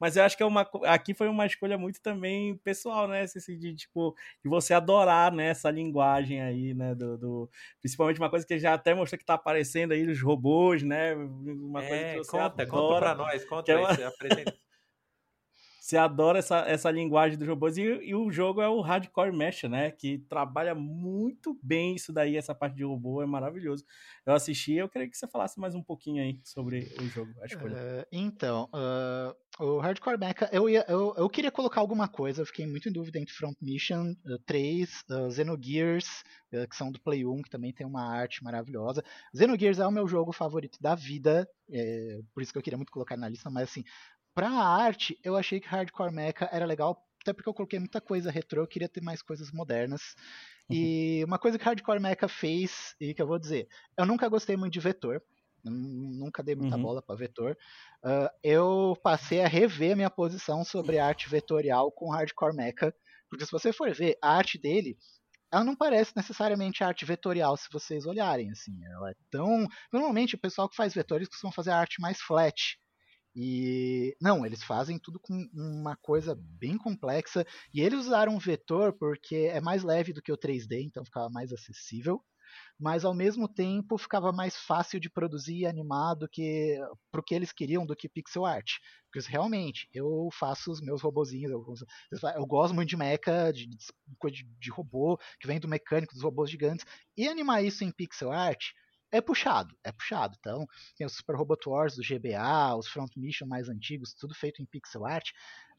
Mas 0.01 0.17
eu 0.17 0.25
acho 0.25 0.37
que 0.37 0.43
é 0.43 0.47
uma, 0.47 0.69
aqui 0.85 1.15
foi 1.15 1.29
uma 1.29 1.47
escolha 1.47 1.77
muito 1.77 2.01
também 2.01 2.57
pessoal, 2.59 3.07
né, 3.07 3.27
Ceci? 3.27 3.57
De, 3.57 3.75
tipo, 3.75 4.15
de 4.43 4.49
você 4.49 4.73
adorar, 4.75 5.33
né, 5.33 5.49
essa 5.49 5.71
linguagem 5.71 6.41
aí, 6.41 6.75
né, 6.75 6.95
do, 6.95 7.19
do, 7.19 7.51
principalmente 7.81 8.19
uma 8.19 8.31
coisa 8.31 8.47
que 8.47 8.59
já 8.59 8.75
até 8.75 8.95
mostrou 8.95 9.19
que 9.19 9.25
tá 9.25 9.35
aparecendo 9.35 9.93
aí, 9.93 10.07
os 10.07 10.21
robôs, 10.21 10.83
né, 10.83 11.15
uma 11.15 11.83
é, 11.85 11.89
coisa 11.89 12.05
que 12.05 12.17
você 12.19 12.31
conta, 12.31 12.63
adora. 12.63 12.67
Conta 12.67 12.99
pra 12.99 13.15
nós, 13.15 13.45
conta 13.45 13.73
é 13.73 13.77
uma... 13.77 13.91
apresenta. 13.91 14.66
Você 15.87 15.97
adora 15.97 16.41
essa, 16.41 16.59
essa 16.67 16.91
linguagem 16.91 17.39
dos 17.39 17.47
robôs. 17.47 17.79
E, 17.79 17.83
e, 17.83 18.13
o 18.13 18.29
jogo 18.29 18.61
é 18.61 18.69
o 18.69 18.81
Hardcore 18.81 19.31
Mesh, 19.31 19.63
né? 19.71 19.93
Que 19.93 20.19
trabalha 20.29 20.75
muito 20.75 21.57
bem 21.63 21.95
isso 21.95 22.13
daí, 22.13 22.37
essa 22.37 22.53
parte 22.53 22.75
de 22.75 22.83
robô, 22.83 23.23
é 23.23 23.27
maravilhoso. 23.27 23.85
Eu 24.27 24.35
assisti, 24.35 24.73
eu 24.73 24.89
queria 24.89 25.09
que 25.09 25.17
você 25.17 25.29
falasse 25.29 25.61
mais 25.61 25.77
um 25.77 25.83
pouquinho 25.85 26.21
aí 26.21 26.41
sobre 26.43 26.93
o 27.01 27.05
jogo, 27.05 27.31
a 27.41 27.47
escolha. 27.47 27.77
Uh, 27.77 28.07
então, 28.11 28.69
uh, 28.75 29.65
o 29.65 29.79
Hardcore 29.79 30.19
Mecha, 30.19 30.51
eu, 30.53 30.69
ia, 30.69 30.85
eu, 30.89 31.15
eu 31.17 31.31
queria 31.31 31.53
colocar 31.53 31.81
alguma 31.81 32.09
coisa, 32.09 32.43
eu 32.43 32.47
fiquei 32.47 32.67
muito 32.67 32.89
em 32.89 32.93
dúvida 32.93 33.21
entre 33.21 33.33
Front 33.33 33.57
Mission 33.63 34.11
uh, 34.11 34.39
3, 34.45 35.05
uh, 35.09 35.31
Xenogears, 35.31 36.25
uh, 36.53 36.69
que 36.69 36.77
são 36.77 36.91
do 36.91 37.01
Play 37.01 37.25
1, 37.25 37.43
que 37.43 37.51
também 37.51 37.73
tem 37.73 37.87
uma 37.87 38.05
arte 38.05 38.43
maravilhosa. 38.43 39.05
Xenogears 39.35 39.79
é 39.79 39.87
o 39.87 39.93
meu 39.93 40.09
jogo 40.09 40.33
favorito 40.33 40.79
da 40.81 40.97
vida, 40.97 41.49
é, 41.71 42.21
por 42.35 42.43
isso 42.43 42.53
que 42.53 42.59
eu 42.59 42.63
queria 42.63 42.77
muito 42.77 42.93
colocar 42.93 43.17
na 43.17 43.29
lista, 43.29 43.51
mas 43.51 43.65
assim, 43.65 43.83
Pra 44.37 44.51
arte, 44.51 45.19
eu 45.25 45.35
achei 45.35 45.59
que 45.59 45.67
Hardcore 45.67 46.13
Mecha 46.13 46.47
era 46.53 46.67
legal 46.67 47.03
até 47.23 47.33
porque 47.33 47.49
eu 47.49 47.55
coloquei 47.55 47.79
muita 47.79 48.03
coisa 48.03 48.31
retrô, 48.31 48.63
eu 48.63 48.67
queria 48.67 48.89
ter 48.89 49.03
mais 49.03 49.23
coisas 49.23 49.51
modernas. 49.51 50.15
Uhum. 50.69 50.77
E 50.77 51.25
uma 51.25 51.39
coisa 51.39 51.59
que 51.59 51.65
Hardcore 51.65 51.99
Mecha 51.99 52.29
fez, 52.29 52.95
e 53.01 53.15
que 53.15 53.23
eu 53.23 53.27
vou 53.27 53.39
dizer, 53.39 53.67
eu 53.97 54.05
nunca 54.05 54.29
gostei 54.29 54.55
muito 54.55 54.75
de 54.75 54.79
vetor, 54.79 55.23
nunca 55.65 56.43
dei 56.43 56.55
muita 56.55 56.77
uhum. 56.77 56.83
bola 56.83 57.01
para 57.01 57.17
vetor. 57.17 57.57
Uh, 58.05 58.29
eu 58.43 58.95
passei 59.03 59.41
a 59.41 59.49
rever 59.49 59.97
minha 59.97 60.11
posição 60.11 60.63
sobre 60.63 60.99
arte 60.99 61.31
vetorial 61.31 61.91
com 61.91 62.11
Hardcore 62.11 62.55
Mecha, 62.55 62.95
porque 63.31 63.47
se 63.47 63.51
você 63.51 63.73
for 63.73 63.91
ver 63.95 64.19
a 64.23 64.37
arte 64.37 64.59
dele, 64.59 64.99
ela 65.51 65.65
não 65.65 65.75
parece 65.75 66.13
necessariamente 66.15 66.85
arte 66.85 67.07
vetorial 67.07 67.57
se 67.57 67.69
vocês 67.73 68.05
olharem, 68.05 68.51
assim, 68.51 68.85
ela 68.85 69.13
é 69.13 69.15
tão... 69.31 69.67
Normalmente 69.91 70.35
o 70.35 70.39
pessoal 70.39 70.69
que 70.69 70.77
faz 70.77 70.93
vetores 70.93 71.27
costuma 71.27 71.53
fazer 71.53 71.71
arte 71.71 72.03
mais 72.03 72.21
flat, 72.21 72.79
e 73.39 74.17
não, 74.19 74.47
eles 74.47 74.63
fazem 74.65 74.99
tudo 74.99 75.21
com 75.21 75.47
uma 75.53 75.95
coisa 75.95 76.35
bem 76.35 76.79
complexa. 76.79 77.45
E 77.73 77.83
eles 77.83 78.07
usaram 78.07 78.35
um 78.35 78.39
vetor 78.39 78.95
porque 78.95 79.51
é 79.53 79.61
mais 79.61 79.83
leve 79.83 80.15
do 80.15 80.23
que 80.23 80.33
o 80.33 80.39
3D, 80.39 80.81
então 80.81 81.05
ficava 81.05 81.29
mais 81.29 81.53
acessível. 81.53 82.25
Mas 82.81 83.05
ao 83.05 83.13
mesmo 83.13 83.47
tempo 83.47 83.99
ficava 83.99 84.33
mais 84.33 84.57
fácil 84.57 84.99
de 84.99 85.11
produzir 85.11 85.59
e 85.59 85.67
animar 85.67 86.15
do 86.15 86.27
que 86.27 86.79
pro 87.11 87.23
que 87.23 87.35
eles 87.35 87.53
queriam 87.53 87.85
do 87.85 87.95
que 87.95 88.09
pixel 88.09 88.47
art. 88.47 88.79
Porque 89.13 89.31
realmente, 89.31 89.87
eu 89.93 90.31
faço 90.33 90.71
os 90.71 90.81
meus 90.81 91.03
robozinhos, 91.03 91.53
eu, 91.53 91.63
eu 92.37 92.47
gosto 92.47 92.75
muito 92.75 92.89
de 92.89 92.97
mecha, 92.97 93.53
de, 93.53 93.67
de, 93.69 94.45
de 94.59 94.71
robô, 94.71 95.19
que 95.39 95.47
vem 95.47 95.61
do 95.61 95.69
mecânico 95.69 96.15
dos 96.15 96.23
robôs 96.23 96.51
gigantes, 96.51 96.87
e 97.15 97.29
animar 97.29 97.63
isso 97.63 97.85
em 97.85 97.91
pixel 97.91 98.33
art 98.33 98.73
é 99.17 99.21
puxado, 99.21 99.75
é 99.83 99.93
puxado. 99.93 100.37
Então, 100.39 100.67
tem 100.97 101.07
os 101.07 101.17
Super 101.17 101.37
Robot 101.37 101.69
Wars 101.69 101.97
do 101.97 102.03
GBA, 102.03 102.77
os 102.77 102.87
Front 102.89 103.17
Mission 103.17 103.47
mais 103.47 103.69
antigos, 103.69 104.15
tudo 104.15 104.35
feito 104.35 104.63
em 104.63 104.67
pixel 104.67 105.07
art. 105.07 105.31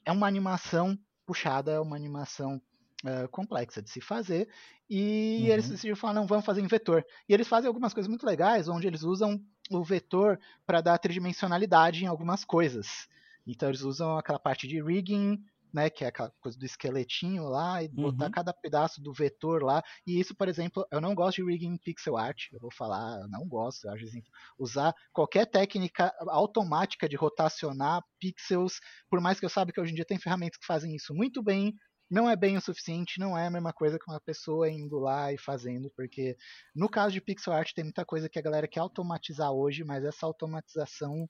É 0.06 0.12
uma 0.12 0.28
animação 0.28 0.98
puxada, 1.26 1.72
é 1.72 1.80
uma 1.80 1.96
animação 1.96 2.62
uh, 3.06 3.28
complexa 3.30 3.82
de 3.82 3.90
se 3.90 4.02
fazer. 4.02 4.48
E 4.90 5.40
uhum. 5.42 5.54
eles 5.54 5.70
decidiram 5.70 5.98
falar, 5.98 6.14
não, 6.14 6.26
vamos 6.26 6.46
fazer 6.46 6.62
em 6.62 6.68
vetor. 6.68 7.06
E 7.28 7.34
eles 7.34 7.48
fazem 7.48 7.68
algumas 7.68 7.94
coisas 7.94 8.08
muito 8.08 8.26
legais, 8.26 8.68
onde 8.68 8.88
eles 8.88 9.04
usam 9.04 9.40
o 9.70 9.84
vetor 9.84 10.40
para 10.66 10.82
dar 10.82 10.98
tridimensionalidade 10.98 12.04
em 12.04 12.08
algumas 12.08 12.46
coisas. 12.46 13.08
Então 13.46 13.70
eles 13.70 13.82
usam 13.82 14.18
aquela 14.18 14.40
parte 14.40 14.68
de 14.68 14.82
rigging, 14.82 15.42
né, 15.78 15.92
que 15.92 16.04
é 16.04 16.08
aquela 16.08 16.32
coisa 16.42 16.58
do 16.58 16.66
esqueletinho 16.66 17.44
lá, 17.44 17.84
e 17.84 17.88
botar 17.88 18.26
uhum. 18.26 18.32
cada 18.32 18.52
pedaço 18.52 19.00
do 19.00 19.14
vetor 19.14 19.62
lá. 19.62 19.84
E 20.08 20.20
isso, 20.20 20.36
por 20.36 20.50
exemplo, 20.50 20.84
eu 20.92 21.00
não 21.00 21.14
gosto 21.14 21.38
de 21.38 21.52
rigging 21.52 21.78
pixel 21.78 22.18
art, 22.18 22.46
eu 22.52 22.60
vou 22.60 22.72
falar, 22.72 23.20
eu 23.22 23.28
não 23.28 23.48
gosto, 23.48 23.86
eu 23.86 23.94
acho 23.94 24.06
assim, 24.06 24.24
usar 24.58 24.92
qualquer 25.14 25.46
técnica 25.46 26.12
automática 26.30 27.08
de 27.08 27.16
rotacionar 27.16 28.02
pixels, 28.20 28.80
por 29.08 29.22
mais 29.22 29.40
que 29.40 29.46
eu 29.46 29.50
saiba 29.50 29.72
que 29.72 29.80
hoje 29.80 29.92
em 29.92 29.96
dia 29.96 30.06
tem 30.06 30.20
ferramentas 30.20 30.58
que 30.58 30.66
fazem 30.66 30.96
isso 30.96 31.14
muito 31.14 31.44
bem, 31.44 31.76
não 32.10 32.28
é 32.28 32.36
bem 32.36 32.58
o 32.58 32.62
suficiente, 32.62 33.20
não 33.20 33.38
é 33.38 33.46
a 33.46 33.52
mesma 33.52 33.72
coisa 33.72 34.00
que 34.00 34.10
uma 34.10 34.20
pessoa 34.20 34.68
indo 34.70 34.98
lá 34.98 35.32
e 35.32 35.38
fazendo, 35.38 35.92
porque 35.96 36.36
no 36.74 36.90
caso 36.90 37.14
de 37.14 37.22
pixel 37.22 37.54
art 37.54 37.72
tem 37.76 37.84
muita 37.84 38.04
coisa 38.04 38.28
que 38.28 38.40
a 38.40 38.42
galera 38.42 38.68
quer 38.68 38.80
automatizar 38.80 39.52
hoje, 39.52 39.84
mas 39.84 40.04
essa 40.04 40.26
automatização 40.26 41.28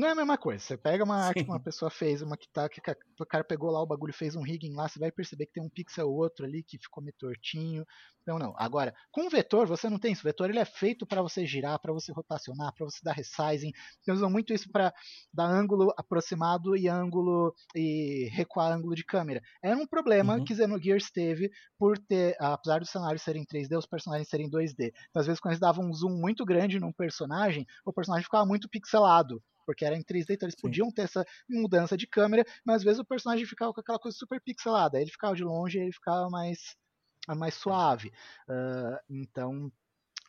não 0.00 0.08
é 0.08 0.12
a 0.12 0.14
mesma 0.14 0.38
coisa. 0.38 0.64
Você 0.64 0.76
pega 0.78 1.04
uma 1.04 1.26
arte 1.26 1.44
que 1.44 1.50
uma 1.50 1.60
pessoa 1.60 1.90
fez, 1.90 2.22
uma 2.22 2.36
que 2.36 2.48
tá. 2.48 2.68
Que 2.68 2.80
o 3.20 3.26
cara 3.26 3.44
pegou 3.44 3.70
lá 3.70 3.82
o 3.82 3.86
bagulho 3.86 4.14
fez 4.14 4.34
um 4.34 4.42
rigging 4.42 4.74
lá, 4.74 4.88
você 4.88 4.98
vai 4.98 5.12
perceber 5.12 5.46
que 5.46 5.52
tem 5.52 5.62
um 5.62 5.68
pixel 5.68 6.08
ou 6.08 6.16
outro 6.16 6.46
ali 6.46 6.62
que 6.62 6.78
ficou 6.78 7.02
meio 7.02 7.14
tortinho. 7.18 7.84
Então 8.22 8.38
não. 8.38 8.54
Agora, 8.56 8.94
com 9.12 9.26
o 9.26 9.30
vetor, 9.30 9.66
você 9.66 9.90
não 9.90 9.98
tem 9.98 10.12
isso. 10.12 10.22
O 10.22 10.24
vetor 10.24 10.48
ele 10.48 10.58
é 10.58 10.64
feito 10.64 11.06
para 11.06 11.20
você 11.20 11.46
girar, 11.46 11.78
para 11.78 11.92
você 11.92 12.12
rotacionar, 12.12 12.72
para 12.74 12.86
você 12.86 13.00
dar 13.02 13.12
resizing. 13.12 13.72
Então 14.00 14.14
usam 14.14 14.30
muito 14.30 14.54
isso 14.54 14.70
para 14.70 14.92
dar 15.32 15.46
ângulo 15.46 15.92
aproximado 15.96 16.74
e 16.76 16.88
ângulo 16.88 17.54
e 17.74 18.28
recuar 18.32 18.72
ângulo 18.72 18.94
de 18.94 19.04
câmera. 19.04 19.42
Era 19.62 19.76
um 19.76 19.86
problema 19.86 20.36
uhum. 20.36 20.44
que 20.44 20.54
Xenogears 20.54 21.10
teve 21.10 21.50
por 21.78 21.98
ter, 21.98 22.36
apesar 22.40 22.78
dos 22.78 22.90
cenários 22.90 23.22
serem 23.22 23.44
3D, 23.44 23.76
os 23.76 23.86
personagens 23.86 24.28
serem 24.28 24.50
2D. 24.50 24.92
Então, 25.10 25.20
às 25.20 25.26
vezes 25.26 25.40
quando 25.40 25.52
eles 25.52 25.60
davam 25.60 25.84
um 25.84 25.92
zoom 25.92 26.18
muito 26.18 26.44
grande 26.46 26.80
num 26.80 26.92
personagem, 26.92 27.66
o 27.84 27.92
personagem 27.92 28.24
ficava 28.24 28.46
muito 28.46 28.68
pixelado 28.68 29.42
porque 29.66 29.84
era 29.84 29.96
em 29.96 30.02
3D, 30.02 30.34
então 30.34 30.46
eles 30.46 30.54
Sim. 30.54 30.62
podiam 30.62 30.90
ter 30.90 31.02
essa 31.02 31.24
mudança 31.48 31.96
de 31.96 32.06
câmera, 32.06 32.44
mas 32.64 32.76
às 32.76 32.84
vezes 32.84 33.00
o 33.00 33.04
personagem 33.04 33.46
ficava 33.46 33.72
com 33.72 33.80
aquela 33.80 33.98
coisa 33.98 34.16
super 34.16 34.40
pixelada, 34.40 35.00
ele 35.00 35.10
ficava 35.10 35.34
de 35.34 35.44
longe 35.44 35.78
e 35.78 35.82
ele 35.82 35.92
ficava 35.92 36.28
mais, 36.28 36.76
mais 37.28 37.54
suave. 37.54 38.12
Uh, 38.48 38.98
então, 39.08 39.70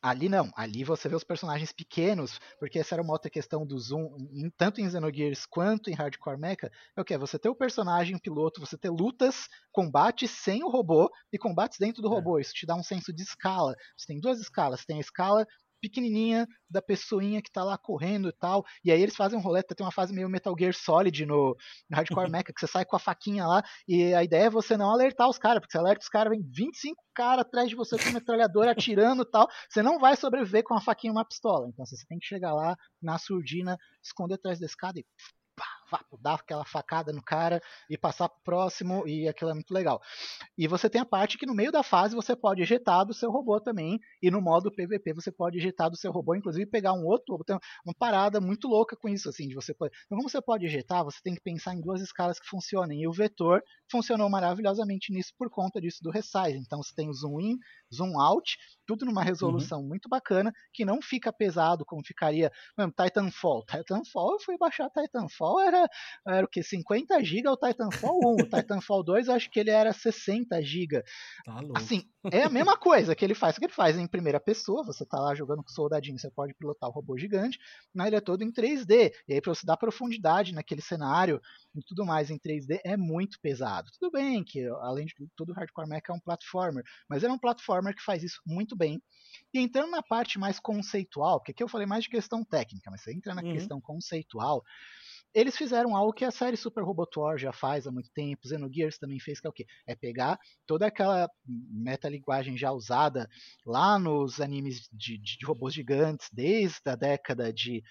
Ali 0.04 0.28
não, 0.28 0.50
ali 0.56 0.84
você 0.84 1.08
vê 1.08 1.16
os 1.16 1.24
personagens 1.24 1.72
pequenos, 1.72 2.40
porque 2.60 2.80
essa 2.80 2.96
era 2.96 3.04
uma 3.04 3.14
outra 3.14 3.30
questão 3.30 3.64
do 3.68 3.78
zoom, 3.78 4.18
em, 4.32 4.50
tanto 4.50 4.82
em 4.82 4.90
Xenogears 4.90 5.46
quanto 5.46 5.92
em 5.92 5.94
Hardcore 5.94 6.40
Mecha, 6.40 6.72
é 6.98 7.02
o 7.02 7.06
que? 7.06 7.16
Você 7.20 7.38
ter 7.38 7.50
o 7.50 7.56
personagem, 7.56 8.16
o 8.16 8.20
piloto, 8.20 8.60
você 8.60 8.76
ter 8.76 8.90
lutas, 8.90 9.48
combates 9.72 10.32
sem 10.32 10.64
o 10.64 10.70
robô 10.70 11.08
e 11.32 11.38
combates 11.38 11.78
dentro 11.78 12.02
do 12.02 12.08
é. 12.08 12.12
robô. 12.12 12.40
Isso 12.40 12.52
te 12.52 12.66
dá 12.66 12.76
um 12.76 12.82
senso 12.82 13.14
de 13.14 13.22
escala. 13.22 13.76
Você 13.96 14.08
tem 14.08 14.20
duas 14.20 14.40
escalas, 14.40 14.84
tem 14.84 14.98
a 14.98 15.02
escala 15.02 15.46
pequenininha 15.82 16.48
da 16.70 16.82
pessoinha 16.82 17.42
que 17.42 17.52
tá 17.52 17.64
lá 17.64 17.78
correndo 17.78 18.30
e 18.30 18.34
tal. 18.34 18.64
E 18.84 18.92
aí 18.92 19.02
eles 19.02 19.16
fazem 19.16 19.38
um 19.38 19.42
rolê, 19.42 19.64
tem 19.64 19.86
uma 19.86 19.92
fase 19.92 20.14
meio 20.14 20.30
Metal 20.30 20.56
Gear 20.58 20.74
Solid 20.74 21.26
no, 21.26 21.56
no 21.90 21.98
Hardcore 21.98 22.30
Mecha, 22.32 22.54
que 22.54 22.60
você 22.60 22.68
sai 22.68 22.86
com 22.86 22.96
a 22.96 23.00
faquinha 23.00 23.46
lá, 23.46 23.64
e 23.88 24.14
a 24.14 24.24
ideia 24.24 24.46
é 24.46 24.50
você 24.50 24.78
não 24.78 24.90
alertar 24.90 25.28
os 25.28 25.38
caras, 25.38 25.60
porque 25.60 25.72
você 25.72 25.78
alerta 25.78 26.04
os 26.04 26.10
caras, 26.10 26.32
vem 26.32 26.42
25 26.44 27.02
caras 27.14 27.42
atrás 27.42 27.70
de 27.70 27.76
você 27.76 27.98
com 27.98 28.12
metralhadora 28.12 28.72
atirando 28.72 29.24
e 29.24 29.30
tal, 29.30 29.48
você 29.70 29.82
não 29.82 30.00
vai 30.00 30.16
sobreviver 30.16 30.64
com 30.64 30.74
uma 30.74 30.82
faquinha 30.82 31.12
e 31.12 31.16
uma 31.16 31.26
pistola. 31.26 31.68
Então 31.68 31.86
você 31.86 31.96
tem 32.08 32.20
que 32.20 32.26
chegar 32.26 32.54
lá 32.54 32.76
na 33.02 33.18
surdina, 33.18 33.78
esconder 34.04 34.36
atrás 34.36 34.60
da 34.60 34.66
escada 34.66 35.00
e 35.00 35.06
dar 36.22 36.36
aquela 36.36 36.66
facada 36.66 37.12
no 37.12 37.22
cara 37.22 37.62
e 37.90 37.98
passar 37.98 38.30
pro 38.30 38.42
próximo, 38.44 39.08
e 39.08 39.28
aquilo 39.28 39.52
é 39.52 39.54
muito 39.54 39.74
legal. 39.74 40.02
E 40.58 40.68
você 40.68 40.90
tem 40.90 41.02
a 41.02 41.06
parte 41.06 41.38
que 41.38 41.46
no 41.46 41.54
meio 41.54 41.72
da 41.72 41.84
fase 41.84 42.16
você 42.16 42.36
pode 42.36 42.62
ejetar 42.62 43.06
do 43.06 43.14
seu 43.14 43.32
robô 43.32 43.60
também, 43.60 44.00
e 44.22 44.30
no 44.30 44.42
modo 44.42 44.72
PVP 44.72 45.14
você 45.14 45.32
pode 45.32 45.58
ejetar 45.58 45.90
do 45.90 45.98
seu 45.98 46.12
robô, 46.12 46.36
inclusive 46.36 46.66
pegar 46.66 46.94
um 46.94 47.06
outro, 47.06 47.38
tem 47.46 47.58
uma 47.86 47.94
parada 47.98 48.40
muito 48.42 48.68
louca 48.68 48.96
com 48.96 49.10
isso, 49.10 49.30
assim, 49.30 49.48
de 49.48 49.56
você 49.56 49.74
pode... 49.74 49.96
Então 50.06 50.18
como 50.18 50.30
você 50.30 50.42
pode 50.42 50.66
ejetar, 50.66 51.04
você 51.04 51.20
tem 51.24 51.34
que 51.34 51.42
pensar 51.42 51.74
em 51.74 51.82
duas 51.82 52.02
escalas 52.02 52.40
que 52.40 52.48
funcionem, 52.48 53.02
e 53.02 53.08
o 53.08 53.12
vetor 53.12 53.62
funcionou 53.90 54.30
maravilhosamente 54.30 55.12
nisso 55.14 55.32
por 55.38 55.50
conta 55.50 55.80
disso 55.80 56.00
do 56.02 56.12
resize. 56.12 56.58
Então 56.58 56.82
você 56.82 56.94
tem 56.96 57.10
o 57.10 57.14
zoom 57.14 57.40
in, 57.40 57.58
zoom 57.94 58.20
out, 58.20 58.58
tudo 58.86 59.06
numa 59.06 59.24
resolução 59.24 59.80
uhum. 59.80 59.88
muito 59.88 60.10
bacana, 60.10 60.52
que 60.74 60.86
não 60.86 61.02
fica 61.02 61.32
pesado 61.32 61.86
como 61.86 62.06
ficaria, 62.06 62.52
mano, 62.78 62.92
Titanfall. 62.92 63.64
Titanfall, 63.66 64.34
eu 64.34 64.40
fui 64.40 64.58
baixar 64.58 64.90
Titanfall, 64.90 65.60
era, 65.62 65.81
era 66.28 66.46
o 66.46 66.50
que, 66.50 66.64
50 66.64 67.24
GB 67.24 67.50
o 67.50 67.58
Titanfall 67.58 68.20
1, 68.40 68.44
o 68.44 68.50
Titanfall 68.50 69.04
2 69.04 69.28
eu 69.28 69.34
acho 69.34 69.50
que 69.50 69.60
ele 69.60 69.70
era 69.70 69.94
60 69.94 70.62
GB. 70.62 71.04
Tá 71.46 71.62
assim, 71.76 72.04
é 72.32 72.44
a 72.44 72.50
mesma 72.50 72.78
coisa 72.78 73.16
que 73.16 73.26
ele 73.26 73.34
faz, 73.34 73.58
que 73.58 73.66
ele 73.66 73.74
faz 73.74 73.98
em 73.98 74.08
primeira 74.08 74.40
pessoa, 74.40 74.84
você 74.84 75.06
tá 75.06 75.20
lá 75.20 75.34
jogando 75.34 75.64
com 75.64 75.70
soldadinho, 75.70 76.20
você 76.20 76.30
pode 76.30 76.54
pilotar 76.54 76.90
o 76.90 76.94
robô 76.94 77.18
gigante, 77.18 77.60
mas 77.94 78.08
ele 78.08 78.16
é 78.18 78.22
todo 78.22 78.44
em 78.44 78.52
3D, 78.52 79.12
e 79.28 79.34
aí 79.34 79.42
pra 79.42 79.54
você 79.54 79.66
dar 79.66 79.78
profundidade 79.78 80.54
naquele 80.54 80.82
cenário 80.82 81.42
e 81.76 81.82
tudo 81.82 82.06
mais 82.06 82.30
em 82.30 82.38
3D 82.38 82.80
é 82.84 82.96
muito 82.96 83.40
pesado. 83.42 83.90
Tudo 84.00 84.12
bem 84.12 84.44
que, 84.44 84.68
além 84.82 85.06
de 85.06 85.16
tudo, 85.16 85.32
todo 85.36 85.54
Hardcore 85.54 85.88
Mecha 85.88 86.12
é 86.12 86.14
um 86.14 86.20
platformer, 86.20 86.84
mas 87.10 87.24
é 87.24 87.32
um 87.32 87.40
platformer 87.40 87.96
que 87.96 88.04
faz 88.04 88.24
isso 88.24 88.42
muito 88.46 88.76
bem. 88.76 89.02
E 89.54 89.60
entrando 89.60 89.92
na 89.92 90.04
parte 90.04 90.40
mais 90.40 90.60
conceitual, 90.60 91.40
porque 91.40 91.52
aqui 91.52 91.64
eu 91.64 91.68
falei 91.68 91.88
mais 91.88 92.04
de 92.04 92.10
questão 92.10 92.44
técnica, 92.44 92.92
mas 92.92 93.02
você 93.02 93.14
entra 93.14 93.34
na 93.34 93.42
uhum. 93.42 93.54
questão 93.54 93.82
conceitual, 93.82 94.64
eles 95.34 95.56
fizeram 95.56 95.96
algo 95.96 96.14
que 96.14 96.26
a 96.26 96.32
série 96.32 96.58
Super 96.58 96.84
Robot 96.84 97.20
War 97.20 97.38
já 97.38 97.54
faz 97.54 97.88
há 97.88 97.92
muito 97.92 98.10
tempo, 98.12 98.48
Xenogears 98.48 98.98
também 98.98 99.20
fez, 99.20 99.40
que 99.40 99.48
é 99.48 99.50
o 99.50 99.54
quê? 99.54 99.66
É 99.88 99.96
pegar 99.96 100.38
toda 100.66 100.86
aquela 100.86 101.30
metalinguagem 101.46 102.58
já 102.58 102.72
usada 102.72 103.30
lá 103.66 103.98
nos 103.98 104.42
animes 104.42 104.90
de, 104.92 105.18
de, 105.18 105.46
robôs 105.46 105.74
gigantes, 105.74 106.28
desde 106.32 106.82
a 106.86 106.96
década 106.96 107.52
de 107.54 107.82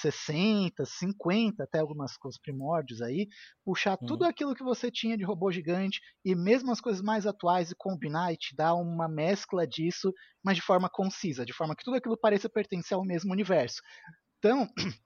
60, 0.00 0.84
50, 0.84 1.62
até 1.62 1.80
algumas 1.80 2.16
coisas 2.16 2.40
primórdios 2.40 3.02
aí, 3.02 3.28
puxar 3.64 3.98
uhum. 4.00 4.06
tudo 4.06 4.24
aquilo 4.24 4.54
que 4.54 4.64
você 4.64 4.90
tinha 4.90 5.16
de 5.16 5.24
robô 5.24 5.52
gigante 5.52 6.00
e 6.24 6.34
mesmo 6.34 6.70
as 6.72 6.80
coisas 6.80 7.02
mais 7.02 7.26
atuais 7.26 7.70
e 7.70 7.76
combinar 7.76 8.32
e 8.32 8.36
te 8.36 8.54
dar 8.56 8.74
uma 8.74 9.08
mescla 9.08 9.66
disso, 9.66 10.12
mas 10.42 10.56
de 10.56 10.62
forma 10.62 10.88
concisa, 10.88 11.44
de 11.44 11.52
forma 11.52 11.76
que 11.76 11.84
tudo 11.84 11.96
aquilo 11.96 12.16
pareça 12.16 12.48
pertencer 12.48 12.96
ao 12.96 13.04
mesmo 13.04 13.32
universo. 13.32 13.82
Então, 14.38 14.68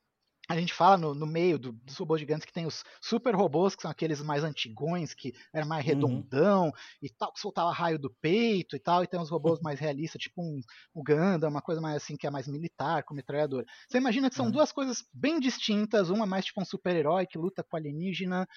a 0.49 0.59
gente 0.59 0.73
fala 0.73 0.97
no, 0.97 1.15
no 1.15 1.27
meio 1.27 1.59
do, 1.59 1.73
dos 1.73 1.97
robôs 1.99 2.20
gigantes 2.20 2.47
que 2.47 2.53
tem 2.53 2.65
os 2.65 2.83
super 3.03 3.35
robôs, 3.35 3.77
que 3.77 3.83
são 3.83 3.91
aqueles 3.91 4.23
mais 4.23 4.43
antigões, 4.43 5.12
que 5.12 5.35
era 5.53 5.66
mais 5.66 5.85
uhum. 5.85 5.89
redondão 5.89 6.65
uhum. 6.66 6.73
e 7.03 7.11
tal, 7.11 7.33
que 7.33 7.41
soltava 7.41 7.70
raio 7.70 7.99
do 7.99 8.11
peito 8.20 8.75
e 8.75 8.79
tal, 8.79 9.05
e 9.05 9.07
tem 9.07 9.20
os 9.20 9.29
robôs 9.29 9.61
mais 9.61 9.79
realistas, 9.79 10.23
tipo 10.23 10.41
um, 10.41 10.61
Gundam, 10.97 11.51
uma 11.51 11.61
coisa 11.61 11.81
mais 11.81 11.97
assim, 11.97 12.16
que 12.16 12.27
é 12.27 12.31
mais 12.31 12.49
militar, 12.49 13.03
com 13.03 13.15
metralhadora. 13.15 13.66
Você 13.89 13.99
imagina 13.99 14.31
que 14.31 14.37
são 14.37 14.47
uhum. 14.47 14.53
duas 14.53 14.73
coisas 14.73 15.05
bem 15.12 15.39
distintas, 15.39 16.09
uma 16.09 16.25
mais 16.25 16.47
tipo 16.47 16.62
um 16.62 16.65
super-herói 16.65 17.27
que 17.27 17.37
luta 17.37 17.62
com 17.62 17.77
alienígena, 17.77 18.49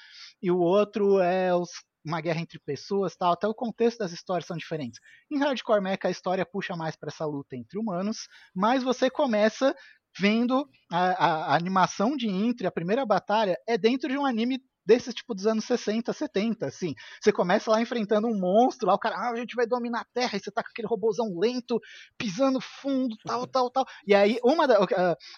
e 0.41 0.49
o 0.49 0.59
outro 0.59 1.19
é 1.19 1.53
os 1.53 1.69
uma 2.03 2.19
guerra 2.19 2.41
entre 2.41 2.59
pessoas, 2.59 3.15
tal, 3.15 3.33
até 3.33 3.47
o 3.47 3.53
contexto 3.53 3.99
das 3.99 4.11
histórias 4.11 4.47
são 4.47 4.57
diferentes. 4.57 4.99
Em 5.29 5.37
Hardcore 5.37 5.81
Mecha 5.81 6.07
a 6.07 6.09
história 6.09 6.45
puxa 6.45 6.75
mais 6.75 6.95
para 6.95 7.09
essa 7.09 7.25
luta 7.25 7.55
entre 7.55 7.77
humanos, 7.77 8.27
mas 8.55 8.83
você 8.83 9.09
começa 9.09 9.75
vendo 10.17 10.67
a, 10.91 10.99
a, 10.99 11.45
a, 11.53 11.55
animação 11.55 12.15
de 12.15 12.27
intro, 12.27 12.67
a 12.67 12.71
primeira 12.71 13.05
batalha, 13.05 13.57
é 13.67 13.77
dentro 13.77 14.09
de 14.09 14.17
um 14.17 14.25
anime 14.25 14.61
desses 14.91 15.13
tipo 15.13 15.33
dos 15.33 15.47
anos 15.47 15.63
60, 15.63 16.11
70, 16.11 16.65
assim. 16.65 16.93
Você 17.21 17.31
começa 17.31 17.71
lá 17.71 17.81
enfrentando 17.81 18.27
um 18.27 18.37
monstro, 18.37 18.87
lá 18.87 18.93
o 18.93 18.99
cara, 18.99 19.15
ah, 19.15 19.31
a 19.31 19.35
gente 19.37 19.55
vai 19.55 19.65
dominar 19.65 20.01
a 20.01 20.05
Terra, 20.13 20.35
e 20.35 20.39
você 20.39 20.51
tá 20.51 20.61
com 20.61 20.69
aquele 20.69 20.87
robôzão 20.87 21.39
lento, 21.39 21.79
pisando 22.17 22.59
fundo, 22.59 23.15
tal, 23.25 23.47
tal, 23.47 23.69
tal. 23.69 23.85
E 24.05 24.13
aí, 24.13 24.37
uma 24.43 24.67
da, 24.67 24.81
uh, 24.81 24.87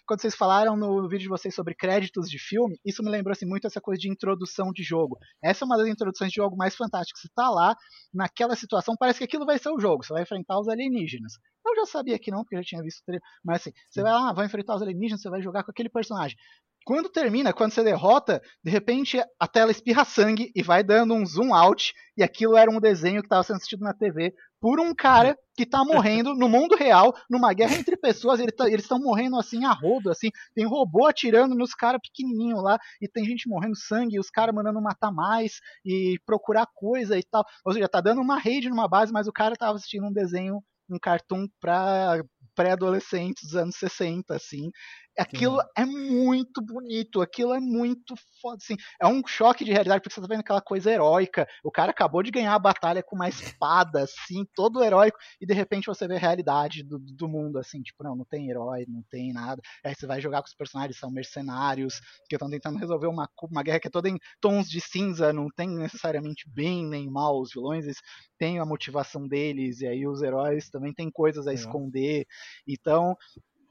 quando 0.07 0.21
vocês 0.21 0.35
falaram 0.35 0.75
no 0.75 1.07
vídeo 1.07 1.23
de 1.23 1.29
vocês 1.29 1.53
sobre 1.53 1.75
créditos 1.75 2.27
de 2.27 2.39
filme, 2.39 2.79
isso 2.83 3.03
me 3.03 3.11
lembrou 3.11 3.33
assim, 3.33 3.45
muito 3.45 3.67
essa 3.67 3.79
coisa 3.79 3.99
de 3.99 4.09
introdução 4.09 4.71
de 4.71 4.81
jogo. 4.81 5.19
Essa 5.43 5.63
é 5.63 5.65
uma 5.65 5.77
das 5.77 5.87
introduções 5.87 6.31
de 6.31 6.37
jogo 6.37 6.57
mais 6.57 6.75
fantásticas. 6.75 7.21
Você 7.21 7.29
tá 7.35 7.49
lá, 7.49 7.75
naquela 8.11 8.55
situação, 8.55 8.95
parece 8.97 9.19
que 9.19 9.25
aquilo 9.25 9.45
vai 9.45 9.59
ser 9.59 9.69
o 9.69 9.79
jogo, 9.79 10.03
você 10.03 10.13
vai 10.13 10.23
enfrentar 10.23 10.59
os 10.59 10.67
alienígenas. 10.67 11.33
Eu 11.65 11.75
já 11.75 11.85
sabia 11.85 12.19
que 12.19 12.31
não, 12.31 12.43
porque 12.43 12.55
eu 12.55 12.63
já 12.63 12.69
tinha 12.69 12.81
visto 12.81 13.01
o 13.01 13.05
trailer. 13.05 13.21
Mas 13.43 13.61
assim, 13.61 13.71
você 13.89 14.01
vai 14.01 14.11
lá, 14.11 14.33
vai 14.33 14.45
enfrentar 14.47 14.75
os 14.75 14.81
alienígenas, 14.81 15.21
você 15.21 15.29
vai 15.29 15.41
jogar 15.41 15.63
com 15.63 15.71
aquele 15.71 15.89
personagem. 15.89 16.37
Quando 16.85 17.09
termina, 17.09 17.53
quando 17.53 17.71
você 17.71 17.83
derrota, 17.83 18.41
de 18.63 18.69
repente 18.69 19.21
a 19.39 19.47
tela 19.47 19.71
espirra 19.71 20.03
sangue 20.03 20.51
e 20.55 20.61
vai 20.61 20.83
dando 20.83 21.13
um 21.13 21.25
zoom 21.25 21.53
out. 21.53 21.93
E 22.15 22.23
aquilo 22.23 22.55
era 22.57 22.69
um 22.69 22.79
desenho 22.79 23.21
que 23.21 23.25
estava 23.25 23.43
sendo 23.43 23.57
assistido 23.57 23.81
na 23.81 23.93
TV 23.93 24.33
por 24.59 24.79
um 24.79 24.93
cara 24.93 25.37
que 25.55 25.63
está 25.63 25.83
morrendo 25.83 26.33
no 26.35 26.47
mundo 26.47 26.75
real, 26.75 27.13
numa 27.29 27.53
guerra 27.53 27.75
entre 27.75 27.97
pessoas. 27.97 28.39
Ele 28.39 28.51
tá, 28.51 28.67
eles 28.67 28.83
estão 28.83 28.99
morrendo 28.99 29.37
assim 29.37 29.65
a 29.65 29.71
rodo, 29.71 30.11
assim. 30.11 30.29
Tem 30.53 30.65
robô 30.65 31.07
atirando 31.07 31.55
nos 31.55 31.73
caras 31.73 32.01
pequenininhos 32.01 32.63
lá 32.63 32.77
e 33.01 33.07
tem 33.07 33.25
gente 33.25 33.49
morrendo 33.49 33.75
sangue. 33.75 34.15
E 34.15 34.19
os 34.19 34.29
caras 34.29 34.53
mandando 34.53 34.81
matar 34.81 35.11
mais 35.11 35.59
e 35.85 36.19
procurar 36.25 36.67
coisa 36.73 37.17
e 37.17 37.23
tal. 37.23 37.43
Ou 37.65 37.73
seja, 37.73 37.89
tá 37.89 37.99
dando 37.99 38.21
uma 38.21 38.37
raid 38.37 38.69
numa 38.69 38.87
base, 38.87 39.11
mas 39.11 39.27
o 39.27 39.33
cara 39.33 39.53
estava 39.53 39.75
assistindo 39.75 40.05
um 40.05 40.13
desenho 40.13 40.61
um 40.89 40.99
cartoon 40.99 41.47
para 41.59 42.23
pré-adolescentes 42.55 43.43
dos 43.43 43.55
anos 43.55 43.75
60, 43.75 44.35
assim. 44.35 44.69
Aquilo 45.17 45.61
Sim. 45.61 45.67
é 45.77 45.85
muito 45.85 46.61
bonito, 46.61 47.21
aquilo 47.21 47.53
é 47.53 47.59
muito 47.59 48.15
foda, 48.41 48.57
assim. 48.61 48.75
É 48.99 49.07
um 49.07 49.21
choque 49.25 49.63
de 49.63 49.71
realidade, 49.71 50.01
porque 50.01 50.13
você 50.13 50.21
tá 50.21 50.27
vendo 50.27 50.39
aquela 50.39 50.61
coisa 50.61 50.91
heróica. 50.91 51.47
O 51.63 51.71
cara 51.71 51.91
acabou 51.91 52.23
de 52.23 52.31
ganhar 52.31 52.55
a 52.55 52.59
batalha 52.59 53.03
com 53.03 53.15
uma 53.15 53.29
espada, 53.29 54.03
assim, 54.03 54.45
todo 54.55 54.83
heróico, 54.83 55.17
e 55.39 55.45
de 55.45 55.53
repente 55.53 55.85
você 55.85 56.07
vê 56.07 56.15
a 56.15 56.19
realidade 56.19 56.83
do, 56.83 56.97
do 56.97 57.27
mundo, 57.27 57.59
assim, 57.59 57.81
tipo, 57.81 58.03
não, 58.03 58.15
não 58.15 58.25
tem 58.25 58.49
herói, 58.49 58.85
não 58.87 59.03
tem 59.09 59.31
nada. 59.31 59.61
Aí 59.85 59.93
você 59.93 60.07
vai 60.07 60.19
jogar 60.19 60.41
com 60.41 60.47
os 60.47 60.55
personagens, 60.55 60.97
são 60.97 61.11
mercenários, 61.11 61.99
que 62.27 62.35
estão 62.35 62.49
tentando 62.49 62.79
resolver 62.79 63.07
uma, 63.07 63.29
uma 63.43 63.63
guerra 63.63 63.79
que 63.79 63.87
é 63.87 63.91
toda 63.91 64.09
em 64.09 64.17
tons 64.41 64.67
de 64.67 64.81
cinza, 64.81 65.31
não 65.31 65.47
tem 65.55 65.69
necessariamente 65.69 66.49
bem 66.49 66.85
nem 66.85 67.09
mal. 67.09 67.39
Os 67.39 67.51
vilões 67.53 67.85
eles 67.85 68.01
têm 68.37 68.59
a 68.59 68.65
motivação 68.65 69.27
deles, 69.27 69.81
e 69.81 69.87
aí 69.87 70.07
os 70.07 70.21
heróis 70.21 70.69
também 70.69 70.93
têm 70.93 71.11
coisas 71.11 71.45
a 71.47 71.51
é. 71.51 71.55
esconder. 71.55 72.25
Então, 72.67 73.15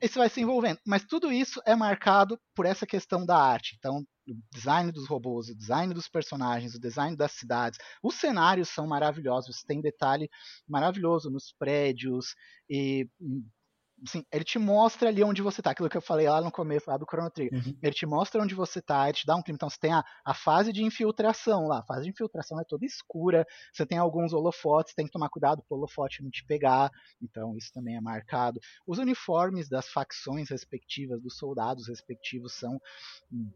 isso 0.03 0.19
vai 0.19 0.29
se 0.29 0.41
envolvendo. 0.41 0.79
Mas 0.87 1.05
tudo 1.05 1.33
isso 1.33 1.63
é 1.65 1.75
marcado 1.77 2.39
por 2.55 2.67
essa 2.67 2.87
questão 2.87 3.25
da 3.25 3.37
arte. 3.37 3.77
Então, 3.79 4.05
o 4.29 4.35
design 4.53 4.91
dos 4.93 5.07
robôs, 5.09 5.49
o 5.49 5.57
design 5.57 5.95
dos 5.95 6.09
personagens, 6.09 6.75
o 6.75 6.81
design 6.81 7.17
das 7.17 7.33
cidades. 7.33 7.79
Os 8.03 8.17
cenários 8.17 8.69
são 8.69 8.87
maravilhosos, 8.87 9.63
tem 9.63 9.81
detalhe 9.81 10.29
maravilhoso 10.69 11.31
nos 11.31 11.55
prédios 11.59 12.35
e 12.69 13.09
assim, 14.05 14.25
ele 14.33 14.45
te 14.45 14.59
mostra 14.59 15.09
ali 15.09 15.23
onde 15.23 15.43
você 15.43 15.63
tá, 15.63 15.71
aquilo 15.71 15.89
que 15.89 15.97
eu 15.97 16.03
falei 16.03 16.29
lá 16.29 16.41
no 16.41 16.51
começo, 16.51 16.91
lá 16.91 16.97
do 16.97 17.07
Chrono 17.07 17.31
Trigger. 17.31 17.59
Uhum. 17.59 17.77
Ele 17.83 17.95
te 17.95 18.07
mostra 18.07 18.43
onde 18.43 18.55
você 18.55 18.81
tá, 18.83 19.05
ele 19.05 19.19
te 19.19 19.27
dá 19.27 19.37
um 19.37 19.43
clima. 19.43 19.57
Então 19.57 19.71
você 19.71 19.79
tem 19.79 19.93
a, 19.93 20.05
a 20.25 20.35
fase 20.35 20.73
de 20.73 20.83
infiltração 20.83 21.67
lá. 21.69 21.81
A 21.81 21.85
fase 21.85 22.05
de 22.05 22.11
infiltração 22.11 22.61
é 22.61 22.65
toda 22.65 22.85
escura, 22.85 23.47
você 23.73 23.87
tem 23.87 23.99
alguns 23.99 24.33
holofotes, 24.33 24.95
tem 24.95 25.07
que 25.07 25.13
tomar 25.13 25.29
cuidado 25.29 25.63
pro 25.63 25.77
holofote 25.77 26.23
não 26.23 26.31
te 26.31 26.45
pegar. 26.45 26.91
Então 27.21 27.57
isso 27.57 27.73
também 27.73 27.97
é 27.97 28.01
marcado. 28.01 28.61
Os 28.87 28.99
uniformes 28.99 29.69
das 29.69 29.89
facções 29.89 30.49
respectivas, 30.51 31.23
dos 31.23 31.37
soldados 31.37 31.89
respectivos, 31.89 32.55
são 32.55 32.81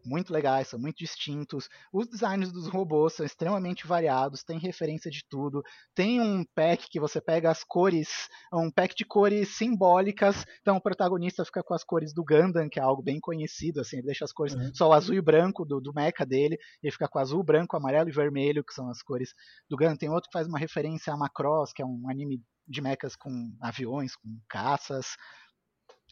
muito 0.05 0.32
legais, 0.32 0.68
são 0.68 0.78
muito 0.78 0.98
distintos. 0.98 1.68
Os 1.93 2.06
designs 2.09 2.52
dos 2.52 2.68
robôs 2.68 3.14
são 3.14 3.27
extremamente 3.27 3.86
variados, 3.86 4.44
tem 4.44 4.59
referência 4.59 5.10
de 5.10 5.24
tudo. 5.28 5.62
Tem 5.94 6.20
um 6.20 6.44
pack 6.55 6.89
que 6.89 7.01
você 7.01 7.20
pega 7.20 7.51
as 7.51 7.64
cores, 7.64 8.28
um 8.52 8.70
pack 8.70 8.94
de 8.94 9.05
cores 9.05 9.56
simbólicas 9.56 10.35
então 10.60 10.76
o 10.76 10.80
protagonista 10.80 11.44
fica 11.44 11.62
com 11.62 11.74
as 11.74 11.84
cores 11.84 12.12
do 12.12 12.24
Gundam, 12.24 12.68
que 12.68 12.78
é 12.78 12.82
algo 12.82 13.02
bem 13.02 13.20
conhecido, 13.20 13.80
assim, 13.80 13.96
ele 13.96 14.06
deixa 14.06 14.24
as 14.24 14.32
cores 14.32 14.54
uhum. 14.54 14.70
só 14.74 14.88
o 14.88 14.92
azul 14.92 15.14
e 15.14 15.20
branco 15.20 15.64
do, 15.64 15.80
do 15.80 15.92
mecha 15.94 16.24
dele, 16.24 16.58
ele 16.82 16.92
fica 16.92 17.08
com 17.08 17.18
azul, 17.18 17.42
branco, 17.42 17.76
amarelo 17.76 18.08
e 18.08 18.12
vermelho, 18.12 18.64
que 18.64 18.74
são 18.74 18.88
as 18.90 19.02
cores 19.02 19.34
do 19.68 19.76
Gundam. 19.76 19.96
Tem 19.96 20.10
outro 20.10 20.28
que 20.28 20.38
faz 20.38 20.46
uma 20.46 20.58
referência 20.58 21.12
a 21.12 21.16
Macross, 21.16 21.72
que 21.72 21.82
é 21.82 21.86
um 21.86 22.08
anime 22.08 22.42
de 22.66 22.82
mechas 22.82 23.14
com 23.14 23.30
aviões, 23.60 24.16
com 24.16 24.28
caças. 24.48 25.16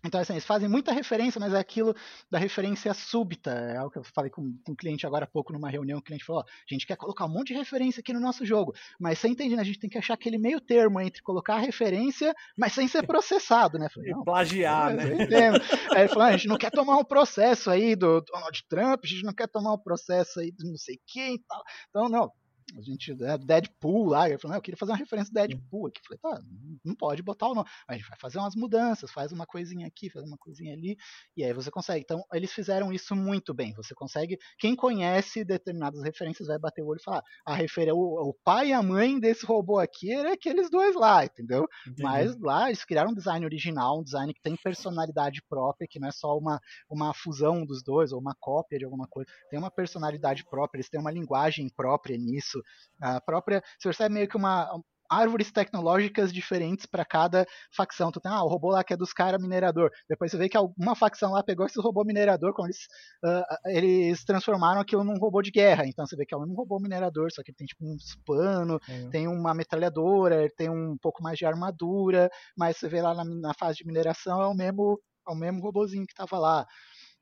Então, 0.04 0.20
assim, 0.20 0.34
eles 0.34 0.44
fazem 0.44 0.68
muita 0.68 0.92
referência, 0.92 1.40
mas 1.40 1.54
é 1.54 1.58
aquilo 1.58 1.94
da 2.30 2.38
referência 2.38 2.92
súbita. 2.92 3.50
É 3.50 3.76
algo 3.78 3.90
que 3.90 3.98
eu 3.98 4.04
falei 4.04 4.30
com, 4.30 4.54
com 4.64 4.72
um 4.72 4.76
cliente 4.76 5.06
agora 5.06 5.24
há 5.24 5.28
pouco 5.28 5.52
numa 5.52 5.70
reunião. 5.70 5.98
O 5.98 6.02
cliente 6.02 6.24
falou: 6.24 6.42
ó, 6.42 6.44
a 6.44 6.74
gente 6.74 6.86
quer 6.86 6.96
colocar 6.96 7.24
um 7.24 7.28
monte 7.28 7.48
de 7.48 7.54
referência 7.54 8.00
aqui 8.00 8.12
no 8.12 8.20
nosso 8.20 8.44
jogo, 8.44 8.74
mas 9.00 9.18
você 9.18 9.28
entende, 9.28 9.56
né? 9.56 9.62
A 9.62 9.64
gente 9.64 9.78
tem 9.78 9.88
que 9.88 9.98
achar 9.98 10.14
aquele 10.14 10.38
meio 10.38 10.60
termo 10.60 11.00
entre 11.00 11.22
colocar 11.22 11.54
a 11.54 11.58
referência, 11.58 12.34
mas 12.56 12.72
sem 12.72 12.86
ser 12.86 13.06
processado, 13.06 13.78
né? 13.78 13.88
Falei, 13.88 14.12
e 14.12 14.24
plagiar, 14.24 14.94
né? 14.94 15.04
Eu 15.10 15.22
entendo. 15.22 15.60
Aí 15.92 16.02
ele 16.02 16.08
falou: 16.08 16.24
a 16.24 16.32
gente 16.32 16.48
não 16.48 16.58
quer 16.58 16.70
tomar 16.70 16.98
um 16.98 17.04
processo 17.04 17.70
aí 17.70 17.96
do 17.96 18.20
Donald 18.20 18.64
Trump, 18.68 19.00
a 19.02 19.06
gente 19.06 19.24
não 19.24 19.32
quer 19.32 19.48
tomar 19.48 19.72
um 19.72 19.78
processo 19.78 20.40
aí 20.40 20.52
do 20.52 20.68
não 20.68 20.76
sei 20.76 20.98
quem 21.06 21.36
e 21.36 21.42
tal. 21.48 21.62
Então, 21.88 22.08
não, 22.08 22.30
a 22.76 22.80
gente, 22.80 23.14
né, 23.14 23.36
Deadpool 23.38 24.06
lá, 24.06 24.28
eu 24.28 24.38
falei, 24.38 24.56
eu 24.56 24.62
queria 24.62 24.78
fazer 24.78 24.92
uma 24.92 24.98
referência 24.98 25.30
do 25.30 25.34
Deadpool 25.34 25.86
aqui. 25.86 26.00
Falei, 26.06 26.18
tá, 26.18 26.42
não 26.84 26.94
pode 26.94 27.22
botar 27.22 27.48
o 27.48 27.54
nome. 27.54 27.68
A 27.86 27.94
gente 27.94 28.08
vai 28.08 28.18
fazer 28.18 28.38
umas 28.38 28.54
mudanças, 28.54 29.10
faz 29.10 29.32
uma 29.32 29.46
coisinha 29.46 29.86
aqui, 29.86 30.10
faz 30.10 30.26
uma 30.26 30.36
coisinha 30.36 30.72
ali, 30.72 30.96
e 31.36 31.44
aí 31.44 31.52
você 31.52 31.70
consegue. 31.70 32.02
Então, 32.02 32.22
eles 32.32 32.52
fizeram 32.52 32.92
isso 32.92 33.14
muito 33.14 33.52
bem. 33.52 33.72
Você 33.74 33.94
consegue, 33.94 34.38
quem 34.58 34.74
conhece 34.74 35.44
determinadas 35.44 36.02
referências 36.02 36.48
vai 36.48 36.58
bater 36.58 36.82
o 36.82 36.86
olho 36.86 36.98
e 37.00 37.02
falar, 37.02 37.22
a 37.46 37.54
referência, 37.54 37.94
o, 37.94 38.30
o, 38.30 38.34
pai 38.44 38.68
e 38.68 38.72
a 38.72 38.82
mãe 38.82 39.18
desse 39.20 39.44
robô 39.46 39.78
aqui 39.78 40.12
era 40.12 40.32
aqueles 40.32 40.70
dois 40.70 40.94
lá, 40.94 41.24
entendeu? 41.24 41.66
Entendi. 41.86 42.02
Mas 42.02 42.38
lá 42.40 42.68
eles 42.68 42.84
criaram 42.84 43.10
um 43.10 43.14
design 43.14 43.44
original, 43.44 44.00
um 44.00 44.04
design 44.04 44.32
que 44.32 44.40
tem 44.40 44.56
personalidade 44.56 45.42
própria, 45.48 45.86
que 45.88 46.00
não 46.00 46.08
é 46.08 46.12
só 46.12 46.36
uma, 46.36 46.60
uma 46.88 47.14
fusão 47.14 47.64
dos 47.64 47.82
dois, 47.82 48.12
ou 48.12 48.20
uma 48.20 48.34
cópia 48.38 48.78
de 48.78 48.84
alguma 48.84 49.06
coisa. 49.06 49.30
Tem 49.50 49.58
uma 49.58 49.70
personalidade 49.70 50.44
própria, 50.44 50.78
eles 50.78 50.88
têm 50.88 51.00
uma 51.00 51.10
linguagem 51.10 51.68
própria 51.68 52.16
nisso. 52.16 52.53
A 53.00 53.20
própria. 53.20 53.62
Você 53.78 53.88
percebe 53.88 54.14
meio 54.14 54.28
que 54.28 54.36
uma, 54.36 54.70
árvores 55.10 55.52
tecnológicas 55.52 56.32
diferentes 56.32 56.86
para 56.86 57.04
cada 57.04 57.46
facção. 57.74 58.10
Tu 58.10 58.20
tem 58.20 58.30
ah, 58.30 58.42
o 58.42 58.48
robô 58.48 58.70
lá 58.70 58.82
que 58.82 58.92
é 58.92 58.96
dos 58.96 59.12
caras 59.12 59.40
minerador. 59.40 59.90
Depois 60.08 60.30
você 60.30 60.36
vê 60.36 60.48
que 60.48 60.56
alguma 60.56 60.94
facção 60.94 61.32
lá 61.32 61.42
pegou 61.42 61.66
esse 61.66 61.80
robô 61.80 62.04
minerador, 62.04 62.52
quando 62.52 62.68
eles, 62.68 62.86
uh, 63.24 63.44
eles 63.66 64.24
transformaram 64.24 64.80
aquilo 64.80 65.04
num 65.04 65.18
robô 65.18 65.42
de 65.42 65.50
guerra. 65.50 65.86
Então 65.86 66.06
você 66.06 66.16
vê 66.16 66.24
que 66.26 66.34
é 66.34 66.38
um 66.38 66.54
robô 66.54 66.78
minerador, 66.78 67.30
só 67.32 67.42
que 67.42 67.50
ele 67.50 67.56
tem 67.56 67.66
tipo 67.66 67.84
um 67.84 67.96
pano, 68.26 68.80
é. 68.88 69.08
tem 69.10 69.28
uma 69.28 69.54
metralhadora, 69.54 70.42
ele 70.42 70.54
tem 70.56 70.68
um 70.68 70.96
pouco 71.00 71.22
mais 71.22 71.38
de 71.38 71.46
armadura, 71.46 72.30
mas 72.56 72.76
você 72.76 72.88
vê 72.88 73.00
lá 73.00 73.14
na, 73.14 73.24
na 73.24 73.54
fase 73.54 73.78
de 73.78 73.86
mineração 73.86 74.42
é 74.42 74.46
o 74.46 74.54
mesmo, 74.54 75.00
é 75.28 75.30
o 75.30 75.36
mesmo 75.36 75.60
robozinho 75.60 76.06
que 76.06 76.12
estava 76.12 76.38
lá. 76.38 76.66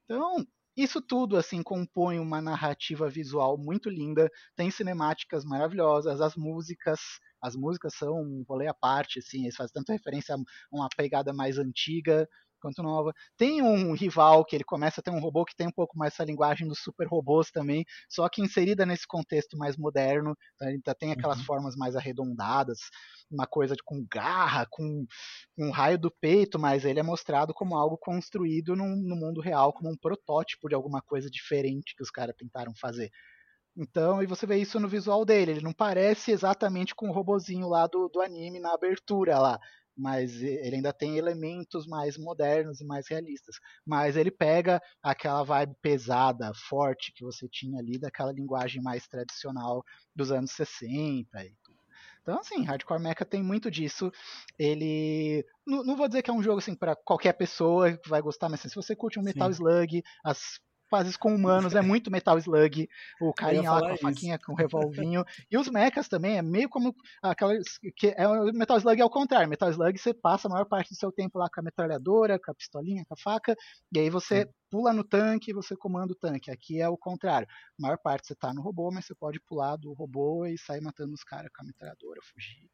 Então, 0.05 0.45
isso 0.77 1.01
tudo 1.03 1.37
assim 1.37 1.63
compõe 1.63 2.19
uma 2.19 2.41
narrativa 2.41 3.09
visual 3.09 3.59
muito 3.59 3.91
linda, 3.91 4.31
tem 4.57 4.71
cinemáticas 4.71 5.45
maravilhosas, 5.45 6.21
as 6.21 6.35
músicas, 6.37 7.01
as 7.41 7.55
músicas 7.57 7.95
são 7.95 8.15
um 8.15 8.45
rolê 8.49 8.67
à 8.69 8.75
parte, 8.75 9.19
assim, 9.19 9.43
eles 9.43 9.57
fazem 9.57 9.73
tanto 9.75 9.93
referência 9.93 10.35
a 10.35 10.39
uma 10.71 10.89
pegada 10.97 11.33
mais 11.33 11.59
antiga 11.59 12.29
quanto 12.63 12.83
nova. 12.83 13.13
Tem 13.37 13.61
um 13.61 13.93
rival 13.93 14.45
que 14.45 14.55
ele 14.55 14.65
começa 14.65 15.01
a 15.01 15.03
ter 15.03 15.11
um 15.11 15.19
robô 15.19 15.45
que 15.45 15.57
tem 15.57 15.67
um 15.67 15.73
pouco 15.73 15.99
mais 15.99 16.15
essa 16.15 16.25
linguagem 16.25 16.69
dos 16.69 16.79
super 16.79 17.09
robôs 17.09 17.51
também, 17.51 17.85
só 18.09 18.29
que 18.29 18.41
inserida 18.41 18.87
nesse 18.87 19.07
contexto 19.07 19.59
mais 19.59 19.77
moderno, 19.77 20.37
então 20.55 20.69
ele 20.69 20.77
ainda 20.77 20.95
tem 20.95 21.13
aquelas 21.13 21.39
uhum. 21.39 21.45
formas 21.45 21.75
mais 21.75 21.97
arredondadas, 21.97 22.79
uma 23.31 23.47
coisa 23.47 23.75
com 23.85 24.07
garra, 24.11 24.67
com, 24.71 25.05
com 25.57 25.67
um 25.67 25.71
raio 25.71 25.99
do 25.99 26.11
peito, 26.11 26.59
mas 26.59 26.85
ele 26.85 27.01
é 27.01 27.03
mostrado 27.03 27.53
como 27.53 27.77
algo 27.77 27.99
construído 27.99 28.77
no, 28.77 28.87
no 28.87 29.17
mundo 29.17 29.41
real, 29.41 29.73
como 29.73 29.91
um 29.91 29.97
protótipo 29.97 30.69
de 30.69 30.75
alguma 30.75 31.03
coisa 31.03 31.29
diferente 31.29 31.97
que 31.97 32.03
os 32.03 32.11
caras 32.11 32.37
tentaram 32.37 32.73
fazer. 32.75 33.11
Então, 33.75 34.23
e 34.23 34.27
você 34.27 34.47
vê 34.47 34.59
isso 34.59 34.79
no 34.79 34.87
visual 34.87 35.25
dele. 35.25 35.53
Ele 35.53 35.63
não 35.63 35.73
parece 35.73 36.31
exatamente 36.31 36.95
com 36.95 37.09
o 37.09 37.13
robozinho 37.13 37.67
lá 37.69 37.87
do, 37.87 38.07
do 38.07 38.21
anime 38.21 38.61
na 38.61 38.75
abertura 38.75 39.39
lá 39.39 39.59
mas 39.97 40.43
ele 40.43 40.77
ainda 40.77 40.93
tem 40.93 41.19
elementos 41.19 41.87
mais 41.87 42.17
modernos 42.17 42.81
e 42.81 42.85
mais 42.85 43.09
realistas. 43.09 43.57
Mas 43.85 44.17
ele 44.17 44.31
pega 44.31 44.81
aquela 45.03 45.43
vibe 45.43 45.75
pesada, 45.81 46.53
forte 46.55 47.13
que 47.13 47.25
você 47.25 47.49
tinha 47.49 47.79
ali 47.79 47.99
daquela 47.99 48.33
linguagem 48.33 48.83
mais 48.83 49.07
tradicional 49.07 49.85
dos 50.15 50.33
anos 50.33 50.53
60 50.53 51.45
e 51.45 51.55
tudo. 51.63 51.79
Então, 52.23 52.39
assim, 52.39 52.63
Hardcore 52.63 53.01
Mecha 53.01 53.25
tem 53.25 53.43
muito 53.43 53.71
disso. 53.71 54.13
Ele. 54.59 55.45
Não, 55.67 55.83
não 55.83 55.97
vou 55.97 56.07
dizer 56.07 56.23
que 56.23 56.31
é 56.31 56.35
um 56.35 56.43
jogo 56.43 56.59
assim 56.59 56.75
para 56.75 56.95
qualquer 56.95 57.33
pessoa 57.33 57.97
que 57.97 58.09
vai 58.09 58.23
gostar, 58.23 58.49
mas 58.49 58.61
assim, 58.61 58.69
se 58.69 58.77
você 58.77 58.95
curte 58.95 59.19
um 59.19 59.23
Metal 59.23 59.53
Sim. 59.53 59.55
Slug, 59.55 60.03
as 60.25 60.61
fases 60.93 61.17
com 61.17 61.35
humanos, 61.35 61.75
é 61.75 61.81
muito 61.81 62.11
Metal 62.11 62.37
Slug, 62.37 62.87
o 63.19 63.33
carinha 63.33 63.73
lá 63.73 63.81
com 63.81 63.95
a 63.95 63.97
faquinha, 63.97 64.39
com 64.39 64.53
o 64.53 64.55
revolvinho. 64.55 65.25
e 65.51 65.57
os 65.57 65.71
mechas 65.71 66.07
também, 66.07 66.37
é 66.37 66.43
meio 66.43 66.69
como 66.69 66.95
aquelas. 67.23 67.79
Que 67.97 68.09
é, 68.09 68.53
Metal 68.53 68.77
Slug 68.77 69.01
é 69.01 69.05
o 69.05 69.09
contrário. 69.09 69.49
Metal 69.49 69.71
Slug 69.71 69.97
você 69.97 70.13
passa 70.13 70.49
a 70.49 70.51
maior 70.51 70.67
parte 70.67 70.91
do 70.91 70.97
seu 70.97 71.11
tempo 71.11 71.39
lá 71.39 71.49
com 71.49 71.61
a 71.61 71.63
metralhadora, 71.63 72.39
com 72.39 72.51
a 72.51 72.55
pistolinha, 72.55 73.07
com 73.07 73.15
a 73.15 73.17
faca, 73.17 73.57
e 73.91 73.99
aí 73.99 74.11
você 74.11 74.47
pula 74.71 74.93
no 74.93 75.03
tanque 75.03 75.51
e 75.51 75.55
você 75.55 75.75
comanda 75.75 76.13
o 76.13 76.17
tanque. 76.17 76.51
Aqui 76.51 76.79
é 76.79 76.89
o 76.89 76.99
contrário. 76.99 77.49
A 77.49 77.83
maior 77.83 77.97
parte 77.97 78.27
você 78.27 78.35
tá 78.35 78.53
no 78.53 78.61
robô, 78.61 78.91
mas 78.91 79.07
você 79.07 79.15
pode 79.15 79.41
pular 79.41 79.77
do 79.77 79.95
robô 79.95 80.45
e 80.45 80.59
sair 80.59 80.83
matando 80.83 81.15
os 81.15 81.25
caras 81.25 81.51
com 81.57 81.63
a 81.63 81.67
metralhadora, 81.67 82.21
fugir. 82.23 82.69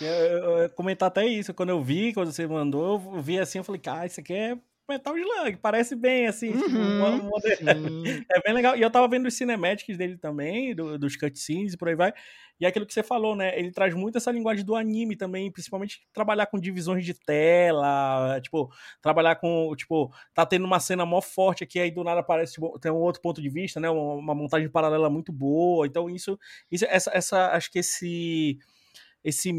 Eu, 0.00 0.08
eu, 0.08 0.58
eu, 0.58 0.70
comentar 0.70 1.06
até 1.06 1.24
isso, 1.24 1.54
quando 1.54 1.70
eu 1.70 1.82
vi, 1.82 2.12
quando 2.12 2.32
você 2.32 2.44
mandou, 2.46 3.14
eu 3.14 3.22
vi 3.22 3.38
assim, 3.38 3.58
eu 3.58 3.64
falei, 3.64 3.80
cara, 3.80 4.04
isso 4.04 4.20
aqui 4.20 4.34
é 4.34 4.58
Metal 4.88 5.16
Slug, 5.18 5.56
parece 5.56 5.96
bem 5.96 6.26
assim, 6.26 6.52
tipo, 6.52 6.76
uhum, 6.76 7.30
tipo, 7.40 7.64
é 8.30 8.40
bem 8.42 8.54
legal. 8.54 8.76
E 8.76 8.82
eu 8.82 8.90
tava 8.90 9.08
vendo 9.08 9.26
os 9.26 9.34
cinematics 9.34 9.96
dele 9.96 10.16
também, 10.16 10.74
do, 10.74 10.98
dos 10.98 11.16
cutscenes 11.16 11.74
e 11.74 11.76
por 11.76 11.88
aí 11.88 11.94
vai. 11.94 12.12
E 12.58 12.64
é 12.64 12.68
aquilo 12.68 12.86
que 12.86 12.94
você 12.94 13.02
falou, 13.02 13.36
né? 13.36 13.58
Ele 13.58 13.70
traz 13.70 13.92
muito 13.94 14.16
essa 14.16 14.30
linguagem 14.30 14.64
do 14.64 14.74
anime 14.74 15.16
também, 15.16 15.50
principalmente 15.50 16.06
trabalhar 16.12 16.46
com 16.46 16.58
divisões 16.58 17.04
de 17.04 17.12
tela, 17.12 18.40
tipo, 18.40 18.72
trabalhar 19.02 19.36
com, 19.36 19.74
tipo, 19.76 20.10
tá 20.32 20.46
tendo 20.46 20.64
uma 20.64 20.80
cena 20.80 21.04
mó 21.04 21.20
forte 21.20 21.64
aqui, 21.64 21.78
aí 21.78 21.90
do 21.90 22.02
nada 22.02 22.20
aparece, 22.20 22.54
tipo, 22.54 22.78
tem 22.78 22.90
um 22.90 22.96
outro 22.96 23.20
ponto 23.20 23.42
de 23.42 23.48
vista, 23.50 23.78
né? 23.78 23.90
Uma, 23.90 24.14
uma 24.14 24.34
montagem 24.34 24.70
paralela 24.70 25.10
muito 25.10 25.32
boa. 25.32 25.86
Então, 25.86 26.08
isso, 26.08 26.38
isso 26.70 26.86
essa, 26.88 27.10
essa 27.12 27.48
acho 27.52 27.70
que 27.70 27.80
esse 27.80 28.58
esse 29.24 29.52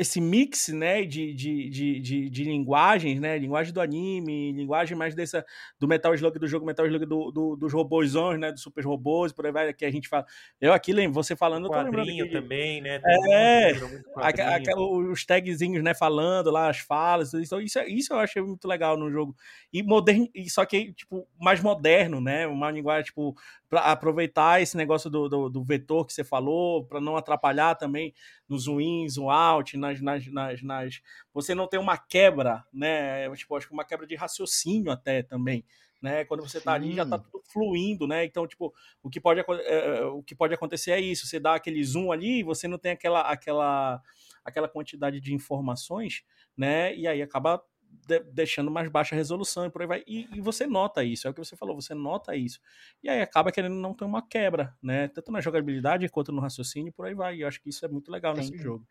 esse 0.00 0.18
mix, 0.18 0.68
né, 0.68 1.04
de, 1.04 1.34
de, 1.34 1.68
de, 1.68 2.00
de, 2.00 2.30
de 2.30 2.44
linguagens, 2.44 3.20
né, 3.20 3.36
linguagem 3.36 3.70
do 3.70 3.82
anime, 3.82 4.50
linguagem 4.50 4.96
mais 4.96 5.14
dessa, 5.14 5.44
do 5.78 5.86
Metal 5.86 6.14
Slug, 6.14 6.38
do 6.38 6.48
jogo 6.48 6.64
Metal 6.64 6.86
Slug 6.86 7.04
do, 7.04 7.30
do, 7.30 7.54
dos 7.54 7.70
robôzões, 7.70 8.40
né, 8.40 8.50
dos 8.50 8.62
super 8.62 8.82
robôs, 8.82 9.30
por 9.30 9.44
aí 9.44 9.52
vai, 9.52 9.74
que 9.74 9.84
a 9.84 9.90
gente 9.90 10.08
fala, 10.08 10.24
eu 10.58 10.72
aqui 10.72 10.94
lembro, 10.94 11.12
você 11.12 11.36
falando, 11.36 11.66
eu 11.66 11.70
tô 11.70 11.82
lembrando 11.82 12.30
também, 12.30 12.80
né, 12.80 12.98
é, 13.30 13.72
a, 14.16 14.56
a, 14.56 14.80
os 14.80 15.26
tagzinhos, 15.26 15.84
né, 15.84 15.92
falando 15.92 16.50
lá, 16.50 16.70
as 16.70 16.78
falas, 16.78 17.34
então 17.34 17.60
isso, 17.60 17.78
isso 17.80 18.14
eu 18.14 18.18
achei 18.18 18.40
muito 18.40 18.66
legal 18.66 18.96
no 18.96 19.10
jogo, 19.10 19.36
e 19.70 19.82
moderno, 19.82 20.30
só 20.48 20.64
que, 20.64 20.94
tipo, 20.94 21.28
mais 21.38 21.60
moderno, 21.60 22.22
né, 22.22 22.46
uma 22.46 22.70
linguagem, 22.70 23.04
tipo, 23.04 23.36
para 23.70 23.82
aproveitar 23.82 24.60
esse 24.60 24.76
negócio 24.76 25.08
do, 25.08 25.28
do, 25.28 25.48
do, 25.48 25.62
vetor 25.62 26.04
que 26.04 26.12
você 26.12 26.24
falou, 26.24 26.84
para 26.84 27.00
não 27.00 27.16
atrapalhar 27.16 27.76
também 27.76 28.12
no 28.48 28.58
zoom 28.58 28.80
in, 28.80 29.08
zoom 29.08 29.30
out, 29.30 29.76
nas, 29.76 30.00
nas, 30.00 30.26
nas, 30.26 30.60
nas, 30.60 31.00
você 31.32 31.54
não 31.54 31.68
tem 31.68 31.78
uma 31.78 31.96
quebra, 31.96 32.64
né? 32.72 33.32
Tipo, 33.36 33.56
acho 33.56 33.68
que 33.68 33.72
uma 33.72 33.84
quebra 33.84 34.08
de 34.08 34.16
raciocínio 34.16 34.90
até 34.90 35.22
também. 35.22 35.64
Né? 36.02 36.24
Quando 36.24 36.40
você 36.40 36.58
está 36.58 36.72
ali, 36.72 36.94
já 36.94 37.04
está 37.04 37.18
tudo 37.18 37.42
fluindo, 37.44 38.08
né? 38.08 38.24
Então, 38.24 38.44
tipo, 38.44 38.74
o 39.02 39.08
que, 39.08 39.20
pode, 39.20 39.40
é, 39.40 40.04
o 40.06 40.22
que 40.22 40.34
pode 40.34 40.52
acontecer 40.52 40.90
é 40.90 41.00
isso: 41.00 41.26
você 41.26 41.38
dá 41.38 41.54
aquele 41.54 41.84
zoom 41.84 42.10
ali, 42.10 42.42
você 42.42 42.66
não 42.66 42.78
tem 42.78 42.92
aquela, 42.92 43.20
aquela, 43.20 44.02
aquela 44.44 44.68
quantidade 44.68 45.20
de 45.20 45.32
informações, 45.32 46.24
né? 46.56 46.96
E 46.96 47.06
aí 47.06 47.22
acaba 47.22 47.62
de, 48.06 48.20
deixando 48.20 48.70
mais 48.70 48.88
baixa 48.88 49.14
resolução 49.14 49.66
e 49.66 49.70
por 49.70 49.82
aí 49.82 49.88
vai. 49.88 50.02
E, 50.06 50.28
e, 50.36 50.40
você 50.40 50.66
nota 50.66 51.02
isso, 51.04 51.26
é 51.26 51.30
o 51.30 51.34
que 51.34 51.42
você 51.42 51.56
falou, 51.56 51.74
você 51.74 51.94
nota 51.94 52.36
isso. 52.36 52.60
E 53.02 53.08
aí 53.08 53.20
acaba 53.20 53.52
querendo 53.52 53.74
não 53.74 53.94
ter 53.94 54.04
uma 54.04 54.26
quebra, 54.26 54.74
né? 54.82 55.08
Tanto 55.08 55.30
na 55.32 55.40
jogabilidade 55.40 56.08
quanto 56.08 56.32
no 56.32 56.40
raciocínio 56.40 56.88
e 56.88 56.92
por 56.92 57.06
aí 57.06 57.14
vai. 57.14 57.36
E 57.36 57.40
eu 57.42 57.48
acho 57.48 57.60
que 57.60 57.68
isso 57.68 57.84
é 57.84 57.88
muito 57.88 58.10
legal 58.10 58.34
nesse 58.34 58.56
jogo. 58.56 58.86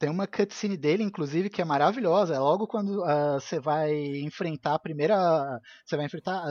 Tem 0.00 0.08
uma 0.08 0.26
cutscene 0.26 0.78
dele, 0.78 1.02
inclusive, 1.02 1.50
que 1.50 1.60
é 1.60 1.64
maravilhosa. 1.64 2.34
É 2.34 2.38
logo 2.38 2.66
quando 2.66 3.02
uh, 3.02 3.38
você 3.38 3.60
vai 3.60 3.94
enfrentar 4.22 4.72
a 4.72 4.78
primeira. 4.78 5.60
Você 5.84 5.94
vai 5.94 6.06
enfrentar. 6.06 6.42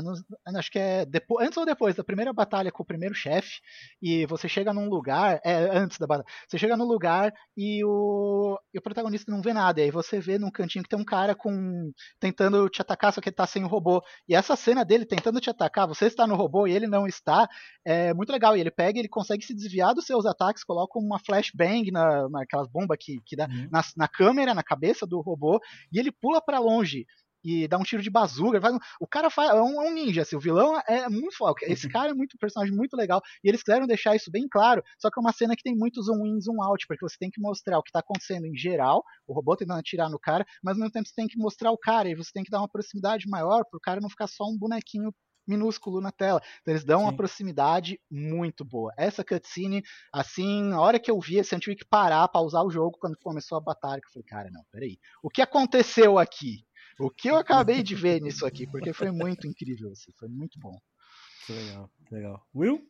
Acho 0.55 0.69
que 0.69 0.77
é 0.77 1.03
depois, 1.03 1.47
antes 1.47 1.57
ou 1.57 1.65
depois 1.65 1.95
da 1.95 2.03
primeira 2.03 2.31
batalha 2.31 2.71
com 2.71 2.83
o 2.83 2.85
primeiro 2.85 3.15
chefe. 3.15 3.59
E 3.99 4.23
você 4.27 4.47
chega 4.47 4.71
num 4.71 4.87
lugar. 4.87 5.41
É, 5.43 5.55
antes 5.75 5.97
da 5.97 6.05
batalha. 6.05 6.27
Você 6.47 6.59
chega 6.59 6.77
num 6.77 6.85
lugar 6.85 7.33
e 7.57 7.83
o, 7.83 8.55
e 8.71 8.77
o 8.77 8.81
protagonista 8.83 9.31
não 9.31 9.41
vê 9.41 9.51
nada. 9.51 9.79
E 9.79 9.85
aí 9.85 9.91
você 9.91 10.19
vê 10.19 10.37
num 10.37 10.51
cantinho 10.51 10.83
que 10.83 10.89
tem 10.89 10.99
um 10.99 11.03
cara 11.03 11.33
com 11.33 11.91
tentando 12.19 12.69
te 12.69 12.83
atacar, 12.83 13.11
só 13.11 13.19
que 13.19 13.29
ele 13.29 13.35
tá 13.35 13.47
sem 13.47 13.63
o 13.63 13.67
robô. 13.67 13.99
E 14.27 14.35
essa 14.35 14.55
cena 14.55 14.85
dele 14.85 15.05
tentando 15.05 15.41
te 15.41 15.49
atacar, 15.49 15.87
você 15.87 16.05
está 16.05 16.27
no 16.27 16.35
robô 16.35 16.67
e 16.67 16.71
ele 16.73 16.85
não 16.85 17.07
está, 17.07 17.49
é 17.83 18.13
muito 18.13 18.31
legal. 18.31 18.55
E 18.55 18.59
ele 18.59 18.69
pega, 18.69 18.99
ele 18.99 19.09
consegue 19.09 19.43
se 19.43 19.55
desviar 19.55 19.95
dos 19.95 20.05
seus 20.05 20.27
ataques, 20.27 20.63
coloca 20.63 20.99
uma 20.99 21.17
flashbang 21.17 21.89
na, 21.89 22.29
naquelas 22.29 22.67
bombas 22.67 22.97
que, 23.01 23.19
que 23.25 23.38
uhum. 23.47 23.69
na, 23.71 23.81
na 23.95 24.07
câmera, 24.07 24.53
na 24.53 24.63
cabeça 24.63 25.05
do 25.05 25.21
robô, 25.21 25.59
e 25.91 25.99
ele 25.99 26.11
pula 26.11 26.41
para 26.41 26.59
longe 26.59 27.05
e 27.43 27.67
dá 27.67 27.77
um 27.77 27.83
tiro 27.83 28.01
de 28.01 28.09
bazuca. 28.09 28.59
o 28.99 29.07
cara 29.07 29.29
faz, 29.29 29.51
é, 29.51 29.61
um, 29.61 29.81
é 29.81 29.89
um 29.89 29.93
ninja, 29.93 30.21
assim, 30.21 30.35
o 30.35 30.39
vilão 30.39 30.79
é 30.87 31.07
muito 31.09 31.37
foco. 31.37 31.59
Esse 31.63 31.87
uhum. 31.87 31.91
cara 31.91 32.11
é 32.11 32.13
muito 32.13 32.35
um 32.35 32.37
personagem 32.37 32.75
muito 32.75 32.95
legal. 32.95 33.21
E 33.43 33.49
eles 33.49 33.63
quiseram 33.63 33.87
deixar 33.87 34.15
isso 34.15 34.31
bem 34.31 34.47
claro, 34.49 34.83
só 34.97 35.09
que 35.09 35.19
é 35.19 35.21
uma 35.21 35.33
cena 35.33 35.55
que 35.55 35.63
tem 35.63 35.75
muito 35.75 36.01
zoom 36.01 36.25
in, 36.25 36.41
zoom 36.41 36.61
out, 36.61 36.85
porque 36.87 37.07
você 37.07 37.15
tem 37.17 37.29
que 37.29 37.41
mostrar 37.41 37.79
o 37.79 37.83
que 37.83 37.89
está 37.89 37.99
acontecendo 37.99 38.45
em 38.45 38.55
geral, 38.55 39.03
o 39.27 39.33
robô 39.33 39.55
tentando 39.55 39.79
atirar 39.79 40.09
no 40.09 40.19
cara, 40.19 40.45
mas 40.63 40.73
ao 40.73 40.79
mesmo 40.79 40.91
tempo 40.91 41.07
você 41.07 41.15
tem 41.15 41.27
que 41.27 41.37
mostrar 41.37 41.71
o 41.71 41.77
cara, 41.77 42.09
e 42.09 42.15
você 42.15 42.31
tem 42.33 42.43
que 42.43 42.51
dar 42.51 42.59
uma 42.59 42.69
proximidade 42.69 43.27
maior 43.27 43.63
para 43.69 43.77
o 43.77 43.81
cara 43.81 44.01
não 44.01 44.09
ficar 44.09 44.27
só 44.27 44.45
um 44.45 44.57
bonequinho 44.57 45.13
minúsculo 45.49 45.99
na 45.99 46.11
tela. 46.11 46.41
Então 46.61 46.73
eles 46.73 46.83
dão 46.83 46.99
Sim. 46.99 47.05
uma 47.05 47.15
proximidade 47.15 47.99
muito 48.09 48.63
boa. 48.63 48.93
Essa 48.97 49.23
cutscene, 49.23 49.83
assim, 50.13 50.63
na 50.63 50.79
hora 50.79 50.99
que 50.99 51.09
eu 51.09 51.19
vi, 51.19 51.39
assim, 51.39 51.55
eu 51.55 51.61
tive 51.61 51.75
que 51.77 51.85
parar, 51.85 52.27
pausar 52.27 52.63
o 52.63 52.71
jogo 52.71 52.97
quando 52.99 53.17
começou 53.17 53.57
a 53.57 53.61
batalha. 53.61 53.99
Eu 54.03 54.11
falei, 54.11 54.25
cara, 54.25 54.49
não, 54.51 54.63
peraí. 54.71 54.97
O 55.23 55.29
que 55.29 55.41
aconteceu 55.41 56.17
aqui? 56.17 56.65
O 56.99 57.09
que 57.09 57.29
eu 57.29 57.37
acabei 57.37 57.81
de 57.81 57.95
ver 57.95 58.21
nisso 58.21 58.45
aqui? 58.45 58.67
Porque 58.67 58.91
foi 58.93 59.09
muito 59.09 59.47
incrível, 59.47 59.91
assim, 59.91 60.11
foi 60.17 60.27
muito 60.27 60.59
bom. 60.59 60.77
Que 61.45 61.53
legal, 61.53 61.89
que 62.05 62.13
legal. 62.13 62.45
Will? 62.53 62.81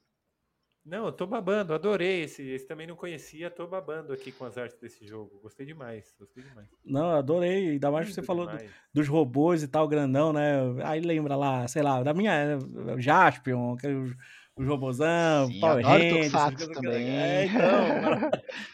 Não, 0.90 1.06
eu 1.06 1.12
tô 1.12 1.28
babando, 1.28 1.72
adorei 1.72 2.24
esse, 2.24 2.42
esse 2.42 2.66
também 2.66 2.88
não 2.88 2.96
conhecia, 2.96 3.52
tô 3.52 3.68
babando 3.68 4.12
aqui 4.12 4.32
com 4.32 4.44
as 4.44 4.58
artes 4.58 4.80
desse 4.80 5.06
jogo. 5.06 5.40
Gostei 5.40 5.64
demais, 5.64 6.16
gostei 6.18 6.44
demais. 6.44 6.68
Não, 6.84 7.12
adorei, 7.12 7.70
ainda 7.70 7.92
mais 7.92 8.08
que 8.08 8.14
você 8.16 8.24
falou 8.24 8.48
do, 8.48 8.58
dos 8.92 9.08
robôs 9.08 9.62
e 9.62 9.68
tal, 9.68 9.88
grandão, 9.88 10.34
né? 10.34 10.58
Aí 10.84 11.00
lembra 11.00 11.36
lá, 11.36 11.68
sei 11.68 11.84
lá, 11.84 12.02
da 12.02 12.12
minha 12.12 12.58
Jaspion, 12.98 13.76
os, 13.76 14.16
os 14.56 14.68
robôzão, 14.68 15.46
Sim, 15.46 15.60
Power 15.60 15.86
Rangers, 15.86 16.74
também. 16.74 17.08
É, 17.08 17.46
então, 17.46 18.32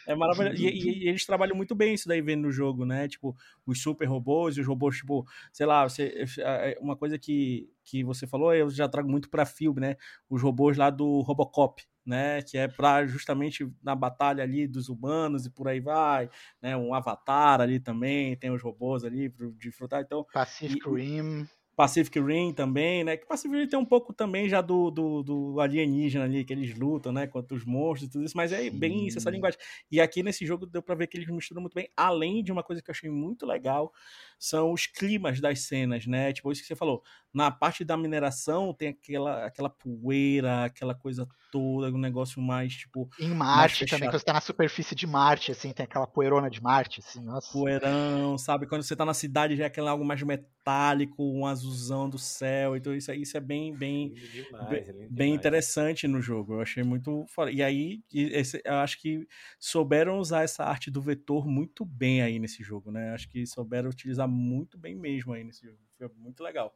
é 0.08 0.14
maravilhoso. 0.14 0.56
E, 0.56 0.68
e, 0.68 1.04
e, 1.04 1.08
eles 1.10 1.26
trabalham 1.26 1.54
muito 1.54 1.74
bem 1.74 1.92
isso 1.92 2.08
daí 2.08 2.22
vendo 2.22 2.44
no 2.44 2.50
jogo, 2.50 2.86
né? 2.86 3.06
Tipo, 3.08 3.36
os 3.66 3.82
super 3.82 4.06
robôs 4.06 4.56
e 4.56 4.62
os 4.62 4.66
robôs, 4.66 4.96
tipo, 4.96 5.26
sei 5.52 5.66
lá, 5.66 5.86
você, 5.86 6.24
é, 6.38 6.78
uma 6.80 6.96
coisa 6.96 7.18
que, 7.18 7.68
que 7.84 8.02
você 8.02 8.26
falou, 8.26 8.54
eu 8.54 8.70
já 8.70 8.88
trago 8.88 9.06
muito 9.06 9.28
para 9.28 9.44
filme, 9.44 9.82
né? 9.82 9.96
Os 10.30 10.40
robôs 10.40 10.78
lá 10.78 10.88
do 10.88 11.20
Robocop, 11.20 11.84
né, 12.06 12.40
que 12.40 12.56
é 12.56 12.68
para 12.68 13.06
justamente 13.06 13.68
na 13.82 13.94
batalha 13.94 14.42
ali 14.42 14.66
dos 14.66 14.88
humanos 14.88 15.44
e 15.44 15.50
por 15.50 15.66
aí 15.66 15.80
vai, 15.80 16.30
né, 16.62 16.76
um 16.76 16.94
avatar 16.94 17.60
ali 17.60 17.80
também, 17.80 18.36
tem 18.36 18.50
os 18.50 18.62
robôs 18.62 19.04
ali 19.04 19.28
de 19.28 19.50
desfrutar, 19.52 20.02
então... 20.02 20.24
Pacific 20.32 20.88
Rim... 20.88 21.48
Pacific 21.76 22.18
Rim 22.18 22.54
também, 22.54 23.04
né? 23.04 23.18
Que 23.18 23.26
Pacific 23.26 23.54
Rim 23.54 23.68
tem 23.68 23.78
um 23.78 23.84
pouco 23.84 24.14
também 24.14 24.48
já 24.48 24.62
do, 24.62 24.90
do, 24.90 25.22
do, 25.22 25.60
alienígena 25.60 26.24
ali, 26.24 26.42
que 26.42 26.52
eles 26.52 26.76
lutam, 26.76 27.12
né? 27.12 27.26
Contra 27.26 27.54
os 27.54 27.66
monstros 27.66 28.08
e 28.08 28.12
tudo 28.12 28.24
isso, 28.24 28.34
mas 28.34 28.50
é 28.50 28.62
Sim. 28.62 28.70
bem 28.70 29.06
isso, 29.06 29.18
essa 29.18 29.28
linguagem. 29.28 29.60
E 29.90 30.00
aqui 30.00 30.22
nesse 30.22 30.46
jogo 30.46 30.64
deu 30.64 30.82
pra 30.82 30.94
ver 30.94 31.06
que 31.06 31.18
eles 31.18 31.28
misturam 31.28 31.60
muito 31.60 31.74
bem, 31.74 31.90
além 31.94 32.42
de 32.42 32.50
uma 32.50 32.62
coisa 32.62 32.80
que 32.80 32.90
eu 32.90 32.94
achei 32.94 33.10
muito 33.10 33.44
legal, 33.44 33.92
são 34.38 34.72
os 34.72 34.86
climas 34.86 35.38
das 35.38 35.60
cenas, 35.60 36.06
né? 36.06 36.32
Tipo, 36.32 36.50
isso 36.50 36.62
que 36.62 36.66
você 36.66 36.74
falou. 36.74 37.02
Na 37.32 37.50
parte 37.50 37.84
da 37.84 37.96
mineração 37.98 38.72
tem 38.72 38.88
aquela, 38.88 39.44
aquela 39.44 39.68
poeira, 39.68 40.64
aquela 40.64 40.94
coisa 40.94 41.28
toda, 41.50 41.94
um 41.94 41.98
negócio 41.98 42.40
mais, 42.40 42.74
tipo. 42.74 43.08
Em 43.18 43.34
Marte 43.34 43.84
também, 43.86 44.08
quando 44.08 44.18
você 44.18 44.24
tá 44.24 44.32
na 44.32 44.40
superfície 44.40 44.94
de 44.94 45.06
Marte, 45.06 45.52
assim, 45.52 45.72
tem 45.72 45.84
aquela 45.84 46.06
poeirona 46.06 46.48
de 46.48 46.62
Marte, 46.62 47.00
assim, 47.00 47.22
nossa. 47.22 47.52
Poeirão, 47.52 48.38
sabe? 48.38 48.66
Quando 48.66 48.82
você 48.82 48.96
tá 48.96 49.04
na 49.04 49.14
cidade 49.14 49.56
já 49.56 49.64
é 49.64 49.66
aquele 49.66 49.88
algo 49.88 50.04
mais 50.04 50.22
metálico, 50.22 51.22
um 51.22 51.46
azulzão 51.68 52.08
do 52.08 52.18
céu. 52.18 52.76
Então, 52.76 52.94
isso, 52.94 53.12
isso 53.12 53.36
é 53.36 53.40
bem, 53.40 53.76
bem, 53.76 54.12
demais, 54.32 54.84
bem, 54.84 54.84
bem 55.08 55.34
interessante 55.34 56.06
no 56.08 56.20
jogo. 56.20 56.54
Eu 56.54 56.60
achei 56.60 56.82
muito. 56.82 57.24
E 57.52 57.62
aí, 57.62 58.02
esse, 58.12 58.60
eu 58.64 58.74
acho 58.74 59.00
que 59.00 59.26
souberam 59.58 60.18
usar 60.18 60.42
essa 60.42 60.64
arte 60.64 60.90
do 60.90 61.00
vetor 61.00 61.46
muito 61.46 61.84
bem 61.84 62.22
aí 62.22 62.38
nesse 62.38 62.62
jogo, 62.62 62.90
né? 62.90 63.12
Acho 63.14 63.28
que 63.28 63.46
souberam 63.46 63.90
utilizar 63.90 64.28
muito 64.28 64.78
bem 64.78 64.94
mesmo 64.94 65.32
aí 65.32 65.44
nesse 65.44 65.66
jogo. 65.66 65.78
Foi 65.98 66.08
muito 66.16 66.42
legal. 66.42 66.74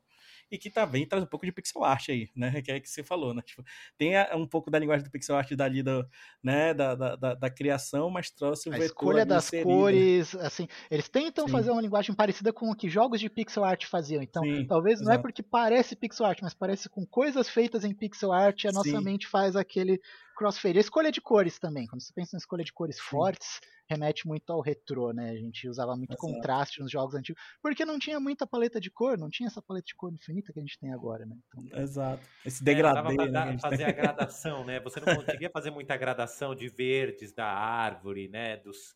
E 0.51 0.59
que 0.59 0.71
também 0.71 1.07
traz 1.07 1.23
um 1.25 1.27
pouco 1.27 1.47
de 1.47 1.53
pixel 1.53 1.85
art 1.85 2.09
aí, 2.09 2.31
né? 2.37 2.51
Que 2.65 2.73
é 2.73 2.81
que 2.81 2.89
você 2.89 3.03
falou, 3.03 3.33
né? 3.35 3.43
Tipo, 3.43 3.63
tem 3.97 4.13
um 4.35 4.47
pouco 4.47 4.71
da 4.71 4.79
linguagem 4.79 5.05
do 5.05 5.11
pixel 5.11 5.37
art 5.37 5.51
dali 5.53 5.83
do, 5.83 6.07
né? 6.43 6.75
da, 6.75 6.95
da, 6.95 7.17
da, 7.17 7.35
da 7.35 7.51
criação, 7.51 8.11
mas 8.11 8.31
trouxe 8.31 8.69
o 8.69 8.73
A 8.73 8.79
escolha 8.79 9.27
das 9.27 9.47
inserido. 9.47 9.61
cores, 9.65 10.35
assim, 10.37 10.69
eles 10.91 11.09
tentam 11.09 11.47
Sim. 11.47 11.53
fazer 11.53 11.71
uma 11.71 11.83
linguagem 11.83 12.15
parecida 12.15 12.53
com 12.53 12.71
o 12.71 12.75
que 12.77 12.89
jogos 12.89 13.21
de 13.21 13.29
pixel 13.29 13.65
art 13.65 13.85
faziam. 13.87 14.23
Então, 14.23 14.43
Sim, 14.43 14.65
talvez 14.67 15.01
não 15.01 15.13
é 15.13 15.15
exato. 15.15 15.19
é 15.19 15.19
porque 15.19 15.43
parece 15.43 15.97
pixel 15.97 16.27
art, 16.27 16.39
mas 16.43 16.55
parece 16.55 16.89
com 16.89 17.05
coisas 17.07 17.49
feitas 17.49 17.85
em 17.85 17.93
pixel 17.95 18.33
art, 18.33 18.65
a 18.67 18.73
nossa 18.73 19.01
Sim. 19.01 19.01
mente 19.01 19.27
faz 19.27 19.57
aquele 19.57 20.01
crossfade. 20.41 20.79
A 20.79 20.81
escolha 20.81 21.13
de 21.13 21.21
cores 21.21 21.59
também. 21.59 21.87
Quando 21.87 22.01
você 22.01 22.13
pensa 22.15 22.35
em 22.35 22.39
escolha 22.39 22.65
de 22.65 22.73
cores 22.73 22.97
Sim. 22.97 23.03
fortes, 23.03 23.61
remete 23.87 24.27
muito 24.27 24.51
ao 24.51 24.63
retrô, 24.63 25.13
né? 25.13 25.31
A 25.31 25.37
gente 25.37 25.69
usava 25.69 25.95
muito 25.95 26.15
Exato. 26.15 26.27
contraste 26.27 26.81
nos 26.81 26.91
jogos 26.91 27.15
antigos, 27.15 27.43
porque 27.63 27.85
não 27.85 27.99
tinha 27.99 28.19
muita 28.19 28.47
paleta 28.47 28.81
de 28.81 28.91
cor, 28.91 29.19
não 29.19 29.29
tinha 29.29 29.49
essa 29.49 29.61
paleta 29.61 29.85
de 29.85 29.95
cor 29.95 30.11
infinita 30.11 30.51
que 30.51 30.59
a 30.59 30.63
gente 30.63 30.79
tem 30.79 30.95
agora, 30.95 31.27
né? 31.27 31.37
Então, 31.47 31.79
Exato. 31.79 32.27
Esse 32.43 32.65
degradê, 32.65 33.23
é, 33.23 33.29
né? 33.31 33.59
fazer 33.59 33.85
a 33.85 33.93
gradação, 33.93 34.65
né? 34.65 34.81
Você 34.81 34.99
não 35.01 35.15
conseguia 35.15 35.51
fazer 35.51 35.71
muita 35.71 35.95
gradação 35.99 36.55
de 36.55 36.69
verdes 36.69 37.33
da 37.33 37.47
árvore, 37.47 38.29
né? 38.29 38.57
Dos 38.57 38.95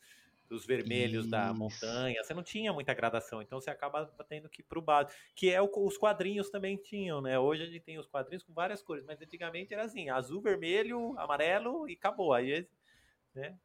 dos 0.54 0.64
vermelhos 0.64 1.24
Isso. 1.24 1.30
da 1.30 1.52
montanha, 1.52 2.22
você 2.22 2.32
não 2.32 2.42
tinha 2.42 2.72
muita 2.72 2.94
gradação, 2.94 3.42
então 3.42 3.60
você 3.60 3.70
acaba 3.70 4.06
tendo 4.28 4.48
que 4.48 4.60
ir 4.60 4.64
pro 4.64 4.80
básico, 4.80 5.18
que 5.34 5.50
é 5.50 5.60
o 5.60 5.70
os 5.74 5.98
quadrinhos 5.98 6.48
também 6.48 6.76
tinham, 6.76 7.20
né? 7.20 7.38
Hoje 7.38 7.64
a 7.64 7.66
gente 7.66 7.80
tem 7.80 7.98
os 7.98 8.06
quadrinhos 8.06 8.44
com 8.44 8.54
várias 8.54 8.82
cores, 8.82 9.04
mas 9.04 9.20
antigamente 9.20 9.74
era 9.74 9.84
assim, 9.84 10.08
azul, 10.08 10.40
vermelho, 10.40 11.18
amarelo 11.18 11.88
e 11.88 11.94
acabou. 11.94 12.32
Aí, 12.32 12.66
né? 13.34 13.58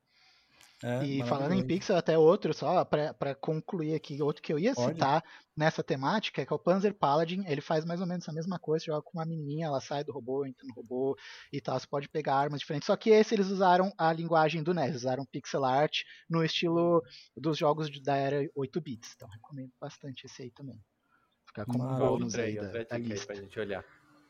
É, 0.81 1.03
e 1.03 1.23
falando 1.25 1.53
em 1.53 1.65
pixel, 1.65 1.97
até 1.97 2.17
outro, 2.17 2.53
só 2.53 2.85
para 2.85 3.35
concluir 3.35 3.93
aqui, 3.93 4.21
outro 4.21 4.41
que 4.41 4.53
eu 4.53 4.57
ia 4.57 4.73
Pode. 4.73 4.93
citar 4.93 5.23
nessa 5.55 5.83
temática, 5.83 6.41
é 6.41 6.45
que 6.45 6.53
é 6.53 6.55
o 6.55 6.59
Panzer 6.59 6.93
Paladin, 6.93 7.43
ele 7.47 7.59
faz 7.59 7.83
mais 7.83 7.99
ou 7.99 8.07
menos 8.07 8.29
a 8.29 8.31
mesma 8.31 8.57
coisa, 8.57 8.85
joga 8.85 9.01
com 9.01 9.17
uma 9.17 9.25
menininha, 9.25 9.65
ela 9.65 9.81
sai 9.81 10.05
do 10.05 10.13
robô, 10.13 10.45
entra 10.45 10.65
no 10.65 10.73
robô 10.73 11.17
e 11.51 11.59
tal, 11.59 11.77
você 11.77 11.85
pode 11.85 12.07
pegar 12.07 12.35
armas 12.35 12.61
diferentes, 12.61 12.85
só 12.85 12.95
que 12.95 13.09
esse 13.09 13.35
eles 13.35 13.47
usaram 13.47 13.91
a 13.97 14.13
linguagem 14.13 14.63
do 14.63 14.73
NES, 14.73 14.95
usaram 14.95 15.25
pixel 15.25 15.65
art 15.65 16.03
no 16.29 16.45
estilo 16.45 17.03
dos 17.35 17.57
jogos 17.57 17.89
da 18.01 18.15
era 18.15 18.49
8 18.55 18.79
bits, 18.79 19.11
então 19.15 19.27
recomendo 19.27 19.73
bastante 19.81 20.27
esse 20.27 20.43
aí 20.43 20.51
também. 20.51 20.79
Ficar 21.45 21.65
com 21.65 21.73
um 21.73 21.97
bônus 21.97 22.35
aí 22.35 22.55
da, 22.55 22.83
da 22.83 22.97
lista. 22.97 23.25
Pra 23.25 23.35
gente 23.35 23.59
olhar. 23.59 23.83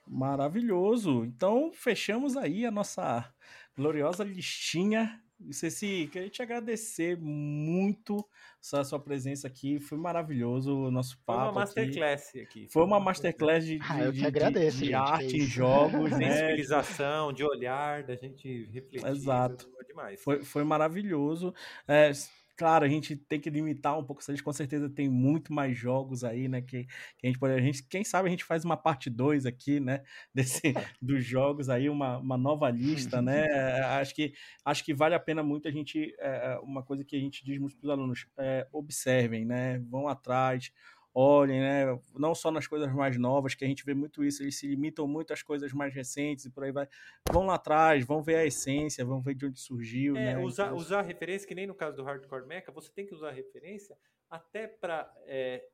Maravilhoso. 0.08 1.24
Então, 1.26 1.72
fechamos 1.72 2.36
aí 2.36 2.66
a 2.66 2.72
nossa 2.72 3.32
gloriosa 3.76 4.24
listinha 4.24 5.22
Ceci, 5.52 6.10
queria 6.11 6.30
te 6.30 6.41
agradecer 6.41 7.18
muito 7.18 8.28
a 8.74 8.84
sua 8.84 8.99
presença 8.99 9.48
aqui. 9.48 9.80
Foi 9.80 9.98
maravilhoso 9.98 10.76
o 10.76 10.91
nosso 10.91 11.18
papo. 11.26 11.40
Foi 11.40 11.48
uma 11.48 11.60
masterclass 11.61 12.30
aqui. 12.30 12.41
aqui. 12.41 12.68
Foi 12.70 12.84
uma 12.84 12.99
masterclass 12.99 13.66
de, 13.66 13.80
de, 13.80 13.86
ah, 13.90 14.11
de, 14.11 14.26
agradeço, 14.26 14.78
de, 14.80 14.88
de 14.88 14.94
arte 14.94 15.38
em 15.38 15.45
jogos, 15.45 16.11
né? 16.18 16.32
Sensibilização, 16.32 17.32
de 17.32 17.44
olhar, 17.44 18.03
da 18.03 18.16
gente 18.16 18.66
refletir. 18.66 19.07
Exato. 19.07 19.70
Foi, 19.95 20.18
foi, 20.18 20.44
foi 20.44 20.64
maravilhoso. 20.64 21.53
É, 21.88 22.11
Claro, 22.60 22.84
a 22.84 22.90
gente 22.90 23.15
tem 23.15 23.40
que 23.40 23.49
limitar 23.49 23.98
um 23.98 24.03
pouco, 24.03 24.22
a 24.22 24.31
gente 24.34 24.44
com 24.44 24.52
certeza 24.52 24.90
tem 24.90 25.07
muito 25.07 25.53
mais 25.53 25.77
jogos 25.77 26.26
aí, 26.26 26.49
né? 26.49 26.61
Que, 26.61 26.84
que 27.18 27.26
a 27.26 27.27
gente 27.27 27.40
pode. 27.40 27.53
A 27.53 27.61
gente, 27.61 27.81
quem 27.84 28.03
sabe 28.03 28.27
a 28.27 28.30
gente 28.30 28.44
faz 28.44 28.65
uma 28.65 28.76
parte 28.76 29.10
2 29.10 29.45
aqui, 29.45 29.80
né? 29.80 30.03
Desse, 30.36 30.73
dos 31.02 31.23
jogos 31.23 31.69
aí, 31.69 31.90
uma, 31.90 32.18
uma 32.18 32.38
nova 32.38 32.69
lista, 32.69 33.22
né? 33.22 33.45
acho, 34.02 34.14
que, 34.14 34.34
acho 34.65 34.84
que 34.84 34.94
vale 34.94 35.15
a 35.15 35.19
pena 35.22 35.41
muito 35.41 35.69
a 35.69 35.72
gente. 35.72 36.14
É, 36.19 36.60
uma 36.61 36.84
coisa 36.84 37.06
que 37.06 37.15
a 37.15 37.19
gente 37.19 37.45
diz 37.45 37.57
muito 37.57 37.77
para 37.77 37.86
os 37.86 37.91
alunos: 37.91 38.27
é, 38.38 38.68
observem, 38.73 39.45
né? 39.45 39.80
Vão 39.90 40.10
atrás 40.10 40.69
olhem, 41.14 41.60
né? 41.60 41.99
Não 42.15 42.34
só 42.36 42.52
nas 42.52 42.68
coisas 42.68 42.91
mais 42.94 43.18
novas, 43.18 43.56
que 43.56 43.65
a 43.65 43.68
gente 43.68 43.84
vê 43.84 43.94
muito 43.94 44.23
isso, 44.23 44.44
eles 44.44 44.57
se 44.57 44.68
limitam 44.68 45.07
muito 45.07 45.34
às 45.34 45.41
coisas 45.41 45.73
mais 45.73 45.94
recentes 45.94 46.45
e 46.45 46.49
por 46.49 46.64
aí 46.64 46.72
vai. 46.72 46.88
Vão 47.31 47.45
lá 47.45 47.56
atrás, 47.56 48.06
vão 48.06 48.22
ver 48.22 48.36
a 48.36 48.45
essência, 48.45 49.06
vão 49.06 49.22
ver 49.22 49.36
de 49.36 49.45
onde 49.45 49.60
surgiu. 49.60 50.15
É, 50.15 50.36
né? 50.36 50.38
usar, 50.38 50.68
então, 50.68 50.77
usar 50.77 51.02
referência, 51.02 51.48
que 51.48 51.56
nem 51.56 51.68
no 51.68 51.76
caso 51.76 51.98
do 51.98 52.03
Hardcore 52.03 52.48
Mecha, 52.48 52.72
você 52.72 52.91
tem 52.91 53.06
que 53.06 53.14
usar 53.14 53.31
referência 53.31 53.98
até 54.30 54.68
para 54.68 55.11
é, 55.26 55.65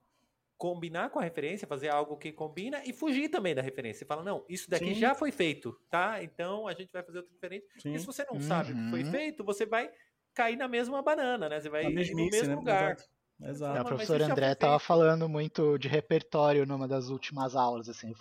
combinar 0.57 1.09
com 1.09 1.19
a 1.19 1.23
referência, 1.23 1.67
fazer 1.67 1.89
algo 1.89 2.17
que 2.17 2.31
combina 2.31 2.81
e 2.85 2.93
fugir 2.93 3.29
também 3.29 3.53
da 3.53 3.61
referência. 3.61 3.99
Você 3.99 4.05
fala, 4.05 4.23
não, 4.23 4.45
isso 4.47 4.69
daqui 4.69 4.93
Sim. 4.93 4.95
já 4.95 5.13
foi 5.13 5.31
feito, 5.31 5.73
tá? 5.89 6.23
Então 6.23 6.67
a 6.67 6.73
gente 6.73 6.91
vai 6.91 7.03
fazer 7.03 7.19
outro 7.19 7.33
diferente. 7.33 7.65
Sim. 7.77 7.89
Porque 7.89 7.99
se 7.99 8.05
você 8.05 8.25
não 8.25 8.35
uhum. 8.35 8.41
sabe 8.41 8.71
o 8.71 8.75
que 8.75 8.89
foi 8.89 9.03
uhum. 9.03 9.11
feito, 9.11 9.43
você 9.43 9.65
vai 9.65 9.91
cair 10.33 10.55
na 10.55 10.67
mesma 10.67 11.01
banana, 11.01 11.49
né? 11.49 11.59
Você 11.59 11.69
vai 11.69 11.85
ir 11.85 12.13
no 12.13 12.25
mesmo 12.29 12.49
né? 12.49 12.55
lugar. 12.55 12.93
Exato. 12.93 13.14
Exato. 13.41 13.81
O 13.81 13.85
professor 13.85 14.21
André 14.21 14.53
estava 14.53 14.79
falando 14.79 15.27
muito 15.27 15.77
de 15.77 15.87
repertório 15.87 16.65
numa 16.65 16.87
das 16.87 17.09
últimas 17.09 17.55
aulas, 17.55 17.89
assim, 17.89 18.13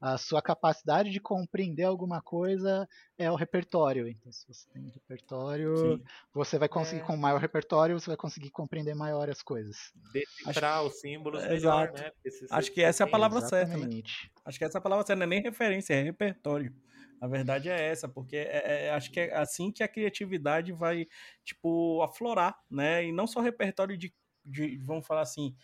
a 0.00 0.18
sua 0.18 0.42
capacidade 0.42 1.10
de 1.10 1.20
compreender 1.20 1.84
alguma 1.84 2.20
coisa 2.20 2.86
é 3.16 3.30
o 3.30 3.36
repertório. 3.36 4.08
Então, 4.08 4.32
se 4.32 4.46
você 4.48 4.68
tem 4.72 4.88
repertório, 4.90 5.76
Sim. 5.76 6.04
você 6.34 6.58
vai 6.58 6.68
conseguir, 6.68 7.02
é. 7.02 7.04
com 7.04 7.16
maior 7.16 7.40
repertório, 7.40 7.98
você 7.98 8.08
vai 8.08 8.16
conseguir 8.16 8.50
compreender 8.50 8.94
maior 8.94 9.30
as 9.30 9.40
coisas. 9.40 9.92
Decifrar 10.12 10.78
Acho... 10.78 10.88
os 10.88 11.00
símbolos 11.00 11.44
é, 11.44 11.50
melhor, 11.50 11.92
Exato. 11.92 12.02
né? 12.02 12.10
Acho 12.50 12.72
que 12.72 12.82
essa 12.82 13.04
é 13.04 13.06
a 13.06 13.10
palavra 13.10 13.38
Exatamente. 13.38 14.12
certa, 14.12 14.34
né? 14.34 14.42
Acho 14.44 14.58
que 14.58 14.64
essa 14.64 14.78
é 14.78 14.80
a 14.80 14.82
palavra 14.82 15.06
certa, 15.06 15.18
não 15.18 15.24
é 15.24 15.26
nem 15.28 15.42
referência, 15.42 15.94
é 15.94 16.02
repertório. 16.02 16.74
A 17.20 17.28
verdade 17.28 17.68
é 17.68 17.88
essa, 17.88 18.08
porque 18.08 18.34
é, 18.34 18.62
é, 18.64 18.86
é, 18.86 18.90
acho 18.92 19.12
que 19.12 19.20
é 19.20 19.36
assim 19.36 19.70
que 19.70 19.82
a 19.82 19.88
criatividade 19.88 20.72
vai, 20.72 21.06
tipo, 21.44 22.02
aflorar, 22.02 22.56
né? 22.70 23.04
E 23.04 23.12
não 23.12 23.26
só 23.26 23.40
repertório 23.40 23.96
de 23.96 24.12
de, 24.44 24.78
vamos 24.78 25.06
falar 25.06 25.22
assim, 25.22 25.54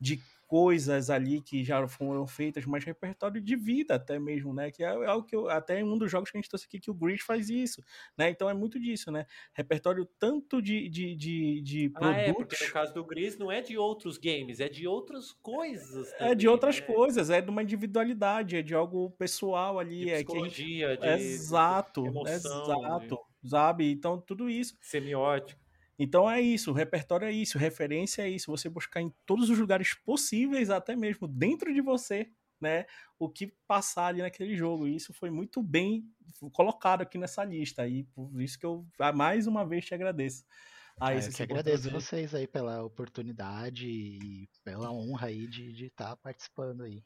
de 0.00 0.20
coisas 0.46 1.10
ali 1.10 1.40
que 1.40 1.64
já 1.64 1.86
foram 1.88 2.26
feitas, 2.26 2.64
mas 2.64 2.84
repertório 2.84 3.40
de 3.40 3.56
vida 3.56 3.96
até 3.96 4.18
mesmo, 4.18 4.54
né? 4.54 4.70
Que 4.70 4.84
é 4.84 4.88
algo 4.88 5.26
que 5.26 5.34
eu, 5.34 5.48
até 5.50 5.82
um 5.84 5.98
dos 5.98 6.10
jogos 6.10 6.30
que 6.30 6.36
a 6.36 6.40
gente 6.40 6.48
trouxe 6.48 6.66
aqui 6.66 6.78
que 6.78 6.90
o 6.90 6.94
Grid 6.94 7.22
faz 7.22 7.50
isso, 7.50 7.82
né? 8.16 8.30
Então 8.30 8.48
é 8.48 8.54
muito 8.54 8.78
disso, 8.78 9.10
né? 9.10 9.26
Repertório 9.52 10.08
tanto 10.18 10.62
de, 10.62 10.88
de, 10.88 11.16
de, 11.16 11.60
de 11.62 11.92
ah, 11.96 11.98
produtos... 11.98 12.22
é, 12.22 12.32
porque 12.32 12.64
no 12.64 12.72
caso 12.72 12.94
do 12.94 13.04
Gris 13.04 13.36
não 13.36 13.50
é 13.50 13.60
de 13.60 13.76
outros 13.76 14.18
games, 14.18 14.60
é 14.60 14.68
de 14.68 14.86
outras 14.86 15.32
coisas 15.32 16.10
também, 16.12 16.32
É 16.32 16.34
de 16.34 16.48
outras 16.48 16.80
né? 16.80 16.86
coisas, 16.86 17.30
é 17.30 17.40
de 17.40 17.50
uma 17.50 17.62
individualidade, 17.62 18.56
é 18.56 18.62
de 18.62 18.74
algo 18.74 19.10
pessoal 19.12 19.78
ali. 19.78 20.04
De 20.04 20.10
é 20.10 20.14
psicologia, 20.16 20.96
que 20.96 21.06
gente... 21.06 21.18
de, 21.18 21.24
exato, 21.24 22.02
de 22.02 22.08
emoção, 22.08 22.62
exato, 22.62 23.18
de... 23.42 23.50
sabe? 23.50 23.90
Então 23.90 24.20
tudo 24.20 24.48
isso... 24.48 24.76
Semiótico. 24.80 25.65
Então 25.98 26.30
é 26.30 26.40
isso, 26.40 26.70
o 26.70 26.74
repertório 26.74 27.26
é 27.26 27.32
isso, 27.32 27.58
referência 27.58 28.22
é 28.22 28.28
isso, 28.28 28.50
você 28.50 28.68
buscar 28.68 29.00
em 29.00 29.12
todos 29.24 29.48
os 29.48 29.58
lugares 29.58 29.94
possíveis, 29.94 30.68
até 30.68 30.94
mesmo 30.94 31.26
dentro 31.26 31.72
de 31.72 31.80
você, 31.80 32.30
né, 32.60 32.84
o 33.18 33.28
que 33.28 33.54
passar 33.66 34.08
ali 34.08 34.20
naquele 34.20 34.54
jogo. 34.56 34.86
E 34.86 34.94
isso 34.94 35.12
foi 35.14 35.30
muito 35.30 35.62
bem 35.62 36.04
colocado 36.52 37.02
aqui 37.02 37.16
nessa 37.16 37.44
lista, 37.44 37.86
e 37.88 38.04
por 38.04 38.40
isso 38.40 38.58
que 38.58 38.66
eu 38.66 38.86
mais 39.14 39.46
uma 39.46 39.64
vez 39.66 39.84
te 39.84 39.94
agradeço. 39.94 40.44
Ah, 40.98 41.14
é, 41.14 41.18
eu 41.18 41.32
que 41.32 41.42
agradeço 41.42 41.90
vocês 41.90 42.34
aí 42.34 42.46
pela 42.46 42.82
oportunidade 42.82 43.86
e 43.86 44.48
pela 44.64 44.90
honra 44.90 45.28
aí 45.28 45.46
de 45.46 45.86
estar 45.86 46.10
tá 46.10 46.16
participando 46.16 46.82
aí. 46.82 47.02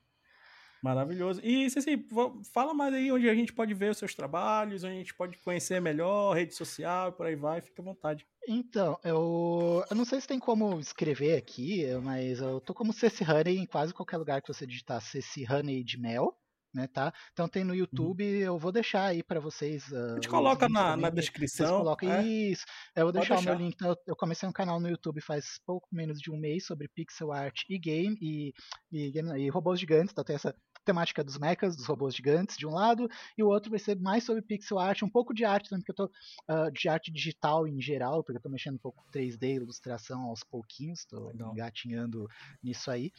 Maravilhoso. 0.82 1.40
E, 1.44 1.68
Ceci, 1.68 2.06
fala 2.52 2.72
mais 2.72 2.94
aí 2.94 3.12
onde 3.12 3.28
a 3.28 3.34
gente 3.34 3.52
pode 3.52 3.74
ver 3.74 3.90
os 3.90 3.98
seus 3.98 4.14
trabalhos, 4.14 4.82
onde 4.82 4.94
a 4.94 4.98
gente 4.98 5.14
pode 5.14 5.36
conhecer 5.38 5.80
melhor, 5.80 6.34
rede 6.34 6.54
social, 6.54 7.12
por 7.12 7.26
aí 7.26 7.36
vai, 7.36 7.60
fica 7.60 7.82
à 7.82 7.84
vontade. 7.84 8.26
Então, 8.48 8.98
eu, 9.04 9.84
eu 9.90 9.96
não 9.96 10.04
sei 10.04 10.20
se 10.20 10.26
tem 10.26 10.38
como 10.38 10.80
escrever 10.80 11.36
aqui, 11.36 11.84
mas 12.02 12.40
eu 12.40 12.60
tô 12.60 12.72
como 12.72 12.92
Ceci 12.92 13.22
Honey 13.22 13.58
em 13.58 13.66
quase 13.66 13.92
qualquer 13.92 14.16
lugar 14.16 14.40
que 14.40 14.52
você 14.52 14.66
digitar 14.66 15.00
Ceci 15.02 15.44
Honey 15.50 15.84
de 15.84 16.00
mel 16.00 16.34
né, 16.74 16.86
tá? 16.86 17.12
Então 17.32 17.48
tem 17.48 17.64
no 17.64 17.72
uhum. 17.72 17.80
YouTube, 17.80 18.24
uhum. 18.24 18.40
eu 18.40 18.58
vou 18.58 18.72
deixar 18.72 19.06
aí 19.06 19.22
para 19.22 19.40
vocês. 19.40 19.88
Uh, 19.90 20.12
a 20.12 20.14
gente 20.14 20.28
coloca 20.28 20.68
na, 20.68 20.96
na 20.96 21.10
descrição. 21.10 21.78
Coloca 21.78 22.06
é. 22.06 22.22
isso. 22.22 22.64
Eu 22.94 23.04
vou 23.04 23.12
deixar, 23.12 23.36
deixar, 23.36 23.52
o 23.52 23.56
meu 23.56 23.66
link. 23.66 23.74
Então, 23.74 23.96
eu 24.06 24.16
comecei 24.16 24.48
um 24.48 24.52
canal 24.52 24.80
no 24.80 24.88
YouTube 24.88 25.20
faz 25.20 25.60
pouco 25.66 25.88
menos 25.92 26.20
de 26.20 26.30
um 26.30 26.38
mês 26.38 26.66
sobre 26.66 26.88
pixel 26.88 27.32
art 27.32 27.62
e 27.68 27.78
game 27.78 28.16
e, 28.20 28.52
e, 28.92 29.12
e 29.38 29.48
robôs 29.48 29.78
gigantes. 29.78 30.12
Então 30.12 30.24
tem 30.24 30.36
essa 30.36 30.54
temática 30.90 31.22
dos 31.22 31.38
mechas, 31.38 31.76
dos 31.76 31.86
robôs 31.86 32.14
gigantes, 32.14 32.56
de 32.56 32.66
um 32.66 32.70
lado, 32.70 33.08
e 33.38 33.42
o 33.42 33.48
outro 33.48 33.70
vai 33.70 33.78
ser 33.78 33.98
mais 33.98 34.24
sobre 34.24 34.42
pixel 34.42 34.78
art, 34.78 35.02
um 35.02 35.08
pouco 35.08 35.32
de 35.32 35.44
arte 35.44 35.70
também, 35.70 35.84
porque 35.84 35.92
eu 35.92 36.08
tô 36.08 36.12
uh, 36.52 36.70
de 36.72 36.88
arte 36.88 37.12
digital 37.12 37.66
em 37.66 37.80
geral, 37.80 38.24
porque 38.24 38.38
eu 38.38 38.42
tô 38.42 38.48
mexendo 38.48 38.74
um 38.74 38.78
pouco 38.78 39.04
3D, 39.12 39.54
ilustração 39.54 40.22
aos 40.22 40.42
pouquinhos, 40.42 41.04
tô 41.04 41.30
engatinhando 41.30 42.28
nisso 42.62 42.90
aí. 42.90 43.12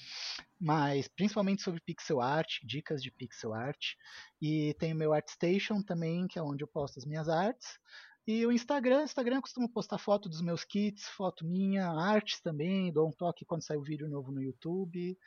Mas 0.60 1.08
principalmente 1.08 1.62
sobre 1.62 1.80
pixel 1.80 2.20
art, 2.20 2.60
dicas 2.64 3.02
de 3.02 3.10
pixel 3.10 3.54
art. 3.54 3.94
E 4.42 4.74
tem 4.76 4.94
o 4.94 4.96
meu 4.96 5.14
ArtStation 5.14 5.82
também, 5.82 6.28
que 6.28 6.38
é 6.38 6.44
onde 6.44 6.64
eu 6.64 6.68
posto 6.68 7.00
as 7.00 7.06
minhas 7.06 7.30
artes. 7.30 7.80
E 8.28 8.46
o 8.46 8.52
Instagram, 8.52 9.04
Instagram 9.04 9.38
eu 9.38 9.42
costumo 9.42 9.68
postar 9.68 9.98
foto 9.98 10.30
dos 10.30 10.42
meus 10.42 10.64
kits, 10.64 11.08
foto 11.08 11.44
minha, 11.44 11.88
artes 11.90 12.40
também, 12.40 12.92
dou 12.92 13.08
um 13.08 13.12
toque 13.12 13.46
quando 13.46 13.64
sai 13.64 13.78
o 13.78 13.80
um 13.80 13.84
vídeo 13.84 14.08
novo 14.08 14.32
no 14.32 14.42
YouTube. 14.42 15.18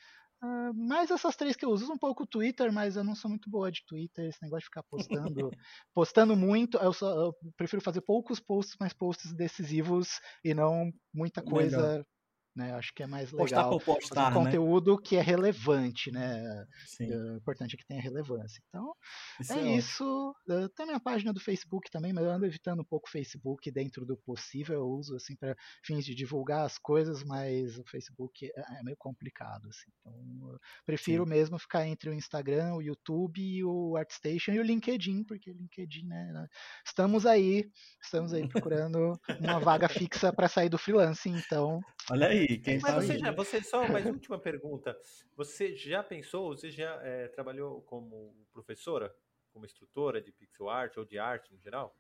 Uh, 0.45 0.75
mais 0.75 1.11
essas 1.11 1.35
três 1.37 1.57
que 1.57 1.65
eu 1.65 1.71
uso. 1.71 1.85
Uso 1.85 1.95
um 1.95 1.99
pouco 1.99 2.25
o 2.25 2.27
Twitter, 2.27 2.71
mas 2.71 2.97
eu 2.97 3.05
não 3.05 3.15
sou 3.15 3.31
muito 3.31 3.49
boa 3.49 3.73
de 3.73 3.83
Twitter. 3.87 4.27
Esse 4.27 4.43
negócio 4.43 4.61
de 4.61 4.67
ficar 4.67 4.83
postando, 4.83 5.51
postando 5.95 6.37
muito. 6.37 6.77
Eu, 6.77 6.93
só, 6.93 7.09
eu 7.27 7.35
prefiro 7.57 7.81
fazer 7.81 8.03
poucos 8.03 8.41
posts, 8.41 8.77
mas 8.79 8.93
posts 8.93 9.33
decisivos 9.33 10.21
e 10.45 10.53
não 10.53 10.93
muita 11.15 11.43
coisa. 11.43 11.77
Melhor. 11.77 12.07
Né? 12.55 12.75
Acho 12.75 12.93
que 12.95 13.03
é 13.03 13.07
mais 13.07 13.33
legal. 13.33 13.45
Postar 13.47 13.69
por 13.69 14.01
postar, 14.01 14.31
um 14.31 14.45
conteúdo 14.45 14.99
que 14.99 15.17
é 15.17 15.21
relevante, 15.21 16.11
né? 16.11 16.65
Sim. 16.87 17.13
É 17.13 17.37
importante 17.37 17.77
que 17.77 17.87
tenha 17.87 18.01
relevância. 18.01 18.61
Então, 18.69 18.95
Isso 19.41 19.53
é, 19.53 19.57
ótimo. 19.57 19.77
isso. 19.77 20.35
Eh, 20.51 20.69
Tem 20.77 20.87
minha 20.87 21.01
página 21.01 21.33
do 21.33 21.41
Facebook 21.41 21.91
também, 21.91 22.13
mas 22.13 22.25
eu 22.25 22.31
ando 22.31 22.47
evitando 22.47 22.81
um 22.81 22.85
pouco 22.85 23.09
o 23.09 23.11
Facebook 23.11 23.71
dentro 23.71 24.05
do 24.05 24.17
possível. 24.17 24.81
Eu 24.81 24.87
uso 24.89 25.17
assim 25.17 25.37
para 25.37 25.57
fins 25.85 26.05
de 26.05 26.15
divulgar 26.15 26.65
as 26.65 26.79
coisas, 26.79 27.23
mas 27.25 27.79
o 27.79 27.85
Facebook 27.85 28.51
é 28.57 28.65
é 28.79 28.83
meio 28.83 28.97
complicado. 28.97 29.69
Assim. 29.69 29.91
Então, 30.01 30.59
prefiro 30.87 31.27
mesmo 31.27 31.59
ficar 31.59 31.87
entre 31.87 32.11
o 32.11 32.15
Instagram, 32.15 32.75
o 32.75 32.83
YouTube, 32.83 33.65
o 33.65 33.97
ArtStation 33.97 34.53
e 34.53 34.59
o 34.59 34.63
LinkedIn, 34.63 35.25
porque 35.25 35.53
LinkedIn, 35.53 36.07
né? 36.07 36.47
Estamos 36.85 37.27
aí, 37.27 37.65
estamos 38.03 38.33
aí 38.33 38.49
procurando 38.49 39.19
uma 39.41 39.61
vaga 39.61 39.89
fixa 39.89 40.33
para 40.33 40.49
sair 40.49 40.69
do 40.69 40.79
freelancing, 40.79 41.37
então 41.37 41.81
Olha 42.11 42.29
aí, 42.29 42.44
quem 42.47 42.81
Mas 42.81 42.95
sabe. 42.95 43.07
você 43.07 43.19
já, 43.19 43.33
você 43.33 43.63
só, 43.63 43.87
mais 43.89 44.07
última 44.07 44.39
pergunta. 44.39 44.97
Você 45.37 45.75
já 45.77 46.03
pensou, 46.03 46.49
você 46.57 46.71
já 46.71 47.01
eh, 47.03 47.29
trabalhou 47.29 47.83
como 47.83 48.35
professora, 48.53 49.15
como 49.53 49.65
instrutora 49.65 50.21
de 50.21 50.33
pixel 50.33 50.69
art 50.69 50.97
ou 50.97 51.05
de 51.05 51.19
arte 51.19 51.53
no 51.53 51.61
geral? 51.61 51.97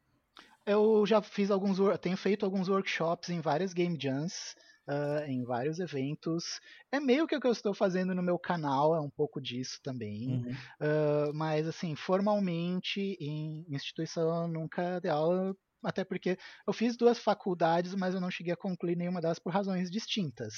Eu 0.67 1.05
já 1.07 1.21
fiz 1.21 1.51
alguns, 1.51 1.79
tenho 2.01 2.17
feito 2.17 2.45
alguns 2.45 2.69
workshops 2.69 3.29
em 3.29 3.41
várias 3.41 3.75
game 3.75 3.99
jams, 4.01 4.55
ah, 4.87 5.25
em 5.27 5.45
vários 5.45 5.79
eventos. 5.79 6.59
É 6.91 6.99
meio 6.99 7.27
que 7.27 7.37
o 7.37 7.41
que 7.41 7.47
eu 7.47 7.53
estou 7.53 7.75
fazendo 7.75 8.15
no 8.15 8.23
meu 8.23 8.39
canal, 8.39 8.95
é 8.95 9.01
um 9.01 9.11
pouco 9.11 9.41
disso 9.41 9.79
também. 9.83 10.43
Uhum. 10.47 10.63
Ah, 10.81 11.31
mas 11.35 11.67
assim, 11.69 11.95
formalmente 11.95 13.01
em 13.21 13.67
instituição 13.69 14.43
eu 14.43 14.49
nunca 14.49 15.01
dei 15.01 15.11
aula, 15.11 15.55
até 15.85 16.05
porque 16.05 16.39
eu 16.67 16.73
fiz 16.73 16.97
duas 16.97 17.19
faculdades, 17.19 17.95
mas 17.95 18.15
eu 18.15 18.21
não 18.21 18.31
cheguei 18.31 18.53
a 18.53 18.57
concluir 18.57 18.97
nenhuma 18.97 19.21
delas 19.21 19.39
por 19.39 19.53
razões 19.53 19.91
distintas, 19.91 20.55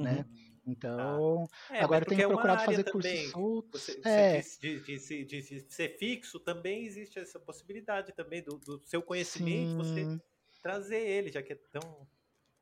né? 0.00 0.24
Uhum. 0.24 0.60
Então, 0.66 1.46
É, 1.70 1.80
agora 1.80 2.02
eu 2.04 2.06
tenho 2.06 2.22
é 2.22 2.26
procurado 2.26 2.62
fazer 2.62 2.84
também. 2.84 2.90
cursos. 2.90 3.32
Você, 3.72 4.02
você 4.04 4.20
é, 4.20 4.42
de, 4.60 4.80
de 4.80 5.24
de 5.24 5.42
se 5.42 5.60
ser 5.68 5.98
fixo, 5.98 6.40
também 6.40 6.86
existe 6.86 7.18
essa 7.18 7.38
possibilidade 7.40 8.14
também 8.14 8.42
do, 8.42 8.58
do 8.58 8.82
seu 8.86 9.02
conhecimento, 9.02 9.76
você 9.76 10.08
sim. 10.08 10.20
trazer 10.62 11.00
ele, 11.06 11.30
já 11.30 11.42
que 11.42 11.52
é 11.52 11.56
tão. 11.56 12.08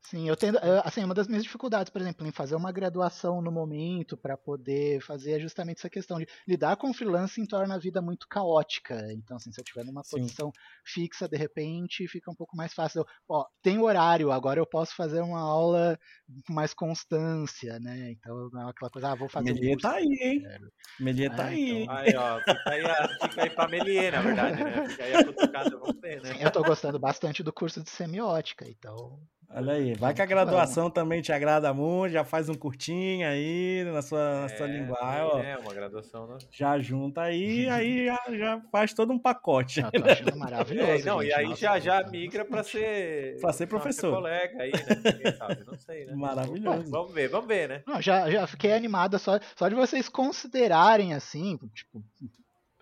Sim, 0.09 0.29
eu 0.29 0.37
tendo, 0.37 0.59
eu, 0.59 0.81
assim, 0.85 1.03
uma 1.03 1.13
das 1.15 1.27
minhas 1.27 1.43
dificuldades, 1.43 1.91
por 1.91 2.01
exemplo, 2.01 2.25
em 2.27 2.31
fazer 2.31 2.55
uma 2.55 2.71
graduação 2.71 3.43
no 3.43 3.51
momento 3.51 4.17
para 4.17 4.37
poder 4.37 5.01
fazer 5.01 5.33
é 5.33 5.41
justamente 5.41 5.79
essa 5.79 5.91
questão 5.91 6.19
de 6.19 6.27
lidar 6.47 6.77
com 6.77 6.95
freelancing 6.95 7.45
torna 7.45 7.75
a 7.75 7.79
vida 7.79 8.01
muito 8.01 8.29
caótica. 8.29 9.13
Então, 9.13 9.37
assim, 9.37 9.51
se 9.51 9.61
eu 9.61 9.65
tiver 9.65 9.85
numa 9.85 10.05
Sim. 10.05 10.27
posição 10.27 10.53
fixa, 10.85 11.29
de 11.29 11.37
repente, 11.37 12.07
fica 12.07 12.31
um 12.31 12.37
pouco 12.37 12.57
mais 12.57 12.73
fácil. 12.73 13.01
Eu, 13.01 13.07
ó, 13.29 13.47
tem 13.61 13.79
horário, 13.81 14.31
agora 14.31 14.61
eu 14.61 14.67
posso 14.67 14.95
fazer 14.95 15.21
uma 15.23 15.41
aula 15.41 15.99
com 16.47 16.53
mais 16.53 16.73
constância, 16.73 17.81
né? 17.81 18.13
Então, 18.13 18.49
não 18.53 18.69
é 18.69 18.71
aquela 18.71 18.91
coisa, 18.91 19.11
ah, 19.11 19.17
vou 19.17 19.29
fazer 19.29 19.53
um 19.53 19.59
Melier 19.59 19.69
curso 19.69 19.89
tá 19.89 19.95
aí, 19.97 20.07
hein? 20.23 20.51
Melier 20.99 21.35
tá 21.35 21.47
É, 21.47 21.49
aí. 21.49 21.87
então. 21.87 21.91
Aí, 21.91 22.15
ó, 22.17 22.43
fica 22.43 22.73
aí, 22.73 22.87
a, 22.89 23.09
fica 23.21 23.43
aí 23.43 23.51
pra 23.51 23.69
Melier, 23.69 24.13
na 24.13 24.23
verdade, 24.23 24.65
né? 24.65 24.83
Fica 24.83 25.05
aí 25.05 25.15
a 25.15 25.21
cutucada, 25.21 25.79
vamos 25.79 26.01
ver, 26.01 26.23
né? 26.23 26.37
Eu 26.41 26.51
tô 26.51 26.65
gostando 26.65 26.99
bastante 26.99 27.43
do 27.43 27.53
curso 27.53 27.83
de 27.83 27.91
semiótica, 27.91 28.69
então. 28.69 29.21
Olha 29.49 29.73
aí, 29.73 29.95
vai 29.95 30.13
que 30.13 30.21
a 30.21 30.27
graduação 30.27 30.91
também 30.91 31.23
te 31.23 31.33
agrada 31.33 31.73
muito, 31.73 32.13
já 32.13 32.25
faz 32.25 32.49
um 32.49 32.55
curtinho 32.55 33.27
aí 33.27 33.85
na 33.93 34.03
sua, 34.03 34.43
na 34.43 34.49
sua 34.51 34.67
É, 34.69 34.73
linguagem. 34.73 35.47
É, 35.51 35.57
uma 35.57 35.73
graduação, 35.73 36.27
né? 36.27 36.37
Já 36.51 36.79
junta 36.79 37.23
aí, 37.23 37.67
aí 37.71 38.07
já, 38.07 38.19
já 38.37 38.61
faz 38.71 38.93
todo 38.93 39.13
um 39.13 39.19
pacote 39.19 39.81
Eu 39.81 39.91
tô 40.03 40.11
achando 40.11 40.37
maravilhoso. 40.37 40.87
É, 40.87 41.03
não, 41.05 41.21
gente, 41.23 41.31
e 41.31 41.35
aí 41.35 41.45
nossa, 41.49 41.61
já, 41.61 41.79
já 41.79 42.03
migra 42.09 42.45
bastante. 42.45 42.71
ser. 42.73 43.41
Pra 43.41 43.53
ser 43.53 43.67
professor. 43.69 44.15
colega 44.15 44.63
aí, 44.63 44.73
né? 44.73 45.13
Quem 45.23 45.33
sabe? 45.37 45.65
Não 45.67 45.79
sei, 45.79 46.05
né? 46.05 46.15
Maravilhoso. 46.15 46.91
Vamos 46.91 47.13
ver, 47.15 47.29
vamos 47.29 47.47
ver, 47.47 47.69
né? 47.69 47.83
Não, 47.87 48.03
já, 48.03 48.31
já 48.31 48.47
fiquei 48.47 48.73
animada 48.75 49.19
só, 49.19 49.39
só 49.57 49.69
de 49.69 49.75
vocês 49.75 50.09
considerarem, 50.09 51.15
assim, 51.15 51.57
tipo, 51.75 52.03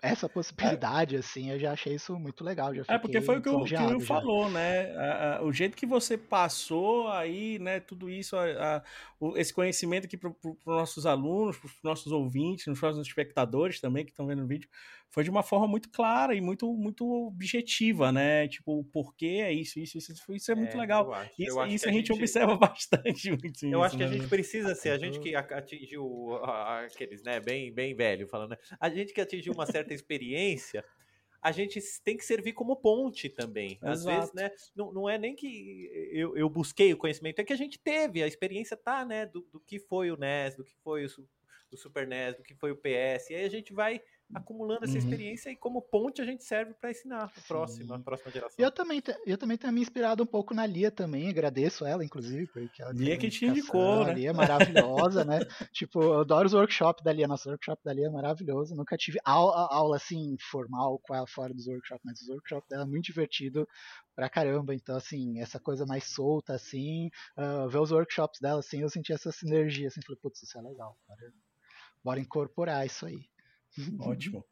essa 0.09 0.29
possibilidade, 0.29 1.15
assim, 1.17 1.51
eu 1.51 1.59
já 1.59 1.71
achei 1.73 1.95
isso 1.95 2.17
muito 2.19 2.43
legal. 2.43 2.73
Já 2.73 2.83
É, 2.87 2.97
porque 2.97 3.21
foi 3.21 3.37
o 3.37 3.41
que 3.41 3.49
o, 3.49 3.63
Will 3.63 3.99
falou, 3.99 4.49
né? 4.49 4.95
A- 4.95 5.37
a- 5.37 5.43
o 5.43 5.51
jeito 5.51 5.75
que 5.75 5.85
você 5.85 6.17
passou 6.17 7.07
aí, 7.09 7.59
né? 7.59 7.79
Tudo 7.79 8.09
isso, 8.09 8.35
a- 8.35 8.77
a- 8.77 8.83
o- 9.19 9.37
esse 9.37 9.53
conhecimento 9.53 10.05
aqui 10.05 10.17
para 10.17 10.29
os 10.29 10.57
nossos 10.65 11.05
alunos, 11.05 11.57
para 11.57 11.67
os 11.67 11.73
nossos 11.83 12.11
ouvintes, 12.11 12.65
para 12.65 12.73
os 12.73 12.81
nossos 12.81 13.07
espectadores 13.07 13.79
também 13.79 14.05
que 14.05 14.11
estão 14.11 14.27
vendo 14.27 14.43
o 14.43 14.47
vídeo, 14.47 14.69
foi 15.11 15.23
de 15.23 15.29
uma 15.29 15.43
forma 15.43 15.67
muito 15.67 15.89
clara 15.89 16.35
e 16.35 16.41
muito, 16.41 16.71
muito 16.73 17.05
objetiva, 17.27 18.11
né? 18.11 18.47
Tipo, 18.47 18.79
o 18.79 18.83
porquê 18.85 19.41
é 19.43 19.51
isso, 19.53 19.79
isso, 19.79 19.97
isso. 19.97 20.13
Isso 20.33 20.51
é 20.51 20.55
muito 20.55 20.77
É, 20.77 20.77
legal. 20.77 21.09
acho. 21.13 21.35
Isso, 21.37 21.65
isso 21.65 21.83
que 21.85 21.89
a 21.89 21.93
gente 21.93 22.11
observa 22.13 22.55
bastante 22.57 23.31
muito 23.31 23.65
Eu 23.69 23.81
isso, 23.81 23.83
acho 23.83 23.97
que 23.97 24.03
a 24.03 24.07
né? 24.07 24.07
gente 24.07 24.27
precisa 24.27 24.75
ser, 24.75 24.89
a 24.91 24.97
gente 24.97 25.19
que 25.19 25.35
a- 25.35 25.39
atingiu 25.39 26.35
a- 26.43 26.81
a- 26.81 26.85
aqueles, 26.85 27.23
né, 27.23 27.39
bem, 27.39 27.73
bem 27.73 27.95
velho 27.95 28.27
falando, 28.27 28.51
né? 28.51 28.57
A 28.79 28.89
gente 28.89 29.13
que 29.13 29.19
atingiu 29.21 29.53
uma 29.53 29.65
certa 29.65 29.93
experiência, 29.93 30.85
a 31.41 31.51
gente 31.51 31.81
tem 32.03 32.17
que 32.17 32.25
servir 32.25 32.53
como 32.53 32.75
ponte 32.77 33.29
também. 33.29 33.79
Às 33.83 34.03
Exato. 34.03 34.05
vezes, 34.05 34.33
né, 34.33 34.51
não, 34.75 34.93
não 34.93 35.09
é 35.09 35.17
nem 35.17 35.35
que 35.35 35.89
eu, 36.13 36.37
eu 36.37 36.49
busquei 36.49 36.93
o 36.93 36.97
conhecimento, 36.97 37.39
é 37.39 37.45
que 37.45 37.53
a 37.53 37.57
gente 37.57 37.79
teve, 37.79 38.23
a 38.23 38.27
experiência 38.27 38.77
tá, 38.77 39.05
né, 39.05 39.25
do, 39.25 39.41
do 39.51 39.59
que 39.59 39.79
foi 39.79 40.11
o 40.11 40.15
NES, 40.15 40.57
do 40.57 40.65
que 40.65 40.75
foi 40.83 41.05
o, 41.05 41.09
o 41.71 41.77
Super 41.77 42.03
NES, 42.07 42.37
do 42.37 42.43
que 42.43 42.55
foi 42.55 42.71
o 42.71 42.77
PS, 42.77 43.33
e 43.33 43.35
aí 43.37 43.45
a 43.45 43.49
gente 43.49 43.73
vai 43.73 44.01
acumulando 44.33 44.83
essa 44.85 44.97
Uhum. 44.97 44.97
experiência 44.97 45.49
e 45.49 45.57
como 45.57 45.81
ponte 45.81 46.21
a 46.21 46.25
gente 46.25 46.43
serve 46.43 46.73
para 46.73 46.91
ensinar 46.91 47.23
a 47.23 47.41
próxima, 47.47 47.95
a 47.95 47.99
próxima 47.99 48.31
geração. 48.31 48.57
Eu 48.57 48.71
também, 48.71 49.01
eu 49.25 49.37
também 49.37 49.57
tenho 49.57 49.73
me 49.73 49.81
inspirado 49.81 50.23
um 50.23 50.25
pouco 50.25 50.53
na 50.53 50.65
Lia 50.65 50.89
também, 50.91 51.29
agradeço 51.29 51.85
ela, 51.85 52.05
inclusive, 52.05 52.47
porque 52.47 52.81
ela 52.81 52.93
Lia 52.93 53.15
que 53.17 53.29
te 53.29 53.45
indicou, 53.45 54.03
A 54.03 54.09
né? 54.09 54.11
Lia 54.11 54.29
é 54.31 54.33
maravilhosa, 54.33 55.25
né? 55.25 55.43
tipo, 55.73 56.01
eu 56.01 56.21
adoro 56.21 56.47
os 56.47 56.53
workshops 56.53 57.03
da 57.03 57.11
Lia, 57.13 57.27
nosso 57.27 57.49
workshop 57.49 57.81
da 57.83 57.93
Lia 57.93 58.07
é 58.07 58.09
maravilhoso. 58.09 58.75
Nunca 58.75 58.97
tive 58.97 59.19
aula, 59.25 59.67
aula 59.71 59.97
assim, 59.97 60.35
formal 60.39 60.99
com 60.99 61.15
ela 61.15 61.27
fora 61.27 61.53
dos 61.53 61.67
workshops, 61.67 62.01
mas 62.05 62.21
os 62.21 62.29
workshops 62.29 62.67
dela 62.69 62.83
é 62.83 62.87
muito 62.87 63.05
divertido 63.05 63.67
pra 64.15 64.29
caramba. 64.29 64.73
Então, 64.75 64.95
assim, 64.95 65.39
essa 65.41 65.59
coisa 65.59 65.85
mais 65.85 66.05
solta, 66.05 66.53
assim, 66.55 67.09
ah, 67.37 67.67
ver 67.67 67.79
os 67.79 67.91
workshops 67.91 68.39
dela, 68.41 68.59
assim, 68.61 68.81
eu 68.81 68.89
senti 68.89 69.13
essa 69.13 69.31
sinergia, 69.31 69.87
assim, 69.89 70.01
falei, 70.05 70.19
putz, 70.21 70.41
isso 70.43 70.57
é 70.57 70.61
legal, 70.61 70.97
bora, 71.07 71.33
bora 72.03 72.19
incorporar 72.21 72.85
isso 72.85 73.05
aí. 73.05 73.27
Ótimo. 73.99 74.45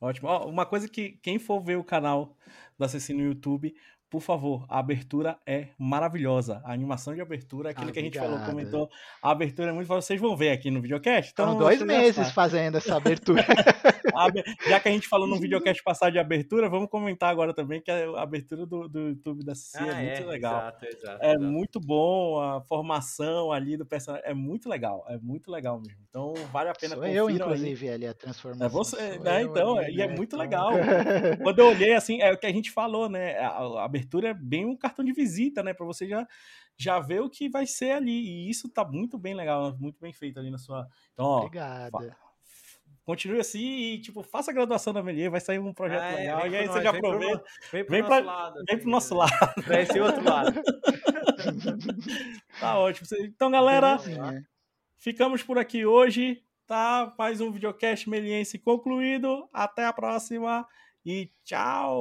Ótimo. 0.00 0.28
Ó, 0.28 0.48
uma 0.48 0.66
coisa 0.66 0.88
que 0.88 1.18
quem 1.22 1.38
for 1.38 1.60
ver 1.62 1.76
o 1.76 1.84
canal 1.84 2.36
da 2.78 2.88
Ceci 2.88 3.14
no 3.14 3.22
YouTube, 3.22 3.74
por 4.14 4.20
favor, 4.20 4.64
a 4.68 4.78
abertura 4.78 5.36
é 5.44 5.70
maravilhosa. 5.76 6.62
A 6.64 6.72
animação 6.72 7.16
de 7.16 7.20
abertura, 7.20 7.70
aquilo 7.70 7.90
que 7.90 7.98
a 7.98 8.02
gente 8.02 8.16
falou, 8.16 8.38
comentou, 8.46 8.88
a 9.20 9.32
abertura 9.32 9.70
é 9.70 9.72
muito. 9.72 9.88
Vocês 9.88 10.20
vão 10.20 10.36
ver 10.36 10.50
aqui 10.50 10.70
no 10.70 10.80
videocast. 10.80 11.32
Então, 11.32 11.46
Estão 11.46 11.58
dois 11.58 11.82
meses 11.82 12.30
fazendo 12.30 12.76
essa 12.76 12.94
abertura. 12.96 13.44
Já 14.68 14.78
que 14.78 14.88
a 14.88 14.92
gente 14.92 15.08
falou 15.08 15.26
no 15.26 15.34
videocast 15.40 15.82
passado 15.82 16.12
de 16.12 16.20
abertura, 16.20 16.68
vamos 16.68 16.88
comentar 16.88 17.28
agora 17.28 17.52
também 17.52 17.80
que 17.80 17.90
a 17.90 18.22
abertura 18.22 18.64
do, 18.64 18.88
do 18.88 19.08
YouTube 19.08 19.44
da 19.44 19.52
Ceci 19.52 19.78
Ah, 19.80 20.00
é 20.00 20.14
muito 20.14 20.28
legal. 20.28 20.58
Exato, 20.60 20.86
exato. 20.86 21.24
É 21.24 21.30
exato. 21.30 21.44
muito 21.44 21.80
bom 21.80 22.40
a 22.40 22.60
formação 22.60 23.50
ali 23.50 23.76
do 23.76 23.84
personagem. 23.84 24.24
É 24.28 24.32
muito 24.32 24.68
legal, 24.68 25.04
é 25.08 25.18
muito 25.18 25.50
legal 25.50 25.80
mesmo. 25.80 25.98
Então 26.08 26.34
vale 26.52 26.70
a 26.70 26.72
pena 26.72 26.94
Sou 26.94 27.04
eu, 27.04 27.28
inclusive, 27.28 27.88
ali, 27.88 28.06
a 28.06 28.14
transformação. 28.14 28.66
É 28.66 28.70
você, 28.70 29.18
né? 29.18 29.42
eu 29.42 29.48
Então, 29.50 29.76
ali, 29.76 29.96
e 29.96 30.02
é 30.02 30.06
né? 30.06 30.14
muito 30.14 30.36
Então- 30.36 30.38
legal. 30.38 30.70
Quando 31.42 31.58
eu 31.58 31.66
olhei 31.66 31.94
assim, 31.94 32.20
é 32.20 32.32
o 32.32 32.38
que 32.38 32.46
a 32.46 32.52
gente 32.52 32.70
falou, 32.70 33.08
né? 33.08 33.36
A, 33.38 33.48
a 33.48 33.84
abertura 33.84 34.03
é 34.26 34.34
bem 34.34 34.64
um 34.64 34.76
cartão 34.76 35.04
de 35.04 35.12
visita, 35.12 35.62
né? 35.62 35.72
Pra 35.74 35.84
você 35.86 36.06
já, 36.08 36.26
já 36.76 36.98
ver 37.00 37.20
o 37.22 37.30
que 37.30 37.48
vai 37.48 37.66
ser 37.66 37.92
ali. 37.92 38.12
E 38.12 38.50
isso 38.50 38.68
tá 38.68 38.84
muito 38.84 39.16
bem 39.18 39.34
legal, 39.34 39.76
muito 39.78 39.98
bem 40.00 40.12
feito 40.12 40.38
ali 40.38 40.50
na 40.50 40.58
sua. 40.58 40.86
Então, 41.12 41.26
ó, 41.26 41.38
Obrigada. 41.38 42.16
continue 43.04 43.40
assim 43.40 43.64
e, 43.94 44.00
tipo, 44.00 44.22
faça 44.22 44.50
a 44.50 44.54
graduação 44.54 44.92
da 44.92 45.02
Melier, 45.02 45.30
vai 45.30 45.40
sair 45.40 45.58
um 45.58 45.72
projeto 45.74 46.02
é, 46.02 46.16
legal. 46.16 46.46
E 46.46 46.56
aí 46.56 46.64
pro 46.64 46.72
você 46.72 46.74
nós, 46.74 46.84
já 46.84 46.92
vem 46.92 47.00
pro 47.00 47.10
aproveita, 47.10 47.44
Vem 47.72 47.84
pro 47.84 47.92
vem 47.92 48.02
nosso 48.02 48.14
pra- 48.22 48.32
lado. 48.32 48.64
vem 48.68 48.78
pro 48.78 48.90
nosso 48.90 49.14
né? 49.14 49.20
lado. 49.20 49.62
Pra 49.64 49.80
esse 49.82 50.00
outro 50.00 50.24
lado. 50.24 50.62
Tá 52.60 52.78
ótimo. 52.78 53.06
Então, 53.20 53.50
galera, 53.50 53.98
ficamos 54.96 55.42
por 55.42 55.58
aqui 55.58 55.84
hoje. 55.84 56.42
Tá? 56.66 57.12
Mais 57.18 57.42
um 57.42 57.50
videocast 57.52 58.08
meliense 58.08 58.58
concluído. 58.58 59.46
Até 59.52 59.84
a 59.84 59.92
próxima 59.92 60.66
e 61.04 61.30
tchau! 61.44 62.00